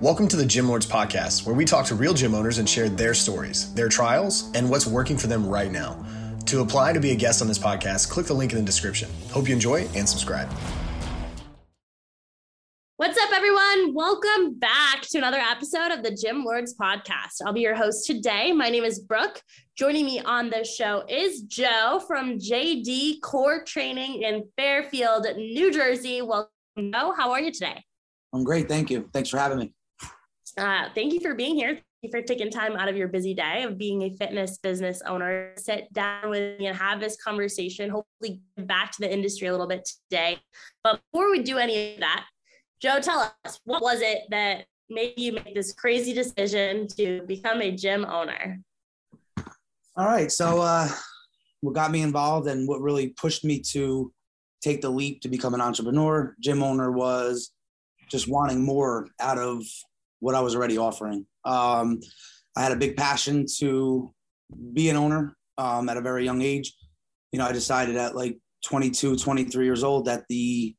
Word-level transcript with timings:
Welcome 0.00 0.28
to 0.28 0.36
the 0.36 0.46
Gym 0.46 0.68
Lords 0.68 0.86
Podcast, 0.86 1.44
where 1.44 1.56
we 1.56 1.64
talk 1.64 1.84
to 1.86 1.96
real 1.96 2.14
gym 2.14 2.32
owners 2.32 2.58
and 2.58 2.68
share 2.68 2.88
their 2.88 3.14
stories, 3.14 3.74
their 3.74 3.88
trials, 3.88 4.48
and 4.54 4.70
what's 4.70 4.86
working 4.86 5.18
for 5.18 5.26
them 5.26 5.44
right 5.44 5.72
now. 5.72 6.06
To 6.46 6.60
apply 6.60 6.92
to 6.92 7.00
be 7.00 7.10
a 7.10 7.16
guest 7.16 7.42
on 7.42 7.48
this 7.48 7.58
podcast, 7.58 8.08
click 8.08 8.26
the 8.26 8.32
link 8.32 8.52
in 8.52 8.58
the 8.58 8.64
description. 8.64 9.10
Hope 9.32 9.48
you 9.48 9.54
enjoy 9.54 9.88
and 9.96 10.08
subscribe. 10.08 10.48
What's 12.96 13.20
up, 13.20 13.32
everyone? 13.32 13.92
Welcome 13.92 14.60
back 14.60 15.00
to 15.10 15.18
another 15.18 15.38
episode 15.38 15.90
of 15.90 16.04
the 16.04 16.12
Gym 16.14 16.44
Lords 16.44 16.76
Podcast. 16.80 17.42
I'll 17.44 17.52
be 17.52 17.62
your 17.62 17.74
host 17.74 18.06
today. 18.06 18.52
My 18.52 18.68
name 18.68 18.84
is 18.84 19.00
Brooke. 19.00 19.42
Joining 19.76 20.04
me 20.04 20.20
on 20.20 20.48
the 20.48 20.62
show 20.62 21.02
is 21.08 21.40
Joe 21.40 22.00
from 22.06 22.38
JD 22.38 23.20
Core 23.22 23.64
Training 23.64 24.22
in 24.22 24.44
Fairfield, 24.56 25.26
New 25.36 25.72
Jersey. 25.72 26.22
Welcome, 26.22 26.52
Joe. 26.76 27.14
How 27.18 27.32
are 27.32 27.40
you 27.40 27.50
today? 27.50 27.82
I'm 28.32 28.44
great. 28.44 28.68
Thank 28.68 28.90
you. 28.90 29.08
Thanks 29.12 29.28
for 29.28 29.38
having 29.38 29.58
me. 29.58 29.72
Uh, 30.58 30.88
thank 30.94 31.12
you 31.12 31.20
for 31.20 31.34
being 31.34 31.54
here. 31.54 31.74
Thank 31.74 31.84
you 32.02 32.10
for 32.10 32.22
taking 32.22 32.50
time 32.50 32.76
out 32.76 32.88
of 32.88 32.96
your 32.96 33.08
busy 33.08 33.32
day 33.32 33.62
of 33.62 33.78
being 33.78 34.02
a 34.02 34.10
fitness 34.10 34.58
business 34.58 35.00
owner. 35.06 35.52
Sit 35.56 35.92
down 35.92 36.30
with 36.30 36.58
me 36.58 36.66
and 36.66 36.76
have 36.76 37.00
this 37.00 37.16
conversation. 37.16 37.90
Hopefully, 37.90 38.40
back 38.56 38.92
to 38.92 39.00
the 39.00 39.12
industry 39.12 39.48
a 39.48 39.52
little 39.52 39.68
bit 39.68 39.88
today. 40.10 40.38
But 40.82 41.00
before 41.12 41.30
we 41.30 41.42
do 41.42 41.58
any 41.58 41.94
of 41.94 42.00
that, 42.00 42.26
Joe, 42.80 43.00
tell 43.00 43.32
us 43.44 43.60
what 43.64 43.82
was 43.82 44.00
it 44.00 44.22
that 44.30 44.66
made 44.90 45.14
you 45.16 45.32
make 45.32 45.54
this 45.54 45.72
crazy 45.72 46.12
decision 46.12 46.88
to 46.96 47.22
become 47.26 47.62
a 47.62 47.70
gym 47.70 48.04
owner? 48.04 48.60
All 49.96 50.06
right. 50.06 50.30
So, 50.30 50.60
uh, 50.60 50.88
what 51.60 51.74
got 51.74 51.90
me 51.90 52.02
involved 52.02 52.48
and 52.48 52.68
what 52.68 52.80
really 52.80 53.08
pushed 53.08 53.44
me 53.44 53.60
to 53.72 54.12
take 54.60 54.80
the 54.80 54.90
leap 54.90 55.20
to 55.22 55.28
become 55.28 55.54
an 55.54 55.60
entrepreneur, 55.60 56.34
gym 56.40 56.62
owner, 56.62 56.90
was 56.90 57.52
just 58.08 58.28
wanting 58.28 58.64
more 58.64 59.08
out 59.20 59.38
of 59.38 59.64
what 60.20 60.34
I 60.34 60.40
was 60.40 60.54
already 60.54 60.78
offering. 60.78 61.26
Um, 61.44 62.00
I 62.56 62.62
had 62.62 62.72
a 62.72 62.76
big 62.76 62.96
passion 62.96 63.46
to 63.58 64.12
be 64.72 64.88
an 64.88 64.96
owner 64.96 65.36
um, 65.58 65.88
at 65.88 65.96
a 65.96 66.00
very 66.00 66.24
young 66.24 66.42
age. 66.42 66.74
You 67.32 67.38
know, 67.38 67.46
I 67.46 67.52
decided 67.52 67.96
at 67.96 68.16
like 68.16 68.38
22, 68.64 69.16
23 69.16 69.64
years 69.64 69.84
old 69.84 70.06
that 70.06 70.24
the 70.28 70.74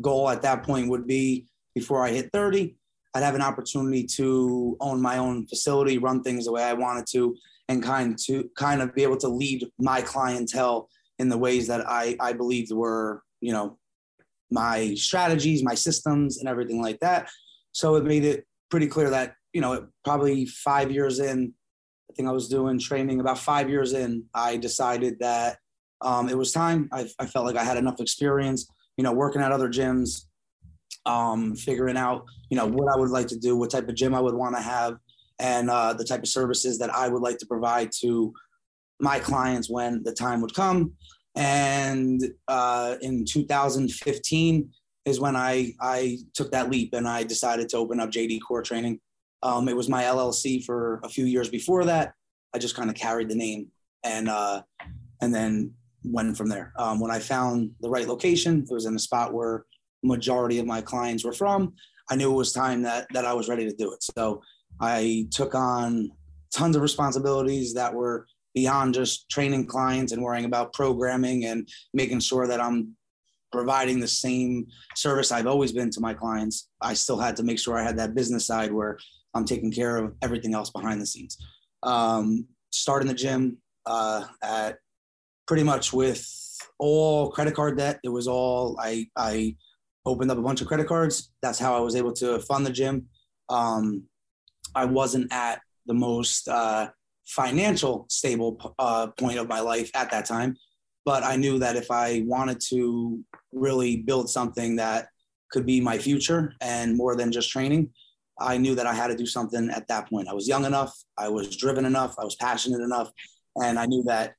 goal 0.00 0.28
at 0.28 0.42
that 0.42 0.62
point 0.62 0.88
would 0.88 1.06
be 1.06 1.46
before 1.74 2.04
I 2.04 2.10
hit 2.10 2.30
30, 2.32 2.76
I'd 3.14 3.22
have 3.22 3.34
an 3.34 3.42
opportunity 3.42 4.04
to 4.16 4.76
own 4.80 5.00
my 5.00 5.18
own 5.18 5.46
facility, 5.46 5.98
run 5.98 6.22
things 6.22 6.44
the 6.44 6.52
way 6.52 6.62
I 6.62 6.72
wanted 6.72 7.06
to, 7.12 7.36
and 7.68 7.82
kind 7.82 8.18
to 8.26 8.48
kind 8.56 8.82
of 8.82 8.94
be 8.94 9.02
able 9.02 9.16
to 9.18 9.28
lead 9.28 9.66
my 9.78 10.00
clientele 10.00 10.88
in 11.18 11.28
the 11.28 11.38
ways 11.38 11.66
that 11.66 11.88
I, 11.88 12.16
I 12.20 12.32
believed 12.32 12.72
were, 12.72 13.22
you 13.40 13.52
know, 13.52 13.78
my 14.50 14.94
strategies, 14.94 15.62
my 15.62 15.74
systems, 15.74 16.38
and 16.38 16.48
everything 16.48 16.82
like 16.82 16.98
that. 17.00 17.28
So 17.72 17.94
it 17.96 18.04
made 18.04 18.24
it 18.24 18.44
pretty 18.70 18.86
clear 18.86 19.10
that 19.10 19.34
you 19.52 19.60
know 19.60 19.86
probably 20.04 20.46
five 20.46 20.90
years 20.90 21.18
in 21.18 21.52
i 22.10 22.14
think 22.14 22.28
i 22.28 22.32
was 22.32 22.48
doing 22.48 22.78
training 22.78 23.20
about 23.20 23.38
five 23.38 23.68
years 23.68 23.92
in 23.92 24.24
i 24.34 24.56
decided 24.56 25.18
that 25.20 25.58
um, 26.02 26.30
it 26.30 26.38
was 26.38 26.50
time. 26.50 26.88
I, 26.92 27.06
I, 27.18 27.26
felt 27.26 27.44
like 27.44 27.56
i 27.56 27.64
had 27.64 27.76
enough 27.76 28.00
experience 28.00 28.66
you 28.96 29.04
know 29.04 29.12
working 29.12 29.42
at 29.42 29.52
other 29.52 29.68
gyms 29.68 30.26
um, 31.06 31.54
figuring 31.56 31.96
out 31.96 32.24
you 32.50 32.56
know 32.56 32.66
what 32.66 32.92
i 32.92 32.98
would 32.98 33.10
like 33.10 33.26
to 33.28 33.38
do 33.38 33.56
what 33.56 33.70
type 33.70 33.88
of 33.88 33.94
gym 33.94 34.14
i 34.14 34.20
would 34.20 34.34
want 34.34 34.56
to 34.56 34.62
have 34.62 34.96
and 35.38 35.70
uh, 35.70 35.92
the 35.92 36.04
type 36.04 36.20
of 36.20 36.28
services 36.28 36.78
that 36.78 36.94
i 36.94 37.08
would 37.08 37.22
like 37.22 37.38
to 37.38 37.46
provide 37.46 37.90
to 38.00 38.32
my 39.00 39.18
clients 39.18 39.70
when 39.70 40.02
the 40.02 40.12
time 40.12 40.40
would 40.40 40.54
come. 40.54 40.92
And 41.34 42.22
uh, 42.48 42.96
in 43.00 43.24
2015 43.24 44.70
is 45.04 45.20
when 45.20 45.36
I 45.36 45.72
I 45.80 46.18
took 46.34 46.52
that 46.52 46.70
leap 46.70 46.92
and 46.94 47.08
I 47.08 47.22
decided 47.22 47.68
to 47.70 47.78
open 47.78 48.00
up 48.00 48.10
JD 48.10 48.40
Core 48.46 48.62
Training. 48.62 49.00
Um, 49.42 49.68
it 49.68 49.76
was 49.76 49.88
my 49.88 50.04
LLC 50.04 50.64
for 50.64 51.00
a 51.02 51.08
few 51.08 51.24
years 51.24 51.48
before 51.48 51.84
that. 51.86 52.14
I 52.54 52.58
just 52.58 52.76
kind 52.76 52.90
of 52.90 52.96
carried 52.96 53.28
the 53.28 53.34
name 53.34 53.68
and 54.04 54.28
uh, 54.28 54.62
and 55.22 55.34
then 55.34 55.72
went 56.04 56.36
from 56.36 56.48
there. 56.48 56.72
Um, 56.76 57.00
when 57.00 57.10
I 57.10 57.18
found 57.18 57.72
the 57.80 57.90
right 57.90 58.06
location, 58.06 58.62
it 58.68 58.72
was 58.72 58.86
in 58.86 58.94
a 58.94 58.98
spot 58.98 59.32
where 59.32 59.64
majority 60.02 60.58
of 60.58 60.66
my 60.66 60.80
clients 60.80 61.24
were 61.24 61.32
from. 61.32 61.74
I 62.10 62.16
knew 62.16 62.32
it 62.32 62.36
was 62.36 62.52
time 62.52 62.82
that 62.82 63.06
that 63.12 63.24
I 63.24 63.32
was 63.32 63.48
ready 63.48 63.68
to 63.68 63.76
do 63.76 63.92
it. 63.92 64.02
So 64.02 64.42
I 64.80 65.26
took 65.30 65.54
on 65.54 66.10
tons 66.52 66.76
of 66.76 66.82
responsibilities 66.82 67.74
that 67.74 67.94
were 67.94 68.26
beyond 68.54 68.94
just 68.94 69.28
training 69.30 69.66
clients 69.66 70.12
and 70.12 70.22
worrying 70.22 70.44
about 70.44 70.72
programming 70.72 71.44
and 71.44 71.68
making 71.94 72.20
sure 72.20 72.48
that 72.48 72.60
I'm 72.60 72.96
providing 73.50 74.00
the 74.00 74.08
same 74.08 74.66
service 74.94 75.32
I've 75.32 75.46
always 75.46 75.72
been 75.72 75.90
to 75.90 76.00
my 76.00 76.14
clients, 76.14 76.68
I 76.80 76.94
still 76.94 77.18
had 77.18 77.36
to 77.36 77.42
make 77.42 77.58
sure 77.58 77.78
I 77.78 77.82
had 77.82 77.98
that 77.98 78.14
business 78.14 78.46
side 78.46 78.72
where 78.72 78.98
I'm 79.34 79.44
taking 79.44 79.72
care 79.72 79.96
of 79.96 80.14
everything 80.22 80.54
else 80.54 80.70
behind 80.70 81.00
the 81.00 81.06
scenes. 81.06 81.36
Um, 81.82 82.46
starting 82.70 83.08
the 83.08 83.14
gym 83.14 83.58
uh, 83.86 84.24
at 84.42 84.78
pretty 85.46 85.62
much 85.62 85.92
with 85.92 86.26
all 86.78 87.30
credit 87.30 87.54
card 87.54 87.76
debt. 87.78 88.00
It 88.04 88.08
was 88.08 88.28
all 88.28 88.78
I 88.80 89.06
I 89.16 89.56
opened 90.06 90.30
up 90.30 90.38
a 90.38 90.42
bunch 90.42 90.60
of 90.60 90.66
credit 90.66 90.86
cards. 90.86 91.32
That's 91.42 91.58
how 91.58 91.76
I 91.76 91.80
was 91.80 91.96
able 91.96 92.12
to 92.14 92.38
fund 92.40 92.66
the 92.66 92.70
gym. 92.70 93.06
Um, 93.48 94.04
I 94.74 94.84
wasn't 94.84 95.32
at 95.32 95.60
the 95.86 95.94
most 95.94 96.48
uh, 96.48 96.88
financial 97.26 98.06
stable 98.08 98.74
uh, 98.78 99.08
point 99.08 99.38
of 99.38 99.48
my 99.48 99.60
life 99.60 99.90
at 99.94 100.10
that 100.10 100.26
time 100.26 100.56
but 101.04 101.22
I 101.24 101.36
knew 101.36 101.58
that 101.58 101.76
if 101.76 101.90
I 101.90 102.22
wanted 102.26 102.60
to 102.68 103.24
really 103.52 103.96
build 103.96 104.30
something 104.30 104.76
that 104.76 105.08
could 105.50 105.66
be 105.66 105.80
my 105.80 105.98
future 105.98 106.54
and 106.60 106.96
more 106.96 107.16
than 107.16 107.32
just 107.32 107.50
training, 107.50 107.90
I 108.40 108.56
knew 108.56 108.74
that 108.74 108.86
I 108.86 108.94
had 108.94 109.08
to 109.08 109.16
do 109.16 109.26
something 109.26 109.70
at 109.70 109.86
that 109.88 110.08
point. 110.08 110.28
I 110.28 110.32
was 110.32 110.48
young 110.48 110.64
enough, 110.64 110.94
I 111.18 111.28
was 111.28 111.56
driven 111.56 111.84
enough, 111.84 112.14
I 112.18 112.24
was 112.24 112.36
passionate 112.36 112.80
enough, 112.80 113.10
and 113.56 113.78
I 113.78 113.86
knew 113.86 114.02
that 114.04 114.34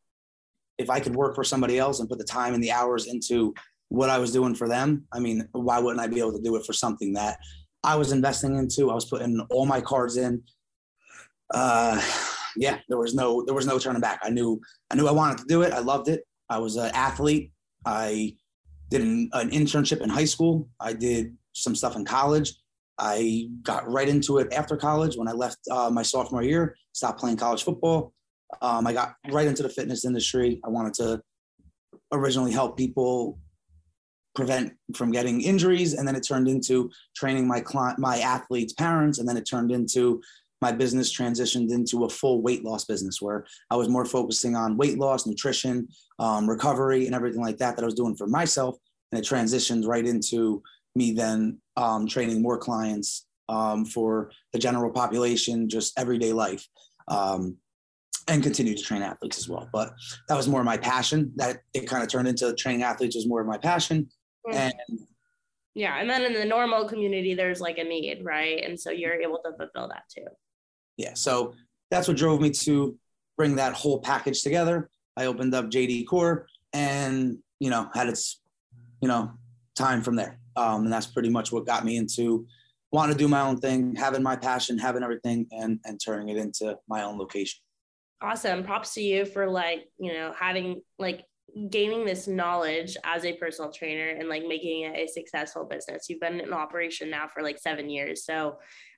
if 0.78 0.90
I 0.90 1.00
could 1.00 1.16
work 1.16 1.36
for 1.36 1.44
somebody 1.44 1.78
else 1.78 2.00
and 2.00 2.10
put 2.10 2.18
the 2.18 2.24
time 2.24 2.54
and 2.54 2.64
the 2.64 2.72
hours 2.72 3.08
into 3.08 3.54
what 3.90 4.10
I 4.10 4.18
was 4.18 4.32
doing 4.32 4.56
for 4.56 4.68
them, 4.68 5.06
I 5.14 5.20
mean, 5.20 5.48
why 5.52 5.80
wouldn't 5.80 6.02
I 6.02 6.08
be 6.08 6.20
able 6.20 6.34
to 6.34 6.42
do 6.42 6.56
it 6.56 6.66
for 6.66 6.74
something 6.74 7.14
that 7.14 7.38
I 7.84 7.96
was 7.96 8.12
investing 8.12 8.58
into? 8.58 8.90
I 8.90 8.96
was 8.96 9.06
putting 9.06 9.40
all 9.52 9.66
my 9.66 9.82
cards 9.82 10.18
in. 10.18 10.42
Uh, 11.54 12.02
yeah, 12.56 12.80
there 12.90 12.98
was 12.98 13.14
no 13.14 13.44
there 13.46 13.54
was 13.54 13.68
no 13.68 13.78
turning 13.78 14.02
back. 14.02 14.20
I 14.24 14.30
knew 14.30 14.60
I 14.90 14.96
knew 14.96 15.08
I 15.08 15.12
wanted 15.12 15.40
to 15.40 15.46
do 15.48 15.62
it. 15.62 15.74
I 15.74 15.80
loved 15.80 16.08
it. 16.08 16.22
I 16.50 16.58
was 16.58 16.76
an 16.78 16.92
athlete. 16.94 17.52
I 17.86 18.36
did 18.92 19.02
an, 19.02 19.30
an, 19.34 19.50
internship 19.50 20.02
in 20.02 20.10
high 20.10 20.26
school. 20.26 20.70
I 20.80 20.94
did 20.94 21.36
some 21.54 21.76
stuff 21.76 21.96
in 21.96 22.06
college. 22.06 22.54
I 23.00 23.48
got 23.64 23.90
right 23.90 24.08
into 24.08 24.38
it 24.38 24.54
after 24.54 24.78
college 24.78 25.16
when 25.16 25.28
I 25.28 25.32
left 25.32 25.58
uh, 25.72 25.90
my 25.90 26.04
sophomore 26.04 26.44
year, 26.44 26.76
stopped 26.92 27.20
playing 27.20 27.38
college 27.38 27.64
football. 27.64 28.14
Um, 28.62 28.86
I 28.86 28.94
got 28.94 29.16
right 29.30 29.48
into 29.48 29.64
the 29.64 29.70
fitness 29.70 30.06
industry. 30.06 30.60
I 30.64 30.70
wanted 30.70 30.94
to 30.96 31.22
originally 32.12 32.52
help 32.52 32.78
people 32.78 33.40
prevent 34.36 34.74
from 34.96 35.12
getting 35.12 35.42
injuries, 35.42 35.94
and 35.94 36.08
then 36.08 36.16
it 36.16 36.22
turned 36.22 36.50
into 36.50 36.92
training 37.16 37.48
my 37.48 37.62
client, 37.62 37.98
my 37.98 38.20
athletes' 38.20 38.74
parents, 38.74 39.20
and 39.20 39.28
then 39.28 39.38
it 39.38 39.46
turned 39.46 39.72
into 39.72 40.22
my 40.62 40.72
business 40.72 41.16
transitioned 41.16 41.72
into 41.72 42.06
a 42.06 42.10
full 42.10 42.42
weight 42.42 42.64
loss 42.64 42.86
business 42.86 43.22
where 43.22 43.46
I 43.72 43.76
was 43.76 43.90
more 43.90 44.06
focusing 44.06 44.56
on 44.56 44.78
weight 44.78 45.00
loss, 45.00 45.26
nutrition, 45.26 45.88
um, 46.20 46.48
recovery, 46.48 47.08
and 47.08 47.16
everything 47.16 47.42
like 47.42 47.58
that 47.58 47.76
that 47.76 47.82
I 47.82 47.86
was 47.86 47.96
doing 47.96 48.16
for 48.16 48.28
myself. 48.28 48.78
And 49.12 49.20
it 49.20 49.28
transitioned 49.28 49.88
right 49.88 50.06
into 50.06 50.62
me 50.96 51.14
then 51.14 51.60
um, 51.78 52.08
training 52.08 52.42
more 52.42 52.58
clients 52.58 53.26
um, 53.50 53.86
for 53.86 54.32
the 54.54 54.60
general 54.60 54.92
population, 54.92 55.68
just 55.68 55.98
everyday 56.00 56.32
life, 56.32 56.66
um, 57.08 57.58
and 58.28 58.44
continue 58.44 58.76
to 58.76 58.84
train 58.84 59.02
athletes 59.02 59.40
as 59.40 59.50
well. 59.50 59.68
But 59.74 59.94
that 60.30 60.38
was 60.38 60.48
more 60.48 60.64
my 60.64 60.78
passion. 60.78 61.34
That 61.38 61.58
it 61.74 61.88
kind 61.88 62.04
of 62.04 62.10
turned 62.10 62.28
into 62.28 62.54
training 62.54 62.84
athletes 62.84 63.16
was 63.16 63.28
more 63.28 63.42
of 63.42 63.48
my 63.48 63.58
passion. 63.58 64.10
Mm-hmm. 64.48 64.58
And 64.58 65.00
yeah, 65.74 66.00
and 66.00 66.10
then 66.10 66.24
in 66.24 66.34
the 66.34 66.46
normal 66.46 66.88
community, 66.88 67.34
there's 67.34 67.62
like 67.62 67.80
a 67.80 67.84
need, 67.84 68.20
right? 68.24 68.64
And 68.64 68.80
so 68.80 68.92
you're 68.92 69.16
able 69.16 69.40
to 69.44 69.54
fulfill 69.58 69.88
that 69.88 70.04
too 70.14 70.28
yeah, 70.98 71.14
so 71.14 71.54
that's 71.90 72.08
what 72.08 72.18
drove 72.18 72.42
me 72.42 72.52
to 72.52 72.98
bring 73.38 73.56
that 73.56 73.74
whole 73.74 74.00
package 74.00 74.42
together. 74.42 74.90
I 75.18 75.26
opened 75.26 75.54
up 75.54 75.66
JD 75.66 76.08
Core 76.08 76.48
and, 76.74 77.38
you 77.60 77.70
know, 77.70 77.90
had 77.94 78.08
its, 78.08 78.42
you 79.02 79.08
know, 79.08 79.32
time 79.76 80.02
from 80.02 80.16
there. 80.16 80.40
Um, 80.56 80.84
and 80.84 80.94
that's 80.94 81.08
pretty 81.08 81.30
much 81.30 81.52
what 81.52 81.66
got 81.66 81.86
me 81.86 81.98
into 81.98 82.46
wanting 82.92 83.16
to 83.16 83.20
do 83.20 83.28
my 83.28 83.42
own 83.42 83.58
thing, 83.58 83.96
having 83.96 84.24
my 84.24 84.36
passion, 84.36 84.78
having 84.78 85.04
everything, 85.04 85.48
and 85.52 85.80
and 85.86 86.00
turning 86.04 86.30
it 86.30 86.38
into 86.38 86.78
my 86.88 87.04
own 87.04 87.18
location. 87.18 87.62
Awesome. 88.22 88.64
Props 88.64 88.94
to 88.96 89.02
you 89.02 89.26
for 89.26 89.50
like, 89.50 89.90
you 89.98 90.14
know, 90.14 90.34
having 90.38 90.82
like 91.00 91.26
gaining 91.70 92.06
this 92.06 92.28
knowledge 92.28 92.96
as 93.04 93.26
a 93.26 93.34
personal 93.34 93.72
trainer 93.72 94.10
and 94.10 94.30
like 94.30 94.44
making 94.46 94.84
it 94.84 94.98
a 94.98 95.12
successful 95.12 95.66
business. 95.66 96.08
You've 96.10 96.20
been 96.20 96.40
in 96.40 96.54
operation 96.54 97.10
now 97.10 97.28
for 97.28 97.44
like 97.44 97.60
seven 97.60 97.90
years. 97.90 98.26
So 98.26 98.58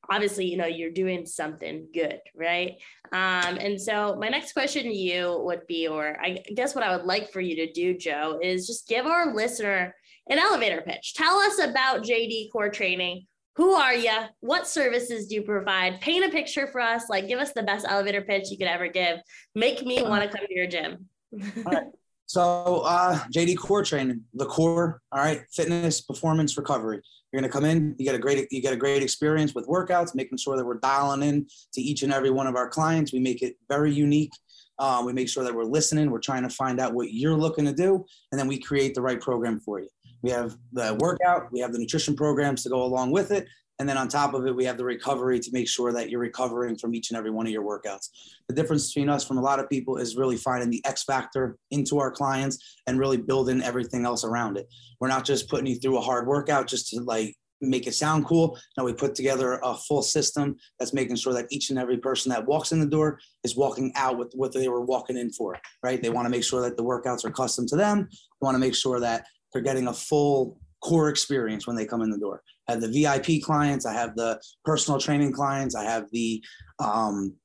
obviously, 0.09 0.45
you 0.45 0.57
know, 0.57 0.65
you're 0.65 0.91
doing 0.91 1.25
something 1.25 1.87
good, 1.93 2.19
right? 2.35 2.73
Um, 3.11 3.57
and 3.57 3.81
so 3.81 4.17
my 4.19 4.29
next 4.29 4.53
question 4.53 4.83
to 4.83 4.93
you 4.93 5.41
would 5.43 5.65
be, 5.67 5.87
or 5.87 6.17
I 6.21 6.43
guess 6.55 6.75
what 6.75 6.83
I 6.83 6.95
would 6.95 7.05
like 7.05 7.31
for 7.31 7.41
you 7.41 7.55
to 7.55 7.71
do, 7.71 7.97
Joe, 7.97 8.39
is 8.41 8.67
just 8.67 8.87
give 8.87 9.05
our 9.05 9.33
listener 9.33 9.95
an 10.29 10.39
elevator 10.39 10.81
pitch. 10.81 11.13
Tell 11.15 11.37
us 11.37 11.59
about 11.59 12.03
JD 12.03 12.51
Core 12.51 12.69
Training. 12.69 13.25
who 13.55 13.73
are 13.73 13.93
you? 13.93 14.17
What 14.39 14.67
services 14.67 15.27
do 15.27 15.35
you 15.35 15.41
provide? 15.43 16.01
Paint 16.01 16.25
a 16.25 16.29
picture 16.29 16.67
for 16.67 16.81
us. 16.81 17.09
Like, 17.09 17.27
give 17.27 17.39
us 17.39 17.53
the 17.53 17.63
best 17.63 17.85
elevator 17.87 18.21
pitch 18.21 18.49
you 18.49 18.57
could 18.57 18.67
ever 18.67 18.87
give. 18.87 19.19
Make 19.53 19.85
me 19.85 20.01
want 20.01 20.23
to 20.23 20.35
come 20.35 20.47
to 20.47 20.53
your 20.53 20.67
gym. 20.67 21.07
So, 22.25 22.81
uh, 22.85 23.19
JD 23.35 23.57
Core 23.57 23.83
Training, 23.83 24.21
the 24.33 24.45
core, 24.45 25.01
all 25.11 25.19
right, 25.19 25.43
fitness, 25.51 26.01
performance, 26.01 26.57
recovery. 26.57 27.01
You're 27.31 27.41
to 27.41 27.49
come 27.49 27.65
in, 27.65 27.95
you 27.97 28.05
get 28.05 28.15
a 28.15 28.19
great, 28.19 28.47
you 28.51 28.61
get 28.61 28.73
a 28.73 28.77
great 28.77 29.01
experience 29.01 29.55
with 29.55 29.67
workouts, 29.67 30.13
making 30.13 30.37
sure 30.37 30.55
that 30.55 30.65
we're 30.65 30.79
dialing 30.79 31.23
in 31.23 31.47
to 31.73 31.81
each 31.81 32.03
and 32.03 32.13
every 32.13 32.29
one 32.29 32.45
of 32.45 32.55
our 32.55 32.69
clients. 32.69 33.11
We 33.11 33.19
make 33.19 33.41
it 33.41 33.55
very 33.69 33.91
unique. 33.91 34.31
Uh, 34.79 35.01
we 35.05 35.13
make 35.13 35.29
sure 35.29 35.43
that 35.43 35.53
we're 35.53 35.63
listening. 35.63 36.11
We're 36.11 36.19
trying 36.19 36.43
to 36.43 36.49
find 36.49 36.79
out 36.79 36.93
what 36.93 37.11
you're 37.11 37.37
looking 37.37 37.65
to 37.65 37.73
do, 37.73 38.05
and 38.31 38.39
then 38.39 38.47
we 38.47 38.59
create 38.59 38.93
the 38.93 39.01
right 39.01 39.19
program 39.19 39.59
for 39.59 39.79
you. 39.79 39.89
We 40.21 40.29
have 40.29 40.55
the 40.71 40.95
workout, 40.99 41.51
we 41.51 41.59
have 41.59 41.73
the 41.73 41.79
nutrition 41.79 42.15
programs 42.15 42.63
to 42.63 42.69
go 42.69 42.83
along 42.83 43.11
with 43.11 43.31
it. 43.31 43.47
And 43.79 43.89
then 43.89 43.97
on 43.97 44.07
top 44.07 44.33
of 44.33 44.45
it, 44.45 44.55
we 44.55 44.65
have 44.65 44.77
the 44.77 44.85
recovery 44.85 45.39
to 45.39 45.51
make 45.51 45.67
sure 45.67 45.91
that 45.91 46.09
you're 46.09 46.19
recovering 46.19 46.77
from 46.77 46.93
each 46.93 47.09
and 47.09 47.17
every 47.17 47.31
one 47.31 47.47
of 47.47 47.51
your 47.51 47.63
workouts. 47.63 48.09
The 48.47 48.55
difference 48.55 48.93
between 48.93 49.09
us 49.09 49.25
from 49.25 49.37
a 49.37 49.41
lot 49.41 49.59
of 49.59 49.69
people 49.69 49.97
is 49.97 50.15
really 50.15 50.37
finding 50.37 50.69
the 50.69 50.83
X 50.85 51.03
factor 51.03 51.57
into 51.71 51.99
our 51.99 52.11
clients 52.11 52.79
and 52.87 52.99
really 52.99 53.17
building 53.17 53.61
everything 53.61 54.05
else 54.05 54.23
around 54.23 54.57
it. 54.57 54.67
We're 54.99 55.07
not 55.07 55.25
just 55.25 55.49
putting 55.49 55.65
you 55.65 55.75
through 55.75 55.97
a 55.97 56.01
hard 56.01 56.27
workout 56.27 56.67
just 56.67 56.89
to 56.89 57.01
like 57.01 57.35
make 57.61 57.87
it 57.87 57.95
sound 57.95 58.25
cool. 58.25 58.59
Now 58.77 58.83
we 58.83 58.93
put 58.93 59.15
together 59.15 59.59
a 59.63 59.73
full 59.73 60.01
system 60.01 60.55
that's 60.77 60.93
making 60.93 61.15
sure 61.15 61.33
that 61.33 61.47
each 61.49 61.69
and 61.69 61.79
every 61.79 61.97
person 61.97 62.29
that 62.29 62.45
walks 62.45 62.71
in 62.71 62.79
the 62.79 62.85
door 62.85 63.19
is 63.43 63.55
walking 63.55 63.91
out 63.95 64.17
with 64.17 64.33
what 64.35 64.53
they 64.53 64.67
were 64.67 64.81
walking 64.81 65.17
in 65.17 65.31
for, 65.31 65.57
right? 65.81 66.01
They 66.01 66.09
want 66.09 66.25
to 66.25 66.29
make 66.29 66.43
sure 66.43 66.61
that 66.61 66.77
the 66.77 66.83
workouts 66.83 67.25
are 67.25 67.31
custom 67.31 67.65
to 67.67 67.75
them. 67.75 68.07
They 68.11 68.45
want 68.45 68.55
to 68.55 68.59
make 68.59 68.75
sure 68.75 68.99
that 68.99 69.25
they're 69.51 69.61
getting 69.61 69.87
a 69.87 69.93
full 69.93 70.59
core 70.81 71.09
experience 71.09 71.65
when 71.65 71.75
they 71.75 71.85
come 71.85 72.01
in 72.01 72.09
the 72.09 72.17
door. 72.17 72.43
I 72.67 72.73
have 72.73 72.81
the 72.81 72.87
VIP 72.87 73.43
clients, 73.43 73.85
I 73.85 73.93
have 73.93 74.15
the 74.15 74.39
personal 74.63 74.99
training 74.99 75.33
clients, 75.33 75.75
I 75.75 75.83
have 75.83 76.05
the 76.11 76.43
um, 76.79 77.35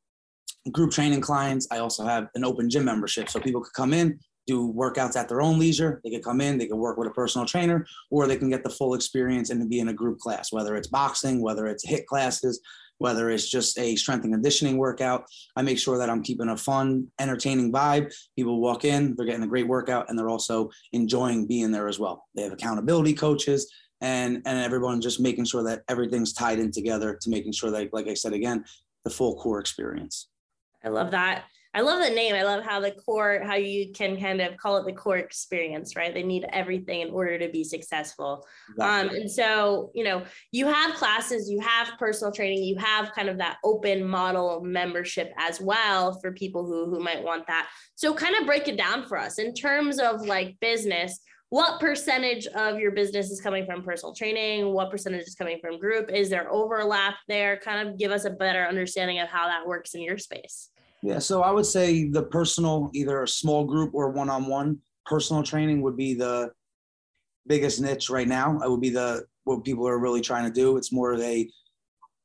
group 0.70 0.93
training 0.93 1.20
clients. 1.20 1.67
I 1.70 1.79
also 1.79 2.05
have 2.05 2.29
an 2.35 2.44
open 2.44 2.70
gym 2.70 2.85
membership, 2.85 3.29
so 3.29 3.41
people 3.41 3.61
could 3.61 3.73
come 3.75 3.93
in, 3.93 4.19
do 4.47 4.73
workouts 4.73 5.17
at 5.17 5.29
their 5.29 5.41
own 5.41 5.59
leisure. 5.59 6.00
They 6.05 6.11
could 6.11 6.25
come 6.25 6.41
in, 6.41 6.59
they 6.59 6.67
could 6.67 6.76
work 6.76 6.99
with 6.99 7.09
a 7.09 7.12
personal 7.12 7.47
trainer, 7.47 7.87
or 8.11 8.26
they 8.26 8.37
can 8.37 8.50
get 8.50 8.65
the 8.65 8.70
full 8.70 8.94
experience 8.94 9.50
and 9.50 9.69
be 9.69 9.81
in 9.81 9.88
a 9.88 9.94
group 9.94 10.19
class, 10.19 10.53
whether 10.53 10.76
it's 10.76 10.88
boxing, 10.88 11.43
whether 11.43 11.67
it's 11.67 11.87
HIIT 11.87 12.06
classes, 12.06 12.61
whether 12.99 13.31
it's 13.31 13.49
just 13.49 13.79
a 13.79 13.94
strength 13.94 14.25
and 14.25 14.35
conditioning 14.35 14.76
workout. 14.76 15.25
I 15.56 15.62
make 15.62 15.79
sure 15.79 15.99
that 15.99 16.11
I'm 16.11 16.23
keeping 16.23 16.49
a 16.49 16.56
fun, 16.56 17.06
entertaining 17.21 17.73
vibe. 17.73 18.12
People 18.37 18.61
walk 18.61 18.85
in, 18.85 19.14
they're 19.17 19.26
getting 19.26 19.44
a 19.44 19.49
great 19.49 19.69
workout, 19.69 20.06
and 20.09 20.19
they're 20.19 20.29
also 20.29 20.71
enjoying 20.93 21.47
being 21.47 21.71
there 21.71 21.88
as 21.88 21.99
well. 21.99 22.26
They 22.35 22.43
have 22.43 22.53
accountability 22.53 23.14
coaches 23.14 23.73
and 24.00 24.43
and 24.47 24.59
everyone 24.59 25.00
just 25.00 25.21
making 25.21 25.45
sure 25.45 25.62
that 25.65 25.83
everything's 25.89 26.33
tied 26.33 26.59
in 26.59 26.71
together 26.71 27.19
to 27.21 27.31
making 27.31 27.53
sure 27.53 27.71
that, 27.71 27.93
like 27.93 28.09
I 28.09 28.15
said 28.15 28.33
again, 28.33 28.65
the 29.05 29.11
full 29.11 29.37
core 29.37 29.61
experience. 29.61 30.29
I 30.85 30.89
love 30.89 31.11
that. 31.11 31.45
I 31.75 31.83
love 31.83 32.03
the 32.03 32.15
name. 32.15 32.35
I 32.35 32.45
love 32.45 32.65
how 32.65 32.81
the 32.81 32.93
core, 32.93 33.43
how 33.45 33.55
you 33.55 33.93
can 33.93 34.19
kind 34.19 34.41
of 34.41 34.56
call 34.56 34.79
it 34.79 34.87
the 34.87 34.93
core 34.93 35.19
experience, 35.19 35.97
right? 35.97 36.15
They 36.15 36.23
need 36.23 36.47
everything 36.50 37.03
in 37.03 37.11
order 37.11 37.39
to 37.39 37.49
be 37.50 37.62
successful. 37.62 38.47
Exactly. 38.71 39.11
Um, 39.11 39.23
and 39.23 39.31
so, 39.31 39.91
you 39.95 40.03
know, 40.03 40.25
you 40.50 40.67
have 40.67 40.95
classes, 40.95 41.50
you 41.50 41.61
have 41.61 41.93
personal 41.99 42.33
training, 42.33 42.65
you 42.65 42.77
have 42.79 43.12
kind 43.12 43.29
of 43.29 43.37
that 43.39 43.59
open 43.65 44.05
model 44.05 44.62
membership 44.65 45.33
as 45.37 45.61
well 45.61 46.19
for 46.21 46.33
people 46.33 46.65
who 46.65 46.89
who 46.89 47.00
might 47.00 47.23
want 47.23 47.47
that. 47.49 47.69
So, 47.97 48.15
kind 48.15 48.35
of 48.37 48.47
break 48.47 48.67
it 48.67 48.79
down 48.79 49.06
for 49.06 49.19
us 49.19 49.39
in 49.39 49.53
terms 49.53 49.99
of 49.99 50.23
like 50.23 50.56
business. 50.61 51.21
What 51.50 51.81
percentage 51.81 52.47
of 52.49 52.79
your 52.79 52.91
business 52.91 53.31
is 53.31 53.41
coming 53.41 53.65
from 53.65 53.83
personal 53.83 54.15
training? 54.15 54.71
What 54.75 54.91
percentage 54.91 55.27
is 55.27 55.35
coming 55.35 55.59
from 55.61 55.79
group? 55.79 56.11
Is 56.11 56.29
there 56.29 56.50
overlap 56.53 57.15
there? 57.27 57.56
Kind 57.56 57.89
of 57.89 57.97
give 57.97 58.11
us 58.11 58.27
a 58.27 58.31
better 58.31 58.67
understanding 58.67 59.19
of 59.21 59.29
how 59.29 59.47
that 59.47 59.67
works 59.67 59.95
in 59.95 60.03
your 60.03 60.19
space. 60.19 60.69
Yeah, 61.03 61.21
so 61.21 61.43
I 61.43 61.50
would 61.50 61.65
say 61.65 62.09
the 62.09 62.25
personal, 62.25 62.91
either 62.93 63.23
a 63.23 63.29
small 63.29 63.65
group 63.65 63.95
or 63.95 64.11
one 64.11 64.29
on 64.29 64.47
one 64.47 64.79
personal 65.06 65.43
training 65.43 65.81
would 65.83 65.97
be 65.97 66.12
the 66.12 66.50
biggest 67.47 67.81
niche 67.81 68.11
right 68.11 68.29
now. 68.29 68.61
It 68.62 68.71
would 68.71 68.83
be 68.83 68.91
the 68.91 69.25
what 69.45 69.65
people 69.65 69.89
are 69.89 69.99
really 69.99 70.21
trying 70.21 70.45
to 70.45 70.53
do. 70.53 70.77
It's 70.77 70.93
more 70.93 71.12
of 71.12 71.21
a 71.21 71.49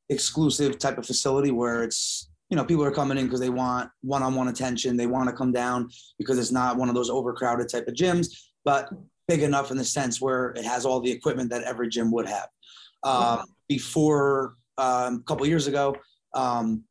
exclusive 0.10 0.80
type 0.80 0.98
of 0.98 1.06
facility 1.06 1.52
where 1.52 1.84
it's 1.84 2.30
you 2.50 2.58
know 2.58 2.66
people 2.66 2.84
are 2.84 2.92
coming 2.92 3.18
in 3.18 3.26
because 3.26 3.40
they 3.40 3.50
want 3.50 3.90
one-on-one 4.02 4.50
attention 4.50 4.98
they 4.98 5.08
want 5.08 5.30
to 5.30 5.36
come 5.36 5.52
down 5.52 5.90
because 6.20 6.38
it's 6.38 6.52
not 6.52 6.76
one 6.76 6.90
of 6.90 6.94
those 6.94 7.10
overcrowded 7.10 7.70
type 7.70 7.88
of 7.88 7.96
gyms 7.96 8.28
but 8.66 8.90
big 9.28 9.42
enough 9.42 9.72
in 9.72 9.78
the 9.78 9.86
sense 9.86 10.20
where 10.20 10.50
it 10.52 10.66
has 10.66 10.86
all 10.86 11.00
the 11.00 11.12
equipment 11.12 11.50
that 11.50 11.64
every 11.64 11.90
gym 11.90 12.12
would 12.12 12.28
have 12.28 12.48
uh, 13.04 13.44
before 13.68 14.56
um, 14.78 15.16
a 15.16 15.24
couple 15.26 15.46
years 15.46 15.68
ago 15.68 15.96
um, 16.36 16.84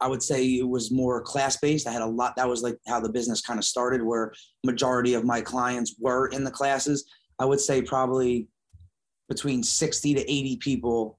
I 0.00 0.08
would 0.08 0.22
say 0.22 0.44
it 0.44 0.68
was 0.68 0.90
more 0.90 1.22
class 1.22 1.56
based. 1.56 1.86
I 1.86 1.92
had 1.92 2.02
a 2.02 2.06
lot. 2.06 2.36
That 2.36 2.48
was 2.48 2.62
like 2.62 2.76
how 2.86 3.00
the 3.00 3.08
business 3.08 3.40
kind 3.40 3.58
of 3.58 3.64
started, 3.64 4.02
where 4.02 4.32
majority 4.64 5.14
of 5.14 5.24
my 5.24 5.40
clients 5.40 5.94
were 5.98 6.28
in 6.28 6.44
the 6.44 6.50
classes. 6.50 7.08
I 7.38 7.44
would 7.44 7.60
say 7.60 7.80
probably 7.80 8.48
between 9.28 9.62
60 9.62 10.14
to 10.14 10.20
80 10.20 10.56
people 10.58 11.18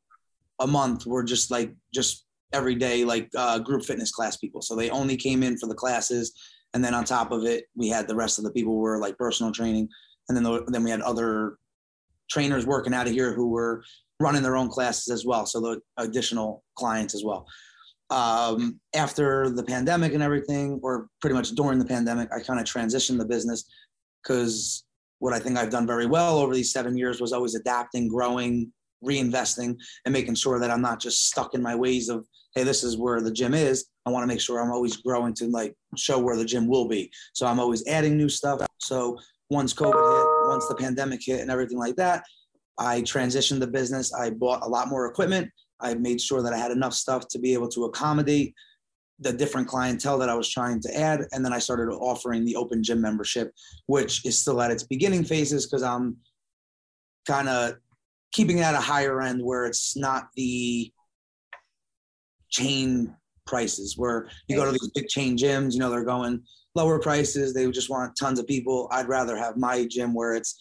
a 0.59 0.67
month 0.67 1.05
were 1.05 1.23
just 1.23 1.51
like 1.51 1.73
just 1.93 2.25
every 2.53 2.75
day 2.75 3.03
like 3.03 3.29
uh, 3.35 3.59
group 3.59 3.83
fitness 3.83 4.11
class 4.11 4.37
people. 4.37 4.61
So 4.61 4.75
they 4.75 4.89
only 4.89 5.17
came 5.17 5.43
in 5.43 5.57
for 5.57 5.67
the 5.67 5.75
classes, 5.75 6.33
and 6.73 6.83
then 6.83 6.93
on 6.93 7.03
top 7.03 7.31
of 7.31 7.45
it, 7.45 7.65
we 7.75 7.89
had 7.89 8.07
the 8.07 8.15
rest 8.15 8.37
of 8.37 8.43
the 8.43 8.51
people 8.51 8.77
were 8.77 8.99
like 8.99 9.17
personal 9.17 9.51
training, 9.51 9.89
and 10.29 10.35
then 10.35 10.43
the, 10.43 10.63
then 10.67 10.83
we 10.83 10.89
had 10.89 11.01
other 11.01 11.57
trainers 12.29 12.65
working 12.65 12.93
out 12.93 13.07
of 13.07 13.13
here 13.13 13.33
who 13.33 13.49
were 13.49 13.83
running 14.19 14.43
their 14.43 14.57
own 14.57 14.67
classes 14.69 15.09
as 15.09 15.25
well. 15.25 15.45
So 15.45 15.61
the 15.61 15.81
additional 15.97 16.63
clients 16.75 17.15
as 17.15 17.23
well 17.23 17.47
um, 18.09 18.79
after 18.95 19.49
the 19.49 19.63
pandemic 19.63 20.13
and 20.13 20.23
everything, 20.23 20.79
or 20.81 21.07
pretty 21.21 21.35
much 21.35 21.51
during 21.51 21.79
the 21.79 21.85
pandemic, 21.85 22.29
I 22.31 22.39
kind 22.41 22.59
of 22.59 22.65
transitioned 22.65 23.17
the 23.17 23.25
business 23.25 23.65
because 24.23 24.85
what 25.19 25.33
I 25.33 25.39
think 25.39 25.57
I've 25.57 25.69
done 25.69 25.87
very 25.87 26.05
well 26.05 26.37
over 26.37 26.53
these 26.53 26.71
seven 26.71 26.97
years 26.97 27.19
was 27.19 27.33
always 27.33 27.55
adapting, 27.55 28.07
growing, 28.07 28.71
reinvesting, 29.03 29.77
and 30.05 30.13
making 30.13 30.35
sure 30.35 30.59
that 30.59 30.71
I'm 30.71 30.81
not 30.81 30.99
just 30.99 31.27
stuck 31.27 31.53
in 31.53 31.61
my 31.61 31.75
ways 31.75 32.07
of, 32.07 32.25
hey, 32.55 32.63
this 32.63 32.83
is 32.83 32.97
where 32.97 33.21
the 33.21 33.31
gym 33.31 33.53
is. 33.53 33.87
I 34.05 34.09
want 34.09 34.23
to 34.23 34.27
make 34.27 34.41
sure 34.41 34.59
I'm 34.59 34.71
always 34.71 34.97
growing 34.97 35.33
to 35.35 35.47
like 35.47 35.75
show 35.97 36.17
where 36.19 36.37
the 36.37 36.45
gym 36.45 36.67
will 36.67 36.87
be. 36.87 37.11
So 37.33 37.45
I'm 37.45 37.59
always 37.59 37.85
adding 37.87 38.15
new 38.15 38.29
stuff. 38.29 38.65
So 38.77 39.17
once 39.49 39.73
COVID 39.73 39.93
hit, 39.93 40.49
once 40.49 40.67
the 40.67 40.75
pandemic 40.75 41.21
hit, 41.23 41.41
and 41.41 41.51
everything 41.51 41.77
like 41.77 41.95
that, 41.95 42.23
I 42.77 43.01
transitioned 43.01 43.59
the 43.59 43.67
business. 43.67 44.13
I 44.13 44.29
bought 44.29 44.63
a 44.63 44.67
lot 44.67 44.87
more 44.87 45.07
equipment 45.07 45.49
I 45.79 45.93
made 45.95 46.19
sure 46.19 46.41
that 46.41 46.53
I 46.53 46.57
had 46.57 46.71
enough 46.71 46.93
stuff 46.93 47.27
to 47.29 47.39
be 47.39 47.53
able 47.53 47.69
to 47.69 47.85
accommodate 47.85 48.53
the 49.19 49.33
different 49.33 49.67
clientele 49.67 50.17
that 50.19 50.29
I 50.29 50.35
was 50.35 50.49
trying 50.49 50.79
to 50.81 50.97
add. 50.97 51.25
And 51.31 51.43
then 51.43 51.53
I 51.53 51.59
started 51.59 51.91
offering 51.91 52.45
the 52.45 52.55
open 52.55 52.83
gym 52.83 53.01
membership, 53.01 53.51
which 53.87 54.25
is 54.25 54.37
still 54.37 54.61
at 54.61 54.71
its 54.71 54.83
beginning 54.83 55.23
phases 55.23 55.65
because 55.65 55.83
I'm 55.83 56.17
kind 57.27 57.49
of 57.49 57.75
keeping 58.31 58.59
it 58.59 58.61
at 58.61 58.75
a 58.75 58.79
higher 58.79 59.21
end 59.21 59.43
where 59.43 59.65
it's 59.65 59.97
not 59.97 60.29
the 60.35 60.91
chain 62.49 63.15
prices 63.45 63.97
where 63.97 64.29
you 64.47 64.55
go 64.55 64.65
to 64.65 64.71
these 64.71 64.91
big 64.93 65.07
chain 65.07 65.37
gyms, 65.37 65.73
you 65.73 65.79
know, 65.79 65.89
they're 65.89 66.03
going 66.03 66.43
lower 66.77 66.99
prices. 66.99 67.53
They 67.53 67.69
just 67.71 67.89
want 67.89 68.15
tons 68.15 68.39
of 68.39 68.47
people. 68.47 68.87
I'd 68.91 69.09
rather 69.09 69.35
have 69.35 69.57
my 69.57 69.85
gym 69.85 70.13
where 70.13 70.35
it's 70.35 70.55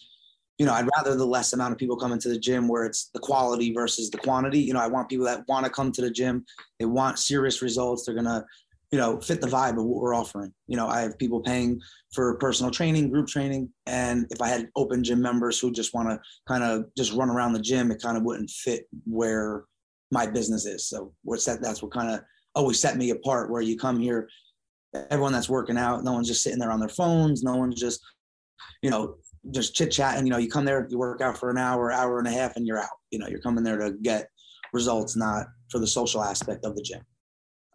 you 0.57 0.65
know, 0.65 0.73
I'd 0.73 0.89
rather 0.97 1.15
the 1.15 1.25
less 1.25 1.53
amount 1.53 1.71
of 1.71 1.77
people 1.77 1.97
come 1.97 2.11
into 2.11 2.29
the 2.29 2.39
gym 2.39 2.67
where 2.67 2.83
it's 2.83 3.11
the 3.13 3.19
quality 3.19 3.71
versus 3.73 4.09
the 4.09 4.17
quantity. 4.17 4.59
You 4.59 4.73
know, 4.73 4.79
I 4.79 4.87
want 4.87 5.07
people 5.07 5.25
that 5.27 5.47
want 5.47 5.65
to 5.65 5.71
come 5.71 5.91
to 5.91 6.01
the 6.01 6.09
gym. 6.09 6.45
They 6.79 6.85
want 6.85 7.19
serious 7.19 7.61
results. 7.61 8.05
They're 8.05 8.15
gonna, 8.15 8.43
you 8.91 8.97
know, 8.97 9.21
fit 9.21 9.39
the 9.39 9.47
vibe 9.47 9.77
of 9.77 9.85
what 9.85 10.01
we're 10.01 10.15
offering. 10.15 10.51
You 10.65 10.75
know, 10.75 10.87
I 10.87 11.01
have 11.01 11.19
people 11.19 11.41
paying 11.41 11.79
for 12.11 12.37
personal 12.37 12.71
training, 12.71 13.11
group 13.11 13.27
training, 13.27 13.69
and 13.85 14.25
if 14.31 14.41
I 14.41 14.47
had 14.47 14.69
open 14.75 15.03
gym 15.03 15.21
members 15.21 15.59
who 15.59 15.71
just 15.71 15.93
want 15.93 16.09
to 16.09 16.19
kind 16.47 16.63
of 16.63 16.85
just 16.97 17.13
run 17.13 17.29
around 17.29 17.53
the 17.53 17.61
gym, 17.61 17.91
it 17.91 18.01
kind 18.01 18.17
of 18.17 18.23
wouldn't 18.23 18.49
fit 18.49 18.87
where 19.05 19.65
my 20.09 20.25
business 20.25 20.65
is. 20.65 20.89
So 20.89 21.13
what's 21.23 21.45
that? 21.45 21.61
That's 21.61 21.83
what 21.83 21.91
kind 21.91 22.09
of 22.09 22.21
always 22.55 22.79
set 22.79 22.97
me 22.97 23.11
apart. 23.11 23.51
Where 23.51 23.61
you 23.61 23.77
come 23.77 23.99
here, 23.99 24.27
everyone 24.93 25.33
that's 25.33 25.49
working 25.49 25.77
out, 25.77 26.03
no 26.03 26.13
one's 26.13 26.27
just 26.27 26.43
sitting 26.43 26.59
there 26.59 26.71
on 26.71 26.79
their 26.79 26.89
phones. 26.89 27.43
No 27.43 27.55
one's 27.55 27.79
just, 27.79 28.01
you 28.81 28.89
know, 28.89 29.15
just 29.51 29.75
chit 29.75 29.91
chatting. 29.91 30.25
you 30.25 30.31
know 30.31 30.37
you 30.37 30.49
come 30.49 30.65
there 30.65 30.87
you 30.89 30.97
work 30.97 31.21
out 31.21 31.37
for 31.37 31.49
an 31.49 31.57
hour 31.57 31.91
hour 31.91 32.19
and 32.19 32.27
a 32.27 32.31
half 32.31 32.55
and 32.55 32.67
you're 32.67 32.79
out 32.79 32.89
you 33.11 33.19
know 33.19 33.27
you're 33.27 33.39
coming 33.39 33.63
there 33.63 33.77
to 33.77 33.93
get 34.01 34.29
results 34.73 35.15
not 35.15 35.47
for 35.69 35.79
the 35.79 35.87
social 35.87 36.21
aspect 36.21 36.65
of 36.65 36.75
the 36.75 36.81
gym 36.81 37.01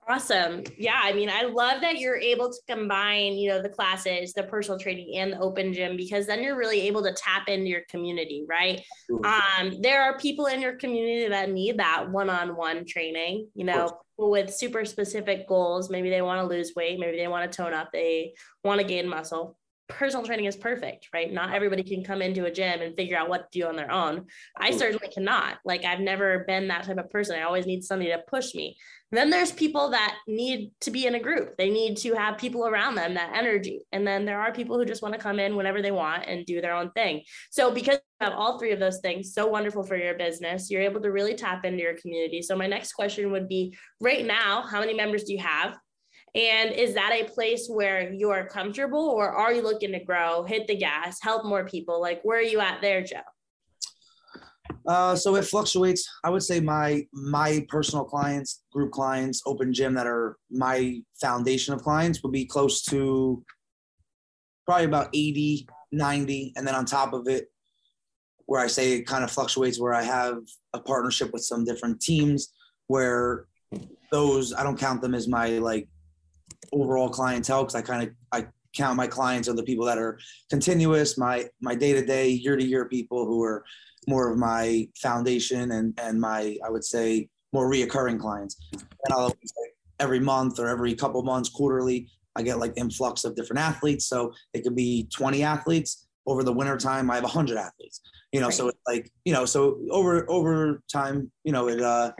awesome. 0.08 0.62
Yeah 0.76 1.00
i 1.02 1.12
mean 1.12 1.30
i 1.30 1.42
love 1.42 1.80
that 1.80 1.98
you're 1.98 2.16
able 2.16 2.50
to 2.50 2.58
combine 2.68 3.34
you 3.34 3.50
know 3.50 3.62
the 3.62 3.68
classes 3.68 4.32
the 4.32 4.42
personal 4.44 4.78
training 4.78 5.16
and 5.16 5.32
the 5.32 5.38
open 5.38 5.72
gym 5.72 5.96
because 5.96 6.26
then 6.26 6.42
you're 6.42 6.56
really 6.56 6.82
able 6.82 7.02
to 7.02 7.12
tap 7.12 7.48
into 7.48 7.68
your 7.68 7.82
community 7.88 8.44
right? 8.48 8.82
Um 9.24 9.80
there 9.80 10.02
are 10.02 10.18
people 10.18 10.46
in 10.46 10.60
your 10.60 10.76
community 10.76 11.28
that 11.28 11.50
need 11.50 11.78
that 11.78 12.10
one-on-one 12.10 12.84
training 12.86 13.48
you 13.54 13.64
know 13.64 13.98
with 14.18 14.54
super 14.54 14.84
specific 14.84 15.48
goals. 15.48 15.90
Maybe 15.90 16.10
they 16.10 16.22
want 16.22 16.40
to 16.40 16.46
lose 16.46 16.72
weight 16.76 16.98
maybe 16.98 17.16
they 17.16 17.28
want 17.28 17.50
to 17.50 17.56
tone 17.56 17.72
up 17.72 17.90
they 17.92 18.34
want 18.64 18.80
to 18.80 18.86
gain 18.86 19.08
muscle 19.08 19.56
personal 19.92 20.24
training 20.24 20.46
is 20.46 20.56
perfect, 20.56 21.08
right? 21.12 21.32
Not 21.32 21.54
everybody 21.54 21.82
can 21.82 22.02
come 22.02 22.22
into 22.22 22.44
a 22.44 22.50
gym 22.50 22.80
and 22.80 22.96
figure 22.96 23.16
out 23.16 23.28
what 23.28 23.50
to 23.50 23.58
do 23.60 23.66
on 23.66 23.76
their 23.76 23.90
own. 23.90 24.26
I 24.56 24.70
certainly 24.76 25.08
cannot. 25.08 25.58
Like 25.64 25.84
I've 25.84 26.00
never 26.00 26.44
been 26.46 26.68
that 26.68 26.84
type 26.84 26.98
of 26.98 27.10
person. 27.10 27.38
I 27.38 27.42
always 27.42 27.66
need 27.66 27.84
somebody 27.84 28.10
to 28.10 28.22
push 28.28 28.54
me. 28.54 28.76
then 29.10 29.28
there's 29.28 29.52
people 29.52 29.90
that 29.90 30.16
need 30.26 30.72
to 30.80 30.90
be 30.90 31.06
in 31.06 31.14
a 31.14 31.20
group. 31.20 31.56
They 31.58 31.68
need 31.68 31.98
to 31.98 32.14
have 32.14 32.38
people 32.38 32.66
around 32.66 32.94
them, 32.94 33.14
that 33.14 33.36
energy. 33.36 33.82
And 33.92 34.06
then 34.06 34.24
there 34.24 34.40
are 34.40 34.52
people 34.52 34.78
who 34.78 34.86
just 34.86 35.02
want 35.02 35.14
to 35.14 35.20
come 35.20 35.38
in 35.38 35.54
whenever 35.54 35.82
they 35.82 35.92
want 35.92 36.24
and 36.26 36.46
do 36.46 36.62
their 36.62 36.74
own 36.74 36.90
thing. 36.92 37.22
So 37.50 37.70
because 37.70 37.96
you 37.96 38.26
have 38.26 38.32
all 38.32 38.58
three 38.58 38.72
of 38.72 38.80
those 38.80 39.00
things, 39.00 39.34
so 39.34 39.46
wonderful 39.46 39.82
for 39.82 39.96
your 39.96 40.14
business, 40.14 40.70
you're 40.70 40.82
able 40.82 41.02
to 41.02 41.12
really 41.12 41.34
tap 41.34 41.64
into 41.66 41.82
your 41.82 41.94
community. 41.94 42.40
So 42.40 42.56
my 42.56 42.66
next 42.66 42.94
question 42.94 43.30
would 43.32 43.48
be 43.48 43.76
right 44.00 44.24
now, 44.24 44.62
how 44.62 44.80
many 44.80 44.94
members 44.94 45.24
do 45.24 45.34
you 45.34 45.40
have? 45.40 45.76
And 46.34 46.72
is 46.72 46.94
that 46.94 47.12
a 47.12 47.24
place 47.24 47.68
where 47.68 48.10
you're 48.10 48.46
comfortable 48.46 49.04
or 49.04 49.30
are 49.30 49.52
you 49.52 49.62
looking 49.62 49.92
to 49.92 50.00
grow, 50.00 50.44
hit 50.44 50.66
the 50.66 50.76
gas, 50.76 51.18
help 51.20 51.44
more 51.44 51.66
people? 51.66 52.00
Like 52.00 52.22
where 52.22 52.38
are 52.38 52.42
you 52.42 52.60
at 52.60 52.80
there, 52.80 53.02
Joe? 53.02 53.20
Uh, 54.86 55.14
so 55.14 55.36
it 55.36 55.44
fluctuates. 55.44 56.08
I 56.24 56.30
would 56.30 56.42
say 56.42 56.58
my 56.60 57.06
my 57.12 57.64
personal 57.68 58.04
clients, 58.04 58.62
group 58.72 58.92
clients, 58.92 59.42
open 59.46 59.72
gym 59.72 59.94
that 59.94 60.06
are 60.06 60.36
my 60.50 61.00
foundation 61.20 61.74
of 61.74 61.82
clients 61.82 62.22
would 62.22 62.32
be 62.32 62.46
close 62.46 62.82
to 62.84 63.44
probably 64.66 64.86
about 64.86 65.08
80, 65.12 65.68
90. 65.92 66.54
And 66.56 66.66
then 66.66 66.74
on 66.74 66.84
top 66.84 67.12
of 67.12 67.28
it, 67.28 67.48
where 68.46 68.60
I 68.60 68.66
say 68.66 68.94
it 68.94 69.06
kind 69.06 69.22
of 69.22 69.30
fluctuates, 69.30 69.78
where 69.78 69.94
I 69.94 70.02
have 70.02 70.38
a 70.72 70.80
partnership 70.80 71.32
with 71.32 71.44
some 71.44 71.64
different 71.64 72.00
teams 72.00 72.52
where 72.86 73.46
those 74.10 74.52
I 74.52 74.62
don't 74.62 74.78
count 74.78 75.00
them 75.00 75.14
as 75.14 75.28
my 75.28 75.58
like 75.58 75.88
overall 76.72 77.08
clientele 77.08 77.62
because 77.62 77.74
I 77.74 77.82
kind 77.82 78.08
of 78.08 78.14
I 78.32 78.46
count 78.74 78.96
my 78.96 79.06
clients 79.06 79.48
are 79.48 79.54
the 79.54 79.62
people 79.62 79.84
that 79.86 79.98
are 79.98 80.18
continuous, 80.50 81.18
my 81.18 81.48
my 81.60 81.74
day 81.74 81.92
to 81.92 82.04
day, 82.04 82.28
year 82.30 82.56
to 82.56 82.64
year 82.64 82.86
people 82.86 83.26
who 83.26 83.42
are 83.42 83.64
more 84.08 84.30
of 84.30 84.38
my 84.38 84.88
foundation 84.96 85.72
and 85.72 85.98
and 86.00 86.20
my 86.20 86.56
I 86.64 86.70
would 86.70 86.84
say 86.84 87.28
more 87.52 87.70
reoccurring 87.70 88.18
clients. 88.20 88.56
And 88.72 89.12
I'll 89.12 89.34
every 90.00 90.20
month 90.20 90.58
or 90.58 90.68
every 90.68 90.94
couple 90.94 91.22
months, 91.22 91.48
quarterly, 91.48 92.08
I 92.34 92.42
get 92.42 92.58
like 92.58 92.72
influx 92.76 93.24
of 93.24 93.36
different 93.36 93.60
athletes. 93.60 94.06
So 94.06 94.32
it 94.54 94.62
could 94.62 94.74
be 94.74 95.08
20 95.14 95.42
athletes. 95.42 96.08
Over 96.24 96.44
the 96.44 96.52
winter 96.52 96.76
time, 96.76 97.10
I 97.10 97.16
have 97.16 97.24
100 97.24 97.58
athletes. 97.58 98.00
You 98.32 98.40
know, 98.40 98.46
right. 98.46 98.54
so 98.54 98.68
it's 98.68 98.78
like 98.86 99.10
you 99.24 99.32
know, 99.32 99.44
so 99.44 99.80
over 99.90 100.24
over 100.30 100.82
time, 100.90 101.30
you 101.44 101.52
know, 101.52 101.68
it 101.68 101.80
uh 101.82 102.12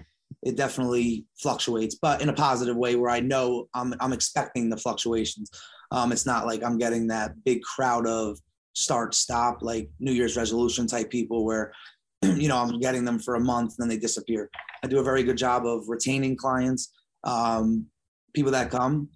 it 0.42 0.56
definitely 0.56 1.24
fluctuates, 1.38 1.94
but 1.94 2.20
in 2.20 2.28
a 2.28 2.32
positive 2.32 2.76
way 2.76 2.96
where 2.96 3.10
I 3.10 3.20
know 3.20 3.68
I'm, 3.74 3.94
I'm 4.00 4.12
expecting 4.12 4.68
the 4.68 4.76
fluctuations. 4.76 5.50
Um, 5.92 6.10
it's 6.10 6.26
not 6.26 6.46
like 6.46 6.64
I'm 6.64 6.78
getting 6.78 7.06
that 7.08 7.32
big 7.44 7.62
crowd 7.62 8.06
of 8.06 8.38
start 8.74 9.14
stop 9.14 9.58
like 9.60 9.88
New 10.00 10.12
Year's 10.12 10.36
resolution 10.36 10.86
type 10.86 11.10
people 11.10 11.44
where 11.44 11.72
you 12.22 12.48
know 12.48 12.56
I'm 12.56 12.80
getting 12.80 13.04
them 13.04 13.18
for 13.18 13.34
a 13.34 13.40
month 13.40 13.74
and 13.78 13.82
then 13.82 13.88
they 13.88 14.00
disappear. 14.00 14.50
I 14.82 14.88
do 14.88 14.98
a 14.98 15.04
very 15.04 15.22
good 15.22 15.36
job 15.36 15.66
of 15.66 15.88
retaining 15.88 16.36
clients. 16.36 16.92
Um, 17.24 17.86
people 18.34 18.52
that 18.52 18.70
come, 18.70 19.08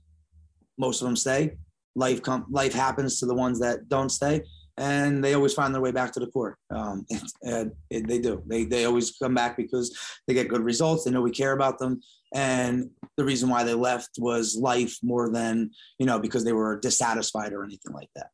most 0.78 1.00
of 1.00 1.06
them 1.06 1.16
stay. 1.16 1.56
Life 1.94 2.22
come 2.22 2.44
life 2.50 2.74
happens 2.74 3.18
to 3.20 3.26
the 3.26 3.34
ones 3.34 3.58
that 3.60 3.88
don't 3.88 4.10
stay, 4.10 4.42
and 4.78 5.24
they 5.24 5.34
always 5.34 5.54
find 5.54 5.74
their 5.74 5.80
way 5.80 5.92
back 5.92 6.12
to 6.12 6.20
the 6.20 6.26
core. 6.26 6.58
Um, 6.70 7.06
it, 7.42 7.72
it, 7.90 8.06
they 8.06 8.18
do. 8.18 8.42
They 8.46 8.64
they 8.64 8.84
always 8.84 9.12
come 9.12 9.34
back 9.34 9.56
because 9.56 9.96
they 10.26 10.34
get 10.34 10.48
good 10.48 10.62
results. 10.62 11.04
They 11.04 11.10
know 11.10 11.22
we 11.22 11.30
care 11.30 11.52
about 11.52 11.78
them, 11.78 12.00
and 12.34 12.90
the 13.16 13.24
reason 13.24 13.48
why 13.48 13.64
they 13.64 13.74
left 13.74 14.10
was 14.18 14.56
life 14.56 14.96
more 15.02 15.30
than 15.30 15.70
you 15.98 16.06
know 16.06 16.18
because 16.18 16.44
they 16.44 16.52
were 16.52 16.78
dissatisfied 16.78 17.52
or 17.52 17.64
anything 17.64 17.92
like 17.92 18.10
that. 18.16 18.30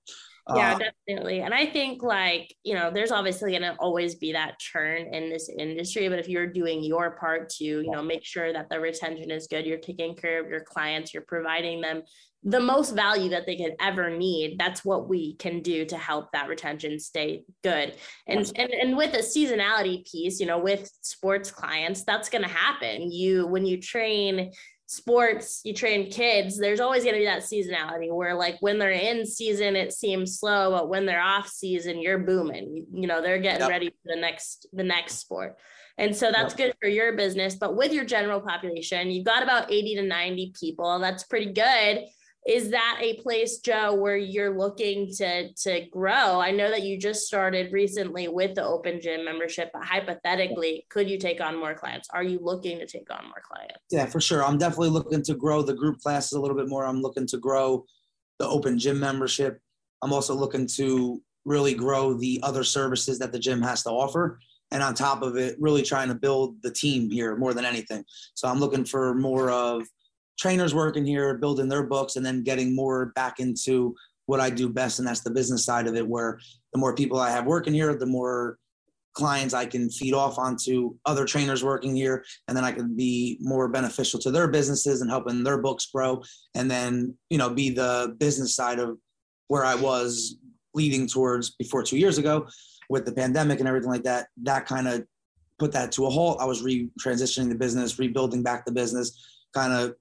Yeah, 0.57 0.75
uh, 0.75 0.79
definitely. 1.07 1.41
And 1.41 1.55
I 1.55 1.67
think 1.67 2.03
like, 2.03 2.53
you 2.65 2.75
know, 2.75 2.91
there's 2.91 3.13
obviously 3.13 3.53
going 3.53 3.63
to 3.63 3.77
always 3.79 4.17
be 4.17 4.33
that 4.33 4.59
churn 4.59 5.15
in 5.15 5.31
this 5.31 5.49
industry, 5.49 6.09
but 6.09 6.19
if 6.19 6.29
you're 6.29 6.49
doing 6.49 6.83
your 6.83 7.13
part 7.13 7.49
to, 7.51 7.65
you 7.65 7.91
know, 7.91 8.03
make 8.03 8.25
sure 8.25 8.53
that 8.53 8.69
the 8.69 8.81
retention 8.81 9.31
is 9.31 9.47
good, 9.47 9.65
you're 9.65 9.79
taking 9.79 10.17
care 10.17 10.43
of 10.43 10.51
your 10.51 10.65
clients, 10.65 11.15
you're 11.15 11.23
providing 11.23 11.81
them 11.81 12.03
the 12.45 12.61
most 12.61 12.95
value 12.95 13.31
that 13.31 13.47
they 13.47 13.57
could 13.57 13.75
ever 13.81 14.11
need 14.11 14.59
that's 14.59 14.85
what 14.85 15.09
we 15.09 15.35
can 15.35 15.61
do 15.61 15.85
to 15.85 15.97
help 15.97 16.33
that 16.33 16.49
retention 16.49 16.99
stay 16.99 17.45
good. 17.63 17.95
And 18.27 18.51
and, 18.57 18.73
and 18.73 18.97
with 18.97 19.15
a 19.15 19.19
seasonality 19.19 20.11
piece 20.11 20.41
you 20.41 20.47
know 20.47 20.59
with 20.59 20.91
sports 21.03 21.51
clients 21.51 22.05
that's 22.05 22.29
going 22.29 22.43
to 22.43 22.49
happen. 22.49 23.13
You 23.13 23.47
when 23.47 23.65
you 23.65 23.81
train 23.81 24.53
sports 24.87 25.61
you 25.65 25.73
train 25.73 26.11
kids 26.11 26.59
there's 26.59 26.81
always 26.81 27.03
going 27.03 27.15
to 27.15 27.21
be 27.21 27.25
that 27.25 27.43
seasonality 27.43 28.13
where 28.13 28.35
like 28.35 28.57
when 28.61 28.79
they're 28.79 28.91
in 28.91 29.25
season 29.25 29.75
it 29.75 29.91
seems 29.91 30.39
slow 30.39 30.71
but 30.71 30.91
when 30.91 31.07
they're 31.07 31.23
off 31.23 31.49
season 31.49 32.03
you're 32.03 32.19
booming. 32.19 32.85
You 32.93 33.07
know 33.07 33.23
they're 33.23 33.39
getting 33.39 33.61
yep. 33.61 33.71
ready 33.71 33.89
for 33.89 34.15
the 34.15 34.21
next 34.21 34.67
the 34.73 34.85
next 34.85 35.19
sport. 35.19 35.59
And 35.99 36.17
so 36.17 36.33
that's 36.33 36.53
yep. 36.53 36.71
good 36.71 36.75
for 36.81 36.89
your 36.89 37.17
business 37.17 37.55
but 37.55 37.77
with 37.77 37.93
your 37.93 38.05
general 38.05 38.41
population 38.41 39.13
you've 39.13 39.27
got 39.27 39.45
about 39.45 39.71
80 39.71 39.97
to 39.97 40.03
90 40.03 40.55
people. 40.59 40.99
That's 40.99 41.23
pretty 41.23 41.53
good 41.53 42.09
is 42.47 42.71
that 42.71 42.99
a 43.01 43.15
place 43.21 43.59
joe 43.59 43.95
where 43.95 44.17
you're 44.17 44.57
looking 44.57 45.13
to 45.15 45.53
to 45.53 45.87
grow? 45.91 46.41
I 46.41 46.51
know 46.51 46.71
that 46.71 46.83
you 46.83 46.99
just 46.99 47.27
started 47.27 47.73
recently 47.73 48.29
with 48.29 48.55
the 48.55 48.65
open 48.65 49.01
gym 49.01 49.25
membership 49.25 49.71
but 49.73 49.85
hypothetically 49.85 50.87
could 50.89 51.09
you 51.09 51.19
take 51.19 51.41
on 51.41 51.59
more 51.59 51.75
clients? 51.75 52.09
Are 52.13 52.23
you 52.23 52.41
looking 52.43 52.79
to 52.79 52.87
take 52.87 53.09
on 53.11 53.25
more 53.25 53.43
clients? 53.43 53.79
Yeah 53.91 54.07
for 54.07 54.21
sure. 54.21 54.45
I'm 54.45 54.59
definitely 54.59 54.91
looking 54.91 55.23
to 55.23 55.35
grow 55.35 55.63
the 55.63 55.75
group 55.75 56.01
classes 56.01 56.33
a 56.33 56.41
little 56.41 56.57
bit 56.57 56.69
more. 56.69 56.85
I'm 56.85 57.01
looking 57.01 57.27
to 57.29 57.39
grow 57.39 57.85
the 58.39 58.49
open 58.49 58.79
gym 58.79 58.99
membership. 58.99 59.61
I'm 60.03 60.13
also 60.13 60.35
looking 60.35 60.67
to 60.75 61.23
really 61.45 61.75
grow 61.75 62.15
the 62.15 62.41
other 62.43 62.65
services 62.65 63.19
that 63.21 63.33
the 63.33 63.39
gym 63.39 63.63
has 63.63 63.83
to 63.85 63.91
offer. 63.91 64.41
And 64.73 64.83
on 64.83 64.95
top 64.95 65.23
of 65.23 65.37
it 65.37 65.57
really 65.61 65.83
trying 65.83 66.09
to 66.09 66.15
build 66.15 66.57
the 66.63 66.73
team 66.73 67.11
here 67.11 67.37
more 67.37 67.55
than 67.55 67.65
anything. 67.65 68.05
So 68.35 68.49
i'm 68.49 68.59
looking 68.59 68.85
for 68.85 69.15
more 69.15 69.51
of 69.51 69.85
trainers 70.39 70.75
working 70.75 71.05
here, 71.05 71.39
building 71.39 71.69
their 71.69 71.85
books, 71.85 72.17
and 72.17 72.25
then 72.25 72.43
getting 72.43 72.75
more 72.75 73.07
back 73.15 73.41
into 73.41 73.95
what 74.27 74.41
I 74.41 74.51
do 74.51 74.69
best, 74.69 74.99
and 74.99 75.09
that's 75.09 75.21
the 75.21 75.31
business 75.31 75.65
side 75.65 75.87
of 75.87 75.95
it. 75.95 76.07
Where 76.07 76.39
the 76.73 76.79
more 76.79 76.95
people 76.95 77.19
I 77.19 77.31
have 77.31 77.47
working 77.47 77.75
here, 77.75 77.95
the 77.95 78.07
more 78.07 78.59
clients 79.15 79.53
I 79.53 79.67
can 79.67 79.91
feed 79.91 80.15
off 80.15 80.39
onto 80.39 80.95
other 81.05 81.25
trainers 81.25 81.62
working 81.62 81.95
here, 81.95 82.25
and 82.49 82.57
then 82.57 82.65
I 82.65 82.73
can 82.73 82.97
be 82.97 83.39
more 83.41 83.69
beneficial 83.69 84.19
to 84.21 84.31
their 84.31 84.49
businesses 84.49 85.01
and 85.01 85.11
helping 85.11 85.45
their 85.45 85.59
books 85.59 85.87
grow, 85.87 86.23
and 86.55 86.71
then 86.71 87.15
you 87.31 87.39
know 87.39 87.51
be 87.51 87.71
the 87.71 88.15
business 88.19 88.55
side 88.55 88.79
of 88.79 88.99
where 89.49 89.65
I 89.65 89.75
was 89.75 90.37
leading 90.75 91.07
towards 91.07 91.51
before 91.51 91.83
two 91.83 91.99
years 91.99 92.17
ago 92.17 92.47
with 92.89 93.05
the 93.05 93.12
pandemic 93.12 93.59
and 93.59 93.69
everything 93.69 93.91
like 93.91 94.05
that. 94.05 94.29
That 94.43 94.67
kind 94.67 94.89
of 94.89 95.05
put 95.59 95.73
that 95.73 95.93
to 95.93 96.07
a 96.07 96.11
halt. 96.11 96.39
I 96.41 96.45
was 96.45 96.62
re 96.62 96.89
transitioning 97.01 97.49
the 97.49 97.55
business, 97.55 97.99
rebuilding 97.99 98.43
back 98.43 98.65
the 98.65 98.73
business, 98.73 99.47
kind 99.55 99.73
of 99.73 99.95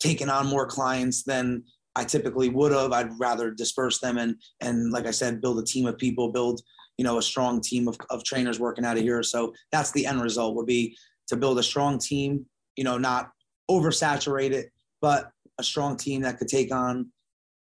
taken 0.00 0.28
on 0.28 0.46
more 0.46 0.66
clients 0.66 1.22
than 1.22 1.62
I 1.94 2.04
typically 2.04 2.48
would 2.48 2.72
have. 2.72 2.92
I'd 2.92 3.18
rather 3.18 3.50
disperse 3.50 4.00
them 4.00 4.18
and 4.18 4.36
and 4.60 4.90
like 4.92 5.06
I 5.06 5.10
said, 5.10 5.40
build 5.40 5.58
a 5.58 5.64
team 5.64 5.86
of 5.86 5.98
people, 5.98 6.32
build 6.32 6.60
you 6.98 7.04
know 7.04 7.18
a 7.18 7.22
strong 7.22 7.60
team 7.60 7.88
of, 7.88 7.96
of 8.10 8.24
trainers 8.24 8.58
working 8.60 8.84
out 8.84 8.96
of 8.96 9.02
here. 9.02 9.22
So 9.22 9.54
that's 9.72 9.92
the 9.92 10.06
end 10.06 10.22
result 10.22 10.56
would 10.56 10.66
be 10.66 10.96
to 11.28 11.36
build 11.36 11.58
a 11.58 11.62
strong 11.62 11.98
team, 11.98 12.46
you 12.76 12.84
know, 12.84 12.98
not 12.98 13.30
oversaturate 13.70 14.50
it, 14.50 14.70
but 15.00 15.30
a 15.58 15.62
strong 15.62 15.96
team 15.96 16.22
that 16.22 16.38
could 16.38 16.48
take 16.48 16.74
on 16.74 17.10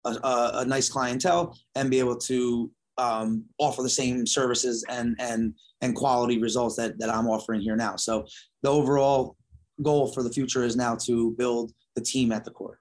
a, 0.04 0.10
a, 0.10 0.50
a 0.56 0.64
nice 0.64 0.88
clientele 0.88 1.56
and 1.74 1.90
be 1.90 1.98
able 1.98 2.16
to 2.16 2.70
um, 2.98 3.44
offer 3.58 3.82
the 3.82 3.88
same 3.88 4.26
services 4.26 4.84
and 4.88 5.16
and 5.18 5.54
and 5.82 5.94
quality 5.94 6.38
results 6.38 6.76
that 6.76 6.98
that 6.98 7.10
I'm 7.10 7.26
offering 7.26 7.60
here 7.60 7.76
now. 7.76 7.96
So 7.96 8.26
the 8.62 8.70
overall 8.70 9.36
goal 9.82 10.12
for 10.12 10.22
the 10.22 10.32
future 10.32 10.64
is 10.64 10.76
now 10.76 10.96
to 11.04 11.32
build 11.32 11.72
the 11.96 12.02
team 12.02 12.30
at 12.30 12.44
the 12.44 12.50
core. 12.50 12.78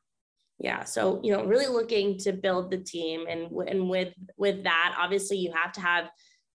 Yeah 0.60 0.84
so 0.84 1.20
you 1.24 1.34
know 1.34 1.44
really 1.44 1.68
looking 1.68 2.18
to 2.20 2.32
build 2.32 2.72
the 2.72 2.78
team 2.78 3.26
and 3.28 3.52
and 3.68 3.90
with 3.90 4.14
with 4.38 4.64
that 4.64 4.96
obviously 4.98 5.38
you 5.38 5.52
have 5.54 5.74
to 5.74 5.82
have 5.82 6.10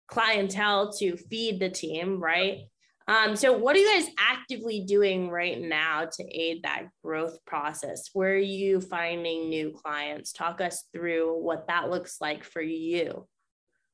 clientele 0.07 0.93
to 0.93 1.17
feed 1.17 1.59
the 1.59 1.69
team 1.69 2.21
right? 2.21 2.59
Um, 3.07 3.35
so 3.35 3.57
what 3.57 3.75
are 3.75 3.79
you 3.79 3.91
guys 3.91 4.07
actively 4.19 4.81
doing 4.81 5.31
right 5.31 5.59
now 5.59 6.05
to 6.05 6.23
aid 6.23 6.61
that 6.61 6.89
growth 7.03 7.43
process? 7.43 8.11
Where 8.13 8.33
are 8.33 8.37
you 8.37 8.79
finding 8.79 9.49
new 9.49 9.71
clients? 9.71 10.31
Talk 10.31 10.61
us 10.61 10.83
through 10.93 11.41
what 11.41 11.67
that 11.69 11.89
looks 11.89 12.17
like 12.21 12.43
for 12.43 12.61
you. 12.61 13.27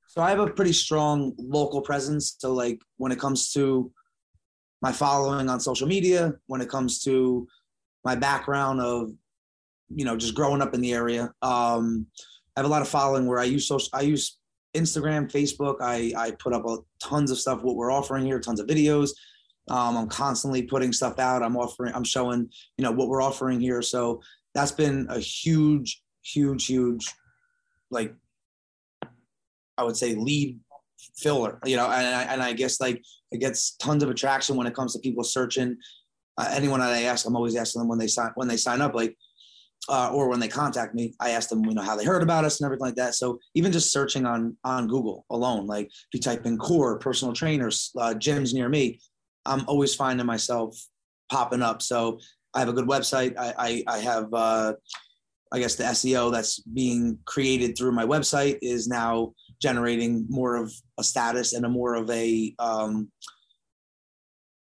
So 0.07 0.22
i 0.22 0.29
have 0.29 0.39
a 0.39 0.48
pretty 0.48 0.74
strong 0.74 1.34
local 1.38 1.81
presence. 1.81 2.36
So 2.39 2.53
like 2.53 2.81
when 2.98 3.13
it 3.13 3.19
comes 3.19 3.53
to 3.53 3.89
my 4.81 4.91
following 4.91 5.50
on 5.50 5.60
social 5.60 5.88
media 5.88 6.34
when 6.48 6.62
it 6.62 6.69
comes 6.69 7.01
to 7.03 7.48
my 8.05 8.15
background 8.15 8.79
of 8.79 9.12
you 9.89 10.05
know 10.05 10.15
just 10.15 10.35
growing 10.35 10.62
up 10.62 10.74
in 10.74 10.81
the 10.81 10.93
area. 10.93 11.33
Um, 11.41 12.07
i 12.55 12.62
have 12.62 12.65
a 12.65 12.71
lot 12.71 12.81
of 12.81 12.88
following 12.88 13.27
where 13.27 13.39
i 13.39 13.43
use 13.43 13.67
social 13.67 13.89
i 13.93 14.01
use 14.01 14.38
instagram 14.75 15.29
facebook. 15.29 15.77
I 15.81 16.13
i 16.15 16.31
put 16.31 16.53
up 16.53 16.65
a, 16.65 16.77
tons 17.03 17.31
of 17.31 17.38
stuff 17.38 17.63
what 17.63 17.75
we're 17.75 17.91
offering 17.91 18.25
here 18.25 18.39
tons 18.39 18.59
of 18.59 18.67
videos. 18.67 19.09
Um, 19.69 19.97
i'm 19.97 20.07
constantly 20.07 20.62
putting 20.63 20.93
stuff 20.93 21.19
out. 21.19 21.43
I'm 21.43 21.57
offering 21.57 21.93
i'm 21.93 22.03
showing 22.03 22.50
you 22.77 22.83
know 22.83 22.91
what 22.91 23.09
we're 23.09 23.21
offering 23.21 23.59
here. 23.59 23.81
So 23.81 24.21
that's 24.53 24.71
been 24.71 25.07
a 25.09 25.19
huge 25.19 26.01
huge 26.21 26.65
huge 26.65 27.05
like 27.91 28.13
I 29.77 29.83
would 29.83 29.97
say 29.97 30.15
lead 30.15 30.59
filler, 31.17 31.59
you 31.65 31.75
know, 31.75 31.85
and 31.85 32.15
I, 32.15 32.24
and 32.24 32.41
I 32.41 32.53
guess 32.53 32.79
like 32.79 33.03
it 33.31 33.39
gets 33.39 33.75
tons 33.75 34.03
of 34.03 34.09
attraction 34.09 34.55
when 34.55 34.67
it 34.67 34.74
comes 34.74 34.93
to 34.93 35.00
people 35.00 35.24
searching. 35.24 35.77
Uh, 36.37 36.49
anyone 36.51 36.79
that 36.79 36.93
I 36.93 37.03
ask, 37.03 37.25
I'm 37.25 37.35
always 37.35 37.55
asking 37.55 37.81
them 37.81 37.87
when 37.87 37.99
they 37.99 38.07
sign 38.07 38.31
when 38.35 38.47
they 38.47 38.57
sign 38.57 38.81
up, 38.81 38.93
like 38.93 39.15
uh, 39.87 40.11
or 40.13 40.29
when 40.29 40.39
they 40.39 40.47
contact 40.47 40.95
me, 40.95 41.13
I 41.19 41.31
ask 41.31 41.49
them, 41.49 41.63
you 41.65 41.75
know, 41.75 41.81
how 41.81 41.95
they 41.95 42.05
heard 42.05 42.23
about 42.23 42.43
us 42.43 42.59
and 42.59 42.65
everything 42.65 42.85
like 42.85 42.95
that. 42.95 43.15
So 43.15 43.39
even 43.53 43.71
just 43.71 43.91
searching 43.91 44.25
on 44.25 44.57
on 44.63 44.87
Google 44.87 45.25
alone, 45.29 45.67
like 45.67 45.87
if 45.87 46.07
you 46.13 46.19
type 46.19 46.45
in 46.45 46.57
core 46.57 46.97
personal 46.99 47.33
trainers, 47.33 47.91
uh, 47.97 48.13
gyms 48.15 48.53
near 48.53 48.69
me, 48.69 48.99
I'm 49.45 49.63
always 49.67 49.93
finding 49.95 50.25
myself 50.25 50.77
popping 51.31 51.61
up. 51.61 51.81
So 51.81 52.19
I 52.53 52.59
have 52.59 52.69
a 52.69 52.73
good 52.73 52.87
website. 52.87 53.35
I 53.37 53.53
I, 53.57 53.83
I 53.87 53.97
have 53.99 54.33
uh, 54.33 54.73
I 55.51 55.59
guess 55.59 55.75
the 55.75 55.83
SEO 55.83 56.31
that's 56.31 56.59
being 56.59 57.19
created 57.25 57.77
through 57.77 57.91
my 57.91 58.05
website 58.05 58.57
is 58.61 58.87
now 58.87 59.33
generating 59.61 60.25
more 60.29 60.55
of 60.55 60.73
a 60.97 61.03
status 61.03 61.53
and 61.53 61.65
a 61.65 61.69
more 61.69 61.95
of 61.95 62.09
a 62.09 62.53
um, 62.59 63.11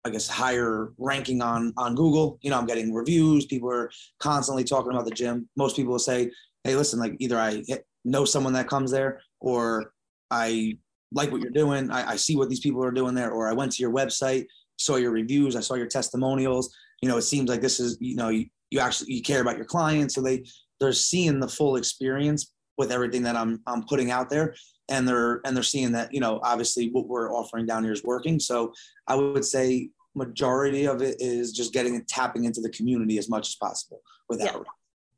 I 0.04 0.10
guess 0.10 0.28
higher 0.28 0.92
ranking 0.98 1.42
on 1.42 1.72
on 1.76 1.94
Google. 1.94 2.38
You 2.42 2.50
know, 2.50 2.58
I'm 2.58 2.66
getting 2.66 2.92
reviews. 2.92 3.46
People 3.46 3.70
are 3.70 3.90
constantly 4.18 4.64
talking 4.64 4.92
about 4.92 5.04
the 5.04 5.12
gym. 5.12 5.48
Most 5.56 5.76
people 5.76 5.92
will 5.92 5.98
say, 5.98 6.30
"Hey, 6.64 6.74
listen, 6.76 6.98
like 6.98 7.14
either 7.18 7.38
I 7.38 7.62
know 8.04 8.24
someone 8.24 8.52
that 8.54 8.68
comes 8.68 8.90
there, 8.90 9.20
or 9.40 9.92
I 10.30 10.78
like 11.12 11.30
what 11.30 11.40
you're 11.40 11.50
doing. 11.50 11.90
I, 11.90 12.12
I 12.12 12.16
see 12.16 12.36
what 12.36 12.48
these 12.48 12.60
people 12.60 12.82
are 12.84 12.90
doing 12.90 13.14
there, 13.14 13.30
or 13.30 13.48
I 13.48 13.52
went 13.52 13.72
to 13.72 13.82
your 13.82 13.92
website, 13.92 14.46
saw 14.78 14.96
your 14.96 15.10
reviews, 15.12 15.56
I 15.56 15.60
saw 15.60 15.74
your 15.74 15.86
testimonials. 15.86 16.74
You 17.00 17.08
know, 17.08 17.16
it 17.16 17.22
seems 17.22 17.48
like 17.48 17.60
this 17.60 17.78
is 17.80 17.96
you 18.00 18.16
know 18.16 18.28
you, 18.28 18.46
you 18.70 18.80
actually 18.80 19.12
you 19.12 19.22
care 19.22 19.40
about 19.40 19.56
your 19.56 19.66
clients, 19.66 20.14
so 20.14 20.20
they 20.20 20.44
they're 20.80 20.92
seeing 20.92 21.38
the 21.38 21.48
full 21.48 21.76
experience 21.76 22.52
with 22.76 22.90
everything 22.90 23.22
that 23.22 23.36
I'm 23.36 23.60
I'm 23.66 23.84
putting 23.84 24.10
out 24.10 24.30
there 24.30 24.54
and 24.92 25.08
they're 25.08 25.40
and 25.44 25.56
they're 25.56 25.62
seeing 25.64 25.90
that 25.92 26.12
you 26.12 26.20
know 26.20 26.38
obviously 26.44 26.90
what 26.90 27.08
we're 27.08 27.32
offering 27.32 27.66
down 27.66 27.82
here 27.82 27.92
is 27.92 28.04
working 28.04 28.38
so 28.38 28.72
I 29.08 29.16
would 29.16 29.44
say 29.44 29.88
majority 30.14 30.86
of 30.86 31.00
it 31.00 31.16
is 31.18 31.52
just 31.52 31.72
getting 31.72 31.96
and 31.96 32.06
tapping 32.06 32.44
into 32.44 32.60
the 32.60 32.70
community 32.70 33.16
as 33.18 33.28
much 33.28 33.48
as 33.48 33.54
possible 33.56 34.02
without 34.28 34.54
yeah. 34.54 34.62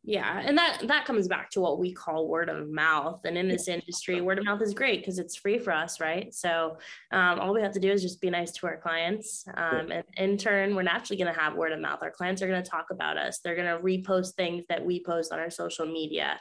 Yeah, 0.07 0.43
and 0.45 0.59
that 0.59 0.83
that 0.87 1.07
comes 1.07 1.29
back 1.29 1.49
to 1.53 1.63
what 1.63 1.79
we 1.79 1.91
call 1.91 2.29
word 2.29 2.51
of 2.51 2.69
mouth. 2.69 3.23
And 3.25 3.39
in 3.39 3.49
this 3.49 3.69
industry, 3.69 4.21
word 4.21 4.39
of 4.39 4.45
mouth 4.45 4.61
is 4.61 4.75
great 4.75 5.01
because 5.01 5.19
it's 5.19 5.35
free 5.35 5.59
for 5.59 5.73
us, 5.73 5.99
right? 5.99 6.33
So 6.35 6.77
um, 7.11 7.41
all 7.41 7.55
we 7.55 7.63
have 7.63 7.73
to 7.73 7.81
do 7.81 7.91
is 7.91 8.03
just 8.03 8.21
be 8.21 8.29
nice 8.29 8.53
to 8.53 8.67
our 8.67 8.77
clients, 8.77 9.47
um, 9.57 9.91
and 9.91 10.05
in 10.19 10.37
turn, 10.37 10.75
we're 10.75 10.83
naturally 10.83 11.17
going 11.17 11.33
to 11.33 11.41
have 11.41 11.55
word 11.55 11.73
of 11.73 11.81
mouth. 11.81 12.01
Our 12.03 12.11
clients 12.11 12.43
are 12.43 12.47
going 12.47 12.63
to 12.63 12.71
talk 12.71 12.89
about 12.91 13.17
us. 13.17 13.39
They're 13.39 13.57
going 13.57 13.75
to 13.75 13.83
repost 13.83 14.35
things 14.35 14.67
that 14.69 14.85
we 14.85 15.03
post 15.03 15.33
on 15.33 15.39
our 15.39 15.49
social 15.49 15.87
media. 15.87 16.39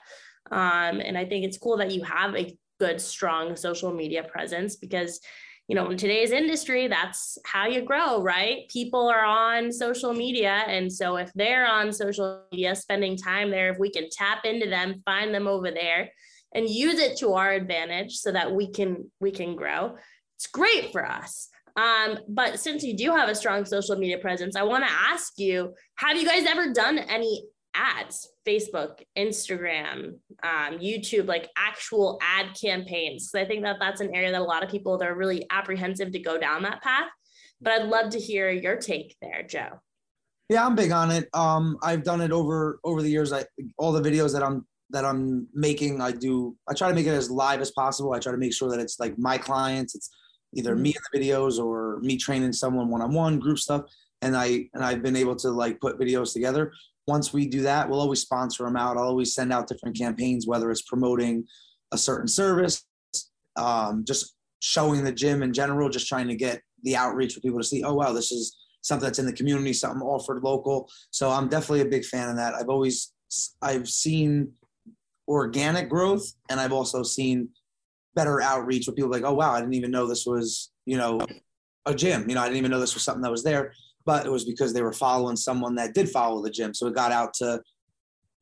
Um, 0.52 1.00
and 1.00 1.18
I 1.18 1.25
think 1.25 1.46
it's 1.46 1.58
cool 1.58 1.78
that 1.78 1.92
you 1.92 2.04
have 2.04 2.36
a 2.36 2.58
good, 2.84 3.00
strong 3.00 3.56
social 3.56 3.94
media 3.94 4.24
presence 4.24 4.75
because 4.75 5.20
you 5.70 5.75
know, 5.75 5.90
in 5.90 5.98
today's 5.98 6.32
industry, 6.32 6.90
that's 6.90 7.38
how 7.46 7.68
you 7.68 7.82
grow, 7.82 8.22
right? 8.22 8.68
People 8.68 9.08
are 9.08 9.24
on 9.24 9.72
social 9.72 10.13
media. 10.13 10.63
And 10.68 10.92
so 10.92 11.16
if 11.16 11.32
they're 11.36 11.66
on 11.66 11.94
social 11.94 12.44
media, 12.52 12.75
spending 12.75 13.16
time 13.16 13.50
there, 13.50 13.70
if 13.72 13.80
we 13.80 13.90
can 13.90 14.10
tap 14.12 14.44
into 14.44 14.70
them, 14.70 15.02
find 15.06 15.34
them 15.34 15.48
over 15.48 15.72
there 15.72 16.10
and 16.54 16.70
use 16.70 17.00
it 17.00 17.18
to 17.20 17.34
our 17.34 17.54
advantage 17.54 18.12
so 18.18 18.30
that 18.34 18.54
we 18.54 18.72
can 18.72 19.10
we 19.22 19.32
can 19.32 19.56
grow, 19.56 19.96
it's 20.36 20.48
great 20.48 20.92
for 20.92 21.06
us. 21.06 21.48
Um, 21.75 22.20
but 22.28 22.60
since 22.60 22.84
you 22.84 22.96
do 22.96 23.12
have 23.12 23.30
a 23.30 23.36
strong 23.36 23.63
social 23.63 23.96
media 23.96 24.18
presence, 24.18 24.58
I 24.58 24.63
want 24.63 24.84
to 24.86 24.92
ask 24.92 25.40
you, 25.40 25.74
have 25.96 26.18
you 26.18 26.28
guys 26.28 26.46
ever 26.46 26.74
done 26.74 27.00
any 27.00 27.46
ads 27.75 28.30
facebook 28.48 29.01
instagram 29.18 30.13
um, 30.44 30.77
youtube 30.80 31.27
like 31.27 31.50
actual 31.58 32.20
ad 32.22 32.48
campaigns. 32.60 33.30
So 33.32 33.39
i 33.39 33.46
think 33.46 33.63
that 33.63 33.77
that's 33.80 34.01
an 34.01 34.13
area 34.13 34.32
that 34.32 34.42
a 34.42 34.44
lot 34.44 34.63
of 34.63 34.70
people 34.70 34.98
they're 34.98 35.15
really 35.15 35.46
apprehensive 35.50 36.12
to 36.12 36.20
go 36.20 36.38
down 36.38 36.63
that 36.63 36.82
path. 36.82 37.10
But 37.62 37.74
i'd 37.74 37.88
love 37.88 38.12
to 38.12 38.20
hear 38.20 38.50
your 38.50 38.75
take 38.75 39.15
there 39.22 39.44
joe. 39.44 39.80
Yeah 40.50 40.65
i'm 40.65 40.75
big 40.75 40.92
on 40.92 41.12
it. 41.12 41.30
Um, 41.34 41.77
i've 41.82 42.03
done 42.03 42.22
it 42.22 42.32
over 42.32 42.80
over 42.84 43.01
the 43.01 43.10
years. 43.10 43.34
I 43.34 43.45
all 43.78 43.91
the 43.91 44.02
videos 44.02 44.34
that 44.34 44.43
i'm 44.43 44.65
that 44.89 45.06
i'm 45.06 45.48
making 45.54 46.02
i 46.02 46.12
do 46.12 46.56
i 46.69 46.74
try 46.74 46.89
to 46.89 46.95
make 46.95 47.08
it 47.08 47.12
as 47.12 47.32
live 47.32 47.62
as 47.62 47.71
possible. 47.71 48.13
I 48.13 48.19
try 48.19 48.32
to 48.32 48.38
make 48.38 48.54
sure 48.54 48.69
that 48.69 48.80
it's 48.80 49.00
like 49.00 49.17
my 49.17 49.38
clients 49.38 49.95
it's 49.95 50.10
either 50.56 50.76
me 50.76 50.89
in 50.89 51.02
the 51.12 51.19
videos 51.19 51.58
or 51.58 52.00
me 52.02 52.17
training 52.17 52.54
someone 52.54 52.89
one-on-one 52.89 53.39
group 53.39 53.58
stuff. 53.58 53.86
And 54.21 54.38
i 54.38 54.69
and 54.74 54.84
i've 54.84 55.02
been 55.02 55.15
able 55.15 55.36
to 55.38 55.50
like 55.50 55.80
put 55.82 56.00
videos 56.00 56.32
together 56.32 56.71
once 57.08 57.34
we 57.34 57.48
do 57.48 57.62
that, 57.63 57.89
we'll 57.89 58.00
always 58.00 58.22
sponsor 58.22 58.63
them 58.63 58.78
out. 58.78 58.98
I'll 58.98 59.04
always 59.04 59.34
send 59.34 59.52
out 59.52 59.68
different 59.68 59.98
campaigns, 59.98 60.48
whether 60.48 60.72
it's 60.72 60.84
promoting 60.84 61.46
a 61.92 61.98
certain 61.98 62.28
service, 62.28 62.86
um, 63.56 64.04
just 64.06 64.36
showing 64.62 65.04
the 65.04 65.12
gym 65.12 65.44
in 65.44 65.54
general, 65.54 65.89
just 65.89 66.08
trying 66.08 66.28
to 66.30 66.36
get 66.36 66.62
the 66.84 66.96
outreach 66.96 67.34
for 67.34 67.42
people 67.42 67.60
to 67.60 67.66
see, 67.66 67.84
oh, 67.84 67.94
wow, 67.94 68.13
this 68.13 68.32
is 68.32 68.56
something 68.82 69.06
that's 69.06 69.20
in 69.20 69.26
the 69.26 69.34
community, 69.34 69.74
something 69.74 70.02
offered 70.02 70.44
local. 70.44 70.89
So 71.12 71.30
I'm 71.30 71.50
definitely 71.50 71.82
a 71.82 71.86
big 71.86 72.06
fan 72.06 72.30
of 72.30 72.38
that. 72.38 72.54
I've 72.56 72.70
always, 72.70 73.13
I've 73.62 73.88
seen 73.88 74.54
organic 75.28 75.89
growth 75.89 76.26
and 76.50 76.60
I've 76.60 76.74
also 76.74 77.04
seen 77.04 77.50
better 78.16 78.42
outreach 78.42 78.88
with 78.88 78.96
people 78.96 79.12
like, 79.12 79.24
oh, 79.24 79.34
wow, 79.34 79.54
I 79.54 79.60
didn't 79.60 79.74
even 79.74 79.92
know 79.92 80.08
this 80.08 80.26
was, 80.26 80.72
you 80.86 80.98
know, 80.98 81.20
a 81.86 81.94
gym. 81.94 82.30
You 82.30 82.36
know, 82.36 82.42
I 82.42 82.46
didn't 82.46 82.58
even 82.58 82.72
know 82.72 82.80
this 82.80 82.94
was 82.94 83.04
something 83.04 83.24
that 83.24 83.32
was 83.32 83.44
there 83.44 83.74
but 84.06 84.26
it 84.26 84.32
was 84.32 84.46
because 84.46 84.74
they 84.74 84.82
were 84.82 84.94
following 84.94 85.36
someone 85.36 85.76
that 85.76 85.94
did 85.94 86.10
follow 86.10 86.42
the 86.42 86.50
gym. 86.50 86.74
So 86.74 86.88
it 86.88 86.96
got 86.96 87.12
out 87.12 87.34
to 87.36 87.62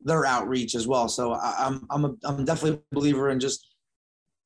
their 0.04 0.26
outreach 0.26 0.76
as 0.76 0.88
well. 0.88 1.08
So 1.08 1.34
I, 1.34 1.67
am 1.67 1.88
I'm 1.91 2.06
a, 2.06 2.15
I'm 2.24 2.45
definitely 2.45 2.82
a 2.91 2.95
believer 2.95 3.30
in 3.30 3.39
just 3.39 3.67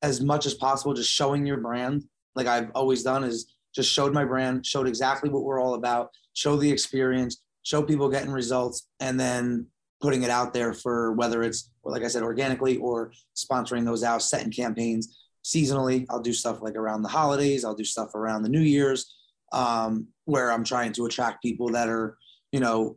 as 0.02 0.20
much 0.20 0.46
as 0.46 0.54
possible, 0.54 0.94
just 0.94 1.10
showing 1.10 1.46
your 1.46 1.56
brand. 1.58 2.04
Like 2.34 2.46
I've 2.46 2.70
always 2.74 3.02
done 3.02 3.24
is 3.24 3.54
just 3.74 3.90
showed 3.90 4.12
my 4.12 4.24
brand, 4.24 4.66
showed 4.66 4.86
exactly 4.86 5.30
what 5.30 5.44
we're 5.44 5.60
all 5.60 5.74
about, 5.74 6.10
show 6.34 6.56
the 6.56 6.70
experience, 6.70 7.42
show 7.62 7.82
people 7.82 8.08
getting 8.10 8.30
results, 8.30 8.88
and 9.00 9.18
then 9.18 9.66
putting 10.00 10.22
it 10.22 10.30
out 10.30 10.52
there 10.52 10.74
for 10.74 11.12
whether 11.12 11.42
it's 11.42 11.70
like 11.84 12.02
I 12.02 12.08
said, 12.08 12.22
organically 12.22 12.76
or 12.78 13.12
sponsoring 13.34 13.84
those 13.84 14.02
out, 14.02 14.22
setting 14.22 14.52
campaigns 14.52 15.16
seasonally. 15.44 16.04
I'll 16.10 16.20
do 16.20 16.32
stuff 16.32 16.60
like 16.60 16.74
around 16.74 17.02
the 17.02 17.08
holidays. 17.08 17.64
I'll 17.64 17.74
do 17.74 17.84
stuff 17.84 18.14
around 18.14 18.42
the 18.42 18.48
New 18.48 18.60
Year's 18.60 19.15
um, 19.52 20.08
where 20.24 20.50
I'm 20.50 20.64
trying 20.64 20.92
to 20.92 21.06
attract 21.06 21.42
people 21.42 21.68
that 21.70 21.88
are, 21.88 22.16
you 22.52 22.60
know, 22.60 22.96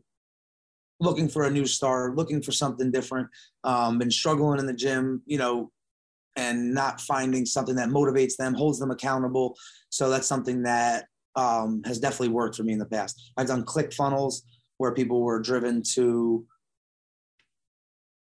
looking 0.99 1.29
for 1.29 1.43
a 1.43 1.51
new 1.51 1.65
star, 1.65 2.13
looking 2.15 2.41
for 2.41 2.51
something 2.51 2.91
different, 2.91 3.27
um, 3.63 3.97
been 3.97 4.11
struggling 4.11 4.59
in 4.59 4.65
the 4.65 4.73
gym, 4.73 5.21
you 5.25 5.37
know, 5.37 5.71
and 6.35 6.73
not 6.73 7.01
finding 7.01 7.45
something 7.45 7.75
that 7.75 7.89
motivates 7.89 8.35
them, 8.37 8.53
holds 8.53 8.79
them 8.79 8.91
accountable. 8.91 9.55
So 9.89 10.09
that's 10.09 10.27
something 10.27 10.63
that 10.63 11.05
um, 11.35 11.81
has 11.85 11.99
definitely 11.99 12.29
worked 12.29 12.55
for 12.55 12.63
me 12.63 12.73
in 12.73 12.79
the 12.79 12.85
past. 12.85 13.31
I've 13.37 13.47
done 13.47 13.63
click 13.63 13.93
funnels 13.93 14.43
where 14.77 14.93
people 14.93 15.21
were 15.21 15.39
driven 15.39 15.83
to 15.93 16.45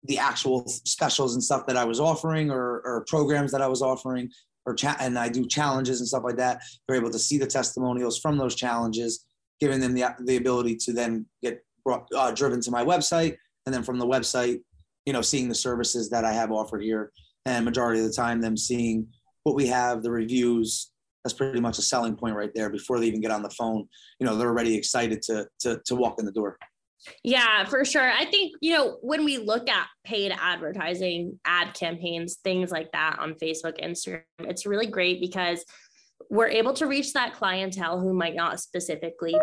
the 0.05 0.19
actual 0.19 0.67
specials 0.67 1.35
and 1.35 1.43
stuff 1.43 1.67
that 1.67 1.77
I 1.77 1.85
was 1.85 2.01
offering 2.01 2.51
or, 2.51 2.81
or 2.85 3.05
programs 3.09 3.53
that 3.53 3.61
I 3.61 3.67
was 3.67 3.83
offering 3.83 4.31
or 4.69 4.75
cha- 4.75 4.97
and 5.01 5.19
I 5.19 5.31
do 5.31 5.47
challenges 5.47 6.01
and 6.01 6.07
stuff 6.07 6.25
like 6.25 6.37
that. 6.37 6.63
They're 6.87 6.99
able 6.99 7.11
to 7.11 7.19
see 7.19 7.39
the 7.39 7.47
testimonials 7.47 8.19
from 8.19 8.37
those 8.37 8.55
challenges, 8.55 9.25
giving 9.61 9.81
them 9.81 9.95
the 9.95 10.05
the 10.25 10.37
ability 10.37 10.77
to 10.77 10.93
then 10.93 11.25
get 11.43 11.65
brought, 11.85 12.07
uh, 12.15 12.33
driven 12.33 12.61
to 12.61 12.71
my 12.71 12.85
website, 12.85 13.37
and 13.65 13.75
then 13.75 13.83
from 13.83 13.99
the 13.99 14.07
website, 14.07 14.61
you 15.07 15.13
know, 15.15 15.23
seeing 15.23 15.49
the 15.49 15.55
services 15.55 16.11
that 16.11 16.25
I 16.25 16.33
have 16.35 16.53
offered 16.53 16.83
here, 16.83 17.11
and 17.47 17.65
majority 17.65 18.01
of 18.01 18.07
the 18.07 18.13
time, 18.13 18.43
them 18.43 18.57
seeing 18.57 19.07
what 19.45 19.57
we 19.57 19.67
have, 19.69 20.03
the 20.03 20.11
reviews. 20.11 20.93
That's 21.25 21.35
pretty 21.35 21.61
much 21.61 21.79
a 21.79 21.83
selling 21.83 22.15
point 22.15 22.37
right 22.37 22.53
there. 22.55 22.71
Before 22.71 23.01
they 23.01 23.07
even 23.07 23.21
get 23.21 23.33
on 23.33 23.43
the 23.43 23.51
phone, 23.51 23.89
you 24.21 24.27
know, 24.27 24.37
they're 24.37 24.51
already 24.51 24.77
excited 24.77 25.23
to 25.23 25.47
to 25.61 25.81
to 25.87 25.97
walk 25.97 26.19
in 26.19 26.27
the 26.27 26.33
door. 26.33 26.59
Yeah, 27.23 27.65
for 27.65 27.85
sure. 27.85 28.11
I 28.11 28.25
think, 28.25 28.55
you 28.61 28.75
know, 28.75 28.99
when 29.03 29.25
we 29.25 29.39
look 29.39 29.69
at 29.69 29.87
paid 30.05 30.33
advertising, 30.39 31.39
ad 31.45 31.75
campaigns, 31.75 32.39
things 32.43 32.71
like 32.71 32.91
that 32.93 33.19
on 33.19 33.35
Facebook, 33.35 33.81
Instagram, 33.83 34.23
it's 34.41 34.67
really 34.67 34.87
great 34.87 35.21
because 35.21 35.65
we're 36.31 36.49
able 36.49 36.75
to 36.75 36.87
reach 36.87 37.13
that 37.13 37.35
clientele 37.35 38.01
who 38.01 38.13
might 38.13 38.35
not 38.35 38.61
specifically 38.61 39.35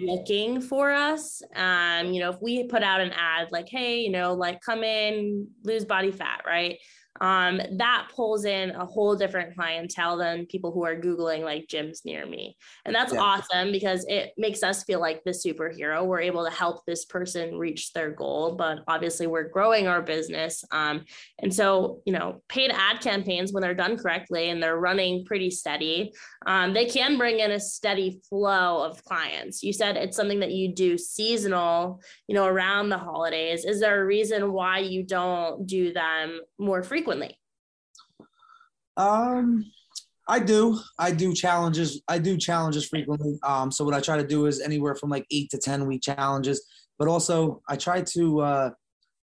looking 0.00 0.60
for 0.60 0.90
us. 0.90 1.42
Um, 1.54 2.12
you 2.12 2.20
know, 2.20 2.30
if 2.30 2.40
we 2.40 2.64
put 2.64 2.82
out 2.82 3.00
an 3.00 3.12
ad 3.12 3.52
like, 3.52 3.68
hey, 3.68 4.00
you 4.00 4.10
know, 4.10 4.34
like 4.34 4.60
come 4.60 4.82
in, 4.82 5.48
lose 5.64 5.84
body 5.84 6.10
fat, 6.10 6.42
right? 6.46 6.78
Um, 7.20 7.60
that 7.78 8.08
pulls 8.14 8.44
in 8.44 8.70
a 8.70 8.86
whole 8.86 9.16
different 9.16 9.54
clientele 9.54 10.16
than 10.16 10.46
people 10.46 10.72
who 10.72 10.84
are 10.84 10.96
Googling 10.96 11.42
like 11.42 11.66
gyms 11.66 12.04
near 12.04 12.26
me. 12.26 12.56
And 12.84 12.94
that's 12.94 13.12
yeah. 13.12 13.20
awesome 13.20 13.72
because 13.72 14.04
it 14.08 14.32
makes 14.36 14.62
us 14.62 14.84
feel 14.84 15.00
like 15.00 15.24
the 15.24 15.30
superhero. 15.30 16.06
We're 16.06 16.20
able 16.20 16.44
to 16.44 16.50
help 16.50 16.84
this 16.86 17.04
person 17.04 17.58
reach 17.58 17.92
their 17.92 18.10
goal, 18.10 18.54
but 18.54 18.78
obviously 18.86 19.26
we're 19.26 19.48
growing 19.48 19.88
our 19.88 20.02
business. 20.02 20.64
Um, 20.70 21.04
and 21.40 21.52
so, 21.52 22.02
you 22.06 22.12
know, 22.12 22.42
paid 22.48 22.70
ad 22.70 23.00
campaigns, 23.00 23.52
when 23.52 23.62
they're 23.62 23.74
done 23.74 23.96
correctly 23.96 24.50
and 24.50 24.62
they're 24.62 24.78
running 24.78 25.24
pretty 25.24 25.50
steady, 25.50 26.12
um, 26.46 26.72
they 26.72 26.86
can 26.86 27.18
bring 27.18 27.40
in 27.40 27.50
a 27.50 27.60
steady 27.60 28.20
flow 28.28 28.84
of 28.84 29.02
clients. 29.04 29.62
You 29.62 29.72
said 29.72 29.96
it's 29.96 30.16
something 30.16 30.40
that 30.40 30.52
you 30.52 30.72
do 30.72 30.96
seasonal, 30.96 32.00
you 32.28 32.34
know, 32.34 32.46
around 32.46 32.90
the 32.90 32.98
holidays. 32.98 33.64
Is 33.64 33.80
there 33.80 34.00
a 34.00 34.06
reason 34.06 34.52
why 34.52 34.78
you 34.78 35.02
don't 35.02 35.66
do 35.66 35.92
them 35.92 36.40
more 36.58 36.82
frequently? 36.82 37.07
Frequently? 37.08 37.38
Um, 38.96 39.64
I 40.28 40.40
do. 40.40 40.78
I 40.98 41.10
do 41.10 41.32
challenges. 41.32 42.02
I 42.08 42.18
do 42.18 42.36
challenges 42.36 42.86
frequently. 42.86 43.38
Um, 43.42 43.70
so 43.70 43.84
what 43.84 43.94
I 43.94 44.00
try 44.00 44.16
to 44.16 44.26
do 44.26 44.46
is 44.46 44.60
anywhere 44.60 44.94
from 44.94 45.10
like 45.10 45.26
eight 45.30 45.50
to 45.50 45.58
ten 45.58 45.86
week 45.86 46.02
challenges, 46.02 46.66
but 46.98 47.08
also 47.08 47.62
I 47.68 47.76
try 47.76 48.02
to 48.02 48.40
uh, 48.40 48.70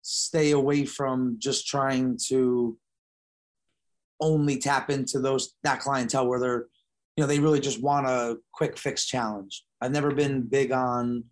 stay 0.03 0.53
away 0.53 0.85
from 0.85 1.37
just 1.39 1.67
trying 1.67 2.19
to 2.29 2.77
only 4.21 4.59
tap 4.59 4.91
into 4.91 5.21
those 5.21 5.55
that 5.63 5.81
clientele 5.81 6.27
where 6.27 6.41
they're, 6.41 6.67
you 7.17 7.23
know, 7.23 7.27
they 7.27 7.39
really 7.39 7.61
just 7.61 7.81
want 7.81 8.07
a 8.07 8.37
quick 8.53 8.77
fix 8.77 9.07
challenge. 9.07 9.65
I've 9.81 9.93
never 9.93 10.13
been 10.13 10.43
big 10.43 10.73
on 10.73 11.25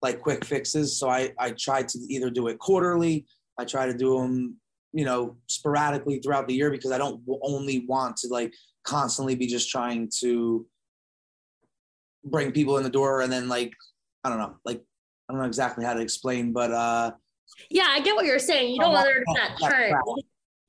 like 0.00 0.20
quick 0.20 0.44
fixes, 0.44 0.96
so 1.00 1.08
I 1.08 1.32
I 1.38 1.50
try 1.50 1.82
to 1.82 1.98
either 2.08 2.30
do 2.30 2.46
it 2.46 2.60
quarterly. 2.60 3.26
I 3.58 3.64
try 3.64 3.86
to 3.86 3.94
do 3.94 4.16
them, 4.18 4.60
you 4.92 5.04
know, 5.04 5.36
sporadically 5.46 6.18
throughout 6.20 6.48
the 6.48 6.54
year 6.54 6.70
because 6.70 6.92
I 6.92 6.98
don't 6.98 7.22
only 7.42 7.84
want 7.86 8.16
to 8.18 8.28
like 8.28 8.54
constantly 8.84 9.34
be 9.34 9.46
just 9.46 9.70
trying 9.70 10.10
to 10.20 10.66
bring 12.24 12.52
people 12.52 12.78
in 12.78 12.82
the 12.82 12.90
door 12.90 13.20
and 13.20 13.32
then 13.32 13.48
like 13.48 13.72
I 14.24 14.28
don't 14.28 14.38
know, 14.38 14.56
like 14.64 14.82
I 15.28 15.32
don't 15.32 15.40
know 15.40 15.46
exactly 15.46 15.84
how 15.84 15.94
to 15.94 16.00
explain, 16.00 16.52
but 16.52 16.72
uh 16.72 17.12
yeah, 17.70 17.86
I 17.88 18.00
get 18.00 18.14
what 18.14 18.24
you're 18.24 18.38
saying. 18.38 18.74
You 18.74 18.80
don't 18.80 18.92
want 18.92 19.06
there 19.06 19.20
to 19.20 19.24
that 19.34 19.70
turn. 19.70 19.94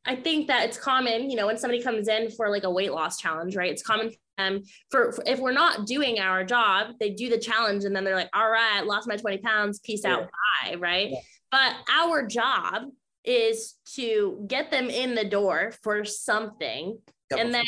I 0.05 0.15
think 0.15 0.47
that 0.47 0.65
it's 0.65 0.77
common, 0.77 1.29
you 1.29 1.35
know, 1.35 1.45
when 1.45 1.57
somebody 1.57 1.83
comes 1.83 2.07
in 2.07 2.31
for 2.31 2.49
like 2.49 2.63
a 2.63 2.71
weight 2.71 2.93
loss 2.93 3.19
challenge, 3.19 3.55
right? 3.55 3.71
It's 3.71 3.83
common 3.83 4.09
for 4.09 4.17
them 4.37 4.63
for, 4.89 5.11
for 5.11 5.23
if 5.25 5.39
we're 5.39 5.51
not 5.51 5.85
doing 5.85 6.19
our 6.19 6.43
job, 6.43 6.95
they 6.99 7.11
do 7.11 7.29
the 7.29 7.37
challenge 7.37 7.83
and 7.83 7.95
then 7.95 8.03
they're 8.03 8.15
like, 8.15 8.29
all 8.33 8.49
right, 8.49 8.81
lost 8.85 9.07
my 9.07 9.17
20 9.17 9.39
pounds, 9.39 9.79
peace 9.79 10.01
yeah. 10.03 10.15
out, 10.15 10.29
bye, 10.63 10.75
right? 10.75 11.09
Yeah. 11.11 11.19
But 11.51 11.73
our 11.93 12.25
job 12.25 12.83
is 13.29 13.75
to 13.95 14.43
get 14.47 14.71
them 14.71 14.89
in 14.89 15.13
the 15.13 15.23
door 15.23 15.71
for 15.83 16.03
something 16.03 16.97
yep. 17.29 17.39
and 17.39 17.53
then 17.53 17.65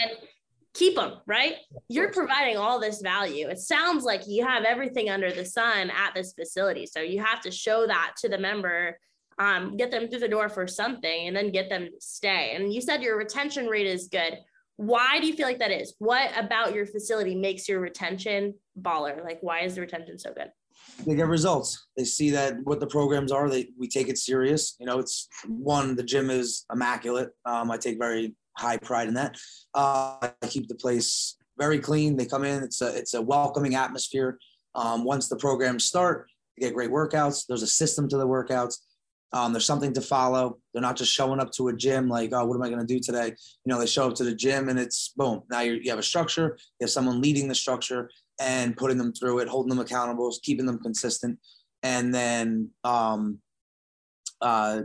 keep 0.74 0.95
them, 0.95 1.17
right? 1.28 1.56
You're 1.88 2.12
providing 2.12 2.58
all 2.58 2.80
this 2.80 3.02
value. 3.02 3.47
It 3.47 3.60
sounds 3.60 4.04
like 4.04 4.28
you 4.28 4.45
have 4.45 4.63
everything 4.63 5.10
under 5.10 5.32
the 5.32 5.45
sun 5.45 5.91
at 5.91 6.15
this 6.15 6.34
facility. 6.34 6.86
So 6.88 7.02
you 7.02 7.19
have 7.19 7.41
to 7.41 7.52
show 7.52 7.86
that 7.86 8.13
to 8.21 8.30
the 8.30 8.38
member, 8.38 8.97
um, 9.38 9.78
get 9.78 9.91
them 9.91 10.08
through 10.08 10.19
the 10.19 10.28
door 10.28 10.50
for 10.50 10.65
something, 10.65 11.28
and 11.28 11.36
then 11.36 11.52
get 11.52 11.69
them 11.69 11.86
to 11.86 11.91
stay. 12.00 12.54
And 12.56 12.74
you 12.74 12.82
said 12.82 13.04
your 13.04 13.17
retention 13.17 13.67
rate 13.67 13.88
is 13.88 14.08
good. 14.08 14.38
Why 14.78 15.19
do 15.19 15.28
you 15.28 15.34
feel 15.34 15.47
like 15.47 15.60
that 15.60 15.71
is? 15.71 15.93
What 16.00 16.32
about 16.36 16.74
your 16.74 16.88
facility 16.88 17.36
makes 17.36 17.69
your 17.69 17.82
retention 17.82 18.56
baller? 18.80 19.24
Like, 19.24 19.39
why 19.41 19.60
is 19.60 19.76
the 19.76 19.82
retention 19.82 20.17
so 20.17 20.34
good? 20.34 20.50
They 21.06 21.15
get 21.15 21.28
results. 21.28 21.88
They 21.98 22.04
see 22.04 22.30
that 22.32 22.56
what 22.63 22.80
the 22.80 22.88
programs 22.88 23.32
are. 23.32 23.50
They 23.50 23.70
we 23.78 23.88
take 23.88 24.08
it 24.08 24.17
serious. 24.17 24.76
You 24.80 24.86
know, 24.86 25.00
it's 25.00 25.28
one. 25.48 25.96
The 25.96 26.04
gym 26.04 26.30
is 26.30 26.65
immaculate. 26.72 27.30
Um, 27.46 27.72
I 27.72 27.78
take 27.78 27.98
very 27.98 28.36
high 28.58 28.78
pride 28.78 29.08
in 29.08 29.15
that. 29.15 29.38
Uh, 29.74 30.17
I 30.22 30.48
keep 30.48 30.67
the 30.67 30.76
place 30.76 31.38
very 31.58 31.80
clean. 31.80 32.17
They 32.17 32.26
come 32.26 32.44
in. 32.44 32.63
It's 32.63 32.82
a 32.82 32.96
it's 32.96 33.13
a 33.13 33.22
welcoming 33.22 33.76
atmosphere. 33.76 34.38
Um, 34.76 35.04
once 35.04 35.28
the 35.28 35.38
programs 35.38 35.86
start, 35.86 36.30
they 36.58 36.67
get 36.67 36.76
great 36.76 36.91
workouts. 36.91 37.46
There's 37.48 37.63
a 37.63 37.67
system 37.67 38.08
to 38.10 38.17
the 38.17 38.28
workouts. 38.28 38.78
Um, 39.34 39.54
there's 39.54 39.65
something 39.65 39.94
to 39.94 40.02
follow. 40.02 40.60
They're 40.74 40.82
not 40.82 40.98
just 40.98 41.13
showing 41.13 41.39
up 41.39 41.52
to 41.54 41.70
a 41.70 41.76
gym 41.76 42.10
like, 42.10 42.32
oh, 42.34 42.46
what 42.46 42.56
am 42.56 42.63
I 42.63 42.67
going 42.67 42.86
to 42.86 42.94
do 42.94 43.00
today? 43.00 43.28
You 43.28 43.67
know, 43.67 43.80
they 43.80 43.86
show 43.86 44.10
up 44.10 44.15
to 44.15 44.26
the 44.26 44.36
gym 44.36 44.67
and 44.67 44.78
it's 44.78 45.13
boom. 45.15 45.44
Now 45.50 45.62
you 45.62 45.89
have 45.89 46.00
a 46.00 46.04
structure. 46.04 46.58
You 46.80 46.86
have 46.86 46.89
someone 46.89 47.22
leading 47.22 47.48
the 47.48 47.56
structure 47.56 48.10
and 48.41 48.75
putting 48.75 48.97
them 48.97 49.13
through 49.13 49.39
it, 49.39 49.47
holding 49.47 49.69
them 49.69 49.80
accountable, 49.80 50.36
keeping 50.41 50.65
them 50.65 50.80
consistent, 50.80 51.38
and 51.84 52.13
then 52.13 52.69
um, 52.84 53.38
uh, 54.41 54.82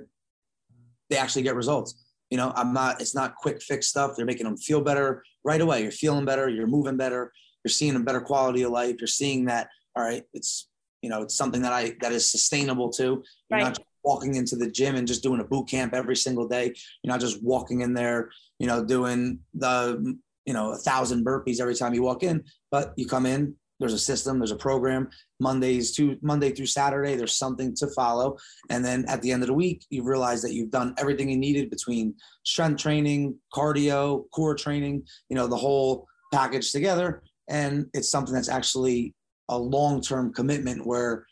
they 1.09 1.17
actually 1.17 1.43
get 1.43 1.57
results. 1.57 2.05
You 2.31 2.37
know, 2.37 2.53
I'm 2.55 2.73
not, 2.73 3.01
it's 3.01 3.15
not 3.15 3.37
quick 3.37 3.63
fix 3.63 3.89
stuff. 3.89 4.13
They're 4.17 4.27
making 4.27 4.45
them 4.45 4.57
feel 4.57 4.81
better 4.81 5.23
right 5.43 5.61
away. 5.61 5.83
You're 5.83 5.91
feeling 5.91 6.25
better. 6.25 6.49
You're 6.49 6.67
moving 6.67 6.97
better. 6.97 7.33
You're 7.65 7.71
seeing 7.71 7.97
a 7.97 8.01
better 8.01 8.21
quality 8.21 8.63
of 8.63 8.73
life. 8.73 8.97
You're 9.01 9.07
seeing 9.07 9.47
that, 9.47 9.69
all 9.95 10.05
right, 10.05 10.25
it's, 10.35 10.69
you 11.03 11.09
know, 11.09 11.23
it's 11.23 11.37
something 11.37 11.63
that 11.63 11.73
I, 11.73 11.95
that 12.03 12.13
is 12.13 12.31
sustainable 12.31 12.91
too. 12.91 13.23
You're 13.49 13.61
right. 13.61 13.65
not 13.65 13.79
walking 14.03 14.35
into 14.35 14.57
the 14.57 14.71
gym 14.71 14.97
and 14.97 15.07
just 15.07 15.23
doing 15.23 15.41
a 15.41 15.45
boot 15.45 15.69
camp 15.69 15.95
every 15.95 16.17
single 16.17 16.47
day. 16.47 16.75
You're 17.03 17.15
not 17.15 17.21
just 17.21 17.43
walking 17.43 17.81
in 17.81 17.95
there, 17.95 18.31
you 18.59 18.67
know, 18.67 18.85
doing 18.85 19.41
the, 19.55 20.19
you 20.47 20.55
know, 20.55 20.73
a 20.73 20.77
thousand 20.77 21.27
burpees 21.27 21.61
every 21.61 21.75
time 21.75 21.93
you 21.93 22.03
walk 22.03 22.23
in, 22.23 22.43
but 22.71 22.95
you 22.97 23.07
come 23.07 23.27
in, 23.27 23.55
there's 23.79 23.93
a 23.93 23.99
system, 23.99 24.39
there's 24.39 24.53
a 24.53 24.57
program. 24.57 25.09
Mondays 25.39 25.95
to 25.97 26.17
Monday 26.23 26.51
through 26.51 26.67
Saturday, 26.67 27.15
there's 27.15 27.37
something 27.37 27.75
to 27.77 27.89
follow. 27.89 28.39
And 28.71 28.85
then 28.85 29.05
at 29.07 29.21
the 29.21 29.33
end 29.33 29.43
of 29.43 29.49
the 29.49 29.55
week, 29.55 29.85
you 29.91 30.03
realize 30.03 30.41
that 30.43 30.55
you've 30.55 30.71
done 30.71 30.95
everything 30.97 31.29
you 31.29 31.37
needed 31.37 31.69
between 31.69 32.15
strength 32.45 32.81
training, 32.81 33.37
cardio, 33.53 34.25
core 34.31 34.55
training, 34.55 35.03
you 35.29 35.37
know, 35.37 35.47
the 35.47 35.57
whole 35.57 36.07
package 36.33 36.73
together. 36.73 37.23
And 37.49 37.87
it's 37.93 38.11
something 38.11 38.35
that's 38.35 38.49
actually 38.49 39.15
a 39.49 39.59
long-term 39.59 40.33
commitment 40.33 40.87
where, 40.87 41.27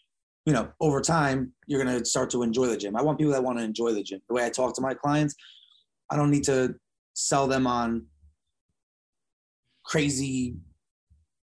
you 0.44 0.52
know, 0.52 0.68
over 0.80 1.00
time, 1.00 1.52
you're 1.66 1.82
going 1.82 1.98
to 1.98 2.04
start 2.04 2.28
to 2.30 2.42
enjoy 2.42 2.66
the 2.66 2.76
gym. 2.76 2.94
I 2.94 3.02
want 3.02 3.18
people 3.18 3.32
that 3.32 3.42
want 3.42 3.58
to 3.58 3.64
enjoy 3.64 3.92
the 3.92 4.02
gym. 4.02 4.20
The 4.28 4.34
way 4.34 4.44
I 4.44 4.50
talk 4.50 4.74
to 4.74 4.82
my 4.82 4.92
clients, 4.92 5.34
I 6.10 6.16
don't 6.16 6.30
need 6.30 6.44
to 6.44 6.74
sell 7.14 7.46
them 7.46 7.66
on 7.66 8.06
crazy 9.94 10.56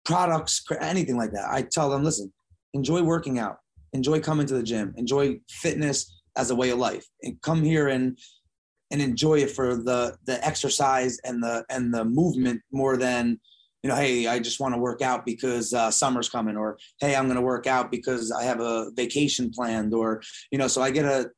products, 0.04 0.62
anything 0.80 1.16
like 1.16 1.32
that. 1.32 1.46
I 1.50 1.62
tell 1.62 1.90
them, 1.90 2.04
listen, 2.04 2.32
enjoy 2.72 3.02
working 3.02 3.40
out, 3.40 3.56
enjoy 3.94 4.20
coming 4.20 4.46
to 4.46 4.54
the 4.54 4.62
gym, 4.62 4.94
enjoy 4.96 5.40
fitness 5.50 6.20
as 6.36 6.52
a 6.52 6.54
way 6.54 6.70
of 6.70 6.78
life, 6.78 7.04
and 7.24 7.42
come 7.42 7.64
here 7.64 7.88
and 7.88 8.16
and 8.92 9.02
enjoy 9.02 9.38
it 9.40 9.50
for 9.50 9.74
the 9.74 10.16
the 10.26 10.38
exercise 10.46 11.18
and 11.24 11.42
the 11.42 11.64
and 11.68 11.92
the 11.92 12.04
movement 12.04 12.62
more 12.70 12.96
than 12.96 13.40
you 13.82 13.90
know 13.90 13.96
hey 13.96 14.26
i 14.28 14.38
just 14.38 14.60
want 14.60 14.72
to 14.72 14.80
work 14.80 15.02
out 15.02 15.26
because 15.26 15.74
uh, 15.74 15.90
summer's 15.90 16.30
coming 16.30 16.56
or 16.56 16.78
hey 17.00 17.14
i'm 17.14 17.26
going 17.26 17.36
to 17.36 17.42
work 17.42 17.66
out 17.66 17.90
because 17.90 18.32
i 18.32 18.42
have 18.42 18.60
a 18.60 18.90
vacation 18.96 19.50
planned 19.50 19.92
or 19.92 20.22
you 20.50 20.58
know 20.58 20.68
so 20.68 20.80
i 20.80 20.90
get 20.90 21.04
a 21.04 21.28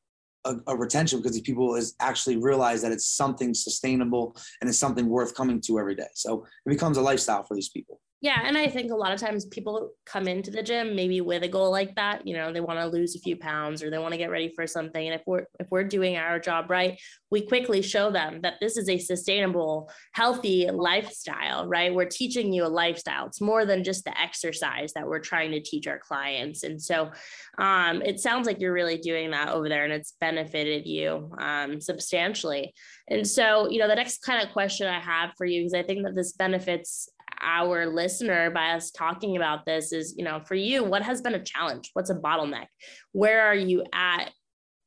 a, 0.44 0.56
a, 0.66 0.76
retention 0.76 1.18
because 1.18 1.32
these 1.32 1.42
people 1.42 1.74
is 1.74 1.94
actually 2.00 2.36
realize 2.36 2.82
that 2.82 2.92
it's 2.92 3.06
something 3.06 3.52
sustainable 3.54 4.36
and 4.60 4.68
it's 4.68 4.78
something 4.78 5.08
worth 5.08 5.34
coming 5.34 5.60
to 5.62 5.78
every 5.78 5.94
day. 5.94 6.08
So 6.14 6.46
it 6.66 6.70
becomes 6.70 6.96
a 6.96 7.02
lifestyle 7.02 7.42
for 7.42 7.54
these 7.54 7.68
people 7.68 8.00
yeah, 8.22 8.42
and 8.44 8.58
I 8.58 8.66
think 8.66 8.92
a 8.92 8.96
lot 8.96 9.12
of 9.12 9.20
times 9.20 9.46
people 9.46 9.92
come 10.04 10.28
into 10.28 10.50
the 10.50 10.62
gym 10.62 10.94
maybe 10.94 11.22
with 11.22 11.42
a 11.42 11.48
goal 11.48 11.70
like 11.70 11.94
that. 11.94 12.26
You 12.26 12.36
know, 12.36 12.52
they 12.52 12.60
want 12.60 12.78
to 12.78 12.86
lose 12.86 13.16
a 13.16 13.18
few 13.18 13.34
pounds 13.34 13.82
or 13.82 13.88
they 13.88 13.96
want 13.96 14.12
to 14.12 14.18
get 14.18 14.30
ready 14.30 14.52
for 14.54 14.66
something. 14.66 15.06
And 15.06 15.14
if 15.14 15.22
we're 15.26 15.46
if 15.58 15.68
we're 15.70 15.84
doing 15.84 16.18
our 16.18 16.38
job 16.38 16.68
right, 16.68 17.00
we 17.30 17.46
quickly 17.46 17.80
show 17.80 18.10
them 18.10 18.42
that 18.42 18.56
this 18.60 18.76
is 18.76 18.90
a 18.90 18.98
sustainable, 18.98 19.90
healthy 20.12 20.68
lifestyle, 20.70 21.66
right? 21.66 21.94
We're 21.94 22.04
teaching 22.04 22.52
you 22.52 22.66
a 22.66 22.68
lifestyle. 22.68 23.26
It's 23.26 23.40
more 23.40 23.64
than 23.64 23.84
just 23.84 24.04
the 24.04 24.20
exercise 24.20 24.92
that 24.92 25.06
we're 25.06 25.20
trying 25.20 25.52
to 25.52 25.62
teach 25.62 25.86
our 25.86 25.98
clients. 25.98 26.62
And 26.62 26.80
so 26.80 27.10
um, 27.56 28.02
it 28.02 28.20
sounds 28.20 28.46
like 28.46 28.60
you're 28.60 28.74
really 28.74 28.98
doing 28.98 29.30
that 29.30 29.48
over 29.48 29.70
there 29.70 29.84
and 29.84 29.94
it's 29.94 30.12
benefited 30.20 30.86
you 30.86 31.30
um, 31.38 31.80
substantially. 31.80 32.74
And 33.08 33.26
so, 33.26 33.70
you 33.70 33.78
know, 33.78 33.88
the 33.88 33.94
next 33.94 34.18
kind 34.18 34.46
of 34.46 34.52
question 34.52 34.88
I 34.88 35.00
have 35.00 35.32
for 35.38 35.46
you, 35.46 35.62
because 35.62 35.74
I 35.74 35.82
think 35.82 36.04
that 36.04 36.14
this 36.14 36.32
benefits 36.32 37.08
our 37.40 37.86
listener 37.86 38.50
by 38.50 38.72
us 38.72 38.90
talking 38.90 39.36
about 39.36 39.64
this 39.66 39.92
is, 39.92 40.14
you 40.16 40.24
know, 40.24 40.40
for 40.40 40.54
you, 40.54 40.84
what 40.84 41.02
has 41.02 41.20
been 41.20 41.34
a 41.34 41.44
challenge? 41.44 41.90
What's 41.94 42.10
a 42.10 42.14
bottleneck? 42.14 42.66
Where 43.12 43.46
are 43.46 43.54
you 43.54 43.84
at 43.92 44.30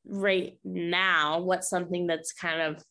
right 0.05 0.57
now? 0.63 1.39
What's 1.39 1.69
something 1.69 2.07
that's 2.07 2.33
kind 2.33 2.61
of 2.61 2.83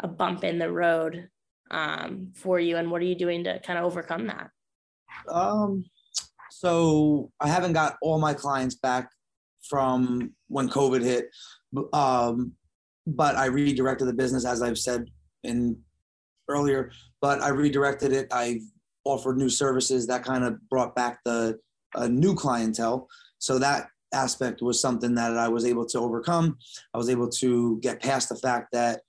a 0.00 0.08
bump 0.08 0.44
in 0.44 0.58
the 0.58 0.70
road 0.70 1.28
um, 1.70 2.32
for 2.34 2.58
you? 2.58 2.76
And 2.76 2.90
what 2.90 3.02
are 3.02 3.06
you 3.06 3.16
doing 3.16 3.44
to 3.44 3.60
kind 3.60 3.78
of 3.78 3.84
overcome 3.84 4.26
that? 4.26 4.50
Um, 5.30 5.84
so 6.50 7.30
I 7.40 7.48
haven't 7.48 7.72
got 7.72 7.96
all 8.02 8.18
my 8.18 8.34
clients 8.34 8.74
back 8.74 9.10
from 9.68 10.32
when 10.48 10.68
COVID 10.68 11.02
hit. 11.02 11.26
Um, 11.92 12.52
but 13.06 13.36
I 13.36 13.46
redirected 13.46 14.08
the 14.08 14.12
business 14.14 14.44
as 14.44 14.62
I've 14.62 14.78
said 14.78 15.06
in 15.44 15.78
earlier, 16.48 16.90
but 17.20 17.40
I 17.40 17.48
redirected 17.50 18.12
it. 18.12 18.32
I've 18.32 18.62
offered 19.04 19.38
new 19.38 19.48
services 19.48 20.06
that 20.06 20.24
kind 20.24 20.44
of 20.44 20.58
brought 20.68 20.94
back 20.94 21.20
the 21.24 21.58
uh, 21.94 22.08
new 22.08 22.34
clientele. 22.34 23.08
So 23.38 23.58
that 23.58 23.88
aspect 24.12 24.62
was 24.62 24.80
something 24.80 25.14
that 25.14 25.36
I 25.36 25.48
was 25.48 25.64
able 25.64 25.86
to 25.86 25.98
overcome. 25.98 26.58
I 26.94 26.98
was 26.98 27.08
able 27.08 27.28
to 27.28 27.78
get 27.80 28.02
past 28.02 28.28
the 28.28 28.36
fact 28.36 28.68
that, 28.72 29.02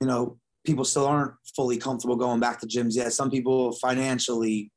you 0.00 0.06
know, 0.06 0.38
people 0.64 0.84
still 0.84 1.06
aren't 1.06 1.34
fully 1.56 1.76
comfortable 1.76 2.16
going 2.16 2.40
back 2.40 2.60
to 2.60 2.66
gyms 2.66 2.94
yet. 2.94 3.12
Some 3.12 3.30
people 3.30 3.72
financially, 3.72 4.70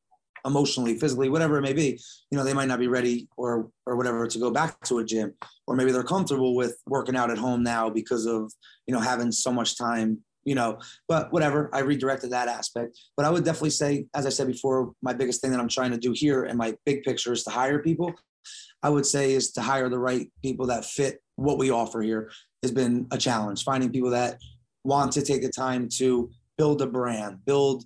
emotionally, 0.46 0.98
physically, 0.98 1.30
whatever 1.30 1.58
it 1.58 1.62
may 1.62 1.74
be, 1.74 2.00
you 2.30 2.38
know, 2.38 2.44
they 2.44 2.54
might 2.54 2.68
not 2.68 2.80
be 2.80 2.88
ready 2.88 3.28
or 3.38 3.70
or 3.86 3.96
whatever 3.96 4.28
to 4.28 4.40
go 4.40 4.52
back 4.52 4.80
to 4.86 5.00
a 5.00 5.06
gym. 5.06 5.34
Or 5.68 5.76
maybe 5.76 5.92
they're 5.92 6.04
comfortable 6.04 6.56
with 6.56 6.78
working 6.88 7.16
out 7.16 7.32
at 7.32 7.38
home 7.38 7.64
now 7.64 7.90
because 7.90 8.26
of, 8.26 8.52
you 8.88 8.94
know, 8.94 9.00
having 9.00 9.32
so 9.32 9.52
much 9.52 9.78
time 9.78 10.20
you 10.46 10.56
know, 10.56 10.80
but 11.08 11.34
whatever, 11.34 11.70
I 11.74 11.80
redirected 11.80 12.30
that 12.32 12.48
aspect. 12.48 12.98
But 13.18 13.26
I 13.26 13.30
would 13.30 13.44
definitely 13.44 13.72
say, 13.72 14.06
as 14.14 14.26
I 14.26 14.30
said 14.30 14.48
before, 14.48 14.94
my 15.02 15.12
biggest 15.12 15.42
thing 15.42 15.52
that 15.52 15.60
I'm 15.60 15.68
trying 15.68 15.92
to 15.92 15.98
do 15.98 16.14
here 16.14 16.46
and 16.46 16.58
my 16.58 16.76
big 16.86 17.04
picture 17.04 17.34
is 17.34 17.44
to 17.44 17.50
hire 17.50 17.80
people. 17.80 18.14
I 18.84 18.90
would 18.90 19.06
say 19.06 19.34
is 19.34 19.52
to 19.54 19.62
hire 19.62 19.90
the 19.90 20.00
right 20.00 20.32
people 20.44 20.68
that 20.68 20.86
fit 20.86 21.22
what 21.36 21.58
we 21.58 21.72
offer 21.72 22.02
here 22.02 22.30
has 22.62 22.72
been 22.72 23.08
a 23.12 23.18
challenge. 23.18 23.64
Finding 23.64 23.92
people 23.92 24.12
that 24.12 24.38
want 24.84 25.12
to 25.14 25.24
take 25.24 25.42
the 25.42 25.50
time 25.50 25.90
to 25.98 26.30
build 26.58 26.82
a 26.84 26.88
brand, 26.88 27.44
build 27.46 27.84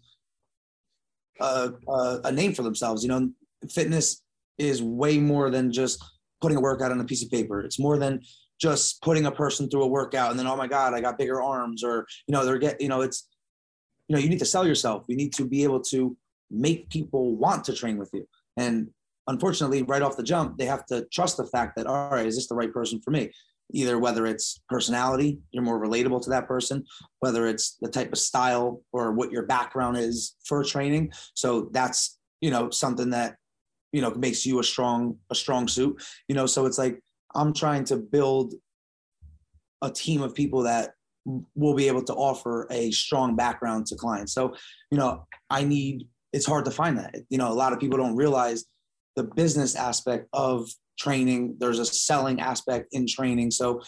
a, 1.39 1.72
a, 1.88 2.19
a 2.26 2.32
name 2.32 2.54
for 2.54 2.63
themselves. 2.63 3.04
You 3.04 3.10
know, 3.10 3.30
fitness 3.72 4.22
is 4.58 4.84
way 4.84 5.17
more 5.17 5.50
than 5.50 5.72
just 5.72 6.04
putting 6.41 6.58
a 6.58 6.62
workout 6.62 6.91
on 6.91 7.00
a 7.00 7.06
piece 7.06 7.24
of 7.24 7.32
paper. 7.32 7.62
It's 7.62 7.80
more 7.80 7.98
than 7.98 8.22
just 8.60 9.02
putting 9.02 9.26
a 9.26 9.32
person 9.32 9.69
through 9.69 9.84
a 9.84 9.88
workout 9.88 10.32
and 10.32 10.39
then 10.39 10.48
oh 10.48 10.56
my 10.56 10.67
god, 10.67 10.93
I 10.93 11.02
got 11.02 11.17
bigger 11.17 11.41
arms 11.41 11.84
or 11.84 12.06
you 12.28 12.34
know 12.34 12.45
they're 12.45 12.58
get 12.58 12.82
you 12.82 12.89
know 12.89 13.02
it's 13.02 13.28
you 14.08 14.15
know 14.15 14.22
you 14.22 14.30
need 14.30 14.39
to 14.39 14.45
sell 14.45 14.67
yourself. 14.67 15.06
You 15.08 15.15
need 15.15 15.34
to 15.34 15.45
be 15.45 15.63
able 15.63 15.82
to 15.84 16.15
make 16.52 16.89
people 16.89 17.36
want 17.36 17.63
to 17.65 17.74
train 17.74 17.98
with 17.98 18.10
you. 18.13 18.28
And 18.58 18.89
unfortunately, 19.28 19.84
right 19.84 20.02
off 20.02 20.17
the 20.17 20.24
jump, 20.24 20.58
they 20.58 20.65
have 20.65 20.86
to 20.88 21.06
trust 21.13 21.38
the 21.38 21.45
fact 21.45 21.76
that 21.78 21.88
all 21.88 22.10
right, 22.10 22.26
is 22.26 22.36
this 22.36 22.48
the 22.48 22.56
right 22.56 22.74
person 22.74 23.00
for 23.02 23.12
me? 23.12 23.32
Either 23.72 24.00
whether 24.00 24.26
it's 24.26 24.62
personality, 24.67 25.39
you're 25.52 25.63
more 25.63 25.80
relatable 25.80 26.24
to 26.24 26.32
that 26.32 26.48
person, 26.48 26.84
whether 27.19 27.45
it's 27.45 27.78
the 27.82 27.88
type 27.88 28.12
of 28.12 28.17
style 28.17 28.82
or 28.91 29.12
what 29.12 29.32
your 29.32 29.43
background 29.43 29.95
is 29.95 30.36
for 30.43 30.63
training. 30.63 31.12
So 31.36 31.69
that's 31.72 32.17
you 32.41 32.52
know 32.52 32.69
something 32.69 33.12
that 33.12 33.36
you 33.91 34.02
know 34.02 34.12
makes 34.12 34.45
you 34.45 34.60
a 34.60 34.63
strong 34.63 35.17
a 35.30 35.36
strong 35.36 35.67
suit 35.67 36.02
you 36.28 36.36
know 36.36 36.45
so 36.45 36.65
it's 36.65 36.78
like 36.78 37.02
i'm 37.36 37.54
trying 37.54 37.84
to 37.84 37.98
build 37.98 38.54
a 39.82 39.89
team 39.89 40.22
of 40.22 40.36
people 40.36 40.63
that 40.63 40.92
will 41.56 41.76
be 41.76 41.88
able 41.88 42.04
to 42.04 42.13
offer 42.13 42.68
a 42.72 42.92
strong 42.92 43.36
background 43.36 43.86
to 43.86 43.96
clients 43.96 44.34
so 44.34 44.54
you 44.92 44.98
know 44.98 45.26
i 45.50 45.63
need 45.63 46.08
it's 46.34 46.46
hard 46.46 46.65
to 46.65 46.72
find 46.72 46.98
that 46.98 47.15
you 47.30 47.38
know 47.38 47.52
a 47.52 47.54
lot 47.54 47.74
of 47.74 47.80
people 47.80 47.98
don't 47.98 48.15
realize 48.15 48.65
the 49.15 49.24
business 49.24 49.76
aspect 49.76 50.28
of 50.34 50.68
training 50.98 51.56
there's 51.60 51.80
a 51.80 51.86
selling 51.86 52.39
aspect 52.39 52.88
in 52.92 53.06
training 53.08 53.52
so 53.52 53.82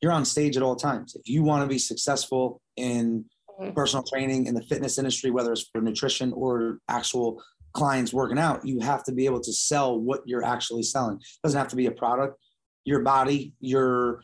you're 0.00 0.12
on 0.12 0.24
stage 0.24 0.56
at 0.56 0.62
all 0.62 0.76
times 0.76 1.14
if 1.14 1.28
you 1.28 1.42
want 1.42 1.62
to 1.62 1.68
be 1.68 1.78
successful 1.78 2.60
in 2.76 3.24
mm-hmm. 3.60 3.72
personal 3.72 4.04
training 4.04 4.46
in 4.46 4.54
the 4.54 4.62
fitness 4.62 4.98
industry 4.98 5.30
whether 5.30 5.52
it's 5.52 5.68
for 5.72 5.80
nutrition 5.80 6.32
or 6.34 6.78
actual 6.88 7.42
clients 7.72 8.12
working 8.12 8.38
out, 8.38 8.66
you 8.66 8.80
have 8.80 9.04
to 9.04 9.12
be 9.12 9.26
able 9.26 9.40
to 9.40 9.52
sell 9.52 9.98
what 9.98 10.22
you're 10.26 10.44
actually 10.44 10.82
selling. 10.82 11.16
It 11.16 11.40
doesn't 11.44 11.58
have 11.58 11.68
to 11.68 11.76
be 11.76 11.86
a 11.86 11.92
product. 11.92 12.36
Your 12.84 13.00
body, 13.00 13.54
your 13.60 14.22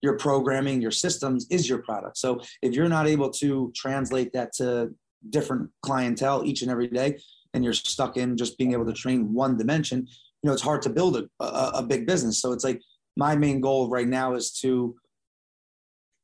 your 0.00 0.16
programming, 0.16 0.80
your 0.80 0.92
systems 0.92 1.46
is 1.50 1.68
your 1.68 1.78
product. 1.78 2.18
So 2.18 2.40
if 2.62 2.72
you're 2.72 2.88
not 2.88 3.08
able 3.08 3.30
to 3.30 3.72
translate 3.74 4.32
that 4.32 4.52
to 4.54 4.90
different 5.28 5.70
clientele 5.82 6.44
each 6.44 6.62
and 6.62 6.70
every 6.70 6.86
day, 6.86 7.18
and 7.52 7.64
you're 7.64 7.72
stuck 7.72 8.16
in 8.16 8.36
just 8.36 8.56
being 8.58 8.72
able 8.72 8.86
to 8.86 8.92
train 8.92 9.32
one 9.32 9.56
dimension, 9.56 10.06
you 10.42 10.46
know 10.46 10.52
it's 10.52 10.62
hard 10.62 10.82
to 10.82 10.90
build 10.90 11.16
a, 11.16 11.28
a, 11.44 11.70
a 11.76 11.82
big 11.82 12.06
business. 12.06 12.40
So 12.40 12.52
it's 12.52 12.64
like 12.64 12.80
my 13.16 13.34
main 13.34 13.60
goal 13.60 13.88
right 13.88 14.06
now 14.06 14.34
is 14.34 14.52
to 14.60 14.94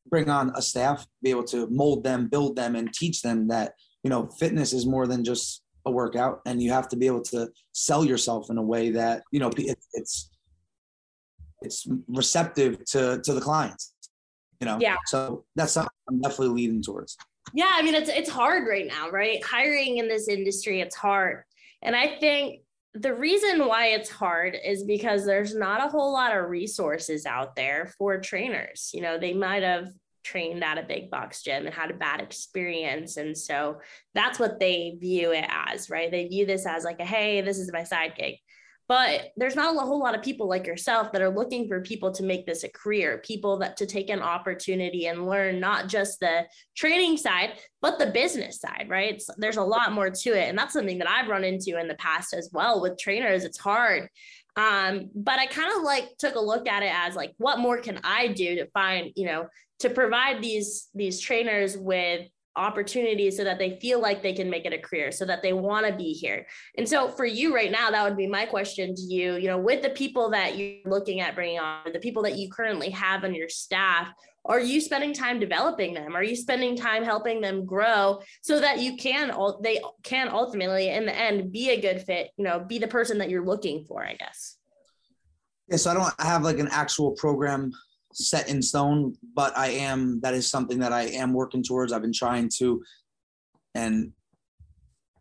bring 0.09 0.29
on 0.31 0.53
a 0.55 0.62
staff, 0.62 1.07
be 1.23 1.31
able 1.31 1.44
to 1.44 1.66
mold 1.68 2.05
them, 2.05 2.29
build 2.29 2.57
them, 2.57 2.77
and 2.77 2.92
teach 2.92 3.23
them 3.23 3.49
that 3.49 3.75
you 4.03 4.11
know 4.11 4.29
fitness 4.38 4.73
is 4.73 4.87
more 4.87 5.07
than 5.07 5.25
just 5.25 5.62
a 5.87 5.90
workout 5.90 6.40
and 6.47 6.62
you 6.62 6.70
have 6.70 6.88
to 6.88 6.97
be 6.97 7.07
able 7.07 7.20
to 7.20 7.49
sell 7.73 8.05
yourself 8.05 8.49
in 8.51 8.57
a 8.57 8.62
way 8.62 8.90
that 8.90 9.23
you 9.33 9.40
know 9.40 9.51
it's 9.57 9.87
it's 9.92 10.31
receptive 12.09 12.85
to 12.85 13.20
to 13.22 13.33
the 13.33 13.40
clients 13.40 13.94
you 14.61 14.66
know 14.66 14.79
yeah 14.81 14.96
so 15.07 15.44
that's 15.57 15.72
something 15.72 15.90
i'm 16.09 16.20
definitely 16.20 16.48
leading 16.48 16.83
towards 16.83 17.16
yeah 17.53 17.70
i 17.74 17.83
mean 17.83 17.94
it's 17.94 18.09
it's 18.09 18.31
hard 18.31 18.66
right 18.68 18.87
now 18.87 19.11
right 19.11 19.44
hiring 19.44 19.98
in 19.98 20.09
this 20.09 20.29
industry 20.29 20.81
it's 20.81 20.96
hard 20.96 21.42
and 21.83 21.94
i 21.94 22.16
think 22.18 22.61
the 22.94 23.12
reason 23.12 23.66
why 23.66 23.88
it's 23.88 24.09
hard 24.09 24.57
is 24.64 24.85
because 24.85 25.27
there's 25.27 25.55
not 25.55 25.85
a 25.85 25.88
whole 25.88 26.12
lot 26.12 26.37
of 26.37 26.48
resources 26.48 27.27
out 27.27 27.57
there 27.57 27.92
for 27.98 28.20
trainers 28.20 28.90
you 28.94 29.00
know 29.00 29.18
they 29.18 29.33
might 29.33 29.62
have 29.62 29.88
trained 30.24 30.64
at 30.64 30.79
a 30.79 30.83
big 30.83 31.11
box 31.11 31.42
gym 31.42 31.66
and 31.66 31.74
had 31.74 31.90
a 31.90 31.94
bad 31.94 32.20
experience. 32.20 33.18
And 33.18 33.37
so 33.37 33.81
that's 34.14 34.38
what 34.38 34.59
they 34.59 34.96
view 34.98 35.33
it 35.33 35.44
as, 35.48 35.90
right? 35.90 36.11
They 36.11 36.27
view 36.27 36.46
this 36.46 36.66
as 36.66 36.83
like 36.83 36.98
a, 36.98 37.05
hey, 37.05 37.42
this 37.42 37.59
is 37.59 37.70
my 37.70 37.85
side 37.85 38.14
gig. 38.16 38.37
But 38.87 39.31
there's 39.37 39.57
not 39.57 39.75
a 39.75 39.81
whole 39.81 39.99
lot 39.99 40.14
of 40.14 40.23
people 40.23 40.49
like 40.49 40.66
yourself 40.66 41.11
that 41.12 41.23
are 41.23 41.35
looking 41.35 41.68
for 41.68 41.81
people 41.81 42.12
to 42.12 42.23
make 42.23 42.44
this 42.44 42.64
a 42.64 42.68
career, 42.68 43.23
people 43.25 43.59
that 43.59 43.77
to 43.79 43.87
take 43.87 44.11
an 44.11 44.20
opportunity 44.20 45.07
and 45.07 45.27
learn 45.27 45.59
not 45.59 45.88
just 45.88 46.20
the 46.20 46.47
training 46.77 47.16
side, 47.16 47.55
but 47.81 47.99
the 47.99 48.07
business 48.07 48.61
side, 48.61 48.87
right? 48.88 49.14
It's, 49.14 49.31
there's 49.38 49.57
a 49.57 49.62
lot 49.62 49.92
more 49.92 50.11
to 50.11 50.31
it. 50.31 50.49
And 50.49 50.59
that's 50.59 50.75
something 50.75 50.99
that 50.99 51.09
I've 51.09 51.29
run 51.29 51.44
into 51.44 51.81
in 51.81 51.88
the 51.88 51.94
past 51.94 52.35
as 52.35 52.51
well 52.53 52.83
with 52.83 52.99
trainers. 52.99 53.44
It's 53.44 53.59
hard 53.59 54.09
um 54.57 55.11
but 55.14 55.38
i 55.38 55.47
kind 55.47 55.77
of 55.77 55.83
like 55.83 56.16
took 56.18 56.37
a 56.37 56.40
look 56.40 56.68
at 56.68 56.83
it 56.83 56.92
as 56.94 57.16
like 57.16 57.33
what 57.38 57.59
more 57.59 57.79
can 57.79 57.99
i 58.05 58.29
do 58.29 58.55
to 58.55 58.66
find 58.66 59.11
you 59.16 59.27
know 59.27 59.47
to 59.81 59.90
provide 59.90 60.42
these 60.42 60.88
these 60.94 61.20
trainers 61.20 61.77
with 61.77 62.29
opportunities 62.57 63.37
so 63.37 63.45
that 63.45 63.59
they 63.59 63.79
feel 63.81 64.01
like 64.01 64.23
they 64.23 64.33
can 64.33 64.49
make 64.49 64.64
it 64.64 64.73
a 64.73 64.79
career 64.79 65.11
so 65.11 65.25
that 65.25 65.43
they 65.43 65.53
want 65.53 65.87
to 65.87 65.93
be 65.95 66.12
here. 66.12 66.47
And 66.79 66.88
so 66.88 67.09
for 67.09 67.25
you 67.25 67.55
right 67.55 67.71
now 67.71 67.90
that 67.90 68.05
would 68.05 68.17
be 68.17 68.27
my 68.27 68.47
question 68.47 68.95
to 68.95 69.03
you 69.03 69.35
you 69.37 69.49
know 69.49 69.59
with 69.59 69.83
the 69.83 69.90
people 69.90 70.31
that 70.31 70.57
you're 70.57 70.79
looking 70.85 71.21
at 71.21 71.35
bringing 71.35 71.59
on 71.59 71.93
the 71.93 71.99
people 71.99 72.23
that 72.23 72.37
you 72.37 72.51
currently 72.51 72.90
have 72.90 73.25
on 73.25 73.35
your 73.35 73.49
staff 73.49 74.12
are 74.47 74.61
you 74.61 74.81
spending 74.81 75.14
time 75.14 75.40
developing 75.40 75.95
them? 75.95 76.14
Are 76.14 76.23
you 76.23 76.37
spending 76.37 76.77
time 76.77 77.03
helping 77.03 77.40
them 77.40 77.64
grow 77.64 78.21
so 78.43 78.61
that 78.61 78.79
you 78.79 78.97
can 78.97 79.33
they 79.62 79.81
can 80.03 80.29
ultimately 80.29 80.90
in 80.90 81.07
the 81.07 81.17
end 81.17 81.51
be 81.51 81.71
a 81.71 81.81
good 81.81 82.03
fit 82.03 82.31
you 82.37 82.45
know 82.45 82.61
be 82.61 82.79
the 82.79 82.88
person 82.88 83.19
that 83.19 83.31
you're 83.31 83.45
looking 83.45 83.85
for 83.85 84.05
i 84.05 84.14
guess? 84.14 84.57
Yeah 85.69 85.77
so 85.77 85.90
i 85.90 85.95
don't 85.95 86.21
have 86.21 86.43
like 86.43 86.59
an 86.59 86.69
actual 86.71 87.12
program 87.12 87.73
set 88.14 88.48
in 88.48 88.62
stone, 88.62 89.16
but 89.35 89.57
I 89.57 89.68
am 89.68 90.20
that 90.20 90.35
is 90.35 90.48
something 90.48 90.79
that 90.79 90.92
I 90.92 91.03
am 91.03 91.33
working 91.33 91.62
towards. 91.62 91.92
I've 91.92 92.03
been 92.03 92.12
trying 92.12 92.48
to 92.59 92.83
and 93.74 94.12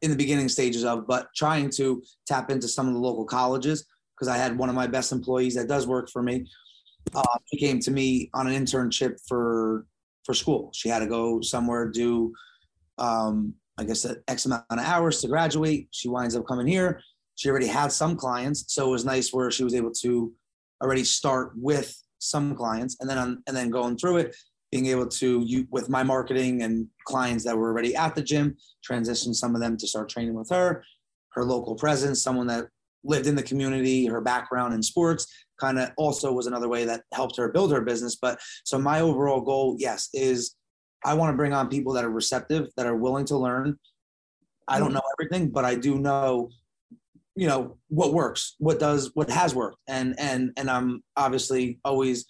in 0.02 0.12
the 0.12 0.18
beginning 0.18 0.50
stages 0.50 0.84
of, 0.84 1.08
but 1.08 1.30
trying 1.36 1.70
to 1.72 2.04
tap 2.28 2.52
into 2.52 2.68
some 2.68 2.88
of 2.88 2.94
the 2.94 3.00
local 3.00 3.26
colleges 3.26 3.86
because 4.14 4.28
I 4.28 4.38
had 4.38 4.58
one 4.58 4.70
of 4.70 4.76
my 4.76 4.86
best 4.86 5.12
employees 5.12 5.56
that 5.56 5.68
does 5.68 5.88
work 5.88 6.10
for 6.10 6.22
me. 6.22 6.46
Uh, 7.16 7.24
she 7.46 7.58
came 7.58 7.80
to 7.80 7.92
me 7.92 8.30
on 8.34 8.48
an 8.48 8.54
internship 8.54 9.18
for 9.28 9.86
for 10.26 10.34
school. 10.34 10.70
She 10.74 10.88
had 10.88 11.00
to 11.00 11.08
go 11.08 11.42
somewhere 11.42 11.90
do, 11.90 12.34
um, 12.98 13.54
I 13.78 13.84
guess, 13.84 14.06
X 14.28 14.46
amount 14.46 14.64
of 14.70 14.80
hours 14.80 15.22
to 15.22 15.28
graduate. 15.28 15.88
She 15.92 16.08
winds 16.08 16.36
up 16.36 16.48
coming 16.48 16.68
here. 16.68 17.02
She 17.36 17.50
already 17.50 17.68
had 17.68 17.92
some 17.92 18.16
clients, 18.16 18.74
so 18.74 18.88
it 18.88 18.92
was 18.92 19.06
nice 19.06 19.34
where 19.34 19.52
she 19.52 19.64
was 19.64 19.74
able 19.74 19.92
to 20.02 20.32
already 20.82 21.04
start 21.04 21.54
with 21.56 21.98
some 22.24 22.56
clients 22.56 22.98
and 23.00 23.10
then 23.10 23.18
on, 23.18 23.44
and 23.48 23.56
then 23.56 23.70
going 23.70 23.98
through 23.98 24.18
it 24.18 24.36
being 24.72 24.88
able 24.88 25.08
to 25.08 25.44
you 25.46 25.68
with 25.70 25.88
my 25.88 26.02
marketing 26.02 26.64
and 26.64 26.88
clients 27.06 27.44
that 27.44 27.56
were 27.56 27.70
already 27.70 27.96
at 27.96 28.16
the 28.16 28.24
gym 28.24 28.56
transition 28.84 29.34
some 29.34 29.54
of 29.54 29.62
them 29.62 29.78
to 29.78 29.88
start 29.88 30.10
training 30.10 30.34
with 30.34 30.50
her 30.50 30.84
her 31.34 31.44
local 31.44 31.76
presence 31.76 32.24
someone 32.24 32.48
that 32.48 32.66
lived 33.04 33.28
in 33.28 33.36
the 33.36 33.44
community 33.44 34.06
her 34.06 34.22
background 34.22 34.74
in 34.74 34.82
sports 34.82 35.28
kind 35.60 35.78
of 35.78 35.92
also 35.98 36.32
was 36.32 36.48
another 36.48 36.68
way 36.68 36.86
that 36.86 37.04
helped 37.14 37.38
her 37.38 37.50
build 37.50 37.72
her 37.72 37.82
business 37.82 38.16
but 38.16 38.40
so 38.64 38.80
my 38.80 39.02
overall 39.02 39.42
goal 39.42 39.76
yes 39.78 40.10
is 40.14 40.56
i 41.06 41.14
want 41.14 41.32
to 41.32 41.38
bring 41.38 41.54
on 41.54 41.70
people 41.70 41.94
that 41.94 42.04
are 42.04 42.12
receptive 42.12 42.68
that 42.76 42.88
are 42.88 42.96
willing 42.96 43.26
to 43.26 43.38
learn 43.38 43.78
i 44.68 44.80
don't 44.80 44.88
mm-hmm. 44.88 44.96
know 44.96 45.02
everything 45.20 45.50
but 45.50 45.66
i 45.66 45.76
do 45.76 46.00
know 46.00 46.50
you 47.36 47.48
know 47.48 47.78
what 47.88 48.14
works 48.14 48.56
what 48.60 48.80
does 48.80 49.12
what 49.14 49.30
has 49.30 49.56
worked. 49.56 49.78
And 49.88 50.16
and 50.20 50.52
and 50.58 50.70
i'm 50.70 51.04
obviously 51.18 51.80
always 51.84 52.26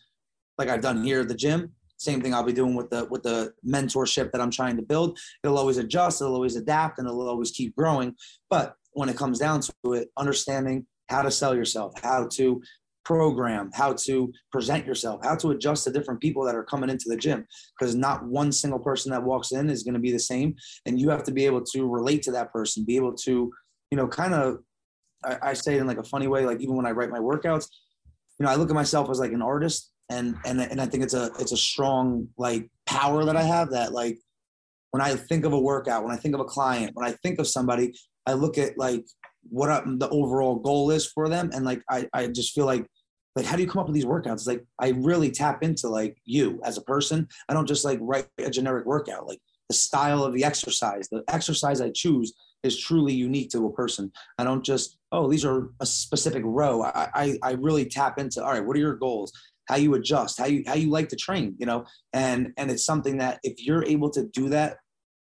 like 0.57 0.69
i've 0.69 0.81
done 0.81 1.03
here 1.03 1.21
at 1.21 1.27
the 1.27 1.35
gym 1.35 1.71
same 1.97 2.21
thing 2.21 2.33
i'll 2.33 2.43
be 2.43 2.53
doing 2.53 2.75
with 2.75 2.89
the 2.89 3.05
with 3.05 3.23
the 3.23 3.53
mentorship 3.65 4.31
that 4.31 4.41
i'm 4.41 4.51
trying 4.51 4.77
to 4.77 4.83
build. 4.83 5.17
It'll 5.43 5.57
always 5.57 5.77
adjust 5.77 6.21
it'll 6.21 6.35
always 6.35 6.55
adapt 6.55 6.99
and 6.99 7.07
it'll 7.07 7.27
always 7.27 7.51
keep 7.51 7.75
growing. 7.75 8.15
But 8.49 8.75
when 8.93 9.09
it 9.09 9.17
comes 9.17 9.39
down 9.39 9.61
to 9.61 9.93
it 9.93 10.09
understanding 10.17 10.85
how 11.09 11.21
to 11.21 11.31
sell 11.31 11.55
yourself 11.55 11.93
how 12.01 12.27
to 12.33 12.61
program 13.03 13.69
how 13.73 13.91
to 13.91 14.31
present 14.49 14.85
yourself 14.85 15.19
how 15.23 15.35
to 15.35 15.51
adjust 15.51 15.83
to 15.83 15.91
different 15.91 16.21
people 16.21 16.45
that 16.45 16.55
are 16.55 16.63
coming 16.63 16.89
into 16.89 17.09
the 17.09 17.17
gym. 17.17 17.45
Because 17.77 17.95
not 17.95 18.25
one 18.25 18.51
single 18.51 18.79
person 18.79 19.11
that 19.11 19.23
walks 19.23 19.51
in 19.51 19.69
is 19.69 19.83
going 19.83 19.95
to 19.95 19.99
be 19.99 20.11
the 20.11 20.19
same 20.19 20.55
and 20.85 20.99
you 20.99 21.09
have 21.09 21.23
to 21.23 21.31
be 21.31 21.45
able 21.45 21.61
to 21.61 21.85
relate 21.85 22.21
to 22.23 22.31
that 22.31 22.53
person 22.53 22.85
be 22.85 22.95
able 22.95 23.13
to 23.13 23.51
you 23.91 23.97
know 23.97 24.07
kind 24.07 24.33
of 24.33 24.59
I, 25.25 25.49
I 25.49 25.53
say 25.53 25.75
it 25.75 25.81
in 25.81 25.87
like 25.87 25.97
a 25.97 26.03
funny 26.03 26.27
way. 26.27 26.45
Like 26.45 26.61
even 26.61 26.75
when 26.75 26.85
I 26.85 26.91
write 26.91 27.09
my 27.09 27.19
workouts, 27.19 27.67
you 28.39 28.45
know, 28.45 28.51
I 28.51 28.55
look 28.55 28.69
at 28.69 28.75
myself 28.75 29.09
as 29.09 29.19
like 29.19 29.31
an 29.31 29.41
artist, 29.41 29.91
and 30.09 30.35
and 30.45 30.61
and 30.61 30.81
I 30.81 30.85
think 30.85 31.03
it's 31.03 31.13
a 31.13 31.31
it's 31.39 31.51
a 31.51 31.57
strong 31.57 32.27
like 32.37 32.69
power 32.85 33.25
that 33.25 33.35
I 33.35 33.43
have 33.43 33.71
that 33.71 33.93
like 33.93 34.19
when 34.91 35.01
I 35.01 35.15
think 35.15 35.45
of 35.45 35.53
a 35.53 35.59
workout, 35.59 36.03
when 36.03 36.13
I 36.13 36.17
think 36.17 36.35
of 36.35 36.41
a 36.41 36.45
client, 36.45 36.91
when 36.95 37.07
I 37.07 37.13
think 37.23 37.39
of 37.39 37.47
somebody, 37.47 37.93
I 38.25 38.33
look 38.33 38.57
at 38.57 38.77
like 38.77 39.05
what 39.49 39.83
the 39.99 40.09
overall 40.09 40.55
goal 40.55 40.91
is 40.91 41.05
for 41.05 41.29
them, 41.29 41.51
and 41.53 41.65
like 41.65 41.81
I 41.89 42.07
I 42.13 42.27
just 42.27 42.53
feel 42.53 42.65
like 42.65 42.85
like 43.35 43.45
how 43.45 43.55
do 43.55 43.63
you 43.63 43.67
come 43.67 43.79
up 43.79 43.87
with 43.87 43.95
these 43.95 44.05
workouts 44.05 44.33
it's 44.33 44.45
like 44.45 44.63
i 44.77 44.89
really 44.89 45.31
tap 45.31 45.63
into 45.63 45.89
like 45.89 46.15
you 46.23 46.61
as 46.63 46.77
a 46.77 46.83
person 46.83 47.27
i 47.49 47.53
don't 47.53 47.67
just 47.67 47.83
like 47.83 47.97
write 47.99 48.27
a 48.37 48.47
generic 48.47 48.85
workout 48.85 49.25
like 49.27 49.39
the 49.69 49.73
style 49.73 50.23
of 50.23 50.35
the 50.35 50.43
exercise 50.43 51.09
the 51.09 51.23
exercise 51.29 51.81
i 51.81 51.89
choose 51.89 52.31
is 52.63 52.79
truly 52.79 53.13
unique 53.13 53.49
to 53.51 53.65
a 53.65 53.73
person. 53.73 54.11
I 54.37 54.43
don't 54.43 54.63
just, 54.63 54.97
oh, 55.13 55.29
these 55.29 55.45
are 55.45 55.69
a 55.79 55.85
specific 55.85 56.41
row. 56.43 56.83
I, 56.83 57.09
I, 57.13 57.39
I 57.43 57.51
really 57.53 57.85
tap 57.85 58.19
into, 58.19 58.43
all 58.43 58.51
right, 58.51 58.65
what 58.65 58.75
are 58.75 58.79
your 58.79 58.95
goals? 58.95 59.31
How 59.69 59.75
you 59.75 59.93
adjust, 59.93 60.39
how 60.39 60.45
you 60.45 60.63
how 60.67 60.73
you 60.73 60.89
like 60.89 61.07
to 61.09 61.15
train, 61.15 61.55
you 61.57 61.65
know, 61.65 61.85
and 62.11 62.51
and 62.57 62.69
it's 62.69 62.85
something 62.85 63.19
that 63.19 63.39
if 63.43 63.65
you're 63.65 63.85
able 63.85 64.09
to 64.09 64.25
do 64.25 64.49
that 64.49 64.79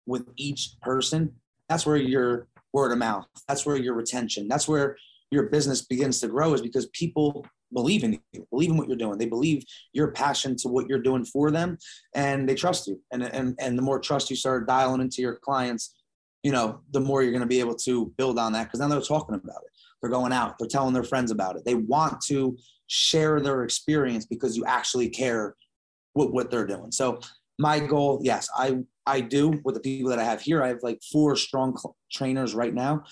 with 0.06 0.26
each 0.36 0.76
person, 0.80 1.34
that's 1.68 1.84
where 1.84 1.96
your 1.96 2.48
word 2.72 2.92
of 2.92 2.98
mouth, 2.98 3.26
that's 3.46 3.66
where 3.66 3.76
your 3.76 3.92
retention, 3.92 4.48
that's 4.48 4.66
where 4.66 4.96
your 5.30 5.44
business 5.44 5.82
begins 5.82 6.20
to 6.20 6.28
grow 6.28 6.54
is 6.54 6.62
because 6.62 6.86
people 6.94 7.44
believe 7.74 8.04
in 8.04 8.18
you, 8.32 8.46
believe 8.50 8.70
in 8.70 8.76
what 8.76 8.88
you're 8.88 8.96
doing. 8.96 9.18
They 9.18 9.26
believe 9.26 9.64
your 9.92 10.12
passion 10.12 10.56
to 10.58 10.68
what 10.68 10.88
you're 10.88 10.98
doing 11.02 11.24
for 11.24 11.50
them 11.50 11.78
and 12.14 12.48
they 12.48 12.54
trust 12.54 12.86
you. 12.86 13.00
And, 13.12 13.22
and, 13.22 13.54
and 13.58 13.76
the 13.76 13.82
more 13.82 13.98
trust 13.98 14.28
you 14.28 14.36
start 14.36 14.66
dialing 14.66 15.00
into 15.00 15.22
your 15.22 15.36
clients, 15.36 15.94
you 16.42 16.52
know, 16.52 16.80
the 16.92 17.00
more 17.00 17.22
you're 17.22 17.32
going 17.32 17.42
to 17.42 17.46
be 17.46 17.60
able 17.60 17.76
to 17.76 18.12
build 18.16 18.38
on 18.38 18.52
that 18.52 18.64
because 18.64 18.80
now 18.80 18.88
they're 18.88 19.00
talking 19.00 19.34
about 19.34 19.62
it. 19.64 19.70
They're 20.00 20.10
going 20.10 20.32
out, 20.32 20.58
they're 20.58 20.68
telling 20.68 20.94
their 20.94 21.04
friends 21.04 21.30
about 21.30 21.56
it. 21.56 21.64
They 21.64 21.74
want 21.74 22.20
to 22.22 22.56
share 22.88 23.40
their 23.40 23.62
experience 23.62 24.26
because 24.26 24.56
you 24.56 24.64
actually 24.64 25.08
care 25.08 25.54
what, 26.14 26.32
what 26.32 26.50
they're 26.50 26.66
doing. 26.66 26.90
So 26.90 27.20
my 27.58 27.78
goal, 27.78 28.20
yes, 28.22 28.48
I 28.56 28.78
I 29.06 29.20
do 29.20 29.60
with 29.64 29.74
the 29.74 29.80
people 29.80 30.10
that 30.10 30.18
I 30.18 30.24
have 30.24 30.40
here. 30.40 30.62
I 30.62 30.68
have 30.68 30.82
like 30.82 31.00
four 31.10 31.34
strong 31.36 31.76
cl- 31.76 31.96
trainers 32.12 32.54
right 32.54 32.72
now. 32.72 33.04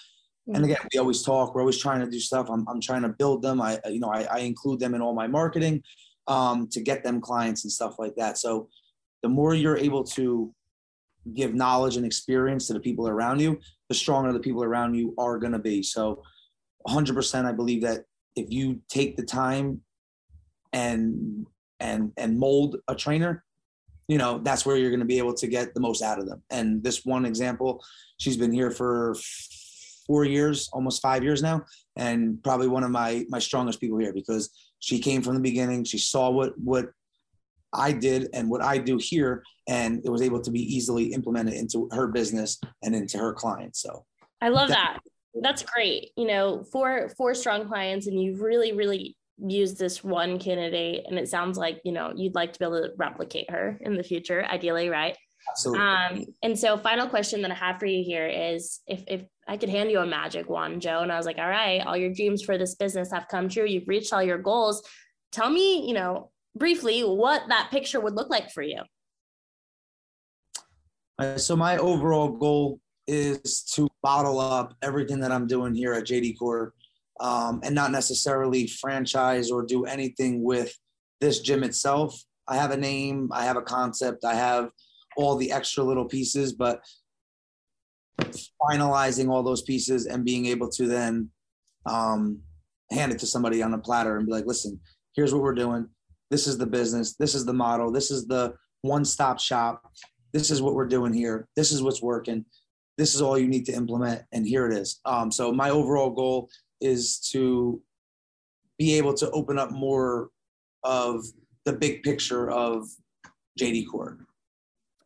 And 0.53 0.65
again, 0.65 0.79
we 0.93 0.99
always 0.99 1.23
talk. 1.23 1.55
We're 1.55 1.61
always 1.61 1.79
trying 1.79 2.01
to 2.01 2.11
do 2.11 2.19
stuff. 2.19 2.49
I'm, 2.51 2.67
I'm 2.69 2.81
trying 2.81 3.03
to 3.03 3.09
build 3.09 3.43
them. 3.43 3.61
I, 3.61 3.79
you 3.89 4.01
know, 4.01 4.11
I, 4.13 4.23
I 4.23 4.39
include 4.39 4.81
them 4.81 4.95
in 4.95 5.03
all 5.03 5.15
my 5.15 5.27
marketing 5.27 5.83
um, 6.27 6.69
to 6.73 6.81
get 6.81 7.05
them 7.05 7.21
clients 7.21 7.65
and 7.65 7.73
stuff 7.73 7.97
like 7.99 8.15
that. 8.17 8.39
So 8.39 8.69
the 9.23 9.29
more 9.29 9.55
you're 9.55 9.77
able 9.77 10.03
to 10.05 10.53
give 11.35 11.55
knowledge 11.55 11.97
and 11.97 12.07
experience 12.07 12.67
to 12.67 12.73
the 12.73 12.81
people 12.81 13.09
around 13.09 13.41
you, 13.41 13.59
the 13.89 13.95
stronger 13.95 14.33
the 14.33 14.41
people 14.41 14.65
around 14.65 14.95
you 14.95 15.15
are 15.19 15.39
going 15.39 15.53
to 15.53 15.59
be. 15.59 15.83
So 15.83 16.23
100%, 16.89 17.45
I 17.45 17.53
believe 17.53 17.83
that 17.83 18.05
if 18.37 18.51
you 18.51 18.81
take 18.89 19.17
the 19.17 19.25
time 19.25 19.83
and 20.73 21.47
and 21.81 22.13
and 22.17 22.39
mold 22.39 22.77
a 22.89 22.95
trainer 22.95 23.45
you 24.09 24.19
know 24.19 24.39
that's 24.39 24.65
where 24.65 24.77
you're 24.77 24.91
going 24.91 25.01
to 25.01 25.07
be 25.07 25.19
able 25.19 25.35
to 25.35 25.47
get 25.47 25.75
the 25.75 25.81
most 25.81 26.03
out 26.03 26.19
of 26.19 26.29
them 26.29 26.43
and 26.51 26.83
this 26.83 27.05
one 27.05 27.25
example 27.25 27.83
she's 28.19 28.37
been 28.37 28.53
here 28.53 28.71
for 28.71 29.15
four 30.07 30.25
years 30.25 30.69
almost 30.73 31.03
five 31.03 31.23
years 31.25 31.43
now 31.43 31.63
and 31.97 32.43
probably 32.43 32.69
one 32.69 32.85
of 32.85 32.91
my 32.91 33.25
my 33.29 33.39
strongest 33.39 33.81
people 33.81 33.99
here 33.99 34.13
because 34.13 34.51
she 34.79 34.99
came 34.99 35.23
from 35.23 35.35
the 35.35 35.41
beginning 35.41 35.85
she 35.85 35.99
saw 35.99 36.31
what 36.31 36.53
what 36.59 36.91
i 37.73 37.91
did 37.93 38.29
and 38.33 38.49
what 38.49 38.63
i 38.63 38.79
do 38.79 38.99
here 39.01 39.43
and 39.71 40.03
it 40.05 40.11
was 40.11 40.21
able 40.21 40.41
to 40.41 40.51
be 40.51 40.61
easily 40.61 41.13
implemented 41.15 41.55
into 41.55 41.89
her 41.93 42.09
business 42.09 42.61
and 42.83 42.95
into 42.95 43.17
her 43.17 43.33
clients 43.33 43.81
so 43.81 44.05
i 44.43 44.49
love 44.49 44.69
that, 44.69 44.99
that 45.35 45.43
that's 45.43 45.63
great 45.63 46.11
you 46.17 46.27
know 46.27 46.63
for 46.71 47.09
for 47.17 47.35
strong 47.35 47.67
clients 47.67 48.07
and 48.07 48.21
you've 48.21 48.41
really 48.41 48.73
really 48.73 49.17
use 49.39 49.75
this 49.75 50.05
one 50.05 50.39
candidate 50.39 51.05
and 51.09 51.19
it 51.19 51.29
sounds 51.29 51.57
like 51.57 51.81
you 51.85 51.93
know 51.93 52.13
you'd 52.15 52.35
like 52.35 52.53
to 52.53 52.59
be 52.59 52.65
able 52.67 52.83
to 52.83 52.91
replicate 52.99 53.51
her 53.51 53.79
in 53.81 53.97
the 53.97 54.03
future 54.03 54.45
ideally 54.45 54.91
right 54.91 55.17
Absolutely. 55.49 55.85
Um, 55.85 56.25
and 56.43 56.59
so 56.59 56.77
final 56.77 57.09
question 57.09 57.43
that 57.43 57.51
I 57.51 57.55
have 57.55 57.79
for 57.79 57.87
you 57.87 58.05
here 58.05 58.27
is 58.27 58.81
if 58.87 59.03
if 59.09 59.25
I 59.49 59.57
could 59.57 59.71
hand 59.71 59.91
you 59.91 59.99
a 59.99 60.07
magic 60.07 60.49
wand, 60.49 60.83
Joe, 60.83 61.01
and 61.01 61.11
I 61.11 61.17
was 61.17 61.27
like, 61.27 61.39
all 61.39 61.49
right, 61.49 61.81
all 61.81 61.97
your 61.97 62.13
dreams 62.13 62.43
for 62.43 62.57
this 62.57 62.75
business 62.75 63.11
have 63.11 63.27
come 63.27 63.49
true. 63.49 63.65
You've 63.65 63.89
reached 63.89 64.13
all 64.13 64.23
your 64.23 64.39
goals. 64.39 64.83
Tell 65.33 65.51
me, 65.51 65.89
you 65.89 65.95
know, 65.95 66.31
briefly 66.55 67.01
what 67.01 67.43
that 67.49 67.69
picture 67.71 68.01
would 68.01 68.15
look 68.15 68.31
like 68.31 68.51
for 68.51 68.63
you. 68.63 68.83
So 71.37 71.55
my 71.55 71.77
overall 71.77 72.29
goal 72.29 72.81
is 73.07 73.63
to 73.75 73.89
bottle 74.03 74.39
up 74.39 74.75
everything 74.83 75.21
that 75.21 75.33
I'm 75.33 75.47
doing 75.47 75.75
here 75.75 75.93
at 75.93 76.05
JD 76.05 76.39
Core 76.39 76.73
um, 77.21 77.61
and 77.63 77.75
not 77.75 77.93
necessarily 77.93 78.67
franchise 78.67 79.51
or 79.51 79.63
do 79.63 79.85
anything 79.85 80.43
with 80.43 80.75
this 81.21 81.41
gym 81.41 81.63
itself. 81.63 82.19
I 82.49 82.57
have 82.57 82.71
a 82.71 82.77
name, 82.77 83.29
I 83.33 83.45
have 83.45 83.57
a 83.57 83.63
concept, 83.63 84.25
I 84.25 84.35
have 84.35 84.71
all 85.17 85.37
the 85.37 85.53
extra 85.53 85.85
little 85.85 86.07
pieces, 86.07 86.55
but 86.55 86.81
finalizing 88.63 89.29
all 89.29 89.43
those 89.43 89.63
pieces 89.63 90.07
and 90.07 90.25
being 90.25 90.47
able 90.47 90.69
to 90.71 90.87
then 90.87 91.29
um, 91.87 92.41
hand 92.91 93.13
it 93.13 93.19
to 93.19 93.27
somebody 93.27 93.63
on 93.63 93.75
a 93.75 93.79
platter 93.79 94.17
and 94.17 94.27
be 94.27 94.33
like, 94.33 94.47
listen, 94.47 94.81
here's 95.15 95.35
what 95.35 95.43
we're 95.43 95.55
doing. 95.55 95.87
This 96.31 96.47
is 96.47 96.57
the 96.57 96.67
business. 96.67 97.17
This 97.17 97.35
is 97.35 97.45
the 97.45 97.53
model. 97.53 97.91
This 97.91 98.11
is 98.11 98.27
the 98.27 98.55
one 98.83 99.05
stop 99.05 99.39
shop. 99.39 99.83
This 100.33 100.51
is 100.51 100.63
what 100.63 100.75
we're 100.75 100.87
doing 100.87 101.13
here. 101.13 101.49
This 101.57 101.73
is 101.73 101.83
what's 101.83 102.03
working. 102.03 102.45
This 102.99 103.15
is 103.15 103.23
all 103.23 103.39
you 103.39 103.49
need 103.49 103.67
to 103.67 103.73
implement. 103.73 104.23
And 104.33 104.47
here 104.47 104.71
it 104.71 104.77
is. 104.77 105.01
Um, 105.05 105.31
so, 105.31 105.53
my 105.53 105.71
overall 105.71 106.11
goal 106.11 106.51
is 106.81 107.19
to 107.33 107.81
be 108.79 108.95
able 108.95 109.15
to 109.15 109.31
open 109.31 109.59
up 109.59 109.71
more 109.71 110.31
of 110.85 111.25
the 111.65 111.73
big 111.73 112.03
picture 112.03 112.51
of 112.51 112.89
JD 113.59 113.87
Core. 113.91 114.19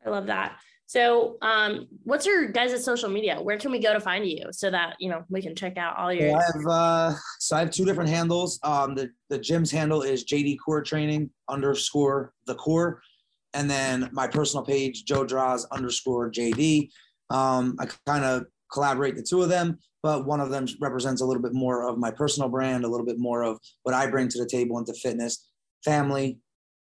I 0.04 0.10
love 0.10 0.26
that. 0.26 0.58
So, 0.86 1.38
um, 1.40 1.88
what's 2.04 2.26
your 2.26 2.48
guys' 2.48 2.84
social 2.84 3.08
media? 3.08 3.40
Where 3.40 3.58
can 3.58 3.72
we 3.72 3.78
go 3.78 3.92
to 3.92 4.00
find 4.00 4.26
you 4.26 4.44
so 4.52 4.70
that 4.70 4.96
you 5.00 5.08
know 5.08 5.24
we 5.30 5.40
can 5.40 5.54
check 5.54 5.78
out 5.78 5.96
all 5.96 6.12
your? 6.12 6.36
I 6.36 6.42
have 6.42 6.66
uh, 6.68 7.14
so 7.40 7.56
I 7.56 7.60
have 7.60 7.70
two 7.70 7.84
different 7.84 8.10
handles. 8.10 8.60
Um, 8.62 8.94
the 8.94 9.10
the 9.30 9.38
gym's 9.38 9.70
handle 9.70 10.02
is 10.02 10.24
JD 10.24 10.58
Core 10.64 10.82
Training 10.82 11.30
underscore 11.48 12.32
the 12.46 12.54
core, 12.54 13.00
and 13.54 13.70
then 13.70 14.10
my 14.12 14.26
personal 14.26 14.64
page 14.64 15.04
Joe 15.04 15.24
Droz 15.24 15.64
underscore 15.70 16.30
JD. 16.30 16.90
Um, 17.30 17.76
I 17.80 17.88
kind 18.06 18.24
of 18.24 18.44
collaborate 18.72 19.16
the 19.16 19.22
two 19.22 19.42
of 19.42 19.48
them, 19.48 19.78
but 20.02 20.26
one 20.26 20.40
of 20.40 20.50
them 20.50 20.66
represents 20.80 21.22
a 21.22 21.24
little 21.24 21.42
bit 21.42 21.54
more 21.54 21.88
of 21.88 21.96
my 21.96 22.10
personal 22.10 22.48
brand, 22.48 22.84
a 22.84 22.88
little 22.88 23.06
bit 23.06 23.18
more 23.18 23.42
of 23.42 23.58
what 23.84 23.94
I 23.94 24.06
bring 24.08 24.28
to 24.28 24.38
the 24.38 24.46
table 24.46 24.78
into 24.78 24.92
fitness, 24.92 25.48
family, 25.84 26.38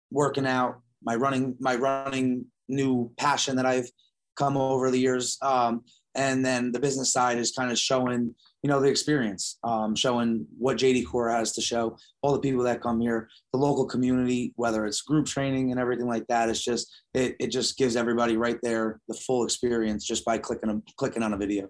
working 0.10 0.48
out, 0.48 0.80
my 1.04 1.16
running, 1.16 1.56
my 1.60 1.76
running 1.76 2.46
new 2.68 3.12
passion 3.18 3.58
that 3.58 3.66
I've 3.66 3.90
come 4.38 4.58
over 4.58 4.90
the 4.90 5.00
years. 5.00 5.38
Um, 5.42 5.84
and 6.16 6.46
then 6.46 6.72
the 6.72 6.80
business 6.80 7.12
side 7.12 7.38
is 7.38 7.52
kind 7.52 7.72
of 7.72 7.80
showing, 7.80 8.34
you 8.62 8.70
know, 8.70 8.80
the 8.80 8.88
experience, 8.88 9.58
um, 9.64 9.96
showing 9.96 10.46
what 10.58 10.78
JD 10.78 11.06
Core 11.08 11.30
has 11.30 11.54
to 11.54 11.62
show, 11.62 11.98
all 12.22 12.34
the 12.34 12.40
people 12.40 12.64
that 12.64 12.82
come 12.82 13.00
here, 13.02 13.30
the 13.52 13.60
local 13.60 13.86
community, 13.86 14.54
whether 14.56 14.86
it's 14.86 15.02
group 15.02 15.26
training 15.26 15.72
and 15.72 15.80
everything 15.80 16.08
like 16.08 16.28
that. 16.28 16.50
It's 16.50 16.64
just 16.64 16.92
it, 17.14 17.36
it 17.40 17.48
just 17.48 17.78
gives 17.78 17.96
everybody 17.96 18.38
right 18.38 18.60
there 18.62 19.00
the 19.08 19.16
full 19.16 19.44
experience 19.44 20.06
just 20.06 20.24
by 20.26 20.38
clicking 20.38 20.70
a, 20.70 20.82
clicking 20.98 21.24
on 21.24 21.34
a 21.34 21.38
video. 21.38 21.70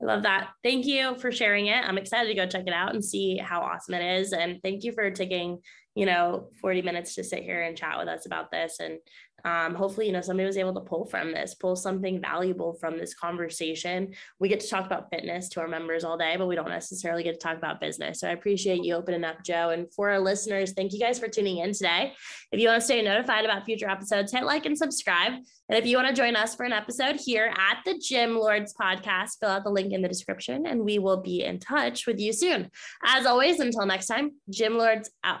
I 0.00 0.04
love 0.04 0.22
that. 0.22 0.50
Thank 0.62 0.86
you 0.86 1.16
for 1.18 1.32
sharing 1.32 1.66
it. 1.66 1.84
I'm 1.84 1.98
excited 1.98 2.28
to 2.28 2.34
go 2.34 2.46
check 2.46 2.64
it 2.66 2.72
out 2.72 2.94
and 2.94 3.04
see 3.04 3.36
how 3.36 3.60
awesome 3.60 3.94
it 3.94 4.20
is. 4.20 4.32
And 4.32 4.60
thank 4.62 4.84
you 4.84 4.92
for 4.92 5.10
taking, 5.10 5.58
you 5.96 6.06
know, 6.06 6.50
40 6.60 6.82
minutes 6.82 7.16
to 7.16 7.24
sit 7.24 7.42
here 7.42 7.62
and 7.62 7.76
chat 7.76 7.98
with 7.98 8.06
us 8.06 8.24
about 8.24 8.52
this. 8.52 8.78
And 8.78 8.98
um, 9.44 9.74
hopefully 9.74 10.06
you 10.06 10.12
know 10.12 10.20
somebody 10.20 10.46
was 10.46 10.56
able 10.56 10.74
to 10.74 10.80
pull 10.80 11.04
from 11.04 11.32
this 11.32 11.54
pull 11.54 11.76
something 11.76 12.20
valuable 12.20 12.72
from 12.74 12.98
this 12.98 13.14
conversation. 13.14 14.14
We 14.38 14.48
get 14.48 14.60
to 14.60 14.68
talk 14.68 14.86
about 14.86 15.10
fitness 15.10 15.48
to 15.50 15.60
our 15.60 15.68
members 15.68 16.04
all 16.04 16.18
day 16.18 16.36
but 16.36 16.48
we 16.48 16.56
don't 16.56 16.68
necessarily 16.68 17.22
get 17.22 17.34
to 17.34 17.38
talk 17.38 17.56
about 17.56 17.80
business. 17.80 18.20
So 18.20 18.28
i 18.28 18.32
appreciate 18.32 18.84
you 18.84 18.94
opening 18.94 19.24
up 19.24 19.44
joe. 19.44 19.70
And 19.70 19.92
for 19.92 20.10
our 20.10 20.18
listeners 20.18 20.72
thank 20.72 20.92
you 20.92 20.98
guys 20.98 21.18
for 21.18 21.28
tuning 21.28 21.58
in 21.58 21.72
today. 21.72 22.14
If 22.52 22.60
you 22.60 22.68
want 22.68 22.80
to 22.80 22.84
stay 22.84 23.02
notified 23.02 23.44
about 23.44 23.64
future 23.64 23.88
episodes 23.88 24.32
hit 24.32 24.44
like 24.44 24.66
and 24.66 24.76
subscribe. 24.76 25.32
And 25.32 25.78
if 25.78 25.86
you 25.86 25.96
want 25.96 26.08
to 26.08 26.14
join 26.14 26.34
us 26.34 26.54
for 26.54 26.64
an 26.64 26.72
episode 26.72 27.16
here 27.16 27.52
at 27.56 27.78
the 27.84 27.98
gym 27.98 28.36
lords 28.36 28.74
podcast 28.80 29.38
fill 29.40 29.50
out 29.50 29.64
the 29.64 29.70
link 29.70 29.92
in 29.92 30.02
the 30.02 30.08
description 30.08 30.66
and 30.66 30.84
we 30.84 30.98
will 30.98 31.20
be 31.22 31.44
in 31.44 31.58
touch 31.58 32.06
with 32.06 32.18
you 32.18 32.32
soon. 32.32 32.70
As 33.04 33.26
always 33.26 33.60
until 33.60 33.86
next 33.86 34.06
time 34.06 34.32
gym 34.50 34.76
lords 34.76 35.10
out 35.22 35.40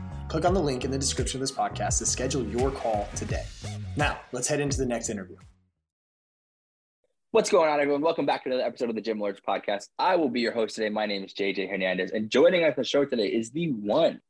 Click 0.31 0.45
on 0.45 0.53
the 0.53 0.61
link 0.61 0.85
in 0.85 0.91
the 0.91 0.97
description 0.97 1.39
of 1.39 1.41
this 1.41 1.51
podcast 1.51 1.97
to 1.97 2.05
schedule 2.05 2.41
your 2.45 2.71
call 2.71 3.05
today. 3.17 3.43
Now, 3.97 4.17
let's 4.31 4.47
head 4.47 4.61
into 4.61 4.77
the 4.77 4.85
next 4.85 5.09
interview. 5.09 5.35
What's 7.31 7.49
going 7.49 7.69
on, 7.69 7.81
everyone? 7.81 8.01
Welcome 8.01 8.25
back 8.25 8.45
to 8.45 8.49
another 8.49 8.63
episode 8.63 8.87
of 8.87 8.95
the 8.95 9.01
Gym 9.01 9.19
Lords 9.19 9.41
podcast. 9.45 9.89
I 9.99 10.15
will 10.15 10.29
be 10.29 10.39
your 10.39 10.53
host 10.53 10.75
today. 10.75 10.87
My 10.87 11.05
name 11.05 11.25
is 11.25 11.33
JJ 11.33 11.69
Hernandez, 11.69 12.11
and 12.11 12.29
joining 12.29 12.63
us 12.63 12.69
on 12.69 12.75
the 12.77 12.85
show 12.85 13.03
today 13.03 13.27
is 13.27 13.51
the 13.51 13.73
one 13.73 14.21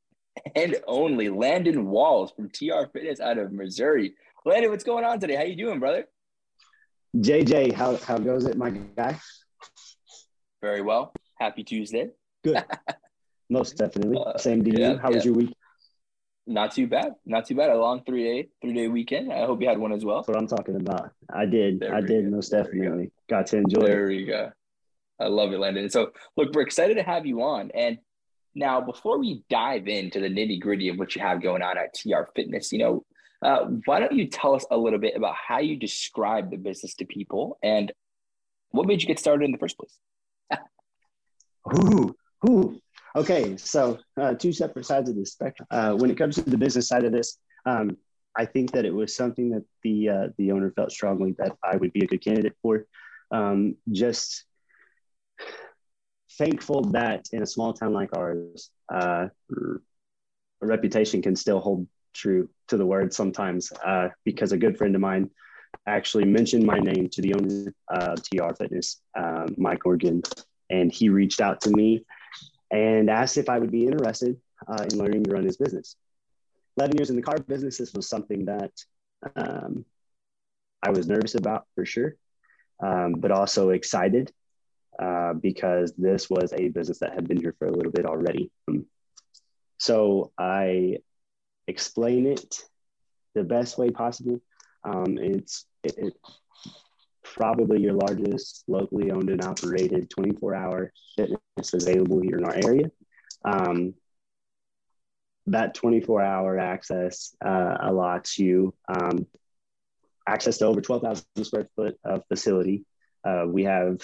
and 0.55 0.75
only 0.87 1.29
Landon 1.29 1.85
Walls 1.85 2.31
from 2.31 2.49
TR 2.49 2.89
Fitness 2.91 3.19
out 3.19 3.37
of 3.37 3.51
Missouri. 3.51 4.15
Landon, 4.43 4.71
what's 4.71 4.83
going 4.83 5.05
on 5.05 5.19
today? 5.19 5.35
How 5.35 5.43
you 5.43 5.55
doing, 5.55 5.79
brother? 5.79 6.05
JJ, 7.15 7.73
how, 7.73 7.97
how 7.97 8.17
goes 8.17 8.47
it, 8.47 8.57
my 8.57 8.71
guy? 8.71 9.19
Very 10.63 10.81
well. 10.81 11.13
Happy 11.39 11.63
Tuesday. 11.63 12.09
Good. 12.43 12.63
Most 13.51 13.77
definitely. 13.77 14.17
Uh, 14.17 14.39
Same 14.39 14.63
to 14.63 14.71
you. 14.71 14.97
how 14.97 15.09
yeah. 15.09 15.15
was 15.15 15.25
your 15.25 15.35
week? 15.35 15.53
Not 16.47 16.71
too 16.71 16.87
bad. 16.87 17.13
Not 17.25 17.45
too 17.45 17.55
bad. 17.55 17.69
A 17.69 17.77
long 17.77 18.03
three 18.03 18.23
day 18.23 18.49
three 18.61 18.73
day 18.73 18.87
weekend. 18.87 19.31
I 19.31 19.45
hope 19.45 19.61
you 19.61 19.67
had 19.67 19.77
one 19.77 19.91
as 19.91 20.03
well. 20.03 20.17
That's 20.17 20.29
what 20.29 20.37
I'm 20.37 20.47
talking 20.47 20.75
about. 20.75 21.11
I 21.33 21.45
did. 21.45 21.79
There 21.79 21.93
I 21.93 22.01
did 22.01 22.25
go. 22.25 22.31
most 22.31 22.51
we 22.51 22.57
go. 22.57 22.63
definitely. 22.63 23.11
Got 23.29 23.47
to 23.47 23.57
enjoy 23.57 23.81
it. 23.81 23.85
There 23.85 24.09
it. 24.09 24.15
we 24.15 24.25
go. 24.25 24.51
I 25.19 25.27
love 25.27 25.53
it, 25.53 25.59
Landon. 25.59 25.89
So, 25.89 26.11
look, 26.35 26.53
we're 26.53 26.63
excited 26.63 26.95
to 26.95 27.03
have 27.03 27.27
you 27.27 27.43
on. 27.43 27.69
And 27.75 27.99
now, 28.55 28.81
before 28.81 29.19
we 29.19 29.43
dive 29.49 29.87
into 29.87 30.19
the 30.19 30.29
nitty 30.29 30.59
gritty 30.59 30.89
of 30.89 30.97
what 30.97 31.15
you 31.15 31.21
have 31.21 31.43
going 31.43 31.61
on 31.61 31.77
at 31.77 31.93
TR 31.93 32.23
Fitness, 32.35 32.71
you 32.71 32.79
know, 32.79 33.05
uh, 33.43 33.65
why 33.85 33.99
don't 33.99 34.11
you 34.11 34.27
tell 34.27 34.55
us 34.55 34.65
a 34.71 34.77
little 34.77 34.99
bit 34.99 35.15
about 35.15 35.35
how 35.35 35.59
you 35.59 35.75
describe 35.77 36.49
the 36.49 36.57
business 36.57 36.95
to 36.95 37.05
people 37.05 37.57
and 37.63 37.91
what 38.71 38.87
made 38.87 39.01
you 39.01 39.07
get 39.07 39.19
started 39.19 39.45
in 39.45 39.51
the 39.51 39.57
first 39.57 39.77
place? 39.77 39.97
Ooh, 41.77 42.15
ooh. 42.49 42.79
Okay, 43.15 43.57
so 43.57 43.99
uh, 44.19 44.33
two 44.35 44.53
separate 44.53 44.85
sides 44.85 45.09
of 45.09 45.15
the 45.15 45.25
spectrum. 45.25 45.67
Uh, 45.69 45.93
when 45.93 46.09
it 46.09 46.17
comes 46.17 46.35
to 46.35 46.41
the 46.41 46.57
business 46.57 46.87
side 46.87 47.03
of 47.03 47.11
this, 47.11 47.37
um, 47.65 47.97
I 48.37 48.45
think 48.45 48.71
that 48.71 48.85
it 48.85 48.93
was 48.93 49.13
something 49.13 49.49
that 49.51 49.65
the 49.83 50.09
uh, 50.09 50.27
the 50.37 50.53
owner 50.53 50.71
felt 50.71 50.91
strongly 50.91 51.35
that 51.37 51.57
I 51.61 51.75
would 51.75 51.91
be 51.91 52.05
a 52.05 52.07
good 52.07 52.23
candidate 52.23 52.55
for. 52.61 52.85
Um, 53.29 53.75
just 53.91 54.45
thankful 56.37 56.83
that 56.91 57.27
in 57.33 57.43
a 57.43 57.45
small 57.45 57.73
town 57.73 57.91
like 57.91 58.15
ours, 58.15 58.69
uh, 58.93 59.27
a 60.61 60.65
reputation 60.65 61.21
can 61.21 61.35
still 61.35 61.59
hold 61.59 61.87
true 62.13 62.49
to 62.69 62.77
the 62.77 62.85
word 62.85 63.13
sometimes. 63.13 63.73
Uh, 63.85 64.07
because 64.23 64.53
a 64.53 64.57
good 64.57 64.77
friend 64.77 64.95
of 64.95 65.01
mine 65.01 65.29
actually 65.85 66.23
mentioned 66.25 66.65
my 66.65 66.79
name 66.79 67.09
to 67.09 67.21
the 67.21 67.33
owner 67.33 67.73
of 67.89 68.23
TR 68.23 68.53
Fitness, 68.57 69.01
Mike 69.57 69.81
Morgan, 69.83 70.21
and 70.69 70.93
he 70.93 71.09
reached 71.09 71.41
out 71.41 71.59
to 71.61 71.71
me 71.71 72.05
and 72.71 73.09
asked 73.09 73.37
if 73.37 73.49
I 73.49 73.59
would 73.59 73.71
be 73.71 73.85
interested 73.85 74.37
uh, 74.67 74.85
in 74.89 74.97
learning 74.97 75.23
to 75.25 75.31
run 75.31 75.45
his 75.45 75.57
business. 75.57 75.95
11 76.77 76.97
years 76.97 77.09
in 77.09 77.15
the 77.15 77.21
car 77.21 77.37
business, 77.37 77.77
this 77.77 77.93
was 77.93 78.07
something 78.07 78.45
that 78.45 78.71
um, 79.35 79.85
I 80.81 80.89
was 80.89 81.07
nervous 81.07 81.35
about 81.35 81.67
for 81.75 81.85
sure, 81.85 82.15
um, 82.81 83.13
but 83.13 83.31
also 83.31 83.69
excited 83.69 84.31
uh, 84.99 85.33
because 85.33 85.93
this 85.97 86.29
was 86.29 86.53
a 86.53 86.69
business 86.69 86.99
that 86.99 87.13
had 87.13 87.27
been 87.27 87.39
here 87.39 87.55
for 87.59 87.67
a 87.67 87.71
little 87.71 87.91
bit 87.91 88.05
already. 88.05 88.51
So 89.77 90.31
I 90.37 90.97
explain 91.67 92.25
it 92.25 92.63
the 93.35 93.43
best 93.43 93.77
way 93.77 93.89
possible. 93.89 94.39
Um, 94.83 95.17
it's 95.17 95.65
it, 95.83 95.97
it, 95.97 96.13
probably 97.33 97.81
your 97.81 97.93
largest 97.93 98.63
locally 98.67 99.11
owned 99.11 99.29
and 99.29 99.43
operated 99.43 100.09
24 100.09 100.55
hour 100.55 100.93
fitness 101.15 101.73
available 101.73 102.21
here 102.21 102.37
in 102.37 102.45
our 102.45 102.55
area. 102.55 102.91
Um, 103.43 103.93
that 105.47 105.73
24 105.73 106.21
hour 106.21 106.59
access 106.59 107.35
uh, 107.43 107.77
allots 107.81 108.37
you 108.37 108.73
um, 108.87 109.25
access 110.27 110.57
to 110.59 110.65
over 110.65 110.81
12,000 110.81 111.25
square 111.43 111.67
foot 111.75 111.97
of 112.05 112.23
facility. 112.27 112.85
Uh, 113.23 113.45
we 113.47 113.63
have 113.63 114.01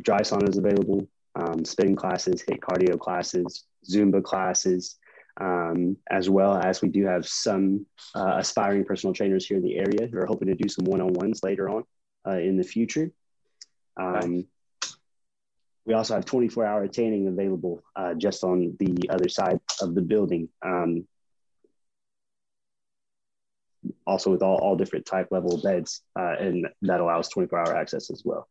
dry 0.00 0.20
saunas 0.20 0.58
available, 0.58 1.08
um, 1.34 1.64
spinning 1.64 1.96
classes, 1.96 2.42
HIIT 2.48 2.60
cardio 2.60 2.98
classes, 2.98 3.64
Zumba 3.88 4.22
classes, 4.22 4.96
um, 5.40 5.96
as 6.10 6.30
well 6.30 6.56
as 6.56 6.82
we 6.82 6.88
do 6.88 7.04
have 7.06 7.26
some 7.26 7.86
uh, 8.14 8.34
aspiring 8.36 8.84
personal 8.84 9.14
trainers 9.14 9.46
here 9.46 9.56
in 9.56 9.62
the 9.62 9.76
area 9.76 10.08
who 10.10 10.18
are 10.18 10.26
hoping 10.26 10.48
to 10.48 10.54
do 10.54 10.68
some 10.68 10.84
one 10.84 11.00
on 11.00 11.12
ones 11.12 11.40
later 11.42 11.68
on 11.68 11.84
uh, 12.26 12.38
in 12.38 12.56
the 12.56 12.64
future. 12.64 13.10
Um, 13.96 14.46
we 15.84 15.94
also 15.94 16.14
have 16.14 16.26
24 16.26 16.66
hour 16.66 16.82
attaining 16.82 17.28
available 17.28 17.82
uh, 17.96 18.14
just 18.14 18.44
on 18.44 18.76
the 18.78 19.08
other 19.10 19.28
side 19.28 19.58
of 19.80 19.94
the 19.94 20.02
building. 20.02 20.48
Um, 20.62 21.06
also 24.06 24.30
with 24.30 24.42
all, 24.42 24.56
all 24.56 24.76
different 24.76 25.06
type 25.06 25.28
level 25.30 25.60
beds 25.62 26.02
uh, 26.18 26.34
and 26.38 26.68
that 26.82 27.00
allows 27.00 27.28
24 27.28 27.58
hour 27.58 27.76
access 27.76 28.10
as 28.10 28.22
well. 28.24 28.48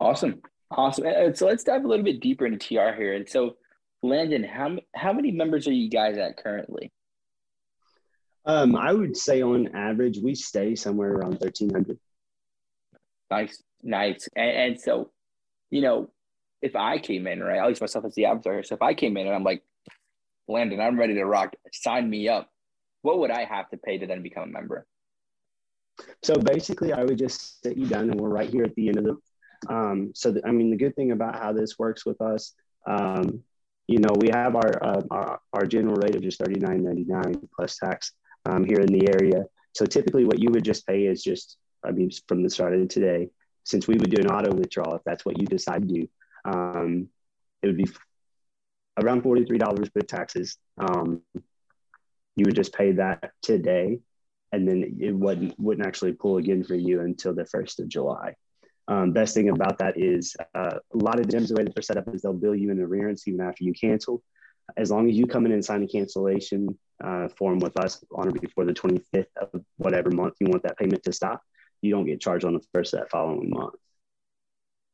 Awesome. 0.00 0.42
Awesome. 0.70 1.06
And 1.06 1.36
so 1.36 1.46
let's 1.46 1.64
dive 1.64 1.84
a 1.84 1.88
little 1.88 2.04
bit 2.04 2.20
deeper 2.20 2.46
into 2.46 2.58
TR 2.58 2.94
here. 2.96 3.14
And 3.14 3.28
so, 3.28 3.56
Landon, 4.02 4.44
how, 4.44 4.76
how 4.94 5.12
many 5.12 5.30
members 5.30 5.66
are 5.66 5.72
you 5.72 5.88
guys 5.88 6.18
at 6.18 6.36
currently? 6.36 6.92
Um, 8.48 8.76
I 8.76 8.94
would 8.94 9.14
say 9.14 9.42
on 9.42 9.76
average, 9.76 10.18
we 10.18 10.34
stay 10.34 10.74
somewhere 10.74 11.12
around 11.12 11.38
1300. 11.38 11.98
Nice, 13.30 13.62
nice. 13.82 14.26
And, 14.34 14.50
and 14.50 14.80
so, 14.80 15.10
you 15.70 15.82
know, 15.82 16.10
if 16.62 16.74
I 16.74 16.98
came 16.98 17.26
in, 17.26 17.42
right, 17.42 17.58
at 17.58 17.68
least 17.68 17.82
myself 17.82 18.06
as 18.06 18.14
the 18.14 18.24
avatar 18.24 18.54
here. 18.54 18.62
So 18.62 18.74
if 18.74 18.80
I 18.80 18.94
came 18.94 19.18
in 19.18 19.26
and 19.26 19.36
I'm 19.36 19.44
like, 19.44 19.62
Landon, 20.48 20.80
I'm 20.80 20.98
ready 20.98 21.12
to 21.12 21.24
rock, 21.24 21.54
sign 21.74 22.08
me 22.08 22.30
up. 22.30 22.48
What 23.02 23.18
would 23.18 23.30
I 23.30 23.44
have 23.44 23.68
to 23.68 23.76
pay 23.76 23.98
to 23.98 24.06
then 24.06 24.22
become 24.22 24.44
a 24.44 24.46
member? 24.46 24.86
So 26.22 26.34
basically, 26.34 26.94
I 26.94 27.04
would 27.04 27.18
just 27.18 27.62
sit 27.62 27.76
you 27.76 27.86
down, 27.86 28.10
and 28.10 28.18
we're 28.18 28.30
right 28.30 28.48
here 28.48 28.64
at 28.64 28.74
the 28.76 28.88
end 28.88 28.98
of 28.98 29.04
the. 29.04 29.74
Um, 29.74 30.12
so 30.14 30.32
the, 30.32 30.46
I 30.46 30.52
mean, 30.52 30.70
the 30.70 30.76
good 30.76 30.96
thing 30.96 31.10
about 31.10 31.36
how 31.36 31.52
this 31.52 31.78
works 31.78 32.06
with 32.06 32.20
us, 32.20 32.54
um, 32.86 33.42
you 33.88 33.98
know, 33.98 34.14
we 34.20 34.30
have 34.30 34.56
our, 34.56 34.82
uh, 34.82 35.02
our 35.10 35.40
our 35.52 35.66
general 35.66 35.96
rate 35.96 36.14
of 36.14 36.22
just 36.22 36.38
thirty 36.38 36.58
nine 36.58 36.84
ninety 36.84 37.04
nine 37.04 37.34
plus 37.54 37.76
tax 37.76 38.12
um, 38.46 38.64
here 38.64 38.80
in 38.80 38.86
the 38.86 39.08
area. 39.08 39.44
So 39.74 39.86
typically, 39.86 40.24
what 40.24 40.40
you 40.40 40.50
would 40.50 40.64
just 40.64 40.86
pay 40.86 41.06
is 41.06 41.22
just, 41.22 41.56
I 41.84 41.90
mean, 41.90 42.10
from 42.26 42.42
the 42.42 42.50
start 42.50 42.74
of 42.74 42.88
today, 42.88 43.30
since 43.64 43.86
we 43.86 43.96
would 43.96 44.10
do 44.10 44.20
an 44.20 44.30
auto 44.30 44.54
withdrawal 44.54 44.96
if 44.96 45.02
that's 45.04 45.24
what 45.24 45.38
you 45.38 45.46
decide 45.46 45.82
to 45.82 45.94
do, 45.94 46.08
um, 46.44 47.08
it 47.62 47.66
would 47.66 47.76
be 47.76 47.88
around 49.00 49.22
forty 49.22 49.44
three 49.44 49.58
dollars 49.58 49.88
with 49.94 50.06
taxes. 50.06 50.56
Um, 50.78 51.22
you 52.36 52.44
would 52.46 52.56
just 52.56 52.72
pay 52.72 52.92
that 52.92 53.32
today 53.42 54.00
and 54.52 54.66
then 54.66 54.96
it 55.00 55.14
wouldn't 55.14 55.58
wouldn't 55.58 55.86
actually 55.86 56.12
pull 56.12 56.38
again 56.38 56.64
for 56.64 56.74
you 56.74 57.00
until 57.00 57.34
the 57.34 57.46
first 57.46 57.80
of 57.80 57.88
July. 57.88 58.34
Um, 58.86 59.12
best 59.12 59.34
thing 59.34 59.50
about 59.50 59.78
that 59.78 59.98
is 59.98 60.34
uh, 60.54 60.78
a 60.92 60.96
lot 60.96 61.20
of 61.20 61.26
gyms 61.26 61.48
the 61.48 61.54
way 61.54 61.64
that 61.64 61.74
they're 61.74 61.82
set 61.82 61.98
up 61.98 62.12
is 62.14 62.22
they'll 62.22 62.32
bill 62.32 62.54
you 62.54 62.70
in 62.70 62.80
arrears 62.80 63.24
even 63.26 63.42
after 63.42 63.64
you 63.64 63.74
cancel. 63.74 64.22
As 64.76 64.90
long 64.90 65.08
as 65.10 65.16
you 65.16 65.26
come 65.26 65.44
in 65.44 65.52
and 65.52 65.64
sign 65.64 65.82
a 65.82 65.86
cancellation 65.86 66.78
uh, 67.02 67.28
form 67.28 67.58
with 67.58 67.78
us 67.78 68.04
on 68.14 68.28
or 68.28 68.32
before 68.32 68.64
the 68.64 68.72
25th 68.72 69.26
of 69.40 69.64
whatever 69.76 70.10
month 70.10 70.34
you 70.40 70.48
want 70.48 70.62
that 70.64 70.78
payment 70.78 71.02
to 71.04 71.12
stop, 71.12 71.42
you 71.82 71.90
don't 71.90 72.06
get 72.06 72.20
charged 72.20 72.44
on 72.44 72.54
the 72.54 72.60
first 72.74 72.92
of 72.94 73.00
that 73.00 73.10
following 73.10 73.50
month. 73.50 73.74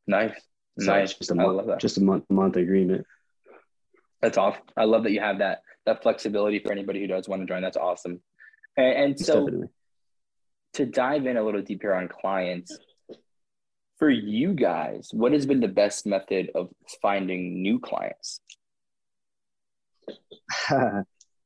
Nice, 0.06 0.38
So 0.78 0.92
nice. 0.92 1.14
just 1.14 1.30
a 1.30 1.34
month, 1.34 1.80
just 1.80 1.96
a 1.96 2.02
month 2.02 2.24
month 2.28 2.56
agreement. 2.56 3.06
That's 4.20 4.36
awesome. 4.38 4.62
I 4.76 4.84
love 4.84 5.04
that 5.04 5.12
you 5.12 5.20
have 5.20 5.38
that 5.38 5.62
that 5.86 6.02
flexibility 6.02 6.58
for 6.58 6.72
anybody 6.72 7.00
who 7.00 7.06
does 7.06 7.28
want 7.28 7.42
to 7.42 7.46
join. 7.46 7.62
That's 7.62 7.76
awesome. 7.76 8.20
And, 8.76 9.04
and 9.04 9.20
so 9.20 9.44
Definitely. 9.44 9.68
to 10.74 10.86
dive 10.86 11.26
in 11.26 11.36
a 11.36 11.42
little 11.42 11.62
deeper 11.62 11.94
on 11.94 12.08
clients, 12.08 12.76
for 13.98 14.10
you 14.10 14.54
guys, 14.54 15.08
what 15.12 15.32
has 15.32 15.46
been 15.46 15.60
the 15.60 15.68
best 15.68 16.06
method 16.06 16.50
of 16.54 16.68
finding 17.00 17.62
new 17.62 17.78
clients? 17.78 18.40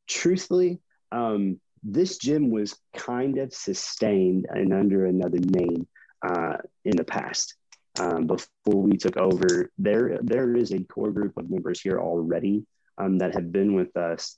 truthfully, 0.09 0.81
um, 1.13 1.61
this 1.83 2.19
gym 2.19 2.51
was 2.51 2.77
kind 2.97 3.39
of 3.39 3.55
sustained 3.55 4.47
and 4.51 4.73
under 4.73 5.07
another 5.07 5.39
name 5.39 5.87
uh, 6.27 6.57
in 6.85 6.97
the 6.97 7.05
past. 7.05 7.55
Um, 8.01 8.27
before 8.27 8.83
we 8.83 8.97
took 8.97 9.17
over, 9.17 9.71
there 9.79 10.19
there 10.23 10.55
is 10.57 10.73
a 10.73 10.85
core 10.85 11.11
group 11.11 11.37
of 11.37 11.51
members 11.51 11.81
here 11.81 11.99
already 12.01 12.65
um, 12.97 13.19
that 13.19 13.35
have 13.35 13.51
been 13.51 13.75
with 13.75 13.97
us. 13.97 14.37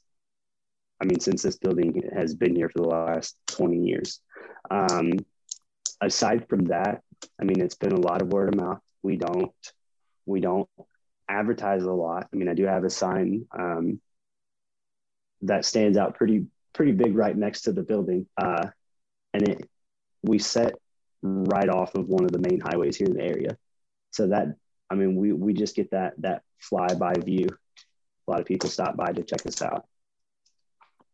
I 1.01 1.07
mean, 1.07 1.21
since 1.21 1.43
this 1.43 1.57
building 1.57 2.03
has 2.14 2.35
been 2.35 2.55
here 2.55 2.68
for 2.68 2.83
the 2.83 2.89
last 2.89 3.37
20 3.49 3.79
years. 3.79 4.21
Um, 4.71 5.12
aside 6.01 6.47
from 6.49 6.66
that, 6.66 7.03
I 7.41 7.45
mean, 7.45 7.61
it's 7.61 7.75
been 7.75 7.93
a 7.93 8.01
lot 8.01 8.23
of 8.23 8.33
word 8.33 8.55
of 8.55 8.61
mouth. 8.61 8.81
We 9.03 9.16
don't 9.16 9.53
we 10.27 10.41
don't 10.41 10.68
advertise 11.29 11.83
a 11.83 11.93
lot. 11.93 12.29
I 12.33 12.37
mean, 12.37 12.49
I 12.49 12.55
do 12.55 12.64
have 12.66 12.85
a 12.85 12.91
sign 12.91 13.47
um, 13.59 14.01
that 15.43 15.64
stands 15.64 15.97
out 15.97 16.14
pretty 16.14 16.47
pretty 16.72 16.93
big 16.93 17.16
right 17.16 17.36
next 17.36 17.62
to 17.62 17.72
the 17.72 17.82
building, 17.82 18.26
uh, 18.36 18.66
and 19.34 19.49
it 19.49 19.68
we 20.22 20.38
set 20.38 20.74
right 21.22 21.68
off 21.68 21.95
of 21.95 22.09
one 22.09 22.24
of 22.24 22.32
the 22.32 22.38
main 22.38 22.61
highways 22.61 22.97
here 22.97 23.07
in 23.07 23.14
the 23.14 23.22
area. 23.22 23.57
So 24.11 24.28
that 24.28 24.49
I 24.91 24.95
mean, 24.95 25.16
we 25.16 25.32
we 25.32 25.55
just 25.55 25.76
get 25.76 25.91
that 25.93 26.14
that 26.18 26.43
flyby 26.70 27.24
view. 27.24 27.49
A 28.26 28.30
lot 28.30 28.41
of 28.41 28.47
people 28.47 28.68
stop 28.68 28.97
by 28.97 29.12
to 29.12 29.22
check 29.22 29.45
us 29.47 29.62
out. 29.62 29.86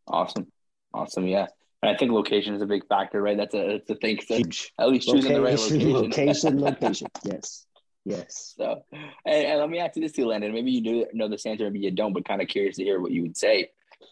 Awesome, 0.07 0.47
awesome, 0.93 1.27
yeah. 1.27 1.47
And 1.83 1.95
I 1.95 1.97
think 1.97 2.11
location 2.13 2.55
is 2.55 2.63
a 2.63 2.67
big 2.67 2.87
factor, 2.89 3.21
right? 3.21 3.37
That's 3.37 3.55
a 3.55 3.79
that's 3.79 3.91
a 3.91 3.95
thing. 3.97 4.19
So 4.27 4.37
Huge 4.37 4.73
at 4.79 4.89
least 4.89 5.09
choosing 5.09 5.33
the 5.33 5.43
right 5.43 5.59
location, 5.59 5.93
location. 5.93 6.61
location, 6.61 6.61
location. 6.61 7.09
Yes, 7.25 7.67
yes. 8.05 8.55
So, 8.57 8.83
and, 8.93 9.47
and 9.47 9.61
let 9.61 9.69
me 9.69 9.79
ask 9.79 9.97
you 9.97 10.03
this 10.03 10.13
too, 10.13 10.27
Landon. 10.27 10.53
Maybe 10.53 10.71
you 10.71 10.81
do 10.81 11.07
know 11.13 11.29
this 11.29 11.45
answer, 11.45 11.65
maybe 11.65 11.81
you 11.81 11.91
don't, 11.91 12.13
but 12.13 12.25
kind 12.25 12.41
of 12.41 12.49
curious 12.49 12.77
to 12.77 12.85
hear 12.85 13.01
what 13.01 13.13
you 13.13 13.23
would 13.23 13.37
say. 13.37 13.71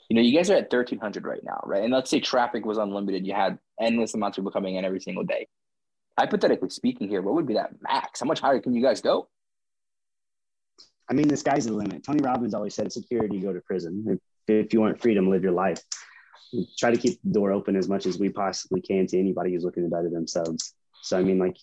You 0.09 0.17
know, 0.17 0.23
you 0.23 0.37
guys 0.37 0.51
are 0.51 0.57
at 0.57 0.73
1,300 0.73 1.25
right 1.25 1.43
now, 1.45 1.61
right? 1.65 1.83
And 1.83 1.93
let's 1.93 2.11
say 2.11 2.21
traffic 2.21 2.65
was 2.65 2.79
unlimited. 2.79 3.27
You 3.27 3.35
had 3.35 3.59
endless 3.81 4.15
amounts 4.15 4.39
of 4.39 4.43
people 4.43 4.53
coming 4.53 4.77
in 4.77 4.85
every 4.85 5.01
single 5.01 5.25
day. 5.25 5.49
Hypothetically 6.19 6.71
speaking 6.71 7.09
here, 7.09 7.23
what 7.23 7.35
would 7.35 7.47
be 7.47 7.55
that 7.55 7.71
max? 7.81 8.21
How 8.21 8.27
much 8.27 8.41
higher 8.41 8.61
can 8.61 8.75
you 8.75 8.83
guys 8.83 9.01
go? 9.01 9.29
I 11.09 11.15
mean, 11.15 11.29
the 11.29 11.37
sky's 11.37 11.67
the 11.67 11.73
limit. 11.73 12.05
Tony 12.05 12.21
Robbins 12.23 12.55
always 12.55 12.75
said, 12.75 12.93
"Security, 12.93 13.41
go 13.41 13.53
to 13.53 13.61
prison." 13.61 14.05
If 14.09 14.67
if 14.67 14.73
you 14.73 14.81
want 14.81 15.01
freedom, 15.01 15.29
live 15.29 15.43
your 15.43 15.53
life. 15.53 15.83
Try 16.79 16.93
to 16.93 16.97
keep 16.97 17.21
the 17.23 17.33
door 17.33 17.53
open 17.53 17.77
as 17.77 17.89
much 17.89 18.07
as 18.07 18.19
we 18.19 18.29
possibly 18.29 18.81
can 18.81 19.07
to 19.09 19.19
anybody 19.19 19.53
who's 19.53 19.65
looking 19.65 19.83
to 19.83 19.91
better 19.91 20.09
themselves. 20.09 20.75
So 21.03 21.19
I 21.19 21.23
mean, 21.23 21.39
like 21.39 21.57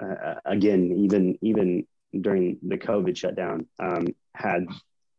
uh, 0.00 0.36
again, 0.44 0.92
even 0.98 1.38
even 1.42 1.86
during 2.18 2.58
the 2.66 2.78
COVID 2.78 3.16
shutdown, 3.16 3.66
um, 3.78 4.06
had 4.34 4.66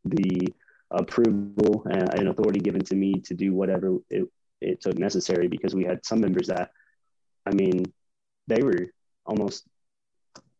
the 0.04 0.54
approval 0.92 1.86
and 1.90 2.28
authority 2.28 2.60
given 2.60 2.84
to 2.86 2.96
me 2.96 3.14
to 3.14 3.34
do 3.34 3.54
whatever 3.54 3.98
it, 4.10 4.28
it 4.62 4.82
took 4.82 4.98
necessary 4.98 5.48
because 5.48 5.76
we 5.76 5.84
had 5.84 6.06
some 6.06 6.20
members 6.20 6.48
that, 6.48 6.72
I 7.46 7.54
mean, 7.54 7.86
they 8.48 8.64
were 8.64 8.88
almost 9.26 9.66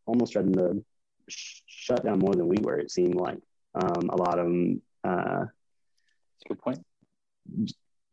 almost 0.06 0.34
threatening 0.34 0.56
to 0.56 0.86
sh- 1.28 1.62
shut 1.68 2.04
down 2.04 2.20
more 2.20 2.34
than 2.34 2.48
we 2.48 2.58
were. 2.62 2.78
It 2.78 2.92
seemed 2.92 3.16
like 3.16 3.40
um, 3.76 4.10
a 4.10 4.16
lot 4.16 4.40
of 4.40 4.46
them. 4.46 4.82
Uh, 5.04 5.46
That's 5.46 6.46
a 6.46 6.50
good 6.50 6.60
point. 6.60 6.86